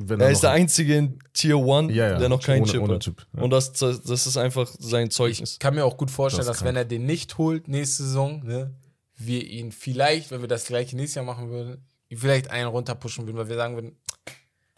Wenn 0.00 0.20
Er 0.20 0.26
er 0.26 0.32
ist 0.32 0.42
der 0.44 0.50
Einzige 0.52 0.96
in 0.96 1.18
Tier 1.32 1.56
1, 1.56 1.92
Ja, 1.92 2.10
ja, 2.10 2.18
der 2.18 2.28
noch 2.28 2.40
keinen 2.42 2.62
ohne- 2.62 2.70
Chip 2.70 2.80
ohne 2.82 2.94
hat. 2.94 3.02
Chip, 3.02 3.26
ja. 3.36 3.42
Und 3.42 3.50
das, 3.50 3.72
das 3.72 3.98
ist 4.26 4.36
einfach 4.36 4.70
sein 4.78 5.10
Zeugnis. 5.10 5.52
Ich 5.54 5.58
kann 5.58 5.74
mir 5.74 5.84
auch 5.84 5.96
gut 5.96 6.10
vorstellen, 6.10 6.46
Das 6.46 6.58
dass 6.58 6.64
wenn 6.64 6.76
er 6.76 6.84
den 6.84 7.04
nicht 7.04 7.36
holt 7.38 7.66
nächste 7.66 8.04
Saison, 8.04 8.44
ne, 8.44 8.74
wir 9.16 9.44
ihn 9.44 9.72
vielleicht, 9.72 10.30
wenn 10.30 10.40
wir 10.40 10.46
das 10.48 10.66
gleiche 10.66 10.94
nächstes 10.96 11.16
Jahr 11.16 11.24
machen 11.24 11.50
würden, 11.50 11.84
vielleicht 12.14 12.50
einen 12.50 12.68
runterpushen 12.68 13.26
würden, 13.26 13.36
weil 13.36 13.48
wir 13.48 13.56
sagen 13.56 13.74
würden, 13.74 13.96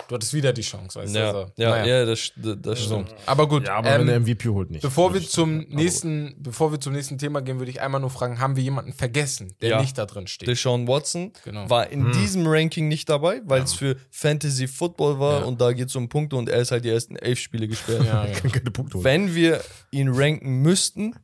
du 0.09 0.15
hattest 0.15 0.35
wieder 0.35 0.53
die 0.53 0.63
Chance, 0.63 0.99
weißt 1.01 1.15
Ja, 1.15 1.33
du? 1.33 1.39
Also, 1.39 1.53
ja, 1.57 1.71
naja. 1.71 1.87
ja, 2.01 2.05
das, 2.05 2.33
das 2.37 2.79
So. 2.81 3.03
stimmt. 3.05 3.15
Aber 3.27 3.49
gut, 3.49 3.67
Ja, 3.67 3.77
aber 3.77 3.91
ähm, 3.95 4.01
wenn 4.03 4.09
er 4.09 4.21
MVP 4.21 4.49
holt, 4.49 4.71
nicht. 4.71 4.83
bevor 4.83 5.15
wir 5.15 5.21
zum 5.23 5.59
nächsten, 5.69 6.35
bevor 6.39 6.73
wir 6.73 6.81
zum 6.81 6.93
nächsten 6.93 7.19
Thema 7.19 7.41
gehen, 7.43 7.59
würde 7.59 7.71
ich 7.71 7.81
einmal 7.81 8.01
nur 8.01 8.11
fragen, 8.11 8.39
haben 8.41 8.57
wir 8.57 8.63
jemanden 8.63 8.93
vergessen, 8.93 9.55
der 9.61 9.71
Ja. 9.71 9.81
nicht 9.81 9.97
da 9.99 10.07
drin 10.07 10.27
steht? 10.27 10.49
Deshaun 10.49 10.87
Watson 10.89 11.33
Genau. 11.45 11.69
war 11.71 11.89
in 11.91 12.13
diesem 12.13 12.47
Ranking 12.47 12.89
nicht 12.89 13.09
dabei, 13.09 13.41
weil 13.45 13.63
es 13.63 13.75
für 13.75 13.97
Fantasy 14.11 14.67
Football 14.69 15.19
war 15.21 15.41
Ja. 15.41 15.45
und 15.47 15.61
da 15.61 15.73
geht 15.73 15.89
es 15.89 15.97
um 15.97 16.09
Punkte 16.09 16.37
und 16.37 16.49
er 16.49 16.61
ist 16.61 16.71
halt 16.73 16.85
die 16.85 16.91
ersten 16.91 17.17
elf 17.17 17.39
Spiele 17.39 17.69
gesperrt. 17.69 18.05
ja, 18.05 18.25
ja. 18.27 18.33
Kann 18.39 18.53
keine 18.53 18.71
Punkte 18.71 18.95
holen. 18.95 19.05
Wenn 19.05 19.35
wir 19.35 19.63
ihn 19.91 20.09
ranken 20.09 20.63
müssten, 20.63 21.15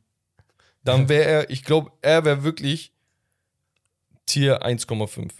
dann 0.83 1.09
wäre 1.09 1.25
er, 1.25 1.49
ich 1.49 1.63
glaube, 1.65 1.91
er 2.01 2.23
wäre 2.23 2.43
wirklich 2.43 2.93
Tier 4.25 4.63
1,5. 4.65 5.31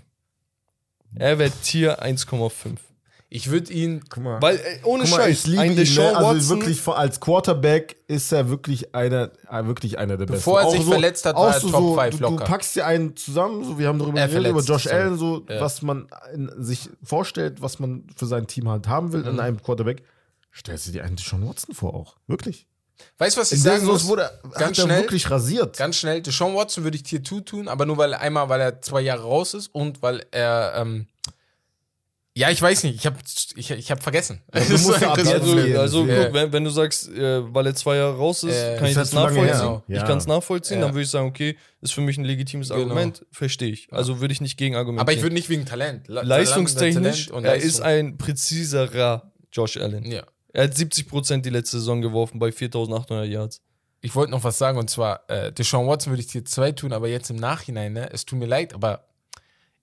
Er 1.16 1.40
wäre 1.40 1.52
Tier 1.52 2.04
1,5. 2.04 2.78
Ich 3.30 3.50
würde 3.52 3.74
ihn, 3.74 4.06
Guck 4.10 4.24
mal. 4.24 4.42
Weil, 4.42 4.56
äh, 4.56 4.80
ohne 4.86 5.04
mal, 5.04 5.18
Scheiß, 5.18 5.40
ich 5.40 5.48
liebe 5.48 5.62
ein 5.62 5.72
ihn, 5.72 5.78
Deshaun 5.78 6.12
ne? 6.14 6.18
Also 6.18 6.56
wirklich 6.56 6.88
als 6.88 7.20
Quarterback 7.20 7.98
ist 8.08 8.32
er 8.32 8.50
wirklich 8.50 8.96
einer, 8.96 9.32
äh, 9.52 9.66
wirklich 9.66 9.98
einer 9.98 10.16
der 10.16 10.28
Bevor 10.28 10.62
besten. 10.62 10.76
er 10.76 10.80
sich 10.82 10.90
verletzt 10.90 11.26
hat, 11.26 11.36
war 11.36 11.54
er 11.54 11.60
so, 11.60 11.70
Top 11.70 11.80
so, 11.82 11.96
five 11.96 12.12
du, 12.12 12.18
du 12.18 12.24
locker. 12.24 12.46
packst 12.46 12.76
dir 12.78 12.86
einen 12.86 13.18
zusammen, 13.18 13.66
so 13.66 13.78
wir 13.78 13.88
haben 13.90 14.00
darüber 14.00 14.18
Er 14.20 14.30
geredet, 14.30 14.52
über 14.52 14.62
Josh. 14.62 14.88
Allen, 14.88 15.18
so 15.18 15.44
Ja. 15.50 15.60
was 15.60 15.82
man 15.82 16.08
in, 16.34 16.50
sich 16.58 16.90
vorstellt, 17.04 17.62
was 17.62 17.80
man 17.80 18.08
für 18.16 18.26
sein 18.28 18.48
Team 18.48 18.70
halt 18.70 18.88
haben 18.88 19.12
will 19.12 19.22
Mhm. 19.24 19.28
in 19.28 19.40
einem 19.42 19.62
Quarterback. 19.62 20.04
Stellst 20.56 20.88
du 20.88 20.92
dir 20.94 21.04
einen 21.04 21.18
Sean 21.18 21.46
Watson 21.48 21.76
vor 21.76 21.94
auch. 21.96 22.16
Wirklich. 22.28 22.66
weißt 23.20 23.36
du, 23.38 23.42
was 23.42 23.52
ich 23.52 23.62
sagen 23.62 23.86
muss? 23.86 24.08
wurde 24.08 24.28
ganz 24.58 24.78
er 24.80 24.86
schnell, 24.86 25.02
wirklich 25.02 25.30
rasiert. 25.30 25.78
Ganz 25.78 25.98
schnell, 25.98 26.22
Deshaun 26.22 26.56
Watson 26.56 26.84
würde 26.86 26.96
ich 26.96 27.04
Tier 27.04 27.22
2 27.24 27.42
tun, 27.42 27.68
aber 27.68 27.86
nur 27.86 27.98
weil 27.98 28.14
einmal, 28.16 28.48
weil 28.50 28.62
er 28.62 28.82
zwei 28.82 29.02
Jahre 29.02 29.22
raus 29.24 29.54
ist 29.54 29.68
und 29.76 30.02
weil 30.02 30.26
er, 30.32 30.74
ähm, 30.78 31.08
ja, 32.38 32.50
ich 32.50 32.62
weiß 32.62 32.84
nicht, 32.84 32.96
ich 32.96 33.06
habe 33.06 33.18
ich, 33.56 33.72
ich 33.72 33.92
hab 33.92 34.04
vergessen. 34.04 34.42
du 34.54 34.60
musst 34.60 35.02
ja 35.02 35.12
ab- 35.12 35.18
also, 35.18 35.32
also 35.80 36.06
ja. 36.06 36.26
guck, 36.26 36.34
wenn, 36.34 36.54
wenn 36.54 36.64
du 36.64 36.70
sagst, 36.70 37.10
äh, 37.10 37.54
weil 37.54 37.66
er 37.68 37.76
zwei 37.76 37.96
Jahre 37.98 38.16
raus 38.18 38.44
ist, 38.44 38.56
Äh, 38.56 38.78
kann 38.78 38.88
ich 38.88 38.94
das 38.96 39.14
nachvollziehen. 39.14 39.82
Ich 39.88 39.96
Ja. 39.96 40.06
kann 40.06 40.18
es 40.18 40.28
nachvollziehen, 40.28 40.80
Ja. 40.80 40.86
dann 40.86 40.94
würde 40.94 41.04
ich 41.04 41.10
sagen, 41.10 41.28
okay, 41.28 41.58
ist 41.82 41.94
für 41.94 42.02
mich 42.02 42.18
ein 42.18 42.24
legitimes 42.26 42.70
Genau. 42.70 42.82
Argument, 42.82 43.26
verstehe 43.32 43.72
ich. 43.72 43.88
Also 43.92 44.20
würde 44.20 44.34
ich 44.34 44.42
nicht 44.42 44.58
gegen 44.58 44.76
argumentieren. 44.76 45.02
aber 45.08 45.14
ich 45.14 45.22
würde 45.22 45.34
nicht 45.36 45.50
wegen 45.50 45.66
Talent. 45.66 46.08
La- 46.08 46.22
Leistungstechnisch, 46.22 47.26
Talent 47.28 47.32
und 47.32 47.46
er 47.46 47.54
Leistung. 47.54 47.70
ist 47.70 47.82
ein 47.82 48.18
präziserer 48.18 49.32
Josh 49.52 49.78
Allen. 49.78 50.06
Ja. 50.06 50.24
Er 50.54 50.64
hat 50.66 50.74
70% 50.76 51.46
die 51.46 51.50
letzte 51.50 51.78
Saison 51.80 52.02
geworfen 52.02 52.40
bei 52.40 52.52
4800 52.52 53.28
Yards. 53.28 53.62
Ich 54.02 54.16
wollte 54.16 54.32
noch 54.32 54.44
was 54.44 54.58
sagen 54.58 54.78
und 54.78 54.90
zwar, 54.90 55.22
äh, 55.30 55.52
Deshaun 55.52 55.88
Watson 55.88 56.12
würde 56.14 56.22
ich 56.22 56.28
Tier 56.28 56.46
2 56.46 56.72
tun, 56.72 56.94
aber 56.94 57.08
jetzt 57.08 57.30
im 57.30 57.36
Nachhinein, 57.38 57.94
ne, 57.94 58.10
es 58.12 58.26
tut 58.26 58.38
mir 58.40 58.46
leid, 58.46 58.74
aber 58.74 59.07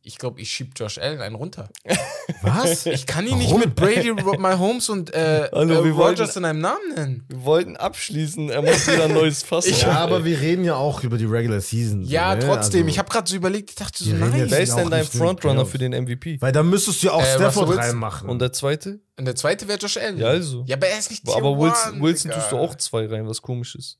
ich 0.06 0.18
glaube, 0.18 0.38
ich 0.40 0.50
schieb 0.50 0.72
Josh 0.76 0.98
Allen 0.98 1.20
einen 1.22 1.34
runter. 1.34 1.70
Was? 2.42 2.84
Ich 2.84 3.06
kann 3.06 3.26
ihn 3.26 3.38
nicht 3.38 3.56
mit 3.56 3.74
Brady, 3.74 4.12
Mahomes 4.12 4.90
und 4.90 5.12
äh, 5.14 5.48
Hallo, 5.50 5.80
äh, 5.80 5.84
wir 5.84 5.96
wollten- 5.96 6.20
Rogers 6.20 6.36
in 6.36 6.44
einem 6.44 6.60
Namen 6.60 6.94
nennen. 6.94 7.24
Wir 7.28 7.42
wollten 7.44 7.76
abschließen, 7.76 8.50
er 8.50 8.60
muss 8.60 8.86
wieder 8.86 9.04
ein 9.04 9.14
neues 9.14 9.42
Fass 9.42 9.64
Ich- 9.66 9.80
ja, 9.82 9.92
aber 9.92 10.24
wir 10.26 10.38
reden 10.40 10.62
ja 10.64 10.76
auch 10.76 11.02
über 11.02 11.16
die 11.16 11.24
Regular 11.24 11.60
Season. 11.62 12.04
so, 12.04 12.10
Ja, 12.12 12.34
ne? 12.34 12.40
trotzdem. 12.44 12.80
Also- 12.82 12.90
ich 12.90 12.98
habe 12.98 13.08
gerade 13.08 13.28
so 13.30 13.34
überlegt, 13.36 13.70
ich 13.70 13.76
dachte 13.76 14.04
so, 14.04 14.10
nein. 14.14 14.32
Wer 14.50 14.60
ist 14.60 14.76
denn 14.76 14.90
dein 14.90 15.06
Frontrunner 15.06 15.64
für 15.64 15.78
den 15.78 15.92
MVP? 15.92 16.38
Weil 16.40 16.52
da 16.52 16.62
müsstest 16.62 17.02
du 17.02 17.06
ja 17.06 17.12
auch 17.14 17.22
Äh, 17.22 17.34
Stafford 17.36 17.76
reinmachen. 17.78 18.28
Und 18.28 18.40
der 18.40 18.52
zweite? 18.52 19.00
Und 19.18 19.24
der 19.24 19.36
zweite 19.36 19.66
wäre 19.68 19.78
Josh 19.78 19.96
Allen. 19.96 20.18
Ja, 20.18 20.26
also. 20.28 20.64
Ja, 20.66 20.76
aber 20.76 20.88
er 20.88 20.98
ist 20.98 21.10
nicht 21.10 21.26
aber 21.28 21.58
Wilson, 21.58 22.02
Wilson 22.02 22.30
tust 22.30 22.52
du 22.52 22.58
auch 22.58 22.74
zwei 22.74 23.06
rein, 23.06 23.26
was 23.26 23.40
komisch 23.40 23.74
ist. 23.74 23.98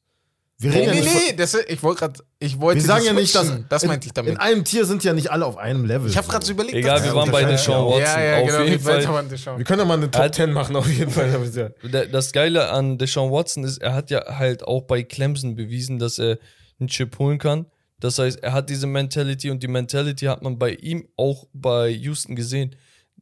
Wir 0.64 0.70
Nee, 0.70 0.78
reden 0.80 0.90
nee, 0.90 0.96
ja 0.98 1.04
nicht 1.04 1.14
nee, 1.30 1.36
das, 1.36 1.54
ich 1.54 1.82
wollte 1.82 2.00
gerade, 2.00 2.20
ich 2.40 2.58
wollte 2.60 2.80
Wir 2.80 2.86
sagen 2.86 3.04
ja 3.04 3.12
nicht, 3.12 3.34
dass 3.34 3.52
das 3.68 3.84
meinte 3.84 4.06
ich 4.06 4.10
in 4.10 4.14
damit. 4.14 4.40
einem 4.40 4.64
Tier 4.64 4.84
sind 4.84 5.04
ja 5.04 5.12
nicht 5.12 5.30
alle 5.30 5.46
auf 5.46 5.56
einem 5.56 5.84
Level. 5.84 6.10
Ich 6.10 6.16
habe 6.16 6.26
gerade 6.26 6.44
so 6.44 6.52
überlegt. 6.52 6.74
Egal, 6.74 6.96
dass- 6.98 7.04
wir 7.06 7.14
waren 7.14 7.30
bei 7.30 7.44
Deshaun. 7.44 7.86
Watson. 7.86 8.00
Ja, 8.02 8.20
ja, 8.22 8.38
auf 8.40 8.46
genau. 8.48 8.62
jeden 8.64 8.80
Fall. 8.82 9.58
wir 9.58 9.64
können 9.64 9.78
ja 9.80 9.84
mal 9.84 9.94
eine 9.94 10.10
Top 10.10 10.22
hat- 10.22 10.34
10 10.34 10.52
machen, 10.52 10.74
auf 10.76 10.88
jeden 10.88 11.10
Fall. 11.10 11.32
Aber 11.34 11.44
ja. 11.46 11.68
Der- 11.88 12.06
Das 12.06 12.32
Geile 12.32 12.70
an 12.70 12.98
Deshaun 12.98 13.30
Watson 13.30 13.62
ist, 13.64 13.78
er 13.78 13.94
hat 13.94 14.10
ja 14.10 14.24
halt 14.38 14.64
auch 14.64 14.82
bei 14.82 15.02
Clemson 15.04 15.54
bewiesen, 15.54 15.98
dass 15.98 16.18
er 16.18 16.38
einen 16.80 16.88
Chip 16.88 17.18
holen 17.18 17.38
kann. 17.38 17.66
Das 18.00 18.18
heißt, 18.18 18.42
er 18.42 18.52
hat 18.52 18.68
diese 18.70 18.86
Mentality 18.86 19.50
und 19.50 19.62
die 19.62 19.68
Mentality 19.68 20.26
hat 20.26 20.42
man 20.42 20.58
bei 20.58 20.70
ihm 20.72 21.06
auch 21.16 21.46
bei 21.52 21.88
Houston 21.88 22.34
gesehen. 22.36 22.74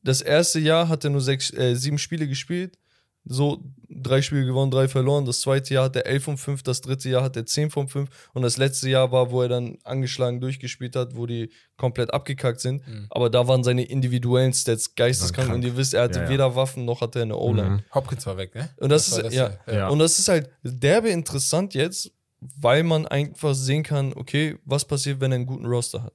Das 0.02 0.20
erste 0.22 0.58
Jahr 0.58 0.88
hat 0.88 1.04
er 1.04 1.10
nur 1.10 1.20
sechs, 1.20 1.52
äh, 1.52 1.74
sieben 1.76 1.98
Spiele 1.98 2.26
gespielt. 2.26 2.76
So, 3.24 3.62
drei 3.88 4.20
Spiele 4.20 4.44
gewonnen, 4.46 4.70
drei 4.70 4.88
verloren. 4.88 5.24
Das 5.24 5.40
zweite 5.42 5.74
Jahr 5.74 5.84
hat 5.84 5.96
er 5.96 6.06
11 6.06 6.24
von 6.24 6.36
5, 6.38 6.62
das 6.64 6.80
dritte 6.80 7.08
Jahr 7.08 7.22
hat 7.22 7.36
er 7.36 7.46
10 7.46 7.70
von 7.70 7.86
5 7.86 8.08
und 8.32 8.42
das 8.42 8.56
letzte 8.56 8.88
Jahr 8.90 9.12
war, 9.12 9.30
wo 9.30 9.42
er 9.42 9.48
dann 9.48 9.78
angeschlagen 9.84 10.40
durchgespielt 10.40 10.96
hat, 10.96 11.14
wo 11.14 11.26
die 11.26 11.50
komplett 11.76 12.12
abgekackt 12.12 12.60
sind. 12.60 12.86
Mhm. 12.86 13.06
Aber 13.10 13.30
da 13.30 13.46
waren 13.46 13.62
seine 13.62 13.84
individuellen 13.84 14.52
Stats 14.52 14.94
geisteskrank 14.96 15.48
krank. 15.48 15.56
und 15.62 15.64
ihr 15.64 15.76
wisst, 15.76 15.94
er 15.94 16.02
hatte 16.02 16.18
Ja, 16.20 16.24
ja. 16.24 16.30
weder 16.30 16.56
Waffen 16.56 16.84
noch 16.84 17.00
hatte 17.00 17.20
er 17.20 17.22
eine 17.22 17.36
O-Line. 17.36 17.70
Mhm. 17.70 17.82
Hopkins 17.94 18.26
war 18.26 18.36
weg, 18.36 18.54
ne? 18.54 18.70
Und 18.78 18.88
das, 18.90 19.12
war 19.12 19.24
ist, 19.24 19.34
ja, 19.34 19.52
ja. 19.70 19.88
und 19.88 19.98
das 20.00 20.18
ist 20.18 20.28
halt 20.28 20.50
derbe 20.62 21.10
interessant 21.10 21.74
jetzt, 21.74 22.10
weil 22.40 22.82
man 22.82 23.06
einfach 23.06 23.54
sehen 23.54 23.84
kann, 23.84 24.12
okay, 24.14 24.58
was 24.64 24.84
passiert, 24.84 25.20
wenn 25.20 25.30
er 25.30 25.36
einen 25.36 25.46
guten 25.46 25.66
Roster 25.66 26.02
hat. 26.02 26.14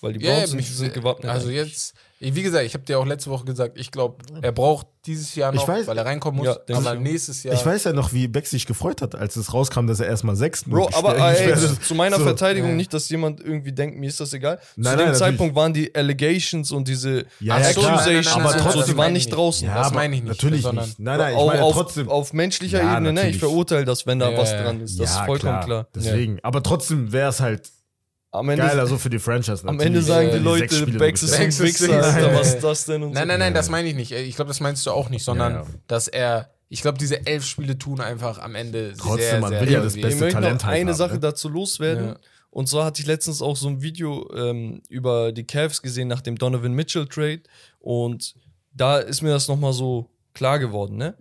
Weil 0.00 0.14
die 0.14 0.24
Ja, 0.24 0.36
Browns 0.36 0.50
sind, 0.50 0.56
mich, 0.58 0.74
sind 0.74 0.94
gewappnet. 0.94 1.30
Also 1.30 1.48
eigentlich. 1.48 1.68
jetzt, 1.72 1.94
wie 2.18 2.42
gesagt, 2.42 2.64
ich 2.64 2.74
habe 2.74 2.84
dir 2.84 2.98
auch 2.98 3.06
letzte 3.06 3.30
Woche 3.30 3.44
gesagt, 3.44 3.78
ich 3.78 3.90
glaube, 3.90 4.16
er 4.40 4.52
braucht 4.52 4.86
dieses 5.04 5.34
Jahr 5.36 5.52
noch, 5.52 5.62
Ich 5.62 5.68
weiß- 5.68 5.86
weil 5.86 5.98
er 5.98 6.04
reinkommen 6.06 6.38
muss. 6.38 6.58
Ja, 6.68 6.76
aber 6.76 6.94
nächstes 6.96 7.42
Jahr. 7.44 7.54
Ich 7.54 7.64
weiß 7.64 7.84
ja 7.84 7.92
noch, 7.92 8.12
wie 8.12 8.26
Beck 8.26 8.46
sich 8.46 8.66
gefreut 8.66 9.02
hat, 9.02 9.14
als 9.14 9.36
es 9.36 9.52
rauskam, 9.54 9.86
dass 9.86 10.00
er 10.00 10.06
erstmal 10.06 10.34
sechs 10.34 10.64
Bro, 10.64 10.90
aber 10.94 11.16
ey, 11.16 11.54
zu 11.86 11.94
meiner 11.94 12.16
So. 12.16 12.24
Verteidigung 12.24 12.70
Ja. 12.70 12.76
nicht, 12.76 12.92
dass 12.92 13.08
jemand 13.10 13.40
irgendwie 13.40 13.70
denkt, 13.72 13.98
mir 13.98 14.08
ist 14.08 14.18
das 14.18 14.32
egal. 14.32 14.56
Nein, 14.56 14.62
zu 14.64 14.72
nein, 14.74 14.82
dem 14.82 14.98
natürlich. 14.98 15.18
Zeitpunkt 15.18 15.54
waren 15.54 15.72
die 15.74 15.94
Allegations 15.94 16.72
und 16.72 16.88
diese 16.88 17.18
Ja, 17.18 17.22
so, 17.22 17.22
nein, 17.22 17.28
nein, 17.38 17.60
nein, 17.60 17.64
Accusations 17.70 18.26
nein, 18.34 18.44
nein, 18.44 18.72
so, 18.72 18.78
das 18.80 18.86
die 18.88 18.96
waren 18.96 19.12
nicht 19.12 19.28
draußen. 19.28 19.68
Ja, 19.68 19.74
Das 19.76 19.86
aber 19.88 19.96
meine 19.96 20.16
ich 20.16 20.22
nicht, 20.22 20.28
Natürlich 20.30 20.64
nicht. 20.72 20.98
Nein, 20.98 21.18
nein, 21.18 21.36
ich 21.38 21.46
meine 21.46 21.62
auf, 21.62 21.74
trotzdem. 21.74 22.08
auf 22.08 22.32
menschlicher 22.32 22.78
Ja, 22.82 22.92
Ebene, 22.96 23.12
ne? 23.12 23.20
Ich 23.20 23.24
natürlich. 23.26 23.38
verurteile 23.38 23.84
das, 23.84 24.06
wenn 24.06 24.18
da 24.18 24.30
Ja, 24.30 24.38
was 24.38 24.50
dran 24.50 24.80
ist. 24.80 24.98
Das 24.98 25.14
ja, 25.14 25.20
ist 25.20 25.26
vollkommen 25.26 25.60
klar. 25.60 25.86
Deswegen. 25.94 26.38
Aber 26.42 26.62
trotzdem 26.62 27.12
wäre 27.12 27.28
es 27.30 27.40
halt 27.40 27.70
Am 28.36 28.48
Ende, 28.48 28.64
geiler 28.64 28.86
so 28.86 28.98
für 28.98 29.10
die 29.10 29.18
Franchise. 29.18 29.66
am 29.66 29.76
natürlich, 29.76 29.86
Ende 29.86 30.02
sagen 30.02 30.28
die 30.30 30.38
die 30.38 30.44
Leute, 30.44 30.86
Bex 30.98 31.22
ist 31.22 31.34
ein 31.34 31.46
Wichser, 31.58 32.34
was 32.34 32.54
ist 32.54 32.64
das 32.64 32.84
denn? 32.86 33.02
Und 33.02 33.12
Nein, 33.12 33.22
so. 33.22 33.28
nein, 33.28 33.38
nein, 33.38 33.52
Ja, 33.52 33.58
das 33.58 33.68
meine 33.68 33.88
ich 33.88 33.94
nicht. 33.94 34.12
Ich 34.12 34.36
glaube, 34.36 34.48
das 34.48 34.60
meinst 34.60 34.84
du 34.86 34.90
auch 34.90 35.08
nicht, 35.08 35.24
sondern 35.24 35.52
Ja, 35.52 35.60
ja. 35.62 35.66
dass 35.86 36.08
er, 36.08 36.50
ich 36.68 36.82
glaube, 36.82 36.98
diese 36.98 37.26
elf 37.26 37.44
Spiele 37.44 37.78
tun 37.78 38.00
einfach 38.00 38.38
am 38.38 38.54
Ende 38.54 38.92
Trotzdem, 38.96 39.18
sehr, 39.18 39.40
man 39.40 39.50
sehr 39.50 39.60
will 39.62 39.70
ja 39.72 39.80
das 39.82 39.94
Beste 39.94 40.08
Ich 40.08 40.20
möchte 40.20 40.40
Talent 40.40 40.60
noch 40.62 40.66
halt 40.68 40.80
eine 40.80 40.90
haben, 40.90 40.96
Sache 40.96 41.14
ne? 41.14 41.20
dazu 41.20 41.48
loswerden. 41.48 42.06
Ja. 42.08 42.16
Und 42.50 42.68
zwar 42.68 42.86
hatte 42.86 43.02
ich 43.02 43.06
letztens 43.06 43.42
auch 43.42 43.56
so 43.56 43.68
ein 43.68 43.82
Video 43.82 44.30
ähm, 44.34 44.80
über 44.88 45.32
die 45.32 45.44
Cavs 45.44 45.82
gesehen 45.82 46.08
nach 46.08 46.22
dem 46.22 46.38
Donovan 46.38 46.72
Mitchell 46.72 47.06
Trade. 47.06 47.42
Und 47.80 48.34
da 48.72 48.98
ist 48.98 49.22
mir 49.22 49.30
das 49.30 49.48
nochmal 49.48 49.72
so 49.72 50.08
klar 50.32 50.58
geworden, 50.58 50.96
ne? 50.96 51.14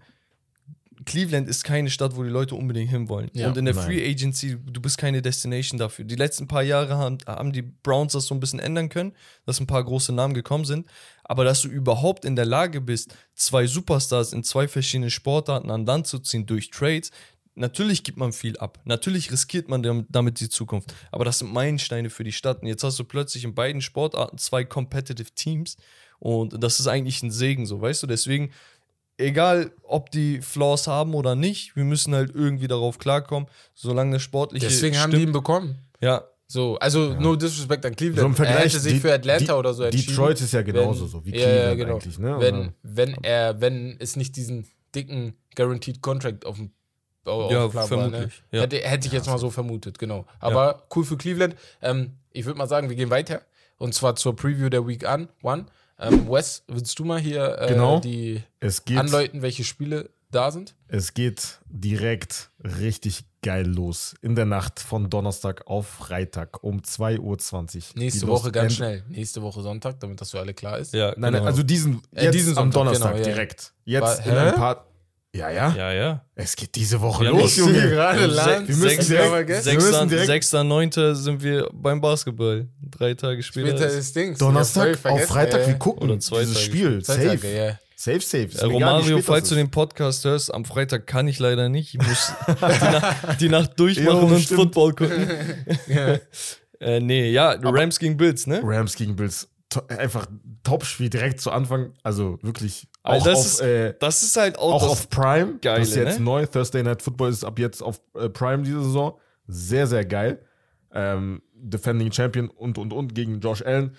Cleveland 1.06 1.47
ist 1.47 1.64
keine 1.64 1.89
Stadt, 1.89 2.16
wo 2.16 2.24
die 2.24 2.30
Leute 2.30 2.56
unbedingt 2.56 2.89
hinwollen. 2.89 3.30
Ja. 3.34 3.47
und 3.47 3.58
in 3.58 3.66
der 3.66 3.74
Nein. 3.76 3.86
Free 3.86 4.10
Agency, 4.10 4.58
du 4.66 4.82
bist 4.82 4.97
keine 4.97 5.22
Destination 5.22 5.78
dafür. 5.80 6.03
Die 6.06 6.16
letzten 6.16 6.47
paar 6.47 6.64
Jahre 6.64 6.97
haben, 6.97 7.18
haben 7.28 7.51
die 7.53 7.62
Browns 7.62 8.14
das 8.14 8.26
so 8.26 8.34
ein 8.36 8.39
bisschen 8.39 8.60
ändern 8.60 8.89
können, 8.89 9.14
dass 9.45 9.60
ein 9.60 9.68
paar 9.68 9.84
große 9.84 10.12
Namen 10.14 10.34
gekommen 10.34 10.66
sind. 10.66 10.88
Aber 11.24 11.43
dass 11.43 11.62
du 11.62 11.68
überhaupt 11.70 12.26
in 12.26 12.36
der 12.36 12.45
Lage 12.45 12.82
bist, 12.82 13.16
zwei 13.36 13.68
Superstars 13.68 14.34
in 14.34 14.43
zwei 14.43 14.68
verschiedenen 14.68 15.10
Sportarten 15.12 15.72
an 15.72 15.86
Land 15.86 16.08
zu 16.08 16.20
ziehen 16.20 16.45
durch 16.45 16.70
Trades, 16.72 17.12
Natürlich 17.58 18.03
gibt 18.03 18.18
man 18.18 18.34
viel 18.34 18.58
ab. 18.58 18.82
Natürlich 18.84 19.32
riskiert 19.32 19.70
man 19.70 19.82
dam- 19.82 20.06
damit 20.10 20.41
die 20.41 20.49
Zukunft. 20.49 20.93
Aber 21.10 21.24
das 21.24 21.39
sind 21.39 21.53
Meilensteine 21.53 22.10
für 22.10 22.26
die 22.26 22.34
Stadt. 22.34 22.62
Und 22.62 22.68
jetzt 22.68 22.84
hast 22.84 22.99
du 22.99 23.06
plötzlich 23.06 23.45
in 23.45 23.56
beiden 23.56 23.82
Sportarten 23.82 24.38
zwei 24.38 24.66
competitive 24.66 25.32
Teams. 25.36 25.78
Und 26.20 26.62
das 26.62 26.82
ist 26.82 26.88
eigentlich 26.88 27.24
ein 27.24 27.32
Segen, 27.32 27.66
so, 27.66 27.80
weißt 27.80 28.03
du? 28.03 28.08
Deswegen, 28.08 28.51
egal 29.18 29.72
ob 29.84 30.09
die 30.11 30.41
Flaws 30.41 30.88
haben 30.88 31.13
oder 31.13 31.36
nicht, 31.36 31.76
wir 31.76 31.84
müssen 31.84 32.13
halt 32.13 32.32
irgendwie 32.34 32.68
darauf 32.68 32.97
klarkommen, 32.97 33.47
solange 33.74 34.13
das 34.13 34.22
sportliche 34.22 34.68
Deswegen 34.68 34.97
haben 34.97 35.11
stimmt. 35.11 35.22
die 35.24 35.28
ihn 35.28 35.32
bekommen. 35.34 35.80
ja, 36.01 36.24
So, 36.47 36.78
also 36.78 37.13
no 37.16 37.36
disrespect 37.36 37.86
an 37.86 37.95
Cleveland. 37.95 38.20
So 38.20 38.26
im 38.28 38.36
Vergleich, 38.36 38.57
er 38.57 38.63
hätte 38.66 38.80
sich 38.80 38.93
die- 38.93 38.99
für 38.99 39.13
Atlanta 39.13 39.45
die- 39.45 39.51
oder 39.59 39.74
so 39.74 39.84
entschieden. 39.84 40.07
Detroit 40.09 40.41
ist 40.41 40.53
ja 40.53 40.61
genauso 40.61 41.01
wenn- 41.05 41.09
so 41.09 41.26
wie 41.26 41.32
ja, 41.32 41.38
ja, 41.39 41.45
Cleveland 41.76 41.78
genau. 41.78 41.93
eigentlich, 41.95 42.20
ne? 42.20 42.36
Wenn, 42.39 42.74
wenn 42.84 43.24
er, 43.24 43.61
wenn 43.61 43.95
es 43.99 44.16
nicht 44.16 44.36
diesen 44.36 44.68
dicken 44.93 45.34
Guaranteed 45.55 46.01
Contract 46.01 46.45
auf 46.45 46.57
dem 46.57 46.72
auf 47.26 47.51
Ja, 47.51 47.68
Plan 47.68 47.74
war, 47.89 47.97
ne? 47.97 48.09
vermutlich, 48.11 48.43
ja. 48.51 48.61
Hätte, 48.61 48.78
hätte 48.78 49.07
ich 49.07 49.13
jetzt 49.13 49.26
mal 49.26 49.39
so 49.39 49.49
vermutet, 49.49 49.97
genau. 49.97 50.28
Aber 50.39 50.84
cool 50.95 51.03
für 51.03 51.18
Cleveland. 51.18 51.55
Ähm, 51.82 52.11
ich 52.32 52.45
würde 52.45 52.59
mal 52.59 52.68
sagen, 52.68 52.88
wir 52.89 52.95
gehen 52.95 53.09
weiter. 53.09 53.41
Und 53.78 53.95
zwar 53.95 54.16
zur 54.16 54.36
Preview 54.36 54.70
der 54.70 54.86
Week 54.88 55.07
an, 55.07 55.30
One. 55.41 55.66
Ähm, 55.98 56.30
Wes, 56.30 56.64
willst 56.68 56.98
du 57.00 57.06
mal 57.06 57.20
hier 57.20 57.58
äh, 57.60 57.68
Genau. 57.70 58.00
die 58.00 58.43
Es 58.60 58.84
geht, 58.86 58.98
anläuten, 58.98 59.41
welche 59.41 59.64
Spiele 59.64 60.10
da 60.32 60.52
sind? 60.52 60.76
es 60.89 61.14
geht 61.14 61.60
direkt 61.68 62.50
richtig 62.64 63.24
geil 63.41 63.66
los. 63.68 64.16
In 64.22 64.36
der 64.36 64.46
Nacht 64.46 64.80
von 64.80 65.10
Donnerstag 65.10 65.68
auf 65.68 65.88
Freitag 65.88 66.64
um 66.64 66.80
2.20 66.82 67.20
Uhr. 67.20 67.38
Nächste 68.00 68.20
Die 68.26 68.28
Woche 68.28 68.48
Los 68.48 68.54
ganz 68.54 68.72
An- 68.74 68.76
schnell. 68.76 69.04
Nächste 69.08 69.41
Woche 69.41 69.62
Sonntag, 69.62 70.00
damit 70.00 70.20
das 70.20 70.32
für 70.32 70.39
alle 70.39 70.54
klar 70.54 70.80
ist. 70.80 70.93
ja, 70.93 71.10
Nein, 71.10 71.16
genau. 71.16 71.32
nein, 71.32 71.43
also 71.48 71.64
diesen, 71.64 72.02
Äh, 72.14 72.26
jetzt 72.26 72.34
diesen 72.34 72.58
am 72.58 72.72
Sonntag, 72.72 72.80
Donnerstag 72.80 73.12
genau, 73.14 73.22
ja, 73.24 73.28
ja. 73.30 73.34
direkt. 73.34 73.74
Jetzt 73.86 74.02
War- 74.04 74.26
in 74.26 74.32
hä? 74.32 74.38
ein 74.39 74.56
paar. 74.56 74.86
Ja, 75.36 75.50
ja, 75.50 75.76
ja, 75.76 75.92
ja. 75.94 76.26
Es 76.36 76.56
geht 76.56 76.74
diese 76.76 77.02
Woche 77.02 77.24
Wir 77.26 77.32
los, 77.32 77.58
Junge. 77.58 77.74
gerade 77.90 78.22
Wir 78.22 78.28
Land. 78.28 78.68
wir 78.70 78.76
müssen 78.78 79.08
direkt- 79.08 79.30
vergessen. 79.30 79.66
wir 79.66 79.74
müssen 79.76 79.92
Sechster, 79.92 80.06
direkt- 80.08 80.28
6.9. 80.46 81.16
sind 81.16 81.44
wir 81.44 81.70
beim 81.74 82.00
Basketball. 82.00 82.68
Drei 82.82 83.14
Tage 83.16 83.44
später. 83.44 83.70
Später 83.78 83.88
ist- 83.88 84.16
Dings. 84.16 84.40
Donnerstag 84.40 84.98
Ja, 85.04 85.12
auf 85.12 85.26
Freitag, 85.26 85.62
ja, 85.62 85.68
wir 85.68 85.74
ja. 85.74 85.78
gucken 85.80 86.10
Oder 86.10 86.20
zwei 86.22 86.40
dieses 86.42 86.54
Tage 86.56 86.66
Spiel. 86.66 87.04
Zwei 87.04 87.14
Safe. 87.16 87.28
Tage, 87.28 87.56
ja. 87.58 87.80
Safe, 87.98 88.20
safe. 88.22 88.44
Ist 88.46 88.56
Äh, 88.62 88.66
egal, 88.66 88.70
wie 88.70 88.74
Romario, 88.74 89.22
falls 89.22 89.50
du 89.50 89.56
den 89.56 89.72
Podcast 89.72 90.24
hörst, 90.26 90.54
am 90.54 90.64
Freitag 90.64 91.06
kann 91.08 91.28
ich 91.28 91.40
leider 91.40 91.68
nicht. 91.70 91.96
Ich 91.96 92.00
muss 92.08 92.32
die, 92.48 92.62
Nacht, 92.92 93.42
die 93.42 93.50
Nacht 93.50 93.80
durchmachen 93.80 94.28
Jo, 94.30 94.36
und 94.36 94.42
stimmt. 94.42 94.60
Football 94.62 94.94
gucken. 94.94 95.28
äh, 96.80 97.00
nee, 97.00 97.32
ja, 97.32 97.58
Rams 97.62 98.00
gegen 98.00 98.16
Bills, 98.18 98.48
ne? 98.48 98.62
Rams 98.64 98.96
gegen 98.96 99.16
Bills. 99.16 99.48
Einfach 99.89 100.28
Topspiel 100.63 101.09
direkt 101.09 101.39
zu 101.41 101.51
Anfang. 101.51 101.93
Also 102.03 102.39
wirklich 102.41 102.88
auch, 103.03 103.23
das 103.23 103.38
auf, 103.39 103.45
ist- 103.45 103.59
äh, 103.61 103.93
Das 103.99 104.23
ist 104.23 104.36
halt 104.38 104.57
auch, 104.57 104.73
auch 104.73 104.82
das, 104.82 104.91
auf 104.91 105.09
Prime. 105.09 105.59
Geile, 105.61 105.80
das 105.80 105.89
ist 105.89 105.95
jetzt 105.95 106.19
ne? 106.19 106.26
neu. 106.26 106.45
Thursday 106.45 106.84
Night 106.84 107.01
Football 107.01 107.30
ist 107.30 107.43
ab 107.43 107.59
jetzt 107.59 107.82
auf 107.82 108.01
äh, 108.15 108.30
Prime 108.30 108.63
diese 108.63 108.84
Saison. 108.84 109.19
Sehr, 109.47 109.88
sehr 109.88 110.05
geil. 110.05 110.43
Ähm, 110.91 111.41
Defending 111.53 112.11
Champion 112.11 112.49
und, 112.49 112.78
und, 112.78 112.93
und 112.93 113.13
gegen 113.15 113.39
Josh 113.39 113.61
Allen. 113.61 113.95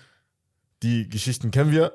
Die 0.83 1.07
Geschichten 1.09 1.51
kennen 1.51 1.71
wir. 1.71 1.93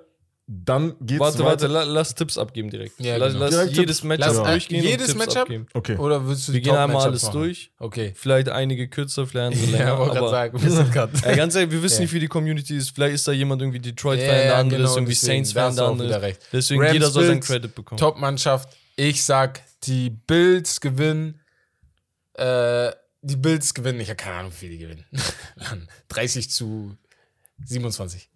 Dann 0.48 0.96
geht's 1.00 1.20
Warte, 1.20 1.38
weiter. 1.38 1.44
warte, 1.44 1.66
la, 1.68 1.82
lass 1.84 2.14
Tipps 2.16 2.36
abgeben 2.36 2.68
direkt. 2.68 2.98
Ja, 3.00 3.16
lass 3.16 3.32
genau. 3.32 3.44
lass 3.44 3.54
Direkt 3.54 3.76
jedes. 3.76 4.02
Matchup 4.02 4.26
Lass, 4.26 4.38
äh, 4.38 4.42
durchgehen. 4.50 4.82
jedes 4.82 5.12
und 5.12 5.20
Tipps 5.20 5.26
Matchup? 5.26 5.42
abgeben. 5.42 5.66
Okay. 5.72 5.96
Oder 5.96 6.26
willst 6.28 6.48
du 6.48 6.52
Wir 6.52 6.60
die 6.60 6.64
gehen 6.68 6.76
einmal 6.76 7.02
alles 7.06 7.22
machen? 7.22 7.40
durch. 7.40 7.70
Okay. 7.78 8.12
Vielleicht 8.16 8.48
einige 8.48 8.88
kürzer, 8.88 9.26
vielleicht 9.26 9.54
andere 9.56 9.70
länger. 9.70 9.84
Ja, 9.86 9.98
wollte 9.98 10.10
gerade 10.14 10.18
aber 10.20 10.30
sagen, 10.30 10.62
wir 10.62 10.70
sind 10.70 10.92
gerade. 10.92 11.12
Ey, 11.28 11.36
ganz 11.36 11.54
ehrlich, 11.54 11.70
wir 11.70 11.82
wissen 11.82 11.94
Ja. 11.94 12.00
nicht, 12.02 12.12
wie 12.12 12.18
die 12.20 12.26
Community 12.26 12.76
ist. 12.76 12.90
Vielleicht 12.90 13.14
ist 13.14 13.28
da 13.28 13.32
jemand 13.32 13.62
irgendwie 13.62 13.78
Detroit-Fan, 13.78 14.26
Ja, 14.28 14.32
der 14.34 14.44
ja, 14.46 14.54
andere 14.58 14.80
ist 14.82 14.86
genau, 14.88 14.96
irgendwie 14.96 15.12
deswegen, 15.12 15.28
da 15.28 15.34
Saints-Fan, 15.36 15.76
der 15.76 15.84
auch 15.84 15.90
andere 15.92 16.08
wieder 16.08 16.16
ist. 16.18 16.22
recht. 16.24 16.40
Deswegen 16.52 16.80
Rams, 16.82 16.92
jeder 16.92 17.10
soll 17.10 17.26
seinen 17.26 17.40
Credit 17.40 17.74
bekommen. 17.74 17.98
Top-Mannschaft. 18.00 18.68
Ich 18.96 19.24
sag, 19.24 19.62
die 19.84 20.10
Bills 20.10 20.80
gewinnen. 20.80 21.40
Äh, 22.34 22.90
die 23.22 23.36
Bills 23.36 23.72
gewinnen. 23.74 24.00
Ich 24.00 24.08
habe 24.08 24.16
keine 24.16 24.36
Ahnung, 24.38 24.50
wie 24.52 24.56
viel 24.56 24.70
die 24.70 24.78
gewinnen. 24.78 25.04
30 26.08 26.50
zu 26.50 26.96
27. 27.64 28.28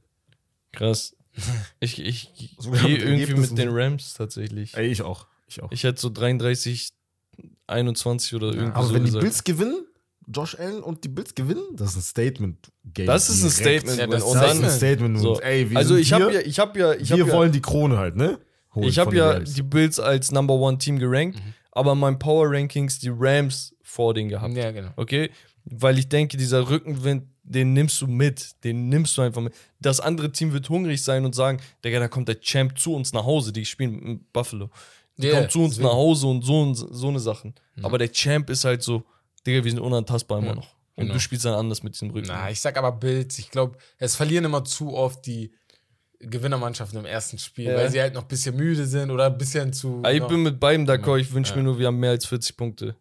Krass. 0.73 1.16
Ich, 1.81 1.99
ich 2.01 2.31
gehe 2.37 2.97
irgendwie 2.99 3.35
mit 3.35 3.57
den 3.59 3.69
Rams 3.71 4.15
tatsächlich. 4.15 4.75
Ey, 4.77 4.87
ich 4.89 5.03
auch. 5.03 5.27
Ich 5.47 5.63
auch. 5.63 5.71
Ich 5.71 5.85
hätte 5.85 6.01
so 6.01 6.11
33, 6.11 6.91
21 7.67 8.35
oder 8.35 8.49
irgendwie 8.49 8.73
Aber 8.73 8.87
so 8.87 8.95
wenn 8.95 9.03
die 9.03 9.07
gesagt. 9.07 9.23
Bills 9.23 9.45
gewinnen, 9.45 9.85
Josh 10.29 10.57
Allen 10.59 10.83
und 10.83 11.05
die 11.05 11.09
Bills 11.09 11.35
gewinnen, 11.35 11.63
das 11.75 11.91
ist 11.91 11.97
ein 11.97 12.03
Statement-Game. 12.03 13.07
Das 13.07 13.29
ist 13.29 13.45
ein. 13.45 13.51
Statement. 13.51 13.99
Ja, 13.99 14.07
das 14.07 14.23
und 14.25 14.35
ist 14.37 14.43
Das 14.43 14.53
ist 14.55 14.61
dann, 14.61 14.65
ein 14.65 14.77
Statement. 14.77 15.19
so. 15.21 15.41
Ey, 15.41 15.71
wir 15.71 15.77
also 15.79 15.97
ich 15.97 16.13
habe 16.13 16.33
ja, 16.33 16.41
ich 16.41 16.59
habe 16.59 16.79
ja, 16.79 16.93
ich 16.95 17.11
wir 17.11 17.19
habe 17.21 17.31
ja, 17.31 17.37
wollen 17.37 17.53
die 17.53 17.61
Krone 17.63 17.97
halt, 17.99 18.17
ne? 18.17 18.39
Holen 18.75 18.89
ich 18.89 18.99
habe 18.99 19.15
ja 19.17 19.31
Rams. 19.33 19.55
die 19.55 19.63
Bills 19.63 20.01
als 20.01 20.33
Number 20.33 20.55
One 20.55 20.79
Team 20.79 20.99
gerankt, 20.99 21.37
Mhm. 21.39 21.55
aber 21.73 21.93
in 21.93 21.99
meinen 21.99 22.19
Power 22.19 22.51
Rankings 22.51 22.99
die 22.99 23.11
Rams 23.15 23.75
vor 23.83 24.15
denen 24.15 24.29
gehabt. 24.31 24.57
Ja, 24.57 24.71
genau. 24.73 24.91
Okay? 24.97 25.31
Weil 25.69 25.99
ich 25.99 26.09
denke, 26.09 26.37
dieser 26.37 26.71
Rückenwind, 26.71 27.25
den 27.43 27.73
nimmst 27.73 28.01
du 28.01 28.07
mit. 28.07 28.63
Den 28.65 28.89
nimmst 28.89 29.17
du 29.19 29.23
einfach 29.23 29.43
mit. 29.43 29.53
Das 29.81 29.99
andere 30.01 30.31
Team 30.33 30.53
wird 30.53 30.69
hungrig 30.69 31.03
sein 31.03 31.25
und 31.25 31.35
sagen, 31.35 31.61
Digga, 31.85 31.99
da 31.99 32.09
kommt 32.09 32.29
der 32.29 32.41
Champ 32.41 32.79
zu 32.79 32.95
uns 32.95 33.13
nach 33.13 33.25
Hause. 33.25 33.53
Die 33.53 33.65
spielen 33.65 34.01
in 34.01 34.25
Buffalo. 34.33 34.71
Die 35.17 35.27
Yeah, 35.29 35.39
kommt 35.41 35.53
zu 35.53 35.61
uns 35.61 35.71
deswegen. 35.71 35.89
nach 35.89 35.95
Hause 35.95 36.27
und 36.27 36.43
so, 36.45 36.73
so 36.75 37.09
eine 37.09 37.19
Sachen. 37.21 37.55
Aber 37.83 37.99
der 37.99 38.13
Champ 38.13 38.49
ist 38.51 38.65
halt 38.65 38.83
so, 38.83 39.03
Digga, 39.47 39.65
wir 39.65 39.71
sind 39.71 39.81
unantastbar 39.81 40.39
immer 40.39 40.49
Ja, 40.49 40.55
noch. 40.57 40.75
Und 40.95 41.05
genau. 41.05 41.15
du 41.15 41.21
spielst 41.21 41.45
dann 41.45 41.55
anders 41.55 41.83
mit 41.83 41.95
diesem 41.95 42.11
Rücken. 42.11 42.29
Na, 42.29 42.51
ich 42.51 42.61
sag 42.61 42.77
aber 42.79 42.93
Bills. 42.93 43.39
Ich 43.39 43.51
glaube, 43.51 43.77
es 43.99 44.15
verlieren 44.17 44.45
immer 44.45 44.65
zu 44.65 44.95
oft 44.95 45.25
die 45.27 45.53
Gewinnermannschaften 46.21 46.99
im 46.99 47.05
ersten 47.05 47.39
Spiel, 47.39 47.67
Ja. 47.67 47.77
weil 47.77 47.91
sie 47.91 48.01
halt 48.01 48.15
noch 48.15 48.23
ein 48.23 48.29
bisschen 48.29 48.57
müde 48.57 48.87
sind 48.87 49.11
oder 49.11 49.27
ein 49.27 49.37
bisschen 49.37 49.73
zu. 49.73 49.99
Aber 49.99 50.13
ich 50.13 50.21
noch- 50.21 50.29
bin 50.29 50.43
mit 50.43 50.59
beidem 50.59 50.87
d'accord. 50.87 51.19
Ich 51.19 51.33
wünsche 51.33 51.53
Ja. 51.53 51.59
mir 51.59 51.63
nur, 51.65 51.79
wir 51.79 51.87
haben 51.89 51.99
mehr 52.01 52.11
als 52.11 52.25
40 52.27 52.57
Punkte. 52.57 52.97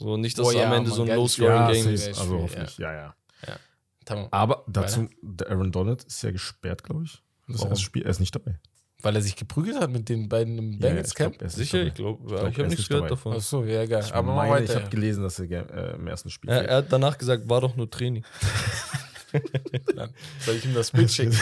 So, 0.00 0.16
nicht, 0.16 0.38
dass 0.38 0.48
es 0.48 0.54
ja, 0.54 0.66
am 0.66 0.72
Ende 0.72 0.90
so 0.90 1.02
ein 1.02 1.08
geiles 1.08 1.38
Low-Scoring 1.38 1.84
ja, 1.84 1.90
ist. 1.90 2.08
Also 2.18 2.36
ja. 2.36 2.42
hoffentlich, 2.42 2.78
ja, 2.78 2.92
ja. 2.92 3.14
Tamam. 4.10 4.26
Aber 4.32 4.64
dazu, 4.66 5.08
der 5.22 5.50
Aaron 5.50 5.70
Donald 5.70 6.02
ist 6.02 6.22
ja 6.22 6.32
gesperrt, 6.32 6.82
glaube 6.82 7.04
ich. 7.04 7.22
Das 7.46 7.58
Warum? 7.58 7.70
erste 7.70 7.84
Spiel, 7.84 8.02
er 8.02 8.10
ist 8.10 8.18
nicht 8.18 8.34
dabei. 8.34 8.58
Weil 9.02 9.14
er 9.14 9.22
sich 9.22 9.36
geprügelt 9.36 9.80
hat 9.80 9.90
mit 9.90 10.08
den 10.08 10.28
beiden 10.28 10.58
im 10.58 10.72
Ja, 10.72 10.78
Bengals 10.78 11.10
ich 11.10 11.14
glaub, 11.14 11.38
Camp? 11.38 11.42
ist 11.42 11.54
Sicher, 11.54 11.82
ich 11.84 11.94
glaube, 11.94 12.26
glaub, 12.26 12.48
ich 12.48 12.58
habe 12.58 12.62
nichts 12.64 12.78
nicht 12.78 12.88
gehört 12.88 13.04
dabei. 13.04 13.08
davon. 13.10 13.34
Ach 13.36 13.40
so, 13.40 13.64
ja, 13.64 13.86
geil. 13.86 14.02
Ich, 14.04 14.12
aber 14.12 14.34
meine, 14.34 14.50
weiter. 14.50 14.64
ich 14.64 14.80
habe 14.80 14.90
gelesen, 14.90 15.22
dass 15.22 15.38
er 15.38 15.70
äh, 15.70 15.94
im 15.94 16.06
ersten 16.08 16.28
Spiel 16.28 16.50
Er, 16.50 16.68
er 16.68 16.76
hat 16.78 16.86
danach 16.92 17.16
gesagt, 17.18 17.48
war 17.48 17.60
doch 17.60 17.76
nur 17.76 17.88
Training. 17.88 18.24
Dann 19.94 20.10
soll 20.40 20.56
ich 20.56 20.64
ihm 20.64 20.74
das 20.74 20.90
Bild 20.90 21.10
schicken? 21.10 21.36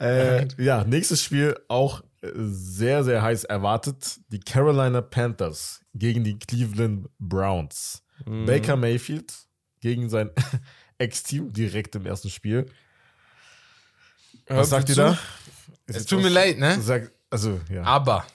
Äh, 0.00 0.48
ja, 0.58 0.84
nächstes 0.84 1.22
Spiel 1.22 1.56
auch 1.68 2.02
sehr, 2.22 3.02
sehr 3.04 3.22
heiß 3.22 3.44
erwartet. 3.44 4.20
Die 4.28 4.40
Carolina 4.40 5.00
Panthers 5.00 5.80
gegen 5.94 6.24
die 6.24 6.38
Cleveland 6.38 7.08
Browns. 7.18 8.02
Mhm. 8.24 8.46
Baker 8.46 8.76
Mayfield 8.76 9.32
gegen 9.80 10.08
sein 10.08 10.30
Ex-Team 10.98 11.52
direkt 11.52 11.96
im 11.96 12.06
ersten 12.06 12.30
Spiel. 12.30 12.66
Was 14.46 14.70
sagt 14.70 14.88
ihr 14.88 14.94
da? 14.94 15.18
es 15.86 16.06
tut 16.06 16.22
mir 16.22 16.28
leid, 16.28 16.58
ne? 16.58 16.80
Sag, 16.80 17.12
also, 17.30 17.60
ja. 17.70 17.82
Aber. 17.82 18.26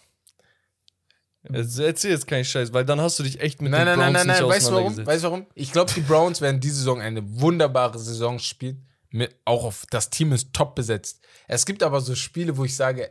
Erzähl 1.44 2.12
jetzt 2.12 2.28
keinen 2.28 2.44
Scheiß, 2.44 2.74
weil 2.74 2.84
dann 2.84 3.00
hast 3.00 3.20
du 3.20 3.24
dich 3.24 3.40
echt 3.40 3.62
mit 3.62 3.72
Nein, 3.72 3.86
den 3.86 4.00
nein, 4.00 4.14
nein, 4.14 4.14
Browns 4.14 4.28
nein, 4.28 4.28
nein. 4.28 4.44
nicht 4.44 4.56
Weißt 4.56 4.70
du 4.70 4.74
warum? 4.74 5.06
Weißt 5.06 5.24
warum? 5.24 5.46
Ich 5.54 5.72
glaube, 5.72 5.94
die 5.94 6.02
Browns 6.02 6.42
werden 6.42 6.60
diese 6.60 6.76
Saison 6.78 7.00
eine 7.00 7.22
wunderbare 7.40 7.98
Saison 8.00 8.38
spielen. 8.40 8.86
Mit, 9.10 9.34
auch 9.46 9.64
auf 9.64 9.86
das 9.90 10.10
Team 10.10 10.34
ist 10.34 10.52
top 10.52 10.76
besetzt. 10.76 11.22
Es 11.48 11.66
gibt 11.66 11.82
aber 11.84 12.02
so 12.02 12.16
Spiele, 12.16 12.58
wo 12.58 12.66
ich 12.66 12.76
sage, 12.76 13.10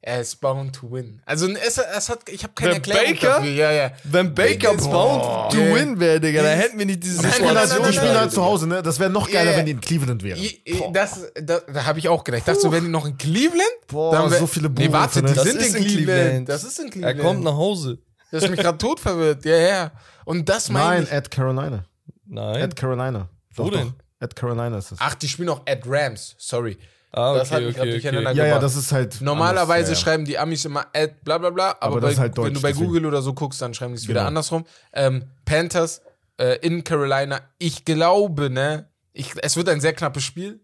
er 0.00 0.20
ist 0.20 0.40
bound 0.40 0.74
to 0.76 0.90
win. 0.92 1.20
Also 1.26 1.48
es, 1.48 1.76
es 1.78 2.08
hat, 2.08 2.28
ich 2.28 2.42
habe 2.44 2.52
keine 2.54 2.70
Wenn 2.70 2.76
Erklärung 2.76 3.12
Baker? 3.14 3.26
dafür. 3.28 3.50
Ja, 3.50 3.72
ja. 3.72 3.90
Wenn 4.04 4.34
Baker 4.34 4.74
bound 4.74 5.52
to 5.52 5.58
Yeah. 5.58 5.74
win 5.74 5.98
wäre, 6.00 6.20
Digga, 6.20 6.42
dann 6.42 6.56
hätten 6.56 6.78
wir 6.78 6.86
nicht 6.86 7.02
diese 7.02 7.20
Nein, 7.22 7.24
Die 7.24 7.28
nein, 7.28 7.34
spielen, 7.42 7.54
nein, 7.54 7.68
halt, 7.70 7.80
nein, 7.82 7.90
die 7.90 7.96
spielen 7.98 8.14
halt 8.20 8.32
zu 8.32 8.44
Hause, 8.44 8.66
ne? 8.68 8.82
Das 8.82 9.00
wäre 9.00 9.10
noch 9.10 9.30
geiler, 9.30 9.50
ja. 9.52 9.56
wenn 9.58 9.66
die 9.66 9.72
in 9.72 9.80
Cleveland 9.80 10.22
wären. 10.22 10.38
I- 10.38 10.62
Das, 10.92 11.20
das, 11.34 11.62
da 11.72 11.84
habe 11.84 11.98
ich 11.98 12.08
auch 12.08 12.22
gedacht. 12.22 12.40
Ich 12.40 12.44
dachte 12.46 12.60
so, 12.60 12.70
wenn 12.70 12.84
die 12.84 12.90
noch 12.90 13.06
in 13.06 13.18
Cleveland? 13.18 13.62
Boah, 13.88 14.12
dann 14.12 14.30
wär- 14.30 14.38
so 14.38 14.46
viele 14.46 14.70
Nee, 14.70 14.92
warte, 14.92 15.20
die? 15.22 15.34
Das 15.34 15.42
sind 15.44 15.60
ist 15.60 15.74
in 15.74 15.82
in 15.82 15.88
Cleveland. 15.88 16.20
Cleveland. 16.22 16.48
Das 16.48 16.64
ist 16.64 16.78
in 16.78 16.84
Er 16.86 16.90
Cleveland. 16.92 17.20
kommt 17.20 17.44
nach 17.44 17.54
Hause. 17.56 17.98
Das 18.30 18.44
ist 18.44 18.50
mich 18.50 18.60
gerade 18.60 18.78
tot 18.78 19.00
verwirrt. 19.00 19.44
Ja, 19.44 19.56
ja. 19.56 19.92
Und 20.24 20.48
das 20.48 20.68
meine 20.68 20.84
Nein, 20.96 21.02
ich. 21.04 21.12
at 21.12 21.30
Carolina. 21.30 21.84
Nein. 22.26 22.62
At 22.62 22.76
Carolina. 22.76 23.28
Wo 23.54 23.64
Doch, 23.70 23.78
denn? 23.78 23.88
Doch. 23.88 23.94
At 24.20 24.36
Carolina 24.36 24.78
ist 24.78 24.92
das. 24.92 24.98
Ach, 25.00 25.14
die 25.14 25.28
spielen 25.28 25.48
auch 25.48 25.62
at 25.66 25.80
Rams. 25.86 26.34
Sorry. 26.38 26.76
Ah, 27.12 27.34
das 27.34 27.50
hat 27.50 27.58
okay, 27.58 27.66
mich 27.66 27.74
grad 27.76 27.82
okay, 27.84 27.90
durcheinander 27.92 28.30
okay. 28.30 28.38
ja, 28.38 28.44
ja, 28.44 28.54
gebracht. 28.54 28.62
das 28.64 28.76
ist 28.76 28.92
halt. 28.92 29.20
Normalerweise 29.20 29.86
anders, 29.86 29.98
ja, 29.98 30.04
schreiben 30.04 30.24
die 30.24 30.38
Amis 30.38 30.64
immer 30.64 30.86
at 30.94 31.24
bla 31.24 31.38
bla 31.38 31.50
bla, 31.50 31.70
aber, 31.80 31.96
Aber 31.96 32.00
bei, 32.00 32.14
halt 32.14 32.36
wenn 32.36 32.44
Deutsch, 32.44 32.54
du 32.54 32.60
bei 32.60 32.68
deswegen. 32.70 32.86
Google 32.86 33.06
oder 33.06 33.22
so 33.22 33.32
guckst, 33.34 33.60
dann 33.62 33.74
schreiben 33.74 33.92
die 33.94 33.98
es 33.98 34.08
wieder 34.08 34.20
Genau. 34.20 34.28
andersrum. 34.28 34.64
Ähm, 34.92 35.24
Panthers 35.44 36.02
äh, 36.38 36.58
in 36.66 36.84
Carolina. 36.84 37.40
Ich 37.58 37.84
glaube, 37.84 38.50
ne, 38.50 38.88
ich, 39.12 39.32
es 39.42 39.56
wird 39.56 39.68
ein 39.68 39.80
sehr 39.80 39.92
knappes 39.92 40.22
Spiel. 40.24 40.60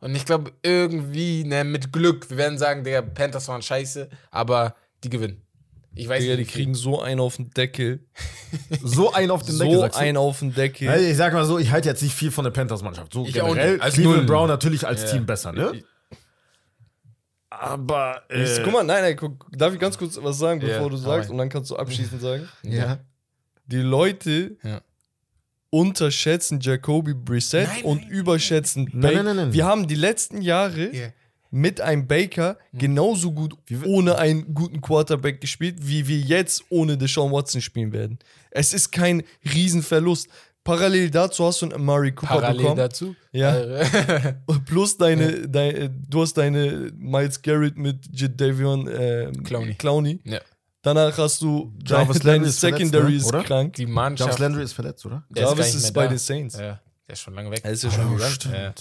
Und 0.00 0.14
ich 0.14 0.24
glaube, 0.24 0.52
irgendwie, 0.62 1.42
ne, 1.44 1.64
mit 1.64 1.92
Glück, 1.92 2.30
wir 2.30 2.36
werden 2.36 2.56
sagen, 2.56 2.84
der 2.84 3.02
Panthers 3.02 3.48
waren 3.48 3.62
scheiße, 3.62 4.08
aber 4.30 4.76
die 5.02 5.10
gewinnen. 5.10 5.42
Ich 5.94 6.08
weiß 6.08 6.22
Digga, 6.22 6.36
die 6.36 6.44
kriegen 6.44 6.74
so 6.76 7.00
einen 7.00 7.20
auf 7.20 7.36
den 7.36 7.50
Deckel. 7.50 8.06
So 8.82 9.12
einen 9.12 9.30
auf 9.30 9.42
den 9.42 9.58
Deckel, 9.58 9.74
So 9.90 9.98
einen 9.98 10.16
auf 10.16 10.38
den 10.38 10.54
Deckel. 10.54 10.88
Also 10.88 11.04
ich 11.06 11.16
sag 11.16 11.32
mal 11.32 11.44
so, 11.44 11.58
ich 11.58 11.70
halte 11.72 11.88
jetzt 11.88 12.02
nicht 12.02 12.14
viel 12.14 12.30
von 12.30 12.44
der 12.44 12.50
Panthers-Mannschaft. 12.52 13.12
So 13.12 13.24
Ich 13.26 13.40
auch 13.42 13.48
generell, 13.48 13.72
nicht. 13.74 13.82
Als 13.82 13.94
Cleveland. 13.94 14.26
Brown 14.26 14.48
natürlich 14.48 14.86
als 14.86 15.02
Ja. 15.02 15.08
Team 15.10 15.26
besser, 15.26 15.52
ne? 15.52 15.82
Aber, 17.50 18.22
äh, 18.28 18.46
Guck 18.62 18.72
mal, 18.72 18.84
nein, 18.84 19.02
nein, 19.02 19.16
guck, 19.16 19.46
darf 19.56 19.72
ich 19.72 19.80
ganz 19.80 19.96
kurz 19.96 20.18
was 20.22 20.38
sagen, 20.38 20.60
bevor 20.60 20.82
Ja, 20.84 20.88
du 20.88 20.96
sagst? 20.96 21.30
Und 21.30 21.38
dann 21.38 21.48
kannst 21.48 21.70
du 21.70 21.76
abschließend 21.76 22.20
sagen. 22.20 22.48
ja. 22.62 22.98
Die 23.66 23.76
Leute 23.78 24.56
Ja. 24.62 24.80
unterschätzen 25.70 26.58
Jacoby 26.60 27.12
Brissett 27.14 27.68
Nein, 27.68 27.84
und 27.84 28.00
nein, 28.02 28.10
überschätzen 28.10 28.84
Nein, 28.92 29.00
Baker. 29.00 29.14
nein, 29.16 29.24
nein, 29.24 29.36
nein. 29.36 29.52
Wir 29.52 29.66
haben 29.66 29.86
die 29.86 29.94
letzten 29.94 30.40
Jahre 30.40 30.94
Ja. 30.94 31.08
Mit 31.50 31.80
einem 31.80 32.06
Baker 32.06 32.58
genauso 32.72 33.32
gut 33.32 33.54
ohne 33.84 34.18
einen 34.18 34.54
guten 34.54 34.80
Quarterback 34.80 35.40
gespielt, 35.40 35.76
wie 35.80 36.06
wir 36.06 36.18
jetzt 36.18 36.64
ohne 36.68 36.96
Deshaun 36.98 37.32
Watson 37.32 37.60
spielen 37.60 37.92
werden. 37.92 38.18
Es 38.50 38.74
ist 38.74 38.90
kein 38.90 39.22
Riesenverlust. 39.52 40.28
Parallel 40.64 41.10
dazu 41.10 41.46
hast 41.46 41.62
du 41.62 41.66
einen 41.66 41.74
Amari 41.76 42.12
Cooper 42.12 42.34
Parallel 42.34 42.56
bekommen. 42.58 42.76
dazu. 42.76 43.16
Ja. 43.32 43.56
Äh, 43.56 44.34
Plus 44.66 44.98
deine, 44.98 45.48
deine, 45.48 45.88
du 45.88 46.20
hast 46.20 46.34
deine 46.34 46.92
Miles 46.96 47.40
Garrett 47.40 47.78
mit 47.78 48.06
Jadavion 48.12 48.88
ähm, 48.92 49.42
Clowney. 49.44 49.74
Clowney. 49.74 50.20
ja. 50.24 50.40
Danach 50.82 51.18
hast 51.18 51.42
du 51.42 51.74
Jarvis 51.84 52.20
deine, 52.20 52.24
deine 52.24 52.36
Landry 52.36 52.48
ist 52.48 52.60
verletzt, 52.60 52.78
Secondary 52.78 53.10
ne? 53.12 53.16
ist 53.16 53.26
Oder? 53.26 53.42
krank. 53.42 53.74
Die 53.74 53.82
Jarvis 53.82 53.94
Mannschaft. 53.94 54.38
Landry 54.38 54.62
ist 54.62 54.72
verletzt, 54.74 55.06
oder? 55.06 55.24
Jarvis 55.34 55.74
ist 55.74 55.82
mehr 55.82 55.92
bei 55.92 56.06
den 56.06 56.18
Saints. 56.18 56.56
Ja, 56.56 56.80
der 57.06 57.12
ist 57.12 57.20
schon 57.20 57.34
lange 57.34 57.50
weg. 57.50 57.60
Er 57.64 57.72
ist 57.72 57.82
ja 57.82 57.90
schon 57.90 58.16
gegangen. 58.16 58.36
Ja. 58.52 58.74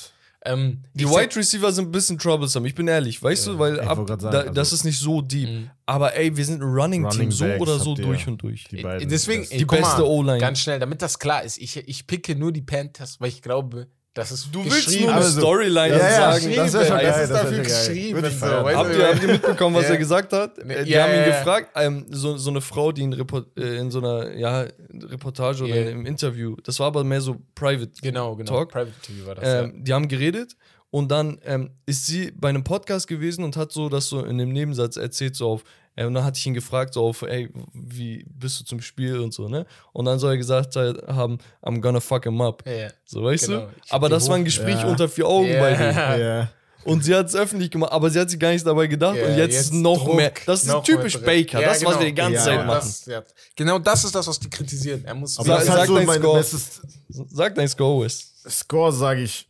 Ähm, 0.47 0.83
Die 0.93 1.05
Wide 1.07 1.35
Receiver 1.35 1.71
sind 1.71 1.89
ein 1.89 1.91
bisschen 1.91 2.17
troublesome, 2.17 2.67
ich 2.67 2.75
bin 2.75 2.87
ehrlich, 2.87 3.21
weißt 3.21 3.47
du, 3.47 3.59
weil 3.59 3.79
ab, 3.79 3.97
sagen, 4.07 4.19
da, 4.21 4.29
also- 4.41 4.53
das 4.53 4.73
ist 4.73 4.83
nicht 4.83 4.99
so 4.99 5.21
deep. 5.21 5.49
Mhm. 5.49 5.69
Aber 5.85 6.15
ey, 6.15 6.35
wir 6.35 6.45
sind 6.45 6.61
ein 6.61 6.67
Running, 6.69 7.05
Running 7.05 7.29
Team, 7.29 7.31
so 7.31 7.45
oder 7.45 7.79
so 7.79 7.95
durch 7.95 8.27
und 8.27 8.41
durch. 8.41 8.65
Die 8.65 8.81
beiden. 8.81 9.07
Deswegen, 9.09 9.43
ey, 9.49 9.57
Die 9.59 9.65
beste 9.65 10.05
O-Line. 10.07 10.39
Ganz 10.39 10.59
schnell, 10.59 10.79
damit 10.79 11.01
das 11.01 11.19
klar 11.19 11.43
ist. 11.43 11.57
Ich, 11.57 11.77
ich 11.77 12.07
picke 12.07 12.35
nur 12.35 12.51
die 12.51 12.61
Panthers, 12.61 13.19
weil 13.19 13.29
ich 13.29 13.41
glaube, 13.41 13.87
das 14.17 14.31
ist 14.31 14.49
Du 14.51 14.65
willst 14.65 14.89
nur 14.99 15.09
eine 15.09 15.17
Also- 15.17 15.39
Storyline 15.39 15.89
Ja, 15.95 15.97
ja, 15.97 16.31
sagen. 16.33 16.53
das 16.55 16.71
Das 16.71 16.89
geil, 16.89 17.05
ist 17.05 17.17
das 17.19 17.29
dafür 17.29 17.63
geschrieben, 17.63 18.25
so, 18.31 18.45
Habt 18.47 18.95
ihr, 18.95 19.07
habt 19.07 19.21
ihr 19.23 19.27
mitbekommen, 19.29 19.75
was 19.75 19.85
er 19.89 19.97
gesagt 19.97 20.33
hat? 20.33 20.57
Äh, 20.59 20.83
Die 20.85 20.91
Ja, 20.91 21.03
haben 21.03 21.13
ihn 21.13 21.25
gefragt, 21.25 21.69
ähm, 21.75 22.05
so, 22.09 22.37
so 22.37 22.49
eine 22.49 22.61
Frau, 22.61 22.91
die 22.91 23.03
in, 23.03 23.13
Report, 23.13 23.47
äh, 23.57 23.77
in 23.77 23.91
so 23.91 23.99
einer 23.99 24.33
ja, 24.35 24.65
Reportage 24.93 25.63
oder 25.63 25.75
Ja. 25.75 25.89
im 25.91 26.05
Interview, 26.05 26.55
das 26.63 26.79
war 26.79 26.87
aber 26.87 27.03
mehr 27.03 27.21
so 27.21 27.37
private. 27.55 27.91
Genau, 28.01 28.35
genau. 28.35 28.51
Talk. 28.51 28.71
Private 28.71 28.93
TV 29.01 29.27
war 29.27 29.35
das. 29.35 29.63
Ähm, 29.65 29.83
Die 29.83 29.93
haben 29.93 30.07
geredet 30.07 30.55
und 30.89 31.11
dann 31.11 31.39
ähm, 31.45 31.71
ist 31.85 32.05
sie 32.07 32.31
bei 32.31 32.49
einem 32.49 32.63
Podcast 32.63 33.07
gewesen 33.07 33.43
und 33.43 33.55
hat 33.57 33.71
so 33.71 33.89
das 33.89 34.07
so 34.07 34.23
in 34.23 34.37
dem 34.37 34.51
Nebensatz 34.51 34.97
erzählt, 34.97 35.35
so 35.35 35.49
auf, 35.51 35.63
äh, 35.97 36.05
und 36.05 36.13
dann 36.13 36.23
hatte 36.23 36.37
ich 36.37 36.45
ihn 36.45 36.53
gefragt, 36.53 36.93
so 36.93 37.05
auf, 37.05 37.23
ey, 37.23 37.49
wie 37.73 38.23
bist 38.29 38.61
du 38.61 38.63
zum 38.63 38.79
Spiel 38.81 39.19
und 39.19 39.33
so, 39.33 39.49
ne? 39.49 39.65
Und 39.91 40.05
dann 40.05 40.17
soll 40.19 40.31
er 40.31 40.37
gesagt 40.37 40.73
haben, 40.77 41.39
I'm 41.61 41.81
gonna 41.81 41.99
fuck 41.99 42.23
him 42.23 42.39
up. 42.39 42.63
ja. 42.65 42.87
So, 43.05 43.23
weißt 43.23 43.47
Genau. 43.47 43.59
du? 43.65 43.69
Aber 43.89 44.07
das 44.07 44.29
war 44.29 44.35
ein 44.35 44.41
hoch- 44.41 44.45
Gespräch 44.45 44.79
Ja. 44.79 44.87
unter 44.87 45.09
vier 45.09 45.27
Augen 45.27 45.49
Ja. 45.49 45.59
bei 45.59 45.73
denen. 45.73 45.97
Ja. 46.21 46.49
Und 46.83 47.03
sie 47.03 47.13
hat 47.13 47.25
es 47.25 47.35
öffentlich 47.35 47.69
gemacht, 47.69 47.91
aber 47.91 48.09
sie 48.09 48.17
hat 48.17 48.29
sich 48.29 48.39
gar 48.39 48.51
nicht 48.51 48.65
dabei 48.65 48.87
gedacht. 48.87 49.17
Ja, 49.17 49.25
und 49.27 49.35
jetzt, 49.35 49.59
ist 49.59 49.73
noch 49.73 50.05
Druck, 50.05 50.15
mehr. 50.15 50.31
Das 50.45 50.61
ist 50.63 50.69
noch 50.69 50.83
typisch. 50.83 51.19
Baker. 51.19 51.59
Ja, 51.59 51.67
das, 51.69 51.83
was 51.83 51.89
genau. 51.89 51.99
wir 51.99 52.05
die 52.05 52.13
ganze 52.15 52.35
Ja, 52.37 52.43
Zeit 52.45 52.65
machen. 52.65 52.79
Das, 52.87 53.05
ja. 53.07 53.23
Genau 53.57 53.77
das 53.79 54.05
ist 54.05 54.15
das, 54.15 54.25
was 54.25 54.39
die 54.39 54.49
kritisieren. 54.49 55.03
Er 55.03 55.13
muss 55.13 55.37
Aber 55.37 55.57
Sag- 55.57 55.63
sag 55.65 55.87
so 55.87 55.95
dein 55.97 56.05
mein 56.05 56.21
Score. 56.21 56.37
bestes 56.37 56.81
Sag 57.09 57.55
dein 57.55 57.67
Score 57.67 58.05
ist. 58.05 58.49
Score, 58.49 58.93
sage 58.93 59.21
ich 59.23 59.49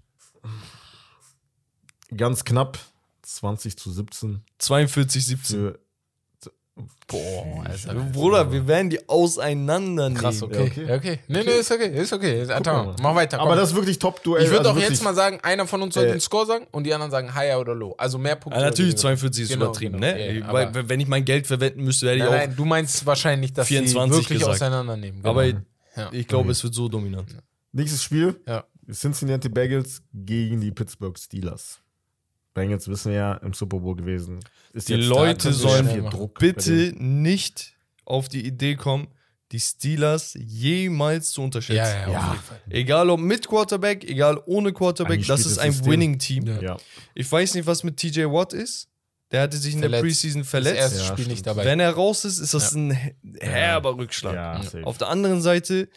ganz 2.15 2.43
knapp 2.43 2.79
20 3.21 3.77
zu 3.77 3.91
17 3.91 4.41
42, 4.57 5.25
17. 5.25 5.55
für 5.59 5.79
Boah, 7.07 7.63
Alter. 7.65 7.93
Bruder, 8.11 8.51
wir 8.51 8.67
werden 8.67 8.89
die 8.89 9.07
auseinandernehmen. 9.07 10.13
Krass, 10.21 10.43
okay. 10.43 10.71
Ja, 10.87 10.95
okay. 10.95 11.19
Nee, 11.27 11.43
nee, 11.43 11.51
ist 11.59 11.71
okay, 11.71 11.87
ist 12.01 12.11
okay. 12.11 12.41
Attends, 12.41 12.67
mal. 12.67 12.95
mach 13.01 13.15
weiter. 13.15 13.37
Komm. 13.37 13.47
Aber 13.47 13.55
das 13.55 13.69
ist 13.69 13.75
wirklich 13.75 13.97
Top-Duell. 13.97 14.43
ich 14.43 14.49
würde 14.49 14.67
also 14.69 14.71
auch 14.71 14.83
jetzt 14.83 15.03
mal 15.03 15.15
sagen, 15.15 15.39
einer 15.41 15.65
von 15.67 15.81
uns 15.81 15.93
soll 15.93 16.05
Äh, 16.05 16.11
den 16.11 16.19
Score 16.19 16.45
sagen 16.45 16.67
und 16.71 16.83
die 16.83 16.93
anderen 16.93 17.11
sagen 17.11 17.33
higher 17.33 17.59
oder 17.59 17.73
low. 17.73 17.95
Also 17.97 18.17
mehr 18.17 18.35
Punkte. 18.35 18.59
Ja, 18.59 18.65
natürlich, 18.65 18.91
weniger. 18.93 19.01
42 19.01 19.43
ist 19.43 19.49
Genau, 19.49 19.65
übertrieben, 19.65 19.99
genau. 20.01 20.13
ne? 20.13 20.39
Ja, 20.39 20.53
Weil, 20.53 20.89
wenn 20.89 20.99
ich 20.99 21.07
mein 21.07 21.23
Geld 21.23 21.47
verwenden 21.47 21.83
müsste, 21.83 22.07
hätte 22.07 22.17
ich 22.17 22.23
Nein, 22.23 22.33
auch. 22.33 22.37
nein, 22.47 22.55
du 22.55 22.65
meinst 22.65 23.05
wahrscheinlich, 23.05 23.53
dass 23.53 23.67
24 23.67 24.13
sie 24.13 24.19
wirklich 24.21 24.39
gesagt. 24.39 24.55
auseinandernehmen. 24.55 25.21
Genau. 25.21 25.29
Aber 25.29 25.45
ja. 25.45 25.53
ich 26.11 26.27
glaube, 26.27 26.51
es 26.51 26.63
wird 26.63 26.73
so 26.73 26.89
dominant. 26.89 27.29
Nächstes 27.71 28.03
Spiel: 28.03 28.39
ja. 28.47 28.63
Cincinnati 28.91 29.49
Bengals 29.49 30.01
gegen 30.13 30.59
die 30.61 30.71
Pittsburgh 30.71 31.17
Steelers. 31.17 31.79
Bengals 32.57 32.87
wissen 32.87 33.11
wir 33.11 33.17
ja 33.19 33.33
im 33.35 33.53
Super 33.53 33.79
Bowl 33.79 33.95
gewesen. 33.95 34.39
Ist 34.73 34.89
Die 34.89 34.95
jetzt 34.95 35.05
Leute 35.07 35.47
da, 35.49 35.53
sollen 35.53 36.09
Bitte 36.39 36.93
nicht 36.97 37.75
auf 38.03 38.27
die 38.29 38.45
Idee 38.45 38.75
kommen, 38.75 39.07
die 39.51 39.59
Steelers 39.59 40.35
jemals 40.39 41.31
zu 41.31 41.41
unterschätzen. 41.43 41.77
Ja, 41.77 42.01
ja, 42.07 42.11
Ja. 42.11 42.19
auf 42.19 42.31
jeden 42.33 42.43
Fall. 42.43 42.61
Egal 42.69 43.09
ob 43.09 43.19
mit 43.19 43.47
Quarterback, 43.47 44.03
egal 44.09 44.41
ohne 44.45 44.73
Quarterback, 44.73 45.13
Eigentlich 45.15 45.27
das 45.27 45.41
ist 45.45 45.57
das 45.57 45.59
ein. 45.63 45.85
Winning-Team. 45.85 46.47
Ja. 46.47 46.61
Ja. 46.61 46.77
Ich 47.13 47.31
weiß 47.31 47.53
nicht, 47.53 47.65
was 47.67 47.83
mit 47.83 47.95
TJ 47.97 48.25
Watt 48.25 48.53
ist. 48.53 48.89
Der 49.31 49.41
hatte 49.41 49.57
sich 49.57 49.73
in 49.75 49.81
der 49.81 49.89
Verletzt. 49.89 50.03
Preseason 50.21 50.41
Das 50.41 50.49
verletzt. 50.49 50.77
erste 50.79 50.99
Ja, 50.99 51.03
Spiel 51.05 51.15
stimmt. 51.15 51.27
nicht 51.29 51.45
dabei. 51.47 51.65
Wenn 51.65 51.79
er 51.79 51.91
raus 51.91 52.25
ist, 52.25 52.39
ist 52.39 52.53
das 52.53 52.73
ein 52.73 52.91
he- 52.91 53.13
herber 53.41 53.97
Rückschlag. 53.97 54.61
Auf 54.83 54.97
der 54.97 55.09
anderen 55.09 55.41
Seite, 55.41 55.89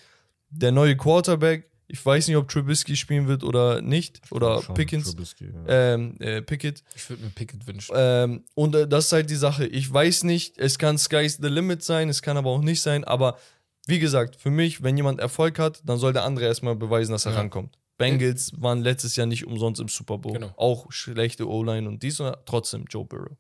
der 0.50 0.72
neue 0.72 0.96
Quarterback, 0.96 1.69
ich 1.90 2.04
weiß 2.04 2.28
nicht, 2.28 2.36
ob 2.36 2.48
Trubisky 2.48 2.96
spielen 2.96 3.26
wird 3.28 3.42
oder 3.44 3.82
nicht, 3.82 4.20
oder 4.30 4.62
Schon 4.62 4.74
Pickens, 4.74 5.10
Trubisky, 5.10 5.46
ja. 5.66 5.94
ähm, 5.94 6.16
äh, 6.20 6.40
Pickett. 6.42 6.82
ich 6.94 7.08
würde 7.10 7.22
mir 7.24 7.30
Pickett 7.30 7.66
wünschen. 7.66 7.92
Ähm, 7.96 8.44
und 8.54 8.74
äh, 8.74 8.86
das 8.88 9.06
ist 9.06 9.12
halt 9.12 9.28
die 9.30 9.34
Sache. 9.36 9.66
Ich 9.66 9.92
weiß 9.92 10.24
nicht, 10.24 10.56
es 10.58 10.78
kann 10.78 10.98
Sky's 10.98 11.38
the 11.42 11.48
Limit 11.48 11.82
sein, 11.82 12.08
es 12.08 12.22
kann 12.22 12.36
aber 12.36 12.50
auch 12.50 12.62
nicht 12.62 12.80
sein, 12.82 13.04
aber 13.04 13.38
wie 13.86 13.98
gesagt, 13.98 14.36
für 14.36 14.50
mich, 14.50 14.82
wenn 14.82 14.96
jemand 14.96 15.20
Erfolg 15.20 15.58
hat, 15.58 15.80
dann 15.84 15.98
soll 15.98 16.12
der 16.12 16.24
andere 16.24 16.44
erstmal 16.46 16.76
beweisen, 16.76 17.12
dass 17.12 17.26
er 17.26 17.32
Ja. 17.32 17.38
rankommt. 17.38 17.76
Bengals 17.98 18.52
waren 18.60 18.80
letztes 18.82 19.16
Jahr 19.16 19.26
nicht 19.26 19.46
umsonst 19.46 19.80
im 19.80 19.88
Super 19.88 20.16
Bowl. 20.16 20.32
Genau. 20.32 20.52
Auch 20.56 20.90
schlechte 20.90 21.46
O-Line 21.48 21.86
und 21.88 22.02
dies 22.02 22.18
und 22.20 22.34
trotzdem 22.46 22.84
Joe 22.88 23.04
Burrow. 23.04 23.36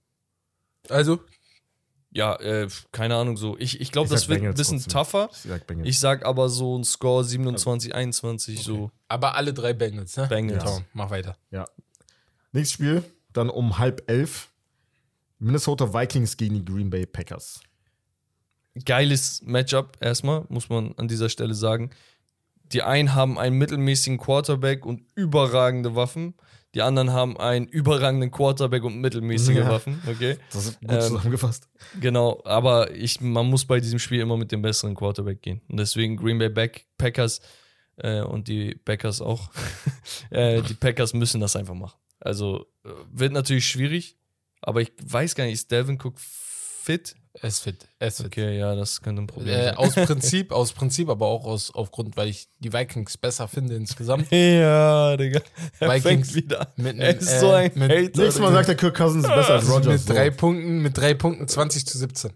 Also, 0.88 1.20
Ja, 2.12 2.34
äh, 2.40 2.68
keine 2.90 3.14
Ahnung 3.14 3.36
so. 3.36 3.56
Ich, 3.58 3.80
ich 3.80 3.92
glaube, 3.92 4.08
das 4.08 4.28
wird 4.28 4.42
ein 4.42 4.54
bisschen 4.54 4.80
trotzdem. 4.80 4.92
tougher. 4.92 5.30
Ich 5.32 5.48
sag 5.48 5.66
Bengals. 5.66 5.88
Ich 5.88 6.00
sag 6.00 6.24
aber 6.26 6.48
so 6.48 6.76
ein 6.76 6.84
Score 6.84 7.22
27, 7.24 7.94
21, 7.94 8.62
so 8.62 8.90
aber 9.06 9.36
alle 9.36 9.54
drei 9.54 9.72
Bengals, 9.72 10.16
ne? 10.16 10.26
Bengals. 10.26 10.64
Tom, 10.64 10.84
mach 10.92 11.10
weiter. 11.10 11.36
Ja. 11.50 11.66
Nächstes 12.52 12.74
Spiel, 12.74 13.04
dann 13.32 13.48
um 13.48 13.78
halb 13.78 14.10
elf. 14.10 14.48
Minnesota 15.38 15.94
Vikings 15.94 16.36
gegen 16.36 16.56
die 16.56 16.64
Green 16.64 16.90
Bay 16.90 17.06
Packers. 17.06 17.60
Geiles 18.84 19.42
Matchup 19.42 19.96
erstmal, 20.00 20.44
muss 20.48 20.68
man 20.68 20.94
an 20.96 21.08
dieser 21.08 21.28
Stelle 21.28 21.54
sagen. 21.54 21.90
Die 22.72 22.82
einen 22.82 23.14
haben 23.14 23.38
einen 23.38 23.58
mittelmäßigen 23.58 24.18
Quarterback 24.18 24.86
und 24.86 25.02
überragende 25.14 25.94
Waffen. 25.96 26.34
Die 26.74 26.82
anderen 26.82 27.12
haben 27.12 27.36
einen 27.36 27.66
überragenden 27.66 28.30
Quarterback 28.30 28.84
und 28.84 29.00
mittelmäßige 29.00 29.56
Ja. 29.56 29.68
Waffen. 29.70 30.00
Okay. 30.06 30.36
Das 30.52 30.66
ist 30.66 30.80
gut 30.80 30.90
Ähm, 30.92 31.00
zusammengefasst. 31.00 31.68
Genau, 32.00 32.40
aber 32.44 32.94
ich, 32.94 33.20
man 33.20 33.46
muss 33.46 33.64
bei 33.64 33.80
diesem 33.80 33.98
Spiel 33.98 34.20
immer 34.20 34.36
mit 34.36 34.52
dem 34.52 34.62
besseren 34.62 34.94
Quarterback 34.94 35.42
gehen. 35.42 35.60
Und 35.68 35.78
deswegen 35.78 36.16
Green 36.16 36.38
Bay 36.38 36.48
Back, 36.48 36.86
Packers 36.96 37.40
äh, 37.96 38.20
und 38.20 38.46
die 38.46 38.76
Packers 38.76 39.20
auch. 39.20 39.50
äh, 40.30 40.62
die 40.62 40.74
Packers 40.74 41.12
müssen 41.12 41.40
das 41.40 41.56
einfach 41.56 41.74
machen. 41.74 41.98
Also 42.20 42.66
äh, 42.84 42.90
wird 43.12 43.32
natürlich 43.32 43.66
schwierig, 43.66 44.16
aber 44.60 44.80
ich 44.82 44.92
weiß 45.02 45.34
gar 45.34 45.44
nicht, 45.44 45.54
ist 45.54 45.70
Delvin 45.72 45.98
Cook 46.00 46.20
fit? 46.20 47.16
Er 47.32 47.44
ist 47.48 47.60
fit. 47.60 47.86
Er 48.00 48.08
ist 48.08 48.16
fit. 48.18 48.26
Okay, 48.26 48.58
ja, 48.58 48.74
das 48.74 49.00
könnte 49.02 49.22
ein 49.22 49.26
Problem 49.26 49.54
Äh, 49.54 49.64
sein. 49.66 49.76
aus 49.76 49.94
Prinzip, 49.94 50.50
aus 50.52 50.72
Prinzip, 50.72 51.08
aber 51.08 51.26
auch 51.26 51.44
aus, 51.44 51.70
aufgrund, 51.72 52.16
weil 52.16 52.28
ich 52.28 52.48
die 52.58 52.72
Vikings 52.72 53.16
besser 53.16 53.46
finde 53.48 53.76
insgesamt. 53.76 54.26
Ja, 54.32 55.16
Digga. 55.16 55.40
Er 55.78 55.88
Vikings 55.88 56.02
fängt 56.02 56.34
wieder. 56.34 56.72
mit 56.76 56.98
er 56.98 57.16
ist 57.16 57.28
äh, 57.32 57.38
so 57.40 57.50
ein 57.52 57.70
mit- 57.74 57.90
Hater. 57.90 58.00
Nächstes 58.22 58.38
Mal 58.40 58.52
sagt 58.52 58.68
der 58.68 58.74
Kirk 58.74 58.96
Cousins 58.96 59.24
ist 59.24 59.30
besser 59.34 59.54
als 59.54 59.68
Rogers. 59.70 60.06
mit 60.06 60.08
drei 60.16 60.30
Punkten, 60.30 60.82
mit 60.82 60.96
drei 60.96 61.14
Punkten 61.14 61.46
20 61.46 61.86
zu 61.86 61.98
17. 61.98 62.32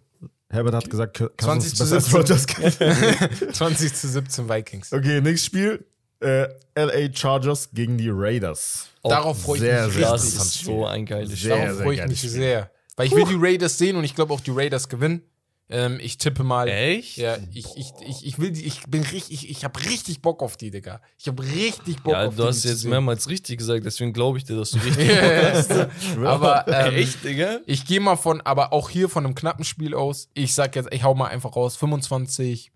Herbert 0.50 0.74
hat 0.74 0.88
gesagt, 0.88 1.16
Kirk 1.16 1.40
20 1.40 1.76
Cousins 1.78 1.96
ist 1.96 2.10
zu 2.10 2.18
besser 2.18 2.34
als 2.36 2.46
17. 2.46 2.88
Rogers. 2.92 3.56
20 3.58 3.94
zu 3.94 4.08
17 4.08 4.48
Vikings. 4.48 4.92
okay, 4.92 5.20
nächstes 5.20 5.46
Spiel. 5.46 5.84
Äh, 6.20 6.46
LA 6.76 7.12
Chargers 7.12 7.68
gegen 7.72 7.98
die 7.98 8.08
Raiders. 8.10 8.86
Darauf 9.02 9.42
freue 9.42 9.56
ich 9.56 9.62
mich 9.62 9.94
sehr 9.94 10.10
das 10.12 10.24
ist 10.24 10.64
so 10.64 10.86
ein 10.86 11.04
geiles 11.04 11.30
Spiel. 11.38 11.50
Sehr, 11.50 11.66
Darauf 11.66 11.82
freue 11.82 11.94
ich 11.96 12.06
mich 12.06 12.18
Spiel. 12.18 12.30
sehr. 12.30 12.70
Weil 12.96 13.06
ich 13.06 13.12
will 13.14 13.24
die 13.24 13.36
Raiders 13.38 13.76
sehen 13.78 13.96
und 13.96 14.04
ich 14.04 14.14
glaube 14.14 14.32
auch 14.32 14.40
die 14.40 14.52
Raiders 14.52 14.88
gewinnen. 14.88 15.22
Ähm, 15.70 15.98
ich 16.00 16.18
tippe 16.18 16.44
mal. 16.44 16.68
Echt? 16.68 17.16
Ja, 17.16 17.38
ich, 17.54 17.64
ich, 17.76 17.90
ich, 18.06 18.26
ich 18.26 18.38
will 18.38 18.50
die, 18.52 18.64
ich 18.66 18.82
bin 18.86 19.02
richtig, 19.02 19.32
ich, 19.44 19.48
ich 19.50 19.64
habe 19.64 19.80
richtig 19.86 20.20
Bock 20.20 20.42
auf 20.42 20.58
die, 20.58 20.70
Digga. 20.70 21.00
Ich 21.18 21.26
habe 21.26 21.42
richtig 21.42 22.02
Bock 22.02 22.12
Ja, 22.12 22.26
auf 22.26 22.34
die. 22.34 22.40
du 22.42 22.46
hast 22.46 22.64
die 22.64 22.68
jetzt 22.68 22.84
mehrmals 22.84 23.28
richtig 23.30 23.58
gesagt, 23.58 23.84
deswegen 23.86 24.12
glaube 24.12 24.36
ich 24.36 24.44
dir, 24.44 24.56
dass 24.56 24.72
du 24.72 24.78
richtig 24.84 25.08
sehen. 25.08 25.88
aber 26.26 26.68
ähm, 26.68 26.94
Echt, 26.94 27.24
Digga? 27.24 27.60
ich 27.64 27.86
gehe 27.86 27.98
mal 28.00 28.16
von, 28.16 28.42
aber 28.42 28.74
auch 28.74 28.90
hier 28.90 29.08
von 29.08 29.24
einem 29.24 29.34
knappen 29.34 29.64
Spiel 29.64 29.94
aus. 29.94 30.28
Ich 30.34 30.54
sag 30.54 30.76
jetzt, 30.76 30.92
ich 30.92 31.02
hau 31.02 31.14
mal 31.14 31.28
einfach 31.28 31.56
raus. 31.56 31.76
25. 31.76 32.70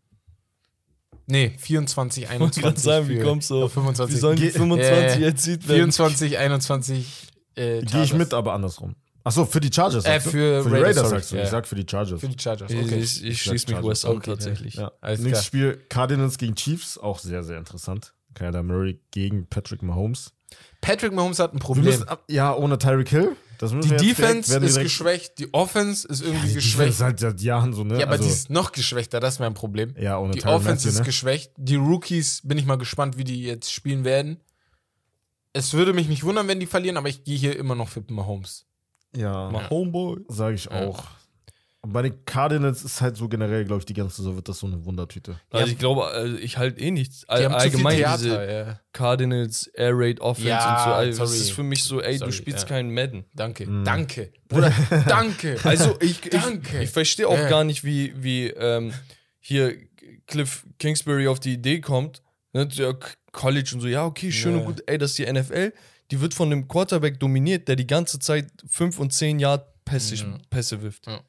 Nee, 1.27 1.53
24, 1.59 2.23
Ich 2.25 2.29
wollte 2.31 2.43
21. 2.43 2.63
gerade 2.63 2.81
sagen, 2.81 3.09
wie 3.11 3.17
für- 3.19 3.23
kommst 3.25 3.51
du 3.51 3.59
auf 3.59 3.65
auf 3.65 3.73
25. 3.75 4.17
Wie 4.17 4.21
sollen 4.21 4.37
die 4.37 4.43
Ge- 4.45 4.53
25 4.53 5.21
Äh, 5.21 5.25
erzielt 5.27 5.69
werden? 5.69 5.77
24, 5.93 6.39
21. 6.39 7.07
Äh, 7.55 7.83
Gehe 7.83 8.03
ich 8.03 8.15
mit, 8.15 8.33
aber 8.33 8.55
andersrum. 8.55 8.95
Achso, 9.29 9.45
für 9.47 9.61
die 9.61 9.71
Chargers. 9.73 10.05
Äh, 10.05 10.21
für 10.21 10.31
für 10.31 10.39
die 10.39 10.45
Raiders, 10.45 10.73
Raiders 10.73 10.97
sorry. 10.97 11.09
sagst 11.11 11.33
du. 11.33 11.37
Ja. 11.37 11.43
Ich 11.45 11.49
sag 11.51 11.67
für 11.67 11.75
die 11.77 11.87
Chargers. 11.89 12.21
Für 12.21 12.29
die 12.29 12.39
Chargers. 12.43 12.71
Ich, 12.71 12.79
Okay. 12.79 12.97
ich, 12.99 13.23
ich 13.25 13.31
Ich 13.31 13.43
schließe 13.43 13.73
mich 13.75 13.85
West 13.85 14.05
Okay, 14.05 14.31
tatsächlich. 14.31 14.75
Ja. 14.75 14.93
Alles 15.01 15.21
Nächstes 15.21 15.31
klar. 15.33 15.43
Spiel 15.45 15.85
Cardinals 15.89 16.39
gegen 16.39 16.55
Chiefs, 16.55 16.99
auch 16.99 17.19
sehr, 17.19 17.43
sehr 17.45 17.59
interessant. 17.59 18.15
Kyler 18.35 18.63
Murray 18.63 19.01
gegen 19.11 19.47
Patrick 19.49 19.83
Mahomes. 19.83 20.33
Patrick 20.81 21.13
Mahomes 21.13 21.39
hat 21.41 21.53
ein 21.55 21.59
Problem. 21.59 21.85
müssen, 21.87 22.07
ja, 22.29 22.55
ohne 22.55 22.79
Tyreek 22.79 23.09
Hill. 23.09 23.37
Die 23.61 23.67
direkt- 23.81 24.01
Defense 24.01 24.53
wir 24.53 24.63
ist 24.67 24.77
direkt- 24.77 24.85
geschwächt, 24.91 25.39
die 25.41 25.53
Offense 25.53 26.07
ist 26.07 26.21
irgendwie 26.23 26.47
Die 26.47 26.55
Defense 26.55 26.69
geschwächt. 26.69 26.91
ist 26.91 27.01
halt 27.01 27.19
seit 27.19 27.41
Jahren 27.41 27.73
so, 27.73 27.83
ne? 27.83 27.99
ja, 27.99 28.05
aber 28.05 28.13
also, 28.13 28.23
die 28.25 28.31
ist 28.31 28.51
noch 28.51 28.71
geschwächter, 28.71 29.19
das 29.19 29.35
ist 29.35 29.41
mein 29.41 29.55
Problem. 29.55 29.97
ja, 29.99 30.17
ohne 30.17 30.33
Die 30.33 30.39
Tyrann 30.39 30.55
Offense 30.55 30.87
Matthew, 30.87 30.89
ist 30.91 30.99
ne? 31.01 31.05
geschwächt. 31.05 31.53
Die 31.57 31.75
Rookies, 31.75 32.41
bin 32.45 32.57
ich 32.57 32.67
mal 32.67 32.79
gespannt, 32.79 33.19
wie 33.19 33.25
die 33.25 33.43
jetzt 33.43 33.73
spielen 33.73 34.05
werden. 34.05 34.39
Es 35.53 35.73
würde 35.75 35.93
mich 35.93 36.07
nicht 36.09 36.23
wundern, 36.23 36.47
wenn 36.47 36.61
die 36.61 36.67
verlieren, 36.67 36.97
aber 36.97 37.09
ich 37.09 37.25
gehe 37.25 37.37
hier 37.37 37.59
immer 37.59 37.75
noch 37.75 37.89
für 37.89 38.05
Mahomes. 38.09 38.65
Ja, 39.17 39.51
Mal 39.51 39.69
Homeboy. 39.71 40.21
sage 40.29 40.55
ich 40.55 40.71
auch. 40.71 41.05
Bei 41.87 42.03
den 42.03 42.25
Cardinals 42.25 42.83
ist 42.85 43.01
halt 43.01 43.17
so 43.17 43.29
generell, 43.29 43.65
glaube 43.65 43.79
ich, 43.81 43.87
die 43.87 43.95
ganze 43.95 44.17
Saison 44.17 44.35
wird 44.35 44.49
das 44.49 44.59
so 44.59 44.67
eine 44.67 44.85
Wundertüte. 44.85 45.41
Also 45.51 45.67
Ja. 45.67 45.73
ich 45.73 45.79
glaube, 45.79 46.07
also 46.09 46.37
ich 46.37 46.59
halte 46.59 46.81
eh 46.81 46.91
nichts. 46.91 47.21
Die 47.21 47.27
haben 47.29 47.41
zu 47.43 47.49
viel 47.49 47.55
Allgemein 47.55 47.97
Theater, 47.97 48.19
diese 48.19 48.53
ja. 48.53 48.81
Cardinals 48.93 49.69
Air 49.69 49.93
Raid 49.95 50.21
Offense 50.21 50.49
Ja, 50.49 50.77
und 50.77 50.85
so. 50.85 50.91
Also 50.93 51.21
das 51.21 51.31
sorry. 51.31 51.41
ist 51.41 51.51
für 51.53 51.63
mich 51.63 51.85
so, 51.85 52.01
ey, 52.03 52.19
Sorry, 52.19 52.31
du 52.31 52.37
spielst 52.37 52.63
ja. 52.65 52.69
keinen 52.69 52.93
Madden. 52.93 53.25
Danke, 53.33 53.67
danke. 53.85 54.33
Bruder, 54.49 54.73
danke. 55.09 55.57
Also 55.63 55.97
ich, 56.01 56.25
ich, 56.27 56.31
Danke. 56.31 56.83
ich 56.83 56.91
verstehe 56.91 57.29
auch 57.29 57.39
Ja. 57.39 57.49
gar 57.49 57.65
nicht, 57.65 57.85
wie, 57.85 58.13
wie 58.23 58.49
ähm, 58.49 58.93
hier 59.41 59.75
Cliff 60.27 60.67
Kingsbury 60.79 61.29
auf 61.29 61.39
die 61.41 61.55
Idee 61.55 61.81
kommt. 61.81 62.23
Ne, 62.53 62.69
ja, 62.73 62.93
K- 62.93 63.09
College 63.33 63.71
und 63.75 63.81
so, 63.83 63.87
ja, 63.87 64.05
okay, 64.05 64.33
schön 64.33 64.53
Ja. 64.55 64.59
und 64.59 64.65
gut. 64.67 64.83
Ey, 64.87 64.99
das 64.99 65.11
ist 65.13 65.19
die 65.19 65.33
NFL. 65.33 65.73
Die 66.11 66.21
wird 66.21 66.35
von 66.35 66.51
einem 66.51 66.69
Quarterback 66.69 67.21
dominiert, 67.21 67.69
der 67.69 67.77
die 67.77 67.87
ganze 67.87 68.19
Zeit 68.19 68.51
5 68.67 68.99
und 68.99 69.13
10 69.13 69.39
Yard 69.39 69.67
Pässe, 69.85 70.39
Pässe 70.51 70.83
wirft. 70.83 71.07
Ja. 71.07 71.21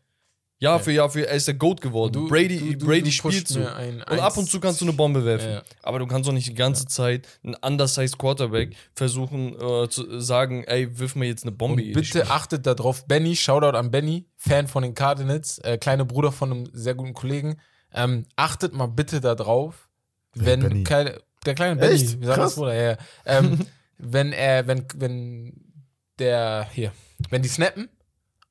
Jahr 0.62 0.80
für 0.82 0.92
Jahr 0.92 1.10
für 1.10 1.26
er 1.26 1.36
ist 1.36 1.48
der 1.48 1.54
GOAT 1.54 1.80
geworden. 1.80 2.28
Brady, 2.28 2.76
Brady 2.76 3.12
spielt 3.14 3.48
so. 3.48 3.66
Ein, 3.66 4.04
Und 4.04 4.20
ab 4.20 4.36
und 4.38 4.50
zu 4.50 4.60
kannst 4.60 4.82
du 4.82 4.86
eine 4.86 4.94
Bombe 4.94 5.24
werfen. 5.24 5.52
Ja. 5.52 5.64
Aber 5.84 6.00
du 6.00 6.06
kannst 6.06 6.28
doch 6.28 6.34
nicht 6.34 6.50
die 6.50 6.54
ganze 6.54 6.86
Zeit 6.86 7.28
einen 7.44 7.56
undersized 7.56 8.18
Quarterback 8.18 8.76
versuchen 8.94 9.56
äh, 9.56 9.88
zu 9.88 10.20
sagen, 10.20 10.66
ey, 10.66 11.00
wirf 11.00 11.16
mir 11.16 11.28
jetzt 11.28 11.44
eine 11.44 11.54
Bombe. 11.54 11.82
Und 11.82 11.88
jedes 11.88 12.08
Spiel. 12.08 12.22
bitte 12.22 12.34
achtet 12.34 12.66
darauf, 12.66 13.08
Benny, 13.08 13.38
Shoutout 13.38 13.78
an 13.78 13.90
Benny, 13.90 14.26
Fan 14.36 14.68
von 14.68 14.84
den 14.84 14.94
Cardinals, 14.96 15.60
äh, 15.60 15.78
kleiner 15.78 16.04
Bruder 16.04 16.34
von 16.34 16.52
einem 16.52 16.70
sehr 16.74 16.94
guten 16.94 17.14
Kollegen. 17.14 17.56
Ähm, 17.94 18.26
achtet 18.36 18.74
mal 18.74 18.88
bitte 18.88 19.22
darauf, 19.22 19.88
wenn 20.36 20.60
Benny? 20.60 20.84
keine, 20.84 21.22
der 21.46 21.56
kleine 21.56 21.78
Benny, 21.78 21.96
Echt? 21.96 22.20
wie 22.20 22.26
sagt 22.26 22.38
Krass. 22.38 22.52
das 22.52 22.56
Bruder, 22.56 22.74
ja, 22.76 22.92
ja. 22.92 22.98
ähm, 23.26 23.60
wenn 24.00 24.34
er, 24.34 24.66
wenn, 24.66 24.86
wenn 24.96 25.84
der, 26.18 26.68
hier, 26.72 26.92
wenn 27.30 27.42
die 27.42 27.50
snappen 27.50 27.90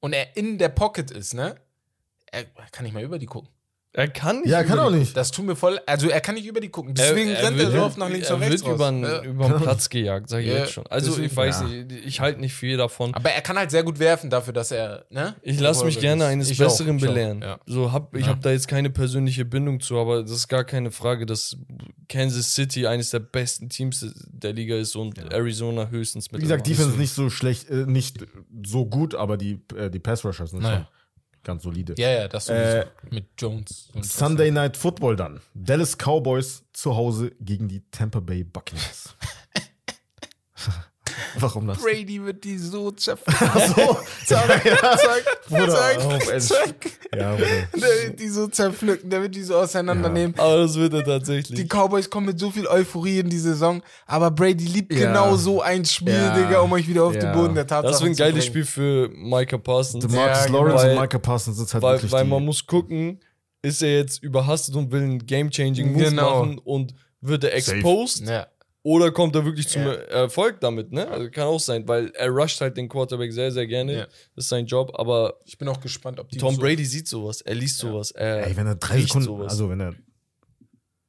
und 0.00 0.12
er 0.12 0.36
in 0.36 0.58
der 0.58 0.68
Pocket 0.68 1.10
ist, 1.10 1.34
ne, 1.34 1.56
er 2.26 2.44
kann 2.70 2.84
nicht 2.84 2.92
mal 2.92 3.02
über 3.02 3.18
die 3.18 3.26
gucken. 3.26 3.50
Er 3.94 4.06
kann 4.06 4.40
nicht. 4.42 4.50
Ja, 4.50 4.62
kann 4.62 4.74
über 4.74 4.84
auch 4.86 4.90
nicht. 4.90 5.16
Das 5.16 5.30
tut 5.30 5.46
mir 5.46 5.56
voll, 5.56 5.80
also 5.86 6.08
er 6.10 6.20
kann 6.20 6.34
nicht 6.34 6.46
über 6.46 6.60
die 6.60 6.68
gucken, 6.68 6.94
deswegen 6.94 7.30
rennt 7.30 7.40
er 7.42 7.56
wird- 7.56 7.72
so 7.72 7.82
oft 7.82 7.96
nach 7.98 8.10
links 8.10 8.28
er 8.28 8.36
und 8.36 8.42
rechts 8.42 8.62
wird 8.62 8.74
über 8.74 8.90
den. 8.90 9.02
Ja. 9.02 9.58
Platz 9.58 9.88
gejagt, 9.88 10.28
sag 10.28 10.40
ich 10.42 10.46
Ja, 10.48 10.58
jetzt 10.58 10.72
schon. 10.72 10.86
Also 10.88 11.08
deswegen. 11.10 11.26
ich 11.26 11.36
weiß 11.36 11.60
Ja. 11.62 11.66
nicht, 11.68 11.92
ich 12.06 12.20
halte 12.20 12.38
nicht 12.40 12.52
viel 12.54 12.76
davon. 12.76 13.14
Aber 13.14 13.30
er 13.30 13.40
kann 13.40 13.56
halt 13.56 13.70
sehr 13.70 13.82
gut 13.82 13.98
werfen 13.98 14.28
dafür, 14.28 14.52
dass 14.52 14.70
er, 14.70 15.06
ne? 15.10 15.34
Ich 15.42 15.58
lasse 15.58 15.84
mich 15.86 15.98
gerne 16.00 16.26
eines 16.26 16.50
Ich 16.50 16.62
auch, 16.62 16.66
Besseren 16.68 16.98
ich 16.98 17.02
auch, 17.04 17.08
belehren. 17.08 17.40
ja. 17.40 17.58
So 17.66 17.90
hab, 17.90 18.14
ich 18.14 18.22
Ja. 18.26 18.28
habe 18.32 18.40
da 18.42 18.50
jetzt 18.50 18.68
keine 18.68 18.90
persönliche 18.90 19.46
Bindung 19.46 19.80
zu, 19.80 19.98
aber 19.98 20.20
das 20.22 20.32
ist 20.32 20.48
gar 20.48 20.64
keine 20.64 20.90
Frage, 20.90 21.24
dass 21.24 21.56
Kansas 22.10 22.54
City 22.54 22.86
eines 22.86 23.08
der 23.10 23.20
besten 23.20 23.70
Teams 23.70 24.06
der 24.28 24.52
Liga 24.52 24.76
ist 24.76 24.94
und 24.96 25.18
Arizona 25.32 25.88
höchstens 25.88 26.30
mit. 26.30 26.40
Wie 26.40 26.44
gesagt, 26.44 26.66
Defense 26.66 26.90
ist 26.90 26.98
nicht 26.98 27.14
so 27.14 27.30
schlecht, 27.30 27.68
äh, 27.70 27.86
nicht 27.86 28.18
so 28.66 28.84
gut, 28.86 29.14
aber 29.14 29.38
die, 29.38 29.60
äh, 29.76 29.90
die 29.90 29.98
Pass 29.98 30.24
Rushers 30.24 30.50
sind 30.50 30.62
Naja. 30.62 30.88
Ganz 31.48 31.62
solide. 31.62 31.94
Ja, 31.96 32.10
ja, 32.10 32.28
das. 32.28 32.50
Äh, 32.50 32.84
mit 33.10 33.30
Jones. 33.38 33.88
Und 33.94 34.04
Sunday 34.04 34.50
Night 34.50 34.76
Football 34.76 35.16
dann. 35.16 35.40
Dallas 35.54 35.96
Cowboys 35.96 36.64
zu 36.74 36.94
Hause 36.94 37.32
gegen 37.40 37.68
die 37.68 37.82
Tampa 37.90 38.20
Bay 38.20 38.44
Buccaneers. 38.44 39.16
Warum 41.38 41.66
das? 41.66 41.78
Brady 41.78 42.24
wird 42.24 42.44
die 42.44 42.58
so 42.58 42.90
so, 42.90 42.92
zack, 42.96 43.18
zack, 44.26 44.62
Bruder, 45.48 45.68
zack, 45.68 46.40
zack. 46.42 46.90
ja, 47.16 47.32
Bruder. 47.34 47.46
Der 47.74 48.08
wird 48.08 48.20
die 48.20 48.28
so 48.28 48.46
zerpflücken, 48.48 49.10
der 49.10 49.22
wird 49.22 49.34
die 49.34 49.42
so 49.42 49.56
auseinandernehmen. 49.56 50.34
Aber 50.38 50.58
das 50.58 50.74
wird 50.76 50.94
er 50.94 51.04
tatsächlich. 51.04 51.58
Die 51.58 51.66
Cowboys 51.66 52.08
kommen 52.10 52.26
mit 52.26 52.38
so 52.38 52.50
viel 52.50 52.66
Euphorie 52.66 53.20
in 53.20 53.28
die 53.30 53.38
Saison, 53.38 53.82
aber 54.06 54.30
Brady 54.30 54.64
liebt 54.64 54.92
Ja. 54.92 55.08
genau 55.12 55.36
so 55.36 55.60
ein 55.62 55.84
Spiel, 55.84 56.12
Ja. 56.14 56.34
Digga, 56.36 56.60
um 56.60 56.72
euch 56.72 56.86
wieder 56.88 57.04
auf 57.04 57.14
Ja. 57.14 57.20
den 57.20 57.32
Boden 57.32 57.54
der 57.54 57.66
Tatsachen 57.66 57.92
das 57.92 58.00
wird 58.00 58.10
ein 58.10 58.14
zu 58.14 58.22
geiles 58.22 58.34
bringen. 58.34 58.46
Spiel 58.46 58.64
für 58.64 59.08
Micah 59.14 59.58
Parsons. 59.58 60.04
DeMarcus 60.06 60.44
Ja, 60.46 60.52
Lawrence 60.52 60.84
weil- 60.84 60.96
und 60.96 61.00
Micah 61.02 61.18
Parsons 61.18 61.56
sind 61.56 61.72
halt 61.74 61.82
weil, 61.82 61.94
wirklich 61.96 62.12
weil 62.12 62.24
die, 62.24 62.30
man 62.30 62.44
muss 62.44 62.66
gucken, 62.66 63.20
ist 63.62 63.82
er 63.82 63.96
jetzt 63.98 64.22
überhastet 64.22 64.76
und 64.76 64.92
will 64.92 65.02
einen 65.02 65.26
Game-Changing 65.26 65.92
Move 65.92 66.04
Genau. 66.04 66.40
machen 66.44 66.58
und 66.58 66.94
wird 67.20 67.42
er 67.44 67.60
Safe. 67.60 67.76
exposed 67.76 68.28
Ja. 68.28 68.46
Oder 68.88 69.10
kommt 69.12 69.34
er 69.36 69.44
wirklich 69.44 69.68
zum 69.68 69.82
Ja. 69.82 69.92
Erfolg 69.92 70.60
damit, 70.60 70.92
ne? 70.92 71.06
Also 71.08 71.30
kann 71.30 71.44
auch 71.46 71.60
sein, 71.60 71.86
weil 71.86 72.10
er 72.14 72.30
rusht 72.30 72.60
halt 72.60 72.76
den 72.76 72.88
Quarterback 72.88 73.32
sehr, 73.32 73.52
sehr 73.52 73.66
gerne. 73.66 73.92
Ja. 73.92 74.04
Das 74.34 74.44
ist 74.44 74.48
sein 74.48 74.64
Job, 74.66 74.92
aber 74.94 75.38
Ich 75.44 75.58
bin 75.58 75.68
auch 75.68 75.80
gespannt, 75.80 76.18
ob 76.18 76.28
die 76.30 76.38
Tom 76.38 76.54
so 76.54 76.60
Brady 76.60 76.84
sieht 76.86 77.06
sowas, 77.06 77.40
er 77.42 77.54
liest 77.54 77.78
sowas. 77.78 78.10
Er 78.12 78.46
Ey, 78.46 78.56
wenn 78.56 78.66
er 78.66 78.76
drei 78.76 79.00
Sekunden, 79.02 79.26
sowas. 79.26 79.52
also 79.52 79.68
wenn 79.68 79.80
er 79.80 79.94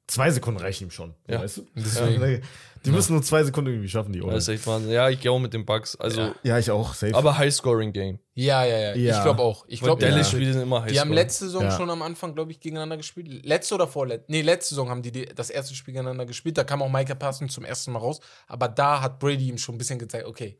zwei 0.08 0.30
Sekunden 0.32 0.60
reichen 0.60 0.86
ihm 0.86 0.92
schon. 0.92 1.14
Ja. 1.28 1.42
Weißt 1.42 1.58
du? 1.58 1.68
Deswegen. 1.76 2.42
Ja, 2.80 2.84
die 2.86 2.92
müssen 2.92 3.14
nur 3.14 3.22
zwei 3.24 3.44
Sekunden 3.44 3.72
irgendwie 3.72 3.90
schaffen, 3.90 4.14
die 4.14 4.20
das 4.20 4.28
Ohren. 4.28 4.38
ist 4.38 4.48
echt 4.48 4.66
Wahnsinn. 4.68 4.92
Ja, 4.92 5.10
ich 5.10 5.20
gehe 5.20 5.32
auch 5.32 5.40
mit 5.40 5.54
den 5.54 5.66
Bugs. 5.66 5.96
Also, 5.98 6.22
Ja. 6.22 6.36
Ja, 6.44 6.60
ich 6.60 6.72
auch, 6.72 6.94
safe. 6.94 7.14
aber 7.16 7.38
High-Scoring-Game. 7.38 8.20
Ja, 8.36 8.64
ja, 8.66 8.78
ja. 8.78 8.96
Ja. 8.96 9.18
Ich 9.18 9.24
glaube 9.24 9.42
auch. 9.42 9.66
Ich 9.68 9.82
glaube, 9.82 10.02
Dallas-Spiele 10.02 10.54
sind 10.54 10.62
immer 10.64 10.78
High-Scoring. 10.82 10.94
Die 10.94 11.00
haben 11.00 11.14
letzte 11.14 11.46
Saison 11.46 11.64
Ja. 11.64 11.72
schon 11.72 11.90
am 11.90 12.02
Anfang, 12.02 12.34
glaube 12.36 12.52
ich, 12.52 12.60
gegeneinander 12.60 12.98
gespielt. 12.98 13.46
Letzte 13.46 13.76
oder 13.76 13.88
vorletzte? 13.88 14.32
Nee, 14.32 14.42
letzte 14.42 14.76
Saison 14.76 14.90
haben 14.90 15.02
die, 15.02 15.12
das 15.26 15.50
erste 15.50 15.76
Spiel 15.76 15.94
gegeneinander 15.94 16.26
gespielt. 16.26 16.58
Da 16.58 16.64
kam 16.64 16.82
auch 16.82 16.90
Micah 16.92 17.16
Parsons 17.16 17.54
zum 17.54 17.66
ersten 17.66 17.92
Mal 17.92 18.00
raus. 18.00 18.20
Aber 18.48 18.68
da 18.70 19.02
hat 19.02 19.20
Brady 19.20 19.50
ihm 19.50 19.58
schon 19.58 19.76
ein 19.76 19.78
bisschen 19.78 20.00
gezeigt, 20.00 20.26
okay, 20.26 20.58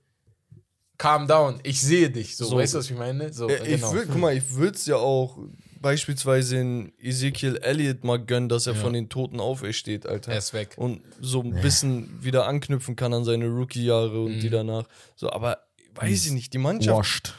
calm 0.98 1.28
down, 1.28 1.60
ich 1.64 1.82
sehe 1.82 2.10
dich. 2.10 2.36
So, 2.36 2.46
So. 2.46 2.58
weißt 2.58 2.74
du, 2.74 2.80
was 2.80 2.90
ich 2.90 2.98
meine? 2.98 3.32
So, 3.32 3.48
Äh, 3.48 3.56
Ich 3.64 3.64
genau. 3.82 3.94
würd, 3.94 4.08
guck 4.12 4.18
mal, 4.20 4.36
ich 4.36 4.54
würde 4.56 4.76
es 4.76 4.86
ja 4.86 4.98
auch 4.98 5.38
beispielsweise 5.82 6.58
in 6.58 6.92
Ezekiel 7.00 7.58
Elliott 7.62 8.04
mal 8.04 8.18
gönnen, 8.24 8.50
dass 8.50 8.68
er 8.68 8.74
Ja. 8.74 8.80
von 8.82 8.94
den 8.94 9.10
Toten 9.10 9.40
aufersteht, 9.40 10.06
Alter. 10.08 10.32
er 10.32 10.38
ist 10.40 10.54
weg. 10.54 10.74
und 10.78 11.02
so 11.22 11.42
ein 11.42 11.60
bisschen 11.62 12.24
wieder 12.24 12.48
anknüpfen 12.48 12.96
kann 12.96 13.14
an 13.14 13.24
seine 13.24 13.48
Rookie-Jahre 13.48 14.20
und 14.22 14.38
Mhm. 14.38 14.40
die 14.42 14.50
danach. 14.50 14.86
So, 15.16 15.32
aber 15.32 15.60
weiß 15.96 16.26
ich 16.28 16.32
nicht, 16.32 16.54
die 16.54 16.58
Mannschaft, 16.58 16.98
Washed. 16.98 17.34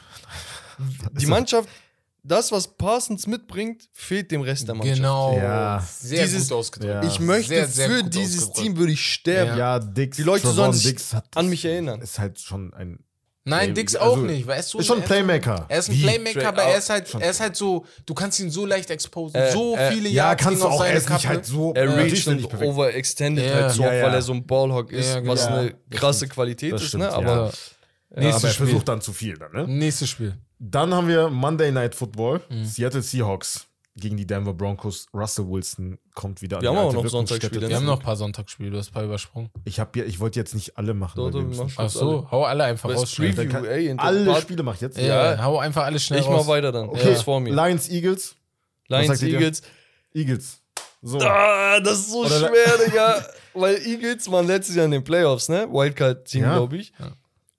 die 1.19 1.25
Mannschaft, 1.27 1.69
das, 2.23 2.51
was 2.51 2.67
Parsons 2.77 3.25
mitbringt, 3.25 3.89
fehlt 3.93 4.31
dem 4.31 4.41
Rest 4.41 4.67
der 4.67 4.75
Mannschaft. 4.75 4.97
Genau. 4.97 5.37
Ja. 5.37 5.79
Sehr 5.99 6.23
Dieses- 6.23 6.49
gut 6.49 6.57
ausgedrückt. 6.59 7.03
Ja. 7.03 7.09
Ich 7.09 7.19
möchte 7.19 7.47
Sehr, 7.49 7.67
sehr 7.67 7.89
für 7.89 8.03
dieses. 8.03 8.51
Team 8.51 8.77
würde 8.77 8.91
ich 8.93 9.03
sterben. 9.13 9.57
Ja, 9.57 9.79
Dix. 9.79 10.17
Die 10.17 10.23
Leute 10.23 10.41
Trevon 10.43 10.55
sollen 10.55 10.73
sich 10.73 11.13
hat 11.13 11.25
an 11.35 11.47
mich 11.49 11.65
erinnern. 11.65 11.99
Ist 12.01 12.19
halt 12.19 12.39
schon 12.39 12.73
ein. 12.75 12.99
Nein, 13.43 13.73
Dix 13.73 13.95
also, 13.95 14.11
auch 14.13 14.17
nicht. 14.17 14.45
Weißt 14.45 14.73
du, 14.73 14.79
Ist 14.79 14.85
schon 14.85 14.97
ein 14.97 15.01
er 15.01 15.07
Playmaker. 15.07 15.65
Er 15.67 15.79
ist 15.79 15.89
ein 15.89 15.95
Wie? 15.95 16.03
Playmaker, 16.03 16.39
Tra- 16.41 16.47
aber 16.49 16.63
er 16.63 16.77
ist 16.77 16.89
halt, 16.91 17.11
er 17.15 17.29
ist 17.31 17.39
halt 17.39 17.55
so, 17.55 17.85
du 18.05 18.13
kannst 18.13 18.39
ihn 18.39 18.51
so 18.51 18.65
leicht 18.67 18.89
exposen. 18.91 19.35
Äh, 19.35 19.51
so 19.51 19.75
äh, 19.75 19.91
viele 19.91 20.09
Ja, 20.09 20.25
Yards 20.27 20.43
kannst 20.43 20.61
du 20.61 20.67
auch. 20.67 20.83
Er 20.85 20.93
ist 20.93 21.09
nicht 21.09 21.27
halt 21.27 21.45
so. 21.45 21.73
Er 21.73 21.85
natürlich 21.87 22.27
reached 22.27 22.53
er 22.53 22.59
und 22.59 22.67
overextended 22.67 23.45
Ja. 23.45 23.53
halt 23.55 23.71
so, 23.71 23.81
Ja, 23.81 23.87
oft, 23.89 23.95
ja. 23.97 24.03
weil 24.05 24.13
er 24.13 24.21
so 24.21 24.33
ein 24.33 24.45
Ballhawk 24.45 24.91
ist, 24.91 25.09
Ja, 25.09 25.19
genau. 25.21 25.31
was 25.33 25.47
eine 25.47 25.73
krasse. 25.89 26.27
Qualität 26.27 26.73
Das 26.73 26.81
ist, 26.83 26.89
stimmt, 26.89 27.03
ne? 27.03 27.09
ja. 27.09 27.15
Aber 27.15 27.51
Ja. 28.15 28.23
Ja, 28.23 28.35
aber 28.35 28.43
er 28.47 28.53
Spiel. 28.53 28.65
versucht 28.67 28.87
dann 28.89 29.01
zu 29.01 29.13
viel. 29.13 29.37
Dann, 29.37 29.51
ne? 29.53 29.67
Nächstes 29.67 30.09
Spiel. 30.09 30.37
Dann 30.59 30.93
haben 30.93 31.07
wir 31.07 31.29
Monday 31.29 31.71
Night 31.71 31.95
Football. 31.95 32.41
Mhm. 32.49 32.65
Seattle 32.65 33.01
Seahawks 33.01 33.65
gegen 34.01 34.17
die 34.17 34.27
Denver 34.27 34.53
Broncos. 34.53 35.05
Russell 35.13 35.47
Wilson 35.47 35.97
kommt 36.13 36.41
wieder 36.41 36.61
Wir 36.61 36.71
an 36.71 36.75
haben 36.77 36.89
die 36.91 36.97
auch 36.97 37.03
noch 37.03 37.09
Sonntagsspiele, 37.09 37.69
Wir 37.69 37.75
haben 37.77 37.83
ne? 37.85 37.91
noch 37.91 37.99
ein 37.99 38.03
paar 38.03 38.17
Sonntagsspiele, 38.17 38.69
du 38.71 38.77
hast 38.77 38.89
ein 38.89 38.93
paar 38.93 39.03
übersprungen. 39.03 39.49
Ich, 39.63 39.79
hab 39.79 39.95
ja, 39.95 40.03
ich 40.03 40.19
wollte 40.19 40.37
jetzt 40.39 40.53
nicht 40.53 40.77
alle 40.77 40.93
machen. 40.93 41.13
Doch, 41.15 41.31
doch, 41.31 41.69
Ach 41.77 41.89
so, 41.89 42.27
hau 42.29 42.43
alle 42.43 42.65
einfach 42.65 42.89
raus. 42.89 43.01
Best. 43.01 43.15
Preview, 43.15 43.35
Dann 43.35 43.49
kann- 43.49 43.65
ey. 43.65 43.93
alle 43.97 44.25
Part- 44.25 44.41
Spiele 44.41 44.63
mach 44.63 44.75
ich 44.75 44.81
jetzt. 44.81 44.97
Ja, 44.97 45.33
Ja. 45.35 45.43
hau 45.43 45.57
einfach 45.59 45.83
alle 45.85 45.99
schnell 45.99 46.19
Ich 46.19 46.25
raus. 46.27 46.45
mal 46.45 46.51
weiter 46.51 46.71
dann. 46.73 46.89
Okay, 46.89 47.11
Okay. 47.11 47.15
vor 47.23 47.39
mir. 47.39 47.53
Lions, 47.53 47.89
Eagles. 47.89 48.35
Lions? 48.89 49.21
Eagles. 49.23 49.61
Eagles. 50.13 50.57
So. 51.01 51.19
Ah, 51.19 51.79
das 51.79 51.99
ist 51.99 52.11
so 52.11 52.25
Oder- 52.25 52.39
schwer, 52.49 52.85
Digga. 52.85 53.25
Weil 53.53 53.75
Eagles 53.85 54.29
waren 54.31 54.47
letztes 54.47 54.75
Jahr 54.75 54.85
in 54.85 54.91
den 54.91 55.03
Playoffs, 55.03 55.49
ne? 55.49 55.67
Wildcard-Team, 55.71 56.43
Ja. 56.43 56.53
glaube 56.57 56.77
ich. 56.77 56.93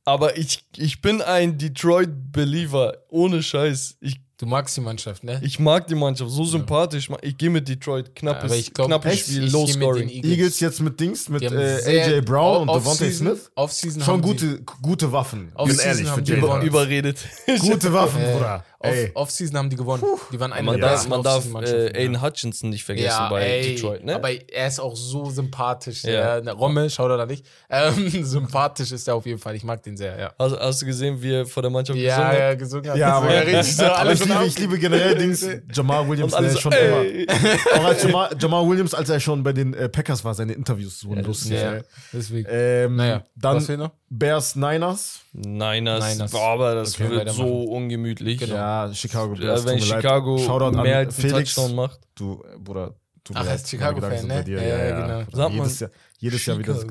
Aber 0.04 0.36
ich, 0.36 0.64
ich 0.76 1.00
bin 1.00 1.22
ein 1.22 1.58
Detroit-Believer. 1.58 2.98
Ohne 3.08 3.42
Scheiß. 3.42 3.96
Ich, 4.00 4.20
Du 4.42 4.48
magst 4.48 4.76
die 4.76 4.80
Mannschaft, 4.80 5.22
ne? 5.22 5.40
ich 5.44 5.60
mag 5.60 5.86
die 5.86 5.94
Mannschaft 5.94 6.32
so 6.32 6.42
sympathisch. 6.42 7.08
Ich 7.22 7.38
gehe 7.38 7.48
mit 7.48 7.68
Detroit. 7.68 8.12
Knappes, 8.16 8.42
aber 8.42 8.56
ich 8.56 8.74
glaube, 8.74 8.88
knappes 8.88 9.14
ich, 9.14 9.20
Spiel, 9.20 9.44
ich 9.44 9.52
low 9.52 9.66
gehe 9.66 9.76
mit 9.76 9.82
den 9.86 10.08
scoring. 10.08 10.24
Eagles 10.24 10.58
jetzt 10.58 10.80
mit 10.80 10.98
Dings, 10.98 11.28
mit 11.28 11.42
äh, 11.44 12.02
AJ 12.02 12.22
Brown 12.22 12.68
und 12.68 12.76
Devontae 12.76 13.12
Smith. 13.12 13.52
Offseason 13.54 14.02
Schon 14.02 14.20
gute, 14.20 14.60
gute 14.82 15.12
Waffen. 15.12 15.52
Bin 15.64 15.78
ehrlich, 15.78 16.08
haben 16.08 16.16
für 16.16 16.22
die. 16.22 16.42
Hurts. 16.42 16.66
Überredet. 16.66 17.18
Gute 17.60 17.92
Waffen, 17.92 18.20
Äh, 18.20 18.32
Bruder. 18.32 18.64
Off. 18.82 19.10
Offseason 19.14 19.56
haben 19.56 19.70
die 19.70 19.76
gewonnen. 19.76 20.02
Die 20.32 20.40
waren 20.40 20.52
eine 20.52 20.64
Man 20.64 20.80
der 20.80 20.90
darf, 20.90 21.08
man 21.08 21.22
darf 21.22 21.46
äh, 21.54 21.92
Aiden 21.94 22.20
Hutchinson 22.20 22.70
nicht 22.70 22.84
vergessen 22.84 23.06
ja, 23.06 23.28
bei 23.28 23.42
ey, 23.42 23.74
Detroit, 23.74 24.04
ne? 24.04 24.16
Aber 24.16 24.30
er 24.30 24.66
ist 24.66 24.80
auch 24.80 24.96
so 24.96 25.30
sympathisch. 25.30 26.04
Ja. 26.04 26.12
Ja. 26.12 26.40
Der 26.40 26.54
Rommel, 26.54 26.90
schau 26.90 27.08
da 27.08 27.24
nicht. 27.26 27.46
Ähm, 27.70 28.08
sympathisch 28.24 28.92
ist 28.92 29.06
er 29.08 29.14
auf 29.14 29.26
jeden 29.26 29.38
Fall. 29.38 29.54
Ich 29.54 29.64
mag 29.64 29.82
den 29.82 29.96
sehr, 29.96 30.18
ja. 30.18 30.32
hast, 30.38 30.58
hast 30.58 30.82
du 30.82 30.86
gesehen, 30.86 31.22
wie 31.22 31.32
er 31.32 31.46
vor 31.46 31.62
der 31.62 31.70
Mannschaft 31.70 31.98
Ja, 31.98 32.16
gesungen 32.16 32.32
hat? 32.32 32.38
ja, 32.38 32.54
gesungen 32.54 32.90
hat. 32.90 32.96
Ja, 32.96 33.12
aber, 33.14 33.46
richtig 33.46 33.76
so, 33.76 33.84
aber 33.84 33.98
alle 33.98 34.12
ich, 34.12 34.24
liebe, 34.24 34.44
ich 34.46 34.58
liebe 34.58 34.78
generell 34.78 35.14
Dings. 35.16 35.46
Jamal 35.72 36.08
Williams, 36.08 36.32
der 36.32 36.50
so, 36.50 36.56
ist 36.56 36.60
schon 36.60 36.72
ey. 36.72 37.22
immer. 37.22 37.78
Auch 37.78 37.84
als 37.84 38.02
Jamal, 38.02 38.36
Jamal 38.38 38.68
Williams, 38.68 38.94
als 38.94 39.08
er 39.08 39.20
schon 39.20 39.42
bei 39.42 39.52
den 39.52 39.74
äh, 39.74 39.88
Packers 39.88 40.24
war, 40.24 40.34
seine 40.34 40.52
Interviews 40.52 41.04
wurden 41.04 41.24
lustig. 41.24 41.52
Ja, 41.52 41.80
deswegen. 42.12 42.48
Ähm, 42.50 42.96
naja, 42.96 43.24
dann? 43.36 43.90
Bears 44.10 44.56
Niners. 44.56 45.21
Niners. 45.32 46.04
Niners. 46.12 46.30
Boah, 46.30 46.48
aber 46.52 46.74
das 46.74 46.94
Okay, 46.94 47.08
wird 47.10 47.30
so 47.30 47.62
ungemütlich. 47.64 48.38
Genau. 48.38 48.54
Ja, 48.54 48.90
Chicago 48.92 49.34
Ja, 49.34 49.40
Bears. 49.40 49.64
wenn 49.64 49.78
tut 49.78 49.88
mir 49.88 49.94
leid. 49.94 50.02
Chicago 50.02 50.38
Shoutout 50.38 50.82
mehr 50.82 50.98
als 50.98 51.14
Felix. 51.14 51.54
Touchdown 51.54 51.74
macht. 51.74 52.00
Du, 52.14 52.42
Bruder, 52.58 52.94
tut 53.24 53.36
Ach, 53.36 53.46
er 53.46 53.54
ist 53.54 53.68
Chicago-Fan, 53.68 54.26
ne? 54.26 54.34
bei 54.34 54.42
dir. 54.42 54.56
Ja, 54.60 54.68
Ja, 54.68 54.76
ja, 54.78 54.84
ja, 54.84 55.00
genau. 55.00 55.18
Sagt 55.32 55.36
man 55.36 55.52
jedes, 55.52 55.80
Jahr, 55.80 55.90
jedes 56.18 56.46
Jahr 56.46 56.58
wieder 56.58 56.74
das 56.74 56.86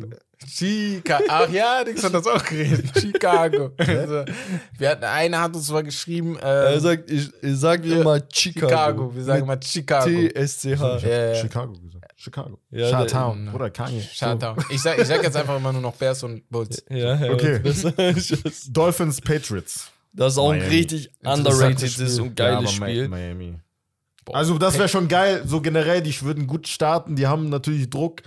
Chicago. 0.47 1.23
Ach 1.29 1.49
ja, 1.51 1.83
Dix 1.83 2.03
hat 2.03 2.15
das 2.15 2.25
auch 2.25 2.43
geredet. 2.43 2.85
Chicago. 2.99 3.71
Also, 3.77 4.25
wir 4.75 4.89
hatten, 4.89 5.03
einer 5.03 5.39
hat 5.39 5.55
uns 5.55 5.69
mal 5.69 5.83
geschrieben, 5.83 6.35
Er 6.39 6.71
äh, 6.73 6.79
sagt, 6.79 7.11
ich, 7.11 7.29
ich 7.43 7.57
sag 7.59 7.85
immer 7.85 8.19
Chicago. 8.33 8.67
Chicago. 8.69 9.15
Wir 9.15 9.23
sagen 9.23 9.45
mal 9.45 9.59
Chicago. 9.61 10.09
T-S-C-H. 10.09 10.97
Ja, 10.97 11.25
ja. 11.27 11.35
Chicago 11.35 11.73
gesagt. 11.73 12.00
Chicago. 12.21 12.59
Ja, 12.69 13.03
der- 13.05 13.53
Oder 13.53 13.69
Kanye. 13.71 14.01
Shutdown. 14.01 14.57
Ich 14.69 14.81
sag, 14.81 14.99
ich 14.99 15.07
sag 15.07 15.23
jetzt 15.23 15.35
einfach 15.35 15.57
immer 15.57 15.73
nur 15.73 15.81
noch 15.81 15.95
Bears 15.95 16.23
und 16.23 16.47
Bulls. 16.49 16.83
Ja, 16.89 17.15
ja, 17.25 17.31
Okay. 17.33 17.59
So. 17.71 17.91
Dolphins, 18.71 19.21
Patriots. 19.21 19.91
Das 20.13 20.33
ist 20.33 20.37
auch 20.39 20.51
ein 20.51 20.59
Miami. 20.59 20.75
richtig 20.75 21.11
Interessantes 21.21 21.53
underrated 21.53 21.91
Spiel. 21.91 22.21
und 22.21 22.35
geiles 22.35 22.57
aber 22.59 22.67
Spiel. 22.67 23.03
Mi- 23.05 23.07
Miami. 23.07 23.59
Boah. 24.25 24.35
Also 24.35 24.57
das 24.57 24.77
wäre 24.77 24.87
schon 24.89 25.07
geil. 25.07 25.41
So 25.45 25.61
generell, 25.61 26.01
die 26.01 26.21
würden 26.21 26.45
gut 26.47 26.67
starten. 26.67 27.15
Die 27.15 27.25
haben 27.27 27.49
natürlich 27.49 27.89
Druck. 27.89 28.21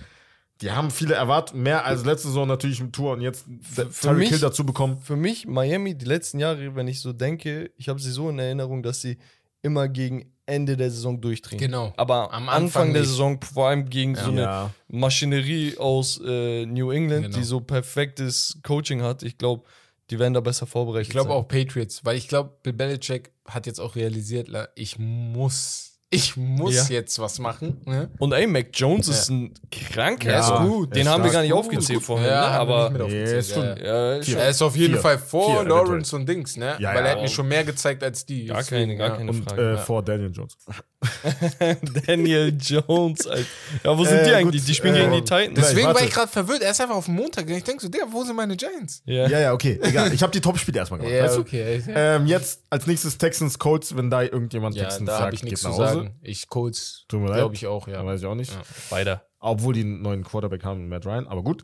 Die 0.61 0.71
haben 0.71 0.89
viele 0.89 1.13
erwartet, 1.15 1.55
mehr 1.55 1.85
als 1.85 2.05
letzte 2.05 2.29
Saison 2.29 2.47
natürlich 2.47 2.79
im 2.79 2.91
Tour 2.93 3.11
und 3.13 3.21
jetzt 3.21 3.45
mich- 3.47 4.29
Hill 4.29 4.39
dazu 4.39 4.65
bekommen. 4.65 4.99
Für 5.01 5.15
mich, 5.17 5.47
Miami, 5.47 5.95
die 5.97 6.05
letzten 6.05 6.39
Jahre, 6.39 6.75
wenn 6.75 6.87
ich 6.87 7.01
so 7.01 7.11
denke, 7.13 7.71
ich 7.77 7.89
habe 7.89 7.99
sie 7.99 8.11
so 8.11 8.29
in 8.29 8.39
Erinnerung, 8.39 8.81
dass 8.81 9.01
sie 9.01 9.17
immer 9.61 9.87
gegen 9.89 10.31
Ende 10.47 10.77
der 10.77 10.91
Saison 10.91 11.19
durchdrehen. 11.19 11.57
Genau. 11.59 11.93
Aber 11.97 12.31
Am 12.33 12.43
am 12.43 12.49
Anfang, 12.49 12.63
Anfang 12.63 12.93
der. 12.93 13.03
Saison, 13.03 13.39
vor 13.41 13.67
allem 13.69 13.89
gegen 13.89 14.15
so 14.15 14.29
eine 14.31 14.41
Ja. 14.41 14.71
Maschinerie 14.87 15.77
aus 15.77 16.19
äh, 16.25 16.65
New 16.65 16.91
England, 16.91 17.25
Genau. 17.27 17.37
die 17.37 17.43
so 17.43 17.59
perfektes 17.61 18.59
Coaching 18.63 19.01
hat, 19.01 19.23
ich 19.23 19.37
glaube, 19.37 19.63
die 20.09 20.19
werden 20.19 20.33
da 20.33 20.39
besser 20.41 20.67
vorbereitet 20.67 21.07
Ich 21.07 21.11
glaube 21.11 21.31
auch 21.31 21.47
Patriots, 21.47 22.05
weil 22.05 22.15
ich 22.17 22.27
glaube, 22.27 22.51
Bill 22.63 22.73
Belichick 22.73 23.31
hat 23.45 23.65
jetzt 23.65 23.79
auch 23.79 23.95
realisiert, 23.95 24.49
ich 24.75 24.97
muss, 24.99 25.84
ich 26.11 26.37
muss 26.37 26.89
Ja. 26.89 26.95
jetzt 26.97 27.19
was 27.19 27.39
machen. 27.39 27.81
Ne? 27.85 28.09
Und 28.19 28.31
ey, 28.31 28.47
Mac 28.47 28.67
Jones 28.73 29.07
ist 29.09 29.29
ein 29.29 29.53
kranker. 29.71 30.29
Er 30.31 30.39
ist 30.39 30.49
Ja, 30.49 30.63
gut. 30.63 30.95
Den 30.95 31.07
er 31.07 31.11
haben 31.13 31.23
wir 31.23 31.27
ist 31.27 31.33
gar 31.33 31.41
nicht 31.41 31.51
gut, 31.51 31.59
aufgezählt 31.59 31.99
gut. 31.99 32.05
vorhin, 32.05 32.27
Ja, 32.27 32.41
ne? 32.41 32.59
aber 32.59 32.89
nicht 32.91 33.01
aufgezählt, 33.01 33.31
Ja, 33.31 33.37
ist 33.39 33.51
schon- 33.53 33.63
ja. 33.85 34.15
ja, 34.15 34.21
Vier. 34.21 34.37
Er 34.37 34.49
ist 34.49 34.61
auf 34.61 34.75
jeden 34.77 34.93
Vier. 34.93 35.01
Fall 35.01 35.17
vor 35.17 35.61
Vier 35.61 35.69
Lawrence 35.69 36.15
und 36.15 36.29
Dings, 36.29 36.55
ne? 36.57 36.75
Ja, 36.79 36.89
weil 36.93 36.97
er 36.97 37.05
ja. 37.05 37.11
hat 37.15 37.21
mir 37.21 37.27
schon 37.27 37.47
mehr 37.47 37.63
gezeigt 37.65 38.03
als 38.03 38.25
die. 38.25 38.45
Gar 38.45 38.63
keine, 38.63 38.95
gar 38.95 39.09
ja. 39.09 39.15
keine 39.17 39.31
Und 39.31 39.43
Frage. 39.49 39.71
äh, 39.73 39.77
vor 39.77 40.03
Daniel 40.03 40.31
Jones. 40.31 40.55
Daniel 42.07 42.55
Jones, 42.59 43.27
Alter. 43.27 43.45
Ja, 43.83 43.97
wo 43.97 44.03
sind 44.05 44.17
Äh, 44.19 44.25
die 44.25 44.33
eigentlich? 44.33 44.61
gut, 44.61 44.69
die 44.69 44.73
spielen 44.75 44.95
äh, 44.95 44.99
gegen 45.01 45.11
die 45.11 45.21
Titans. 45.21 45.51
Deswegen 45.55 45.87
warte. 45.87 45.99
war 45.99 46.07
ich 46.07 46.13
gerade 46.13 46.31
verwirrt. 46.31 46.61
Er 46.61 46.71
ist 46.71 46.81
einfach 46.81 46.95
auf 46.95 47.05
dem 47.05 47.15
Montag. 47.15 47.49
Ich 47.49 47.63
denke 47.63 47.81
so, 47.81 47.89
Digga, 47.89 48.05
wo 48.11 48.23
sind 48.23 48.35
meine 48.35 48.55
Giants? 48.55 49.01
ja. 49.05 49.27
Ja, 49.27 49.39
ja, 49.39 49.53
okay. 49.53 49.79
Egal. 49.81 50.13
Ich 50.13 50.21
habe 50.23 50.31
die 50.31 50.41
Top-Spiele 50.41 50.79
erstmal 50.79 50.99
gemacht. 50.99 51.15
weißt 51.19 51.37
du? 51.37 51.41
okay. 51.41 51.83
Ähm, 51.87 52.25
jetzt 52.27 52.61
als 52.69 52.87
nächstes 52.87 53.17
Texans, 53.17 53.57
Colts, 53.59 53.95
wenn 53.95 54.09
da 54.09 54.21
irgendjemand 54.23 54.75
Ja, 54.75 54.83
Texans 54.85 55.09
sagt, 55.09 55.41
geht 55.41 55.63
nach 55.63 55.71
Hause. 55.71 55.94
Sagen. 56.03 56.15
Ich 56.21 56.47
Colts, 56.47 57.05
Tut 57.07 57.21
mir 57.21 57.29
leid. 57.29 57.37
glaube 57.39 57.55
ich 57.55 57.65
auch, 57.67 57.87
ja. 57.87 58.05
Weiß 58.05 58.21
ich 58.21 58.25
auch 58.25 58.35
nicht. 58.35 58.51
Ja. 58.51 58.61
Weiter. 58.89 59.25
Obwohl 59.39 59.73
die 59.73 59.81
einen 59.81 60.01
neuen 60.01 60.23
Quarterback 60.23 60.63
haben, 60.63 60.87
Matt 60.89 61.05
Ryan, 61.05 61.27
aber 61.27 61.43
gut. 61.43 61.63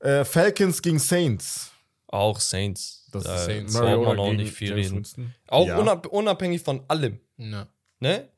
Äh, 0.00 0.24
Falcons 0.24 0.80
gegen 0.82 0.98
Saints. 0.98 1.70
Auch 2.06 2.40
Saints. 2.40 3.06
Das 3.12 3.24
da 3.24 3.34
ist 3.36 3.44
Saints. 3.44 3.74
Mariota 3.74 4.08
man 4.08 4.18
auch 4.18 4.24
gegen 4.30 4.36
nicht 4.38 4.52
viel 4.54 4.68
James 4.70 4.86
reden. 4.86 4.96
Winston. 4.96 5.34
Auch 5.48 5.66
Ja. 5.66 5.78
unab 5.78 6.06
unabhängig 6.06 6.62
von 6.62 6.82
allem. 6.88 7.20
Ja. 7.36 7.68
Ne? 8.00 8.28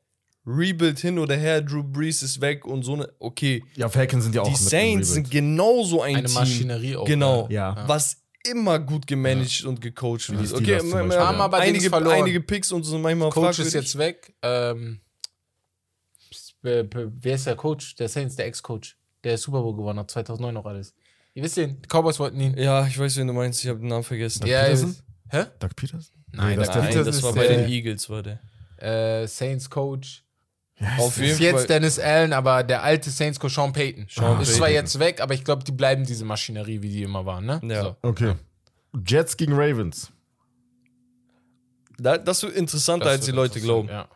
Rebuild 0.45 0.99
hin 0.99 1.19
oder 1.19 1.35
her, 1.35 1.61
Drew 1.61 1.83
Brees 1.83 2.23
ist 2.23 2.41
weg 2.41 2.65
und 2.65 2.83
so 2.83 2.93
eine. 2.95 3.07
Okay. 3.19 3.63
Ja, 3.75 3.89
Falcons 3.89 4.23
sind 4.23 4.35
ja 4.35 4.41
auch 4.41 4.49
Die 4.49 4.55
Saints 4.55 5.13
sind 5.13 5.29
genauso 5.29 6.01
ein 6.01 6.15
Eine 6.17 6.25
Team. 6.27 6.33
Maschinerie 6.33 6.95
auch. 6.95 7.05
Genau. 7.05 7.47
Ja. 7.49 7.83
Was 7.87 8.17
immer 8.43 8.79
gut 8.79 9.05
gemanagt 9.05 9.63
und 9.65 9.79
gecoacht 9.81 10.29
wird. 10.29 10.53
Okay, 10.53 10.79
haben 10.79 11.11
ja. 11.11 11.19
aber 11.19 11.57
einige, 11.59 11.89
verloren. 11.89 12.21
einige 12.23 12.41
Picks 12.41 12.71
und 12.71 12.83
so 12.83 12.97
manchmal 12.97 13.29
Coach 13.29 13.59
ist 13.59 13.73
jetzt 13.73 13.97
weg. 13.97 14.33
Ähm, 14.41 14.99
wer 16.61 16.85
wer 16.93 17.35
ist 17.35 17.45
der 17.47 17.55
Coach? 17.55 17.95
Der 17.95 18.09
Saints, 18.09 18.35
der 18.35 18.45
Ex-Coach, 18.47 18.97
der 19.23 19.37
Super 19.37 19.61
Bowl 19.61 19.75
gewonnen 19.75 19.99
hat, 19.99 20.11
2009 20.11 20.53
noch 20.53 20.65
alles. 20.65 20.93
Ihr 21.33 21.43
wisst 21.43 21.57
den, 21.57 21.81
die 21.81 21.87
Cowboys 21.87 22.19
wollten 22.19 22.39
ihn. 22.39 22.57
Ja, 22.57 22.85
ich 22.85 22.97
weiß, 22.99 23.17
wen 23.17 23.27
du 23.27 23.33
meinst. 23.33 23.63
Ich 23.63 23.69
habe 23.69 23.79
den 23.79 23.87
Namen 23.87 24.03
vergessen. 24.03 24.45
Ja, 24.45 24.63
Peterson? 24.63 24.89
ist- 24.91 25.03
Hä? 25.29 25.45
Doug 25.59 25.69
Peters? 25.77 26.11
Nein, 26.33 26.59
das 26.59 26.67
Nein, 26.69 26.81
Peterson 26.87 27.05
das 27.05 27.23
war 27.23 27.29
ist 27.29 27.35
bei 27.37 27.47
den 27.47 27.69
Eagles, 27.69 28.09
war 28.09 28.21
der. 28.21 28.39
äh, 28.77 29.27
Saints 29.27 29.69
Coach. 29.69 30.23
Auf 30.97 31.15
Ist 31.17 31.19
jeden 31.19 31.35
Fall. 31.37 31.45
jetzt 31.61 31.69
Dennis 31.69 31.99
Allen, 31.99 32.33
aber 32.33 32.63
der 32.63 32.81
alte 32.83 33.11
Saints 33.11 33.39
Coach 33.39 33.53
Sean 33.53 33.71
Payton. 33.71 34.07
Sean 34.09 34.31
ist 34.41 34.47
Payton. 34.47 34.55
zwar 34.57 34.69
jetzt 34.71 34.97
weg, 34.99 35.21
aber 35.21 35.33
ich 35.35 35.43
glaube, 35.45 35.63
die 35.63 35.71
bleiben 35.71 36.03
diese 36.05 36.25
Maschinerie, 36.25 36.81
wie 36.81 36.89
die 36.89 37.03
immer 37.03 37.23
waren, 37.25 37.45
ne? 37.45 37.61
Ja. 37.63 37.83
So. 37.83 37.95
Okay. 38.01 38.33
Jets 39.05 39.37
gegen 39.37 39.53
Ravens. 39.53 40.11
Da, 41.99 42.17
das 42.17 42.41
wird 42.43 42.55
interessanter, 42.55 43.05
Das 43.05 43.13
als 43.17 43.25
die 43.25 43.31
Leute 43.31 43.61
glauben. 43.61 43.87
Ja. 43.89 44.07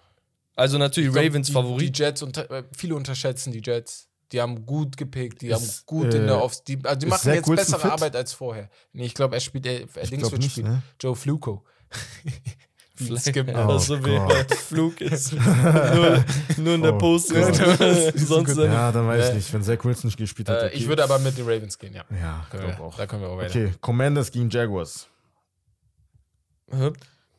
Also 0.55 0.77
natürlich 0.77 1.09
Ich 1.09 1.13
glaub, 1.13 1.25
Ravens 1.25 1.47
die, 1.47 1.53
Favorit. 1.53 1.97
Die 1.97 2.01
Jets, 2.03 2.21
unter, 2.21 2.49
äh, 2.49 2.63
viele 2.75 2.95
unterschätzen 2.95 3.51
die 3.51 3.61
Jets. 3.63 4.07
Die 4.31 4.41
haben 4.41 4.65
gut 4.65 4.97
gepickt, 4.97 5.41
die 5.41 5.47
Ist, 5.49 5.53
haben 5.55 5.69
gut 5.85 6.13
in 6.13 6.23
äh, 6.23 6.27
der 6.27 6.41
Offs. 6.41 6.63
Die, 6.63 6.79
also 6.83 6.99
die 6.99 7.05
machen 7.05 7.31
jetzt 7.33 7.47
Wilson 7.47 7.55
bessere 7.57 7.81
fit? 7.81 7.91
Arbeit 7.91 8.15
als 8.15 8.33
vorher. 8.33 8.69
Nee, 8.93 9.05
ich 9.05 9.13
glaube, 9.13 9.35
er 9.35 9.39
spielt, 9.39 9.65
er, 9.67 9.81
er 9.95 10.07
Dings 10.07 10.31
wird 10.31 10.43
spielen. 10.43 10.67
ne? 10.67 10.81
Joe 10.99 11.15
Fluco. 11.15 11.63
Wie 12.97 13.13
es 13.13 13.23
Vielleicht, 13.23 13.33
gibt. 13.33 13.49
ja, 13.51 13.67
Oh 13.67 13.77
so 13.77 14.03
wie 14.05 14.15
Gott. 14.15 14.55
Flug 14.55 15.01
ist. 15.01 15.33
nur, 15.33 16.23
nur 16.57 16.75
in 16.75 16.81
der 16.81 16.95
Oh 16.95 16.97
Post. 16.97 17.33
Gott. 17.33 17.55
Sonst 18.15 18.57
Ja, 18.57 18.91
dann 18.91 19.05
weiß 19.07 19.25
ich 19.25 19.31
Äh, 19.31 19.35
nicht. 19.35 19.53
Wenn 19.53 19.63
Zach 19.63 19.83
Wilson 19.83 20.07
nicht 20.07 20.17
gespielt 20.17 20.49
hat. 20.49 20.61
Äh, 20.63 20.65
okay. 20.67 20.77
Ich 20.77 20.87
würde 20.87 21.03
aber 21.03 21.19
mit 21.19 21.37
den 21.37 21.45
Ravens 21.45 21.77
gehen, 21.77 21.93
ja. 21.93 22.03
Ja, 22.09 22.47
Können 22.49 22.67
wir, 22.67 22.79
auch. 22.79 22.95
Da 22.97 23.05
können 23.05 23.21
wir 23.21 23.29
auch 23.29 23.37
weiter. 23.37 23.49
Okay, 23.49 23.73
Commanders 23.81 24.31
gegen 24.31 24.49
Jaguars. 24.49 25.07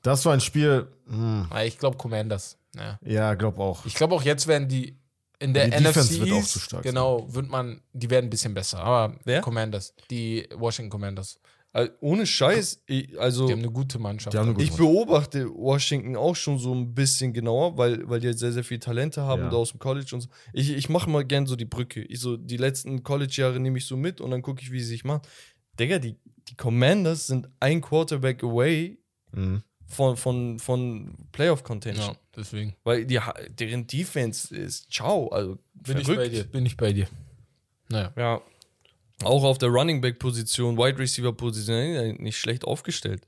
Das 0.02 0.24
war 0.24 0.34
ein 0.34 0.40
Spiel. 0.40 0.86
Hm, 1.08 1.46
Ah, 1.50 1.64
Ich 1.64 1.78
glaube 1.78 1.96
Commanders. 1.96 2.56
Ja. 2.76 2.98
ja, 3.04 3.34
glaub 3.34 3.58
auch. 3.58 3.84
Ich 3.86 3.94
glaube 3.94 4.14
auch 4.14 4.22
jetzt 4.22 4.46
werden 4.46 4.68
die 4.68 4.98
in 5.38 5.52
der 5.52 5.68
Die 5.68 5.76
NFC 5.76 5.84
Defense 5.88 6.20
wird 6.20 6.32
auch 6.32 6.44
zu 6.44 6.58
stark 6.60 6.82
genau, 6.82 7.26
wird 7.34 7.48
man, 7.48 7.82
die 7.92 8.08
werden 8.08 8.26
ein 8.26 8.30
bisschen 8.30 8.54
besser. 8.54 8.78
Aber 8.80 9.18
Wer? 9.24 9.40
Commanders, 9.42 9.94
die 10.10 10.48
Washington 10.54 10.88
Commanders, 10.90 11.38
Also, 11.72 11.92
ohne 12.00 12.26
Scheiß, 12.26 12.82
ich, 12.86 13.20
also 13.20 13.46
die 13.46 13.52
haben 13.52 13.58
eine 13.58 13.70
gute 13.70 13.98
Mannschaft. 13.98 14.34
Eine 14.34 14.54
gute 14.54 14.64
ich 14.64 14.72
beobachte 14.72 15.46
Washington 15.54 16.16
auch 16.16 16.34
schon 16.34 16.58
so 16.58 16.74
ein 16.74 16.94
bisschen 16.94 17.34
genauer, 17.34 17.76
weil, 17.76 18.08
weil 18.08 18.18
die 18.20 18.28
halt 18.28 18.38
sehr, 18.38 18.52
sehr 18.52 18.64
viel 18.64 18.78
Talente 18.78 19.20
haben 19.22 19.42
Ja. 19.42 19.50
da 19.50 19.56
aus 19.56 19.72
dem 19.72 19.78
College 19.78 20.14
und 20.14 20.22
so. 20.22 20.28
Ich, 20.54 20.70
ich 20.70 20.88
mache 20.88 21.10
mal 21.10 21.22
gern 21.22 21.44
so 21.44 21.54
die 21.54 21.66
Brücke. 21.66 22.00
Ich 22.04 22.20
so, 22.20 22.38
die 22.38 22.56
letzten 22.56 23.02
College-Jahre 23.02 23.60
nehme 23.60 23.76
ich 23.76 23.84
so 23.84 23.98
mit 23.98 24.22
und 24.22 24.30
dann 24.30 24.40
gucke 24.40 24.62
ich, 24.62 24.72
wie 24.72 24.80
sie 24.80 24.86
sich 24.86 25.04
machen. 25.04 25.20
Digga, 25.78 25.98
die, 25.98 26.16
die 26.48 26.54
Commanders 26.56 27.26
sind 27.26 27.46
ein 27.60 27.82
Quarterback 27.82 28.42
away 28.42 28.98
Mhm. 29.32 29.62
Von, 29.88 30.16
von, 30.16 30.58
von 30.58 31.14
Playoff-Contention. 31.32 32.06
ja, 32.08 32.16
deswegen. 32.36 32.74
Weil 32.84 33.04
die, 33.06 33.20
deren 33.50 33.86
Defense 33.86 34.54
ist 34.54 34.92
ciao. 34.92 35.28
Also 35.28 35.58
Bin 35.74 35.98
ich 35.98 36.04
verrückt. 36.06 36.22
bei 36.22 36.28
dir, 36.28 36.44
bin 36.44 36.66
ich 36.66 36.76
bei 36.76 36.92
dir. 36.92 37.08
Naja. 37.88 38.12
Ja. 38.16 38.42
Auch 39.22 39.44
auf 39.44 39.58
der 39.58 39.68
Running 39.70 40.00
Back 40.00 40.18
Position, 40.18 40.76
Wide 40.76 40.98
Receiver 40.98 41.32
Position 41.32 41.76
äh, 41.76 42.12
nicht 42.14 42.36
schlecht 42.36 42.64
aufgestellt. 42.64 43.26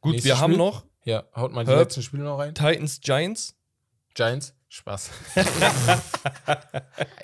Gut, 0.00 0.12
Nächstes 0.12 0.30
wir 0.30 0.40
haben 0.40 0.52
Spiel? 0.54 0.58
noch 0.58 0.84
Ja, 1.04 1.24
haut 1.36 1.52
mal 1.52 1.64
die 1.64 1.70
Herb? 1.70 1.80
letzten 1.80 2.02
Spiele 2.02 2.24
noch 2.24 2.38
rein. 2.38 2.54
Titans 2.54 3.00
Giants. 3.00 3.54
Giants, 4.14 4.54
Spaß. 4.72 5.10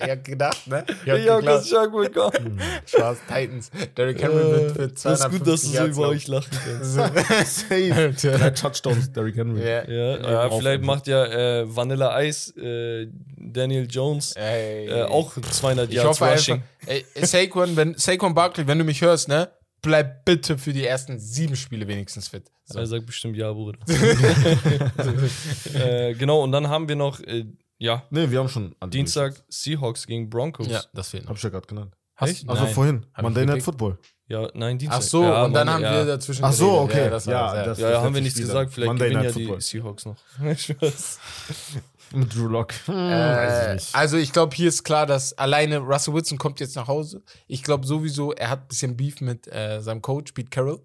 ich 0.03 0.09
hab 0.09 0.23
gedacht, 0.25 0.67
ne? 0.67 0.83
Ich 1.05 1.13
Ich 1.13 1.29
hab 1.29 1.41
das 1.45 1.69
schon 1.69 1.89
gut 1.91 2.11
gemacht. 2.13 2.41
Spaß, 2.85 3.19
Titans. 3.25 3.71
Derrick 3.95 4.21
Henry 4.21 4.51
wird 4.51 4.71
für 4.75 4.87
Das 4.89 5.21
ist 5.21 5.29
gut, 5.29 5.47
dass 5.47 5.61
du 5.61 5.69
250 5.69 5.69
so 5.71 5.75
Yards 5.77 5.97
über 5.97 6.07
euch 6.09 6.27
lachen 6.27 6.57
kannst. 6.65 6.93
Safe. 7.69 8.37
Drei 8.37 8.49
Touchdowns, 8.49 9.13
Derrick 9.13 9.37
Henry. 9.37 9.61
Ja. 9.61 9.87
Ja, 9.89 10.17
ja 10.17 10.47
Auf- 10.47 10.59
vielleicht 10.59 10.83
macht 10.83 11.07
ja 11.07 11.23
äh, 11.25 11.73
Vanilla 11.73 12.21
Ice 12.21 12.51
äh, 12.59 13.07
Daniel 13.37 13.87
Jones 13.89 14.33
Ey. 14.35 14.87
äh, 14.89 15.03
auch 15.03 15.31
200 15.39 15.87
Ich 15.89 15.95
Yards 15.95 16.19
hoffe 16.19 16.29
Rushing. 16.29 16.55
einfach, 16.81 16.87
ey, 17.15 17.25
Saquon, 17.25 17.77
wenn, 17.77 17.95
Saquon 17.97 18.33
Barkley, 18.35 18.67
wenn 18.67 18.77
du 18.79 18.83
mich 18.83 18.99
hörst, 19.01 19.29
ne? 19.29 19.49
Bleib 19.81 20.25
bitte 20.25 20.57
für 20.57 20.73
die 20.73 20.85
ersten 20.85 21.19
sieben 21.19 21.55
Spiele 21.55 21.87
wenigstens 21.87 22.27
fit. 22.27 22.51
So. 22.65 22.79
Er 22.79 22.87
sagt 22.87 23.05
bestimmt 23.05 23.37
ja, 23.37 23.51
Bruder. 23.53 23.79
äh, 25.73 26.13
genau, 26.15 26.43
und 26.43 26.51
dann 26.51 26.67
haben 26.67 26.89
wir 26.89 26.95
noch, 26.95 27.19
äh, 27.21 27.45
ja, 27.77 28.03
Nee, 28.09 28.29
wir 28.31 28.39
haben 28.39 28.49
schon. 28.49 28.75
Dienstag 28.87 29.35
Seahawks 29.49 30.07
gegen 30.07 30.29
Broncos. 30.29 30.67
ja, 30.67 30.83
das 30.93 31.09
fehlt 31.09 31.23
noch. 31.23 31.29
Hab 31.29 31.37
ich 31.37 31.43
ja 31.43 31.49
gerade 31.49 31.67
genannt. 31.67 31.93
Hast- 32.15 32.31
Echt? 32.31 32.49
Also 32.49 32.63
Nein. 32.63 32.73
vorhin. 32.73 33.05
Hab 33.13 33.21
Monday 33.23 33.45
Night? 33.45 33.61
Football. 33.61 33.99
Ja, 34.29 34.49
nein, 34.55 34.77
Dienstag. 34.77 34.97
Ach 34.99 35.03
so, 35.03 35.23
ja, 35.23 35.45
und 35.45 35.53
dann 35.53 35.67
Mann, 35.67 35.75
haben 35.75 35.83
ja. 35.83 35.93
wir 35.97 36.05
dazwischen 36.05 36.43
Ach 36.43 36.51
so, 36.51 36.79
okay. 36.79 37.03
Ja, 37.05 37.09
das 37.11 37.25
Ja, 37.27 37.55
ja. 37.55 37.63
das- 37.63 37.79
Ja, 37.79 38.01
haben 38.01 38.13
wir 38.15 38.21
nichts 38.21 38.37
gesagt, 38.39 38.73
vielleicht 38.73 38.87
Monday 38.87 39.09
gewinnen 39.09 39.23
ja 39.23 39.29
Night 39.29 39.37
die 39.39 39.45
Football. 39.45 39.61
Seahawks 39.61 40.05
noch. 40.05 40.17
Mit 42.13 42.33
Drew 42.35 42.47
Lock. 42.47 42.73
Hm, 42.85 42.95
Äh, 42.95 43.67
ich 43.69 43.73
nicht. 43.73 43.95
also 43.95 44.17
ich 44.17 44.31
glaube, 44.33 44.55
hier 44.55 44.69
ist 44.69 44.83
klar, 44.83 45.05
dass 45.05 45.37
alleine 45.37 45.77
Russell 45.79 46.13
Wilson 46.13 46.37
kommt 46.37 46.59
jetzt 46.59 46.75
nach 46.75 46.87
Hause. 46.87 47.21
Ich 47.47 47.63
glaube 47.63 47.85
sowieso, 47.85 48.31
er 48.33 48.49
hat 48.49 48.61
ein 48.63 48.67
bisschen 48.67 48.97
Beef 48.97 49.21
mit 49.21 49.47
äh, 49.47 49.81
seinem 49.81 50.01
Coach, 50.01 50.31
Pete 50.33 50.49
Carroll. 50.49 50.79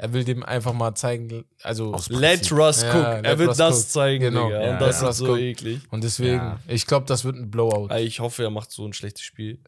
Er 0.00 0.12
will 0.12 0.22
dem 0.22 0.44
einfach 0.44 0.72
mal 0.74 0.94
zeigen, 0.94 1.44
also 1.62 1.96
Let 2.08 2.52
Russ 2.52 2.82
Ja, 2.82 2.88
cook. 2.94 3.16
let 3.16 3.24
er 3.26 3.38
wird 3.38 3.48
Russ 3.48 3.56
das 3.56 3.78
cook. 3.80 3.88
zeigen, 3.88 4.24
Genau. 4.24 4.46
Digga. 4.46 4.62
Ja, 4.64 4.72
Und 4.74 4.80
das 4.80 5.02
ist 5.02 5.16
so 5.16 5.26
cook. 5.32 5.38
eklig. 5.38 5.80
und 5.90 6.04
deswegen, 6.04 6.36
Ja. 6.36 6.60
ich 6.68 6.86
glaube, 6.86 7.06
das 7.06 7.24
wird 7.24 7.34
ein 7.36 7.50
Blowout. 7.50 7.92
Ich 7.96 8.20
hoffe, 8.20 8.44
er 8.44 8.50
macht 8.50 8.70
so 8.70 8.86
ein 8.86 8.92
schlechtes 8.92 9.22
Spiel. 9.22 9.58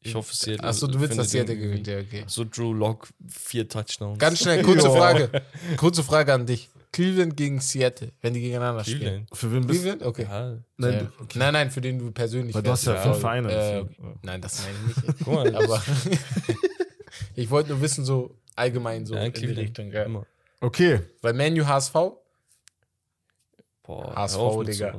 Ich 0.00 0.14
hoffe, 0.14 0.34
Seattle. 0.36 0.68
Achso, 0.68 0.86
du 0.86 1.00
willst, 1.00 1.18
dass 1.18 1.30
Seattle 1.30 1.54
den 1.56 1.62
gewinnt, 1.62 1.86
ja, 1.86 1.98
okay. 1.98 2.24
So 2.26 2.44
Drew 2.44 2.72
Lock, 2.74 3.08
vier 3.28 3.66
Touchdowns. 3.68 4.18
Ganz 4.18 4.38
schnell, 4.40 4.62
kurze 4.62 4.88
Ja. 4.88 4.94
Frage. 4.94 5.30
Kurze 5.78 6.02
Frage 6.02 6.32
an 6.34 6.46
dich. 6.46 6.68
Cleveland 6.94 7.36
gegen 7.36 7.60
Seattle, 7.60 8.12
wenn 8.20 8.34
die 8.34 8.40
gegeneinander. 8.40 8.82
Cleveland. 8.84 9.28
Für 9.32 9.52
wen 9.52 9.66
bist 9.66 9.80
du? 9.80 9.82
Cleveland? 9.82 10.02
Okay. 10.04 10.22
Ja. 10.22 10.56
Nein, 10.76 11.10
du- 11.28 11.38
Nein, 11.38 11.52
nein, 11.52 11.70
für 11.70 11.80
den 11.80 11.98
du 11.98 12.10
persönlich 12.12 12.54
Weil 12.54 12.62
du 12.62 12.70
hast 12.70 12.84
ja 12.86 12.96
fünf 12.96 13.18
Vereine. 13.18 13.50
Äh, 13.52 13.84
nein, 14.22 14.40
das 14.40 14.62
meine 14.62 14.76
ich 14.90 14.96
nicht. 15.06 15.18
Guck 15.24 15.34
mal, 15.34 15.54
Aber 15.56 15.82
Ich 17.34 17.50
wollte 17.50 17.70
nur 17.70 17.80
wissen, 17.80 18.04
so 18.04 18.36
allgemein 18.56 19.06
so 19.06 19.14
Ja, 19.14 19.22
in 19.24 19.32
die 19.32 19.40
Cleveland. 19.40 19.58
Richtung. 19.68 19.90
Ja. 19.92 20.04
Immer. 20.04 20.24
Okay, 20.60 21.00
Weil 21.20 21.32
Manu 21.34 21.66
HSV, 21.66 21.94
Boah, 23.82 24.14
HSV, 24.16 24.38
Digga. 24.66 24.98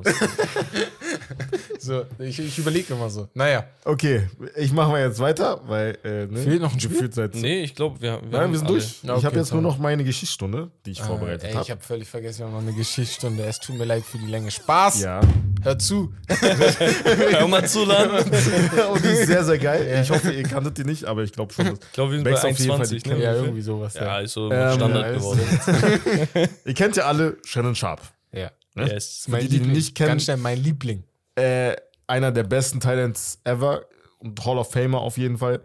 so, 1.78 2.04
ich, 2.18 2.38
ich 2.38 2.58
überlege 2.58 2.94
immer 2.94 3.08
so. 3.10 3.28
Naja, 3.34 3.64
okay. 3.84 4.28
Ich 4.56 4.72
mache 4.72 4.90
mal 4.90 5.00
jetzt 5.02 5.18
weiter, 5.18 5.60
weil 5.66 5.98
äh, 6.04 6.26
ne, 6.26 6.38
Fehlt 6.38 6.60
noch 6.62 6.72
ein 6.72 6.80
Spiel? 6.80 7.12
seit 7.12 7.34
Nee, 7.34 7.62
ich 7.62 7.74
glaube, 7.74 8.00
wir, 8.00 8.20
wir 8.22 8.38
Nein, 8.38 8.50
wir 8.52 8.58
sind 8.58 8.68
alle. 8.68 8.78
durch. 8.78 9.02
Ja, 9.02 9.16
ich 9.16 9.24
habe 9.24 9.28
okay, 9.28 9.38
jetzt 9.38 9.52
nur 9.52 9.62
noch 9.62 9.78
meine 9.78 10.04
Geschichtsstunde, 10.04 10.70
die 10.84 10.92
ich 10.92 11.02
vorbereitet 11.02 11.44
äh, 11.44 11.46
ey, 11.48 11.52
habe. 11.54 11.64
ich 11.64 11.70
habe 11.70 11.80
völlig 11.82 12.08
vergessen, 12.08 12.40
wir 12.40 12.46
haben 12.46 12.52
noch 12.54 12.60
eine 12.62 12.72
Geschichtsstunde. 12.72 13.44
Es 13.44 13.58
tut 13.58 13.76
mir 13.78 13.84
leid 13.84 14.04
für 14.04 14.18
die 14.18 14.26
Länge. 14.26 14.50
Spaß! 14.50 15.02
Ja. 15.02 15.20
Hör 15.62 15.78
zu! 15.78 16.12
Hör 16.28 17.48
mal 17.48 17.66
zu, 17.66 17.84
Lan. 17.84 18.10
Und 18.92 19.04
die 19.04 19.08
ist 19.08 19.26
sehr, 19.26 19.44
sehr 19.44 19.58
geil. 19.58 20.00
Ich 20.02 20.10
hoffe, 20.10 20.30
ihr 20.32 20.42
kanntet 20.42 20.78
die 20.78 20.84
nicht, 20.84 21.04
aber 21.04 21.22
ich 21.22 21.32
glaube 21.32 21.52
schon. 21.52 21.66
dass- 21.66 21.78
Ich 21.80 21.92
glaube, 21.92 22.12
wir 22.12 22.18
sind 22.18 22.24
Wächst 22.26 22.42
bei 22.42 22.50
auf 22.50 22.58
jeden 22.58 22.70
Fall 22.76 22.86
1,20, 22.86 23.02
die 23.02 23.08
ne? 23.10 23.22
Ja, 23.22 23.34
irgendwie 23.34 23.62
sowas. 23.62 23.94
Ja, 23.94 24.20
ist 24.20 24.32
so 24.32 24.50
Ähm, 24.52 24.74
Standard 24.74 25.02
ja, 25.02 25.10
ist- 25.12 25.18
geworden. 25.18 26.48
Ihr 26.64 26.74
kennt 26.74 26.96
ja 26.96 27.04
alle 27.04 27.36
Shannon 27.44 27.74
Sharp. 27.74 28.00
ja. 28.32 28.50
Ne? 28.76 28.92
Yes. 28.92 29.26
Für 29.28 29.38
die, 29.38 29.48
die 29.48 29.56
ihn 29.56 29.60
Liebling. 29.62 29.76
nicht 29.76 29.94
kennen, 29.94 30.08
Ganz 30.10 30.24
schnell 30.24 30.36
mein 30.36 30.58
Liebling. 30.62 31.04
äh, 31.34 31.74
einer 32.06 32.30
der 32.30 32.44
besten 32.44 32.78
Talents 32.78 33.40
ever 33.44 33.84
und 34.18 34.44
Hall 34.44 34.58
of 34.58 34.70
Famer 34.70 35.00
auf 35.00 35.18
jeden 35.18 35.38
Fall. 35.38 35.60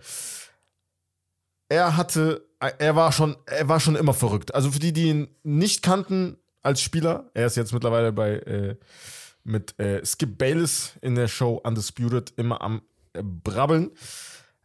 Er 1.69 1.95
hatte, 1.97 2.45
er 2.59 2.95
war 2.95 3.11
schon, 3.11 3.37
er 3.45 3.67
war 3.69 3.79
schon 3.79 3.95
immer 3.95 4.13
verrückt. 4.13 4.53
Also 4.53 4.71
für 4.71 4.79
die, 4.79 4.91
die 4.91 5.09
ihn 5.09 5.27
nicht 5.43 5.83
kannten 5.83 6.37
als 6.63 6.81
Spieler, 6.81 7.29
er 7.33 7.45
ist 7.47 7.57
jetzt 7.57 7.73
mittlerweile 7.73 8.11
bei 8.11 8.33
äh, 8.39 8.75
mit 9.43 9.79
äh, 9.79 10.05
Skip 10.05 10.37
Bayless 10.37 10.93
in 11.01 11.15
der 11.15 11.27
Show 11.27 11.61
Undisputed 11.63 12.33
immer 12.37 12.61
am 12.61 12.81
äh, 13.13 13.21
Brabbeln. 13.23 13.91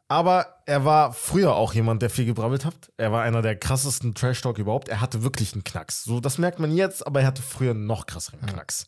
Aber 0.09 0.63
er 0.67 0.85
war 0.85 1.13
früher 1.13 1.57
auch 1.57 1.75
jemand, 1.75 2.01
der 2.01 2.11
viel 2.11 2.27
gebrabbelt 2.27 2.65
hat. 2.65 2.93
Er 2.97 3.11
war 3.11 3.23
einer 3.23 3.43
der 3.43 3.57
krassesten 3.57 4.15
Trash-Talk 4.15 4.59
überhaupt. 4.59 4.89
Er 4.89 5.01
hatte 5.01 5.23
wirklich 5.23 5.53
einen 5.53 5.65
Knacks. 5.65 6.05
So, 6.05 6.21
das 6.21 6.39
merkt 6.39 6.61
man 6.61 6.77
jetzt, 6.77 7.05
aber 7.07 7.21
er 7.21 7.27
hatte 7.27 7.43
früher 7.43 7.73
einen 7.73 7.87
noch 7.87 8.07
krasseren 8.07 8.41
Knacks. 8.47 8.87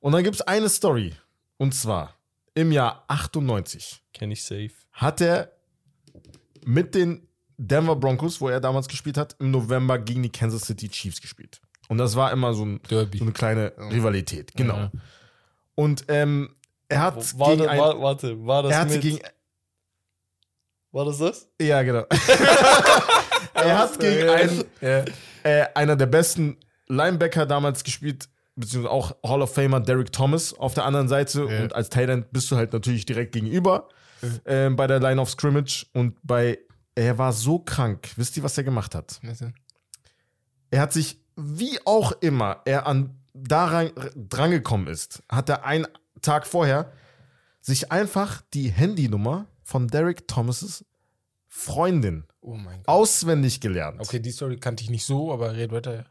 Und 0.00 0.12
dann 0.12 0.24
gibt 0.24 0.36
es 0.36 0.42
eine 0.42 0.68
Story. 0.68 1.14
Und 1.58 1.74
zwar 1.74 2.14
im 2.54 2.72
Jahr 2.72 3.04
98 3.08 4.02
Kenn 4.12 4.30
ich 4.30 4.42
safe. 4.42 4.70
hat 4.92 5.20
er 5.20 5.52
mit 6.64 6.94
den 6.94 7.28
Denver 7.56 7.96
Broncos, 7.96 8.40
wo 8.40 8.48
er 8.48 8.60
damals 8.60 8.88
gespielt 8.88 9.16
hat, 9.16 9.36
im 9.38 9.50
November 9.50 9.98
gegen 9.98 10.22
die 10.22 10.30
Kansas 10.30 10.62
City 10.62 10.88
Chiefs 10.88 11.20
gespielt. 11.20 11.60
Und 11.88 11.98
das 11.98 12.16
war 12.16 12.32
immer 12.32 12.54
so, 12.54 12.64
ein, 12.64 12.80
Derby. 12.88 13.18
so 13.18 13.24
eine 13.24 13.32
kleine 13.32 13.72
Rivalität. 13.78 14.52
Genau. 14.56 14.76
Ja. 14.76 14.92
Und 15.74 16.04
ähm, 16.08 16.54
er 16.88 17.02
hat 17.02 17.38
War, 17.38 17.50
gegen 17.50 17.68
ein, 17.68 17.78
war, 17.78 18.00
warte, 18.00 18.46
war 18.46 18.62
das 18.62 18.72
er 18.72 18.78
hatte 18.80 18.94
mit, 18.94 19.02
gegen 19.02 19.18
war 20.94 21.04
das 21.04 21.18
das? 21.18 21.48
ja 21.60 21.82
genau. 21.82 22.04
er 23.54 23.78
hat 23.78 23.98
gegen 23.98 24.28
einen 24.28 24.64
Ja. 24.80 25.04
äh, 25.42 25.66
einer 25.74 25.96
der 25.96 26.06
besten 26.06 26.56
Linebacker 26.88 27.46
damals 27.46 27.84
gespielt, 27.84 28.28
beziehungsweise 28.56 28.92
auch 28.92 29.16
Hall 29.26 29.42
of 29.42 29.52
Famer 29.52 29.80
Derek 29.80 30.12
Thomas 30.12 30.54
auf 30.54 30.74
der 30.74 30.84
anderen 30.84 31.08
Seite. 31.08 31.46
Ja. 31.50 31.62
Und 31.62 31.74
als 31.74 31.90
Talent 31.90 32.32
bist 32.32 32.50
du 32.50 32.56
halt 32.56 32.72
natürlich 32.72 33.04
direkt 33.06 33.32
gegenüber 33.32 33.88
äh, 34.44 34.70
bei 34.70 34.86
der 34.86 35.00
Line 35.00 35.20
of 35.20 35.30
Scrimmage. 35.30 35.86
Und 35.92 36.16
bei, 36.22 36.58
er 36.94 37.18
war 37.18 37.32
so 37.32 37.58
krank. 37.58 38.10
Wisst 38.16 38.36
ihr, 38.36 38.42
was 38.42 38.56
er 38.56 38.64
gemacht 38.64 38.94
hat? 38.94 39.20
Er 40.70 40.80
hat 40.80 40.92
sich, 40.92 41.18
wie 41.36 41.78
auch 41.84 42.12
immer 42.20 42.60
er 42.64 42.86
an 42.86 43.18
daran 43.32 43.90
drangekommen 44.14 44.86
ist, 44.86 45.22
hat 45.28 45.48
er 45.48 45.64
einen 45.64 45.86
Tag 46.22 46.46
vorher 46.46 46.92
sich 47.60 47.90
einfach 47.90 48.42
die 48.52 48.68
Handynummer 48.70 49.46
von 49.64 49.88
Derek 49.88 50.28
Thomas' 50.28 50.84
Freundin 51.48 52.24
Oh 52.40 52.54
mein 52.54 52.78
Gott. 52.78 52.88
auswendig 52.88 53.60
gelernt. 53.60 54.00
Okay, 54.00 54.18
die 54.20 54.30
Story 54.30 54.56
kannte 54.58 54.82
ich 54.84 54.90
nicht 54.90 55.04
so, 55.04 55.32
aber 55.32 55.54
red 55.56 55.72
weiter. 55.72 55.94
ja. 55.94 56.04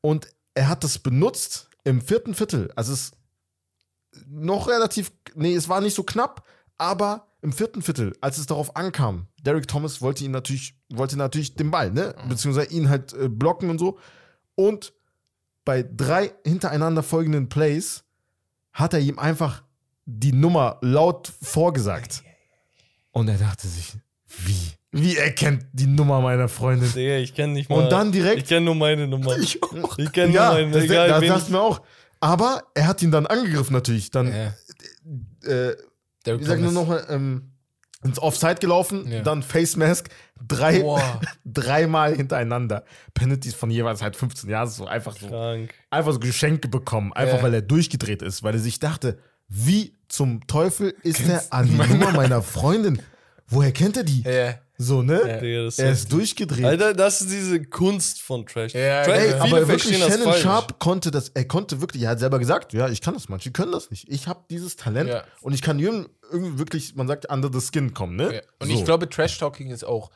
Und 0.00 0.28
er 0.54 0.68
hat 0.68 0.84
das 0.84 0.98
benutzt 0.98 1.68
im 1.84 2.00
vierten 2.00 2.34
Viertel. 2.34 2.70
Also 2.76 2.92
es 2.92 3.00
ist 3.04 3.14
noch 4.26 4.68
relativ, 4.68 5.12
nee, 5.34 5.54
es 5.54 5.68
war 5.68 5.80
nicht 5.80 5.94
so 5.94 6.02
knapp, 6.02 6.44
aber 6.78 7.26
im 7.40 7.52
vierten 7.52 7.82
Viertel, 7.82 8.16
als 8.20 8.38
es 8.38 8.46
darauf 8.46 8.74
ankam, 8.76 9.28
Derek 9.42 9.68
Thomas 9.68 10.00
wollte 10.02 10.24
ihn 10.24 10.32
natürlich, 10.32 10.74
wollte 10.92 11.16
natürlich 11.16 11.54
den 11.54 11.70
Ball, 11.70 11.90
ne? 11.92 12.14
Beziehungsweise 12.28 12.70
ihn 12.72 12.88
halt 12.88 13.12
äh, 13.12 13.28
blocken 13.28 13.70
und 13.70 13.78
so. 13.78 13.98
Und 14.56 14.92
bei 15.64 15.84
drei 15.84 16.32
hintereinander 16.44 17.04
folgenden 17.04 17.48
Plays 17.48 18.02
hat 18.72 18.92
er 18.94 19.00
ihm 19.00 19.18
einfach 19.20 19.62
die 20.06 20.32
Nummer 20.32 20.78
laut 20.80 21.32
vorgesagt. 21.42 22.24
Und 23.18 23.28
er 23.28 23.38
dachte 23.38 23.66
sich, 23.66 23.92
wie? 24.44 24.72
Wie 24.90 25.16
er 25.16 25.32
kennt 25.32 25.66
die 25.72 25.86
Nummer 25.86 26.20
meiner 26.20 26.48
Freundin? 26.48 26.90
Digga, 26.92 27.16
ich 27.16 27.34
kenne 27.34 27.52
nicht 27.54 27.68
mal. 27.68 27.82
Und 27.82 27.90
dann 27.92 28.10
direkt 28.12 28.42
Ich 28.42 28.48
kenne 28.48 28.66
nur 28.66 28.74
meine 28.74 29.06
Nummer. 29.06 29.36
Ich 29.38 29.62
auch. 29.62 29.98
Ich 29.98 30.12
kenne 30.12 30.32
ja, 30.32 30.52
nur 30.52 30.60
meine, 30.62 30.70
das, 30.72 30.84
egal 30.84 31.08
das 31.08 31.20
dachte 31.20 31.36
ich- 31.38 31.42
ich 31.44 31.48
mir 31.50 31.60
auch. 31.60 31.82
Aber 32.20 32.62
er 32.74 32.86
hat 32.86 33.02
ihn 33.02 33.10
dann 33.10 33.26
angegriffen 33.26 33.72
natürlich. 33.74 34.10
Dann, 34.10 34.28
Ja. 34.28 34.54
äh, 35.50 35.76
Derek 36.26 36.40
wie 36.40 36.44
sag 36.44 36.56
ich 36.58 36.62
nur 36.64 36.72
nochmal, 36.72 37.06
ähm, 37.10 37.52
ins 38.04 38.18
Offside 38.20 38.56
gelaufen, 38.56 39.10
Ja. 39.10 39.22
dann 39.22 39.42
Face 39.42 39.76
Mask, 39.76 40.08
drei, 40.46 40.82
dreimal 41.44 42.14
hintereinander. 42.14 42.84
Penalties 43.14 43.54
von 43.54 43.70
jeweils 43.70 44.02
halt 44.02 44.16
15 44.16 44.48
Jahren, 44.48 44.68
so 44.68 44.86
einfach 44.86 45.16
so, 45.16 45.28
Krank. 45.28 45.74
einfach 45.90 46.12
so 46.12 46.18
Geschenke 46.20 46.68
bekommen, 46.68 47.12
einfach 47.12 47.38
Ja. 47.38 47.42
weil 47.42 47.54
er 47.54 47.62
durchgedreht 47.62 48.22
ist, 48.22 48.42
weil 48.42 48.54
er 48.54 48.60
sich 48.60 48.78
dachte, 48.78 49.18
wie 49.48 49.94
zum 50.08 50.46
Teufel 50.46 50.94
ist 51.02 51.26
er 51.28 51.44
an 51.50 51.66
die 51.68 51.74
Nummer 51.92 52.12
meiner 52.12 52.42
Freundin? 52.42 53.00
Woher 53.46 53.72
kennt 53.72 53.96
er 53.96 54.04
die? 54.04 54.22
Ja. 54.22 54.54
So, 54.80 55.02
ne? 55.02 55.40
Digga, 55.42 55.64
das 55.64 55.74
ist 55.74 55.78
er 55.80 55.90
ist 55.90 56.12
durchgedreht. 56.12 56.64
Alter, 56.64 56.94
das 56.94 57.20
ist 57.20 57.30
diese 57.32 57.60
Kunst 57.64 58.22
von 58.22 58.46
Trash. 58.46 58.74
Ja, 58.74 59.02
Trash 59.02 59.18
Ey, 59.18 59.32
aber 59.34 59.66
wirklich, 59.66 59.98
Shannon. 59.98 60.34
Sharp 60.34 60.78
konnte 60.78 61.10
das, 61.10 61.30
er 61.30 61.46
konnte 61.46 61.80
wirklich, 61.80 62.04
er 62.04 62.10
hat 62.10 62.20
selber 62.20 62.38
gesagt, 62.38 62.72
ja, 62.74 62.88
ich 62.88 63.00
kann 63.00 63.14
das, 63.14 63.28
manche 63.28 63.50
können 63.50 63.72
das 63.72 63.90
nicht. 63.90 64.08
Ich 64.08 64.28
habe 64.28 64.44
dieses 64.50 64.76
Talent 64.76 65.10
Ja. 65.10 65.24
und 65.40 65.52
ich 65.52 65.62
kann 65.62 65.80
jedem 65.80 66.08
irgendwie 66.30 66.58
wirklich, 66.60 66.94
man 66.94 67.08
sagt, 67.08 67.28
under 67.28 67.50
the 67.52 67.60
skin 67.60 67.92
kommen, 67.92 68.14
ne? 68.14 68.34
Ja. 68.36 68.40
Und 68.60 68.68
so. 68.68 68.74
ich 68.74 68.84
glaube, 68.84 69.08
Trash-Talking 69.08 69.70
ist 69.70 69.82
auch, 69.82 70.10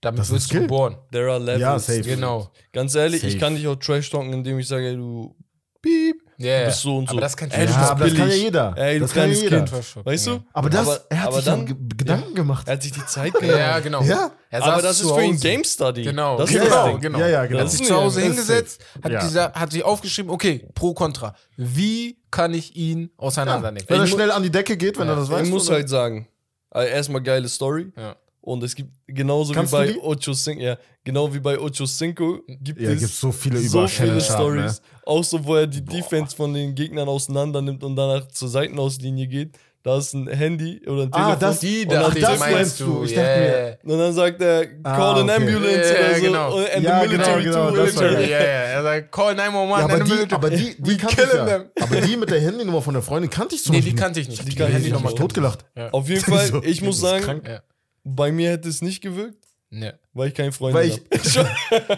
damit 0.00 0.18
Das 0.18 0.32
wirst 0.32 0.52
du 0.52 0.60
geboren. 0.62 0.96
There 1.12 1.30
are 1.30 1.38
levels. 1.38 1.60
Ja, 1.60 1.78
safe. 1.78 2.00
Genau. 2.02 2.50
Ganz 2.72 2.96
ehrlich, 2.96 3.22
ich 3.22 3.34
Safe. 3.34 3.44
kann 3.44 3.54
dich 3.54 3.68
auch 3.68 3.76
trash 3.76 4.10
talken, 4.10 4.32
indem 4.32 4.58
ich 4.58 4.66
sage, 4.66 4.88
ey, 4.88 4.96
du 4.96 5.36
piep, 5.82 6.16
Ja, 6.36 6.60
du 6.60 6.66
bist 6.66 6.80
so 6.80 6.96
und 6.98 7.06
so. 7.08 7.12
Aber 7.12 7.20
das 7.20 7.36
kann 7.36 7.50
ey, 7.50 7.66
du 7.66 7.72
Ja, 7.72 7.78
bist 7.78 7.90
aber 7.90 8.04
das 8.08 8.14
kann 8.18 8.28
ja 8.28 8.34
jeder. 8.34 8.74
Ey, 8.76 8.94
du 8.94 9.00
Das 9.04 9.14
kann 9.14 9.30
ja 9.30 9.36
jeder. 9.36 9.62
Kind. 9.64 10.06
Weißt 10.06 10.26
du? 10.26 10.42
aber 10.52 10.70
das, 10.70 10.80
aber, 10.88 11.00
er 11.08 11.20
hat 11.20 11.26
aber 11.28 11.36
sich 11.36 11.44
dann, 11.44 11.66
dann 11.66 11.66
Ge- 11.66 11.96
Gedanken 11.96 12.34
gemacht. 12.34 12.66
er 12.68 12.74
hat 12.74 12.82
sich 12.82 12.92
die 12.92 13.06
Zeit 13.06 13.32
genommen. 13.40 13.58
Ja, 13.58 13.78
genau. 13.80 14.02
Ja. 14.02 14.30
Er 14.50 14.62
aber 14.62 14.82
das 14.82 15.00
ist 15.00 15.10
für 15.10 15.22
ihn. 15.22 15.38
Game 15.38 15.64
Study. 15.64 16.02
Genau, 16.02 16.36
Das 16.38 16.50
Ja, 16.50 16.62
ist 16.62 16.68
das 16.68 16.74
ja, 16.76 16.88
Ding. 16.88 17.00
genau. 17.00 17.18
Ja, 17.18 17.28
ja, 17.28 17.46
genau. 17.46 17.58
Er 17.58 17.64
hat 17.64 17.70
sich 17.70 17.84
zu 17.86 17.94
Hause 17.94 18.20
hingesetzt, 18.22 18.80
hat, 19.02 19.12
Ja. 19.12 19.20
dieser, 19.20 19.52
hat 19.52 19.72
sich 19.72 19.82
aufgeschrieben, 19.84 20.30
okay, 20.30 20.66
pro, 20.74 20.94
contra. 20.94 21.34
Wie 21.56 22.18
kann 22.30 22.52
ich 22.54 22.74
ihn 22.76 23.10
auseinandernehmen? 23.16 23.88
Wenn 23.88 24.00
er 24.00 24.06
schnell 24.06 24.30
an 24.30 24.42
die 24.42 24.50
Decke 24.50 24.76
geht, 24.76 24.98
wenn 24.98 25.06
Ja. 25.06 25.14
er 25.14 25.16
das 25.20 25.30
weiß. 25.30 25.46
Ich 25.46 25.52
muss 25.52 25.70
halt 25.70 25.88
sagen, 25.88 26.28
also 26.70 26.88
erstmal 26.88 27.22
geile 27.22 27.48
Story. 27.48 27.92
Ja. 27.96 28.16
Und 28.46 28.62
es 28.62 28.74
gibt 28.74 28.90
genauso 29.06 29.54
Kannst 29.54 29.72
wie 29.72 29.76
bei 29.76 29.86
die? 29.92 29.98
Ocho 30.00 30.34
Cinco, 30.34 30.60
ja, 30.62 30.76
genau 31.02 31.32
wie 31.32 31.40
bei 31.40 31.58
Ocho 31.58 31.86
Cinco 31.86 32.40
gibt 32.46 32.78
Ja, 32.78 32.90
es 32.90 33.00
gibt's 33.00 33.18
so 33.18 33.32
viele 33.32 33.58
so 33.60 33.86
viele 33.88 34.20
Sharp, 34.20 34.38
Stories. 34.38 34.82
Auch 35.06 35.24
so, 35.24 35.42
wo 35.42 35.54
er 35.56 35.66
die 35.66 35.82
Defense 35.82 36.36
von 36.36 36.52
den 36.52 36.74
Gegnern 36.74 37.08
auseinander 37.08 37.62
nimmt 37.62 37.82
und 37.82 37.96
danach 37.96 38.28
zur 38.28 38.50
Seitenauslinie 38.50 39.26
geht. 39.28 39.56
Da 39.82 39.96
ist 39.98 40.12
ein 40.14 40.28
Handy 40.28 40.80
oder 40.86 41.04
ein 41.04 41.10
Telefon. 41.12 41.32
Ah, 41.32 41.36
das- 41.36 41.60
Die 41.60 41.82
und 41.84 41.92
dachte 41.92 42.08
dann, 42.08 42.16
ich, 42.16 42.20
das 42.22 42.38
meinst 42.38 42.54
meinst 42.56 42.80
du. 42.80 42.84
du. 42.84 43.04
Ich 43.04 43.12
yeah. 43.16 43.70
dachte 43.70 43.78
und 43.84 43.98
dann 43.98 44.12
sagt 44.14 44.40
er, 44.42 44.66
call 44.66 44.82
Ah, 44.84 45.12
an 45.20 45.22
okay. 45.24 45.34
ambulance 45.36 45.94
Ja, 45.94 45.98
oder 46.06 46.14
so. 46.14 46.22
genau. 46.22 46.56
And 46.56 46.84
Ja, 46.84 47.00
the 47.02 47.08
military 47.08 47.42
genau, 47.44 47.54
genau, 47.54 47.70
too. 47.70 47.76
das 47.76 47.96
war 47.96 48.02
military. 48.04 48.30
Ja, 48.30 48.38
ja, 48.38 48.44
er 48.44 48.82
sagt, 48.82 49.12
call 49.12 49.34
911. 49.34 49.78
Ja, 49.78 49.84
aber 49.84 49.94
and 49.94 50.04
the 50.06 50.10
die, 50.10 50.16
military. 50.16 50.34
aber 50.34 50.50
die, 50.50 50.76
die 50.82 50.96
kannte 50.98 51.22
ich 51.22 51.28
killing 51.30 51.48
ja. 51.48 51.58
them. 51.58 51.64
Aber 51.80 52.00
die 52.02 52.16
mit 52.18 52.30
der 52.30 52.40
Handynummer 52.40 52.82
von 52.82 52.92
der 52.94 53.02
Freundin 53.02 53.30
kannte 53.30 53.54
ich 53.54 53.62
zum 53.64 53.72
Nee, 53.72 53.78
Beispiel 53.78 53.90
die 53.90 53.94
nicht. 53.94 54.02
kannte 54.04 54.20
ich 54.20 54.28
nicht. 54.28 54.42
Die 54.44 54.48
Die 54.50 54.56
kannte 54.56 54.72
Die 54.72 54.76
ich 54.78 54.84
hätte 54.84 54.86
ich 54.88 54.92
nicht. 54.92 55.02
nochmal 55.04 55.14
totgelacht. 55.18 55.64
Auf 55.92 56.08
jeden 56.10 56.20
Fall, 56.32 56.46
So, 56.46 56.62
ich 56.62 56.82
muss 56.82 57.00
das 57.00 57.04
ist 57.04 57.10
sagen, 57.10 57.24
krank. 57.24 57.48
Ja. 57.48 57.62
Bei 58.04 58.30
mir 58.32 58.50
hätte 58.50 58.68
es 58.68 58.82
nicht 58.82 59.00
gewirkt, 59.02 59.44
Ja. 59.70 59.92
weil 60.12 60.28
ich 60.28 60.34
keine 60.34 60.48
Weil 60.60 60.72
Freunde 60.72 61.00
ich, 61.10 61.36
habe. 61.38 61.50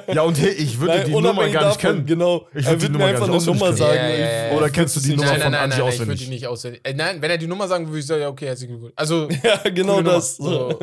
ja, 0.14 0.22
und 0.22 0.38
hey, 0.40 0.50
ich 0.52 0.78
würde 0.80 1.04
die 1.04 1.10
Nummer 1.12 1.48
gar 1.50 1.68
nicht 1.68 1.80
kennen. 1.80 2.06
Genau. 2.06 2.46
Ich 2.54 2.64
er 2.64 2.72
würd 2.72 2.82
die 2.82 2.88
wird 2.88 2.96
mir 2.98 3.04
einfach 3.06 3.28
eine 3.28 3.36
Nummer 3.36 3.50
auswendig 3.66 3.78
sagen. 3.78 3.96
Ja, 3.96 4.08
ja, 4.08 4.14
Ich- 4.46 4.50
ja. 4.52 4.56
Oder 4.56 4.70
kennst 4.70 4.96
du 4.96 5.00
die 5.00 5.10
Nummer 5.16 5.24
Nein, 5.24 5.40
von 5.42 5.50
nein, 5.50 5.52
nein, 5.52 5.60
Angie 5.62 5.68
nein, 5.70 5.88
ich 5.88 5.98
würde 5.98 6.02
auswendig? 6.02 6.24
die 6.24 6.30
nicht 6.30 6.46
auswendig. 6.46 6.80
Äh, 6.84 6.94
nein, 6.94 7.20
wenn 7.20 7.30
er 7.30 7.38
die 7.38 7.46
Nummer 7.46 7.68
sagen 7.68 7.84
würde, 7.84 7.92
würde 7.92 8.00
ich 8.00 8.06
sagen, 8.06 8.22
ja, 8.22 8.28
okay, 8.28 8.46
herzlichen 8.46 8.72
Glückwunsch. 8.74 8.94
Also, 8.96 9.28
Ja, 9.42 9.58
genau 9.70 10.00
das. 10.00 10.36
So, 10.36 10.78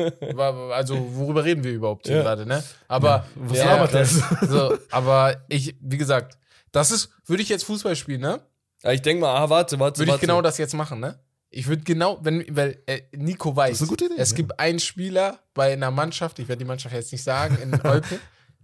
also, 0.72 1.06
worüber 1.14 1.42
reden 1.44 1.64
wir 1.64 1.72
überhaupt 1.72 2.06
hier 2.06 2.16
Ja. 2.16 2.22
gerade, 2.22 2.46
ne? 2.46 2.62
Aber, 2.86 3.26
Was 3.34 3.58
ja, 3.58 3.64
labert 3.64 3.94
das- 3.94 4.20
so, 4.48 4.76
aber 4.90 5.36
ich, 5.48 5.74
wie 5.80 5.96
gesagt, 5.98 6.38
das 6.70 6.90
ist, 6.90 7.08
würde 7.26 7.42
ich 7.42 7.48
jetzt 7.48 7.64
Fußball 7.64 7.96
spielen, 7.96 8.20
ne? 8.20 8.40
Ja, 8.82 8.92
ich 8.92 9.00
denke 9.02 9.22
mal, 9.22 9.34
ah, 9.34 9.48
warte, 9.48 9.78
warte, 9.80 9.98
Würde 10.00 10.10
ich 10.10 10.12
warte. 10.12 10.26
genau 10.26 10.42
das 10.42 10.58
jetzt 10.58 10.74
machen, 10.74 11.00
ne? 11.00 11.18
Ich 11.56 11.66
würde 11.68 11.82
genau, 11.84 12.18
wenn, 12.22 12.44
weil 12.50 12.78
äh, 12.86 13.02
Nico 13.16 13.54
weiß, 13.54 13.70
Das 13.70 13.76
ist 13.76 13.82
eine 13.82 13.88
gute 13.88 14.04
Idee, 14.06 14.14
es 14.18 14.30
ja. 14.30 14.36
gibt 14.36 14.58
einen 14.58 14.80
Spieler 14.80 15.38
bei 15.54 15.72
einer 15.72 15.90
Mannschaft, 15.90 16.38
ich 16.40 16.48
werde 16.48 16.58
die 16.64 16.68
Mannschaft 16.68 16.94
jetzt 16.94 17.12
nicht 17.12 17.22
sagen, 17.22 17.56
in 17.62 17.80
Olpe, 17.84 18.18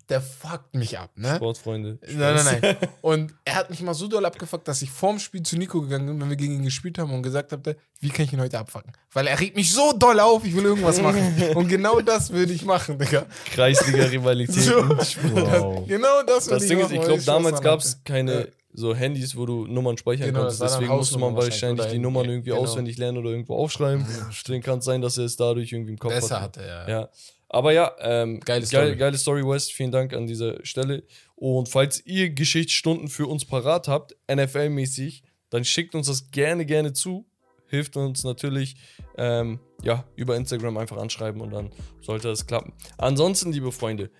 der 0.09 0.21
fuckt 0.21 0.75
mich 0.75 0.99
ab, 0.99 1.11
ne? 1.15 1.37
Sportfreunde. 1.37 1.99
Nein, 2.13 2.35
nein, 2.45 2.59
nein. 2.61 2.77
Und 3.01 3.33
er 3.45 3.55
hat 3.55 3.71
mich 3.71 3.81
mal 3.83 3.95
so 3.95 4.09
doll 4.09 4.25
abgefuckt, 4.27 4.67
dass 4.67 4.83
ich 4.83 4.91
vorm 4.91 5.21
Spiel 5.21 5.45
zu 5.45 5.57
Nico 5.57 5.81
gegangen 5.83 6.07
bin, 6.09 6.21
wenn 6.21 6.29
wir 6.31 6.37
gegen 6.37 6.55
ihn 6.57 6.65
gespielt 6.65 6.99
haben 6.99 7.13
und 7.13 7.23
gesagt 7.23 7.53
habe, 7.53 7.77
wie 8.01 8.09
kann 8.09 8.25
ich 8.25 8.33
ihn 8.33 8.41
heute 8.41 8.59
abfucken? 8.59 8.91
Weil 9.13 9.29
er 9.29 9.39
regt 9.39 9.55
mich 9.55 9.73
so 9.73 9.93
doll 9.93 10.19
auf, 10.19 10.45
ich 10.45 10.57
will 10.57 10.65
irgendwas 10.65 11.01
machen. 11.01 11.33
Und 11.55 11.69
genau 11.69 12.01
das 12.01 12.33
würde 12.33 12.53
ich 12.53 12.65
machen, 12.65 12.99
Digga. 12.99 13.25
Kreisliga-Rivalität. 13.55 14.55
So, 14.65 14.89
Wow. 14.89 15.87
genau 15.87 16.23
das 16.27 16.47
würde 16.47 16.55
Das 16.57 16.63
ich 16.65 16.69
Ding 16.71 16.79
ist, 16.81 16.85
machen. 16.87 16.95
ich 16.97 17.03
glaube, 17.05 17.23
damals 17.23 17.61
gab 17.61 17.79
es 17.81 18.03
keine 18.05 18.41
Ja. 18.41 18.47
So 18.73 18.95
Handys, 18.95 19.37
wo 19.37 19.47
du 19.47 19.67
Nummern 19.67 19.97
speichern 19.99 20.29
Genau, 20.29 20.45
dann 20.45 20.57
Deswegen 20.59 20.89
musste 20.89 21.19
man 21.19 21.35
wahrscheinlich 21.35 21.87
die 21.87 21.99
Nummern 21.99 22.29
irgendwie, 22.29 22.51
genau. 22.51 22.63
auswendig 22.63 22.99
lernen 22.99 23.19
oder 23.19 23.31
irgendwo 23.31 23.57
aufschreiben. 23.57 24.07
Deswegen 24.31 24.63
kann 24.63 24.79
es 24.79 24.85
sein, 24.85 25.01
dass 25.01 25.19
er 25.19 25.25
es 25.25 25.37
dadurch 25.37 25.73
irgendwie 25.73 25.93
im 25.93 25.99
Kopf 25.99 26.15
Besser 26.15 26.41
hatte. 26.41 26.61
hatte, 26.61 26.89
ja. 26.91 27.01
Ja. 27.01 27.09
Aber 27.49 27.73
ja, 27.73 27.93
ähm, 27.99 28.39
Geile 28.41 28.65
geile, 28.65 28.67
Story. 28.67 28.97
geile 28.97 29.19
Story, 29.19 29.47
West. 29.47 29.73
Vielen 29.73 29.91
Dank 29.91 30.15
an 30.15 30.27
dieser 30.29 30.65
Stelle. 30.65 31.03
Und 31.35 31.69
falls 31.69 32.05
ihr 32.07 32.31
Geschichtsstunden 32.31 33.09
für 33.09 33.27
uns 33.27 33.45
parat 33.45 33.89
habt, 33.89 34.17
NFL-mäßig, 34.29 35.25
dann 35.51 35.65
schickt 35.65 35.97
uns 35.97 36.07
das 36.07 36.31
gerne, 36.31 36.65
gerne 36.65 36.93
zu. 36.93 37.27
Hilft 37.67 37.97
uns 37.97 38.23
natürlich, 38.23 38.77
ähm, 39.17 39.59
ja, 39.83 40.05
über 40.15 40.37
Instagram 40.37 40.77
einfach 40.77 40.97
anschreiben 40.97 41.41
und 41.41 41.51
dann 41.51 41.71
sollte 42.01 42.29
das 42.29 42.47
klappen. 42.47 42.73
Ansonsten, 42.99 43.53
liebe 43.53 43.73
Freunde, 43.73 44.11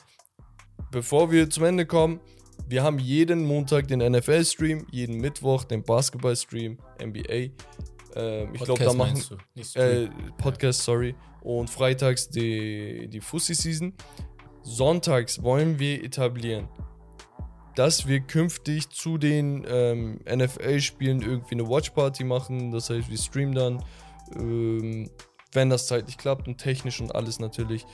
bevor 0.91 1.31
wir 1.31 1.51
zum 1.51 1.65
Ende 1.65 1.87
kommen, 1.87 2.21
wir 2.69 2.83
haben 2.83 2.99
jeden 2.99 3.45
Montag 3.45 3.89
den 3.89 4.01
NFL-Stream, 4.01 4.87
jeden 4.91 5.17
Mittwoch 5.17 5.65
den 5.65 5.83
Basketball-Stream, 5.83 6.79
NBA. 7.03 7.51
Ähm, 8.15 8.55
ich 8.55 8.63
glaube, 8.63 8.85
da 8.85 8.93
machen 8.93 9.23
äh. 9.75 10.09
Podcast, 10.39 10.83
sorry. 10.83 11.15
Und 11.43 11.71
freitags 11.71 12.29
die, 12.29 13.09
die 13.09 13.21
Fussi-Season. 13.21 13.95
Sonntags 14.63 15.43
wollen 15.43 15.79
wir 15.79 16.05
etablieren, 16.05 16.69
dass 17.77 18.07
wir 18.07 18.21
künftig 18.21 18.91
zu 18.91 19.17
den 19.17 19.65
ähm, 19.69 20.21
NFL-Spielen 20.31 21.23
irgendwie 21.23 21.55
eine 21.55 21.69
Watch-Party 21.69 22.25
machen. 22.25 22.73
Das 22.73 22.91
heißt, 22.91 23.09
wir 23.09 23.17
streamen 23.17 23.55
dann, 23.55 23.85
ähm, 24.37 25.11
wenn 25.53 25.71
das 25.71 25.87
zeitlich 25.87 26.19
klappt 26.19 26.47
und 26.47 26.59
technisch 26.59 27.01
und 27.01 27.15
alles 27.15 27.41
natürlich. 27.41 27.87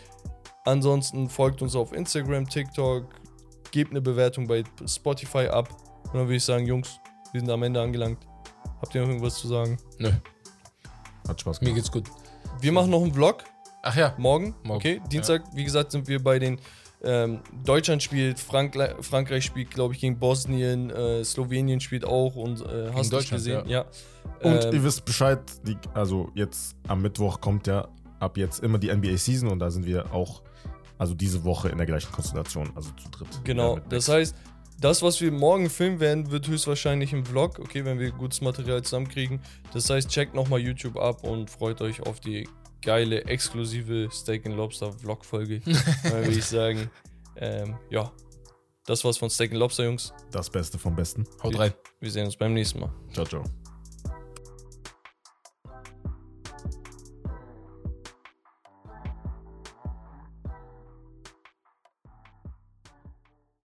Ansonsten 0.64 1.28
folgt 1.28 1.62
uns 1.62 1.76
auf 1.76 1.92
Instagram, 1.92 2.48
TikTok, 2.48 3.06
gebt 3.70 3.90
eine 3.90 4.00
Bewertung 4.00 4.46
bei 4.46 4.64
Spotify 4.86 5.46
ab. 5.48 5.68
Und 6.04 6.14
dann 6.14 6.22
würde 6.26 6.36
ich 6.36 6.44
sagen, 6.44 6.66
Jungs, 6.66 6.98
wir 7.32 7.40
sind 7.40 7.50
am 7.50 7.62
Ende 7.62 7.80
angelangt. 7.80 8.26
Habt 8.80 8.94
ihr 8.94 9.00
noch 9.02 9.08
irgendwas 9.08 9.36
zu 9.36 9.48
sagen? 9.48 9.78
Nö, 9.98 10.10
Hat 11.28 11.40
Spaß 11.40 11.60
mir 11.60 11.66
gemacht. 11.66 11.76
geht's 11.82 11.92
gut. 11.92 12.04
Wir 12.60 12.72
machen 12.72 12.90
noch 12.90 13.02
einen 13.02 13.12
Vlog. 13.12 13.44
Ach 13.82 13.94
ja, 13.96 14.14
Morgen, 14.18 14.54
Morgen, 14.64 14.76
okay. 14.78 15.00
Dienstag, 15.12 15.42
wie 15.54 15.64
gesagt, 15.64 15.92
sind 15.92 16.08
wir 16.08 16.22
bei 16.22 16.38
den 16.38 16.58
ähm, 17.04 17.40
Deutschland 17.64 18.02
spielt, 18.02 18.40
Frankle 18.40 18.96
Frankreich 19.00 19.44
spielt, 19.44 19.70
glaube 19.70 19.94
ich, 19.94 20.00
gegen 20.00 20.18
Bosnien, 20.18 20.90
äh, 20.90 21.22
Slowenien 21.22 21.78
spielt 21.78 22.04
auch 22.04 22.34
und 22.34 22.62
äh, 22.62 22.90
hast 22.92 23.12
du 23.12 23.16
Deutschland, 23.16 23.44
gesehen, 23.44 23.68
ja. 23.68 23.84
Und 24.42 24.64
Ähm, 24.64 24.74
ihr 24.74 24.82
wisst 24.82 25.04
Bescheid, 25.04 25.38
die, 25.64 25.76
also 25.94 26.30
jetzt 26.34 26.74
am 26.88 27.02
Mittwoch 27.02 27.40
kommt 27.40 27.66
ja 27.68 27.86
ab 28.18 28.36
jetzt 28.38 28.60
immer 28.60 28.78
die 28.78 28.92
NBA-Season 28.92 29.48
und 29.50 29.58
da 29.60 29.70
sind 29.70 29.86
wir 29.86 30.12
auch, 30.12 30.42
also 30.98 31.14
diese 31.14 31.44
Woche 31.44 31.68
in 31.68 31.78
der 31.78 31.86
gleichen 31.86 32.12
Konstellation, 32.12 32.72
also 32.74 32.90
zu 32.90 33.08
dritt. 33.10 33.28
Genau, 33.44 33.76
Ja, 33.76 33.82
das 33.88 34.08
heißt, 34.08 34.34
das, 34.80 35.02
was 35.02 35.20
wir 35.20 35.32
morgen 35.32 35.70
filmen 35.70 36.00
werden, 36.00 36.30
wird 36.30 36.48
höchstwahrscheinlich 36.48 37.12
im 37.12 37.24
Vlog, 37.24 37.58
okay, 37.58 37.84
wenn 37.84 37.98
wir 37.98 38.10
gutes 38.10 38.40
Material 38.40 38.82
zusammenkriegen. 38.82 39.40
Das 39.72 39.88
heißt, 39.88 40.08
checkt 40.08 40.34
nochmal 40.34 40.60
YouTube 40.60 40.98
ab 40.98 41.24
und 41.24 41.50
freut 41.50 41.80
euch 41.80 42.02
auf 42.02 42.20
die 42.20 42.48
geile, 42.82 43.24
exklusive 43.24 44.08
Steak 44.12 44.46
and 44.46 44.56
Lobster 44.56 44.92
Vlog-Folge. 44.92 45.60
Dann 46.04 46.24
würde 46.24 46.38
ich 46.38 46.44
sagen, 46.44 46.90
ähm, 47.36 47.76
ja, 47.90 48.12
das 48.84 49.02
war's 49.04 49.18
von 49.18 49.30
Steak 49.30 49.50
and 49.52 49.60
Lobster, 49.60 49.84
Jungs. 49.84 50.12
das 50.30 50.50
Beste 50.50 50.78
vom 50.78 50.94
Besten. 50.94 51.24
haut 51.42 51.58
rein. 51.58 51.72
Wir 52.00 52.10
sehen 52.10 52.26
uns 52.26 52.36
beim 52.36 52.52
nächsten 52.52 52.80
Mal. 52.80 52.92
Ciao, 53.12 53.24
ciao. 53.24 53.65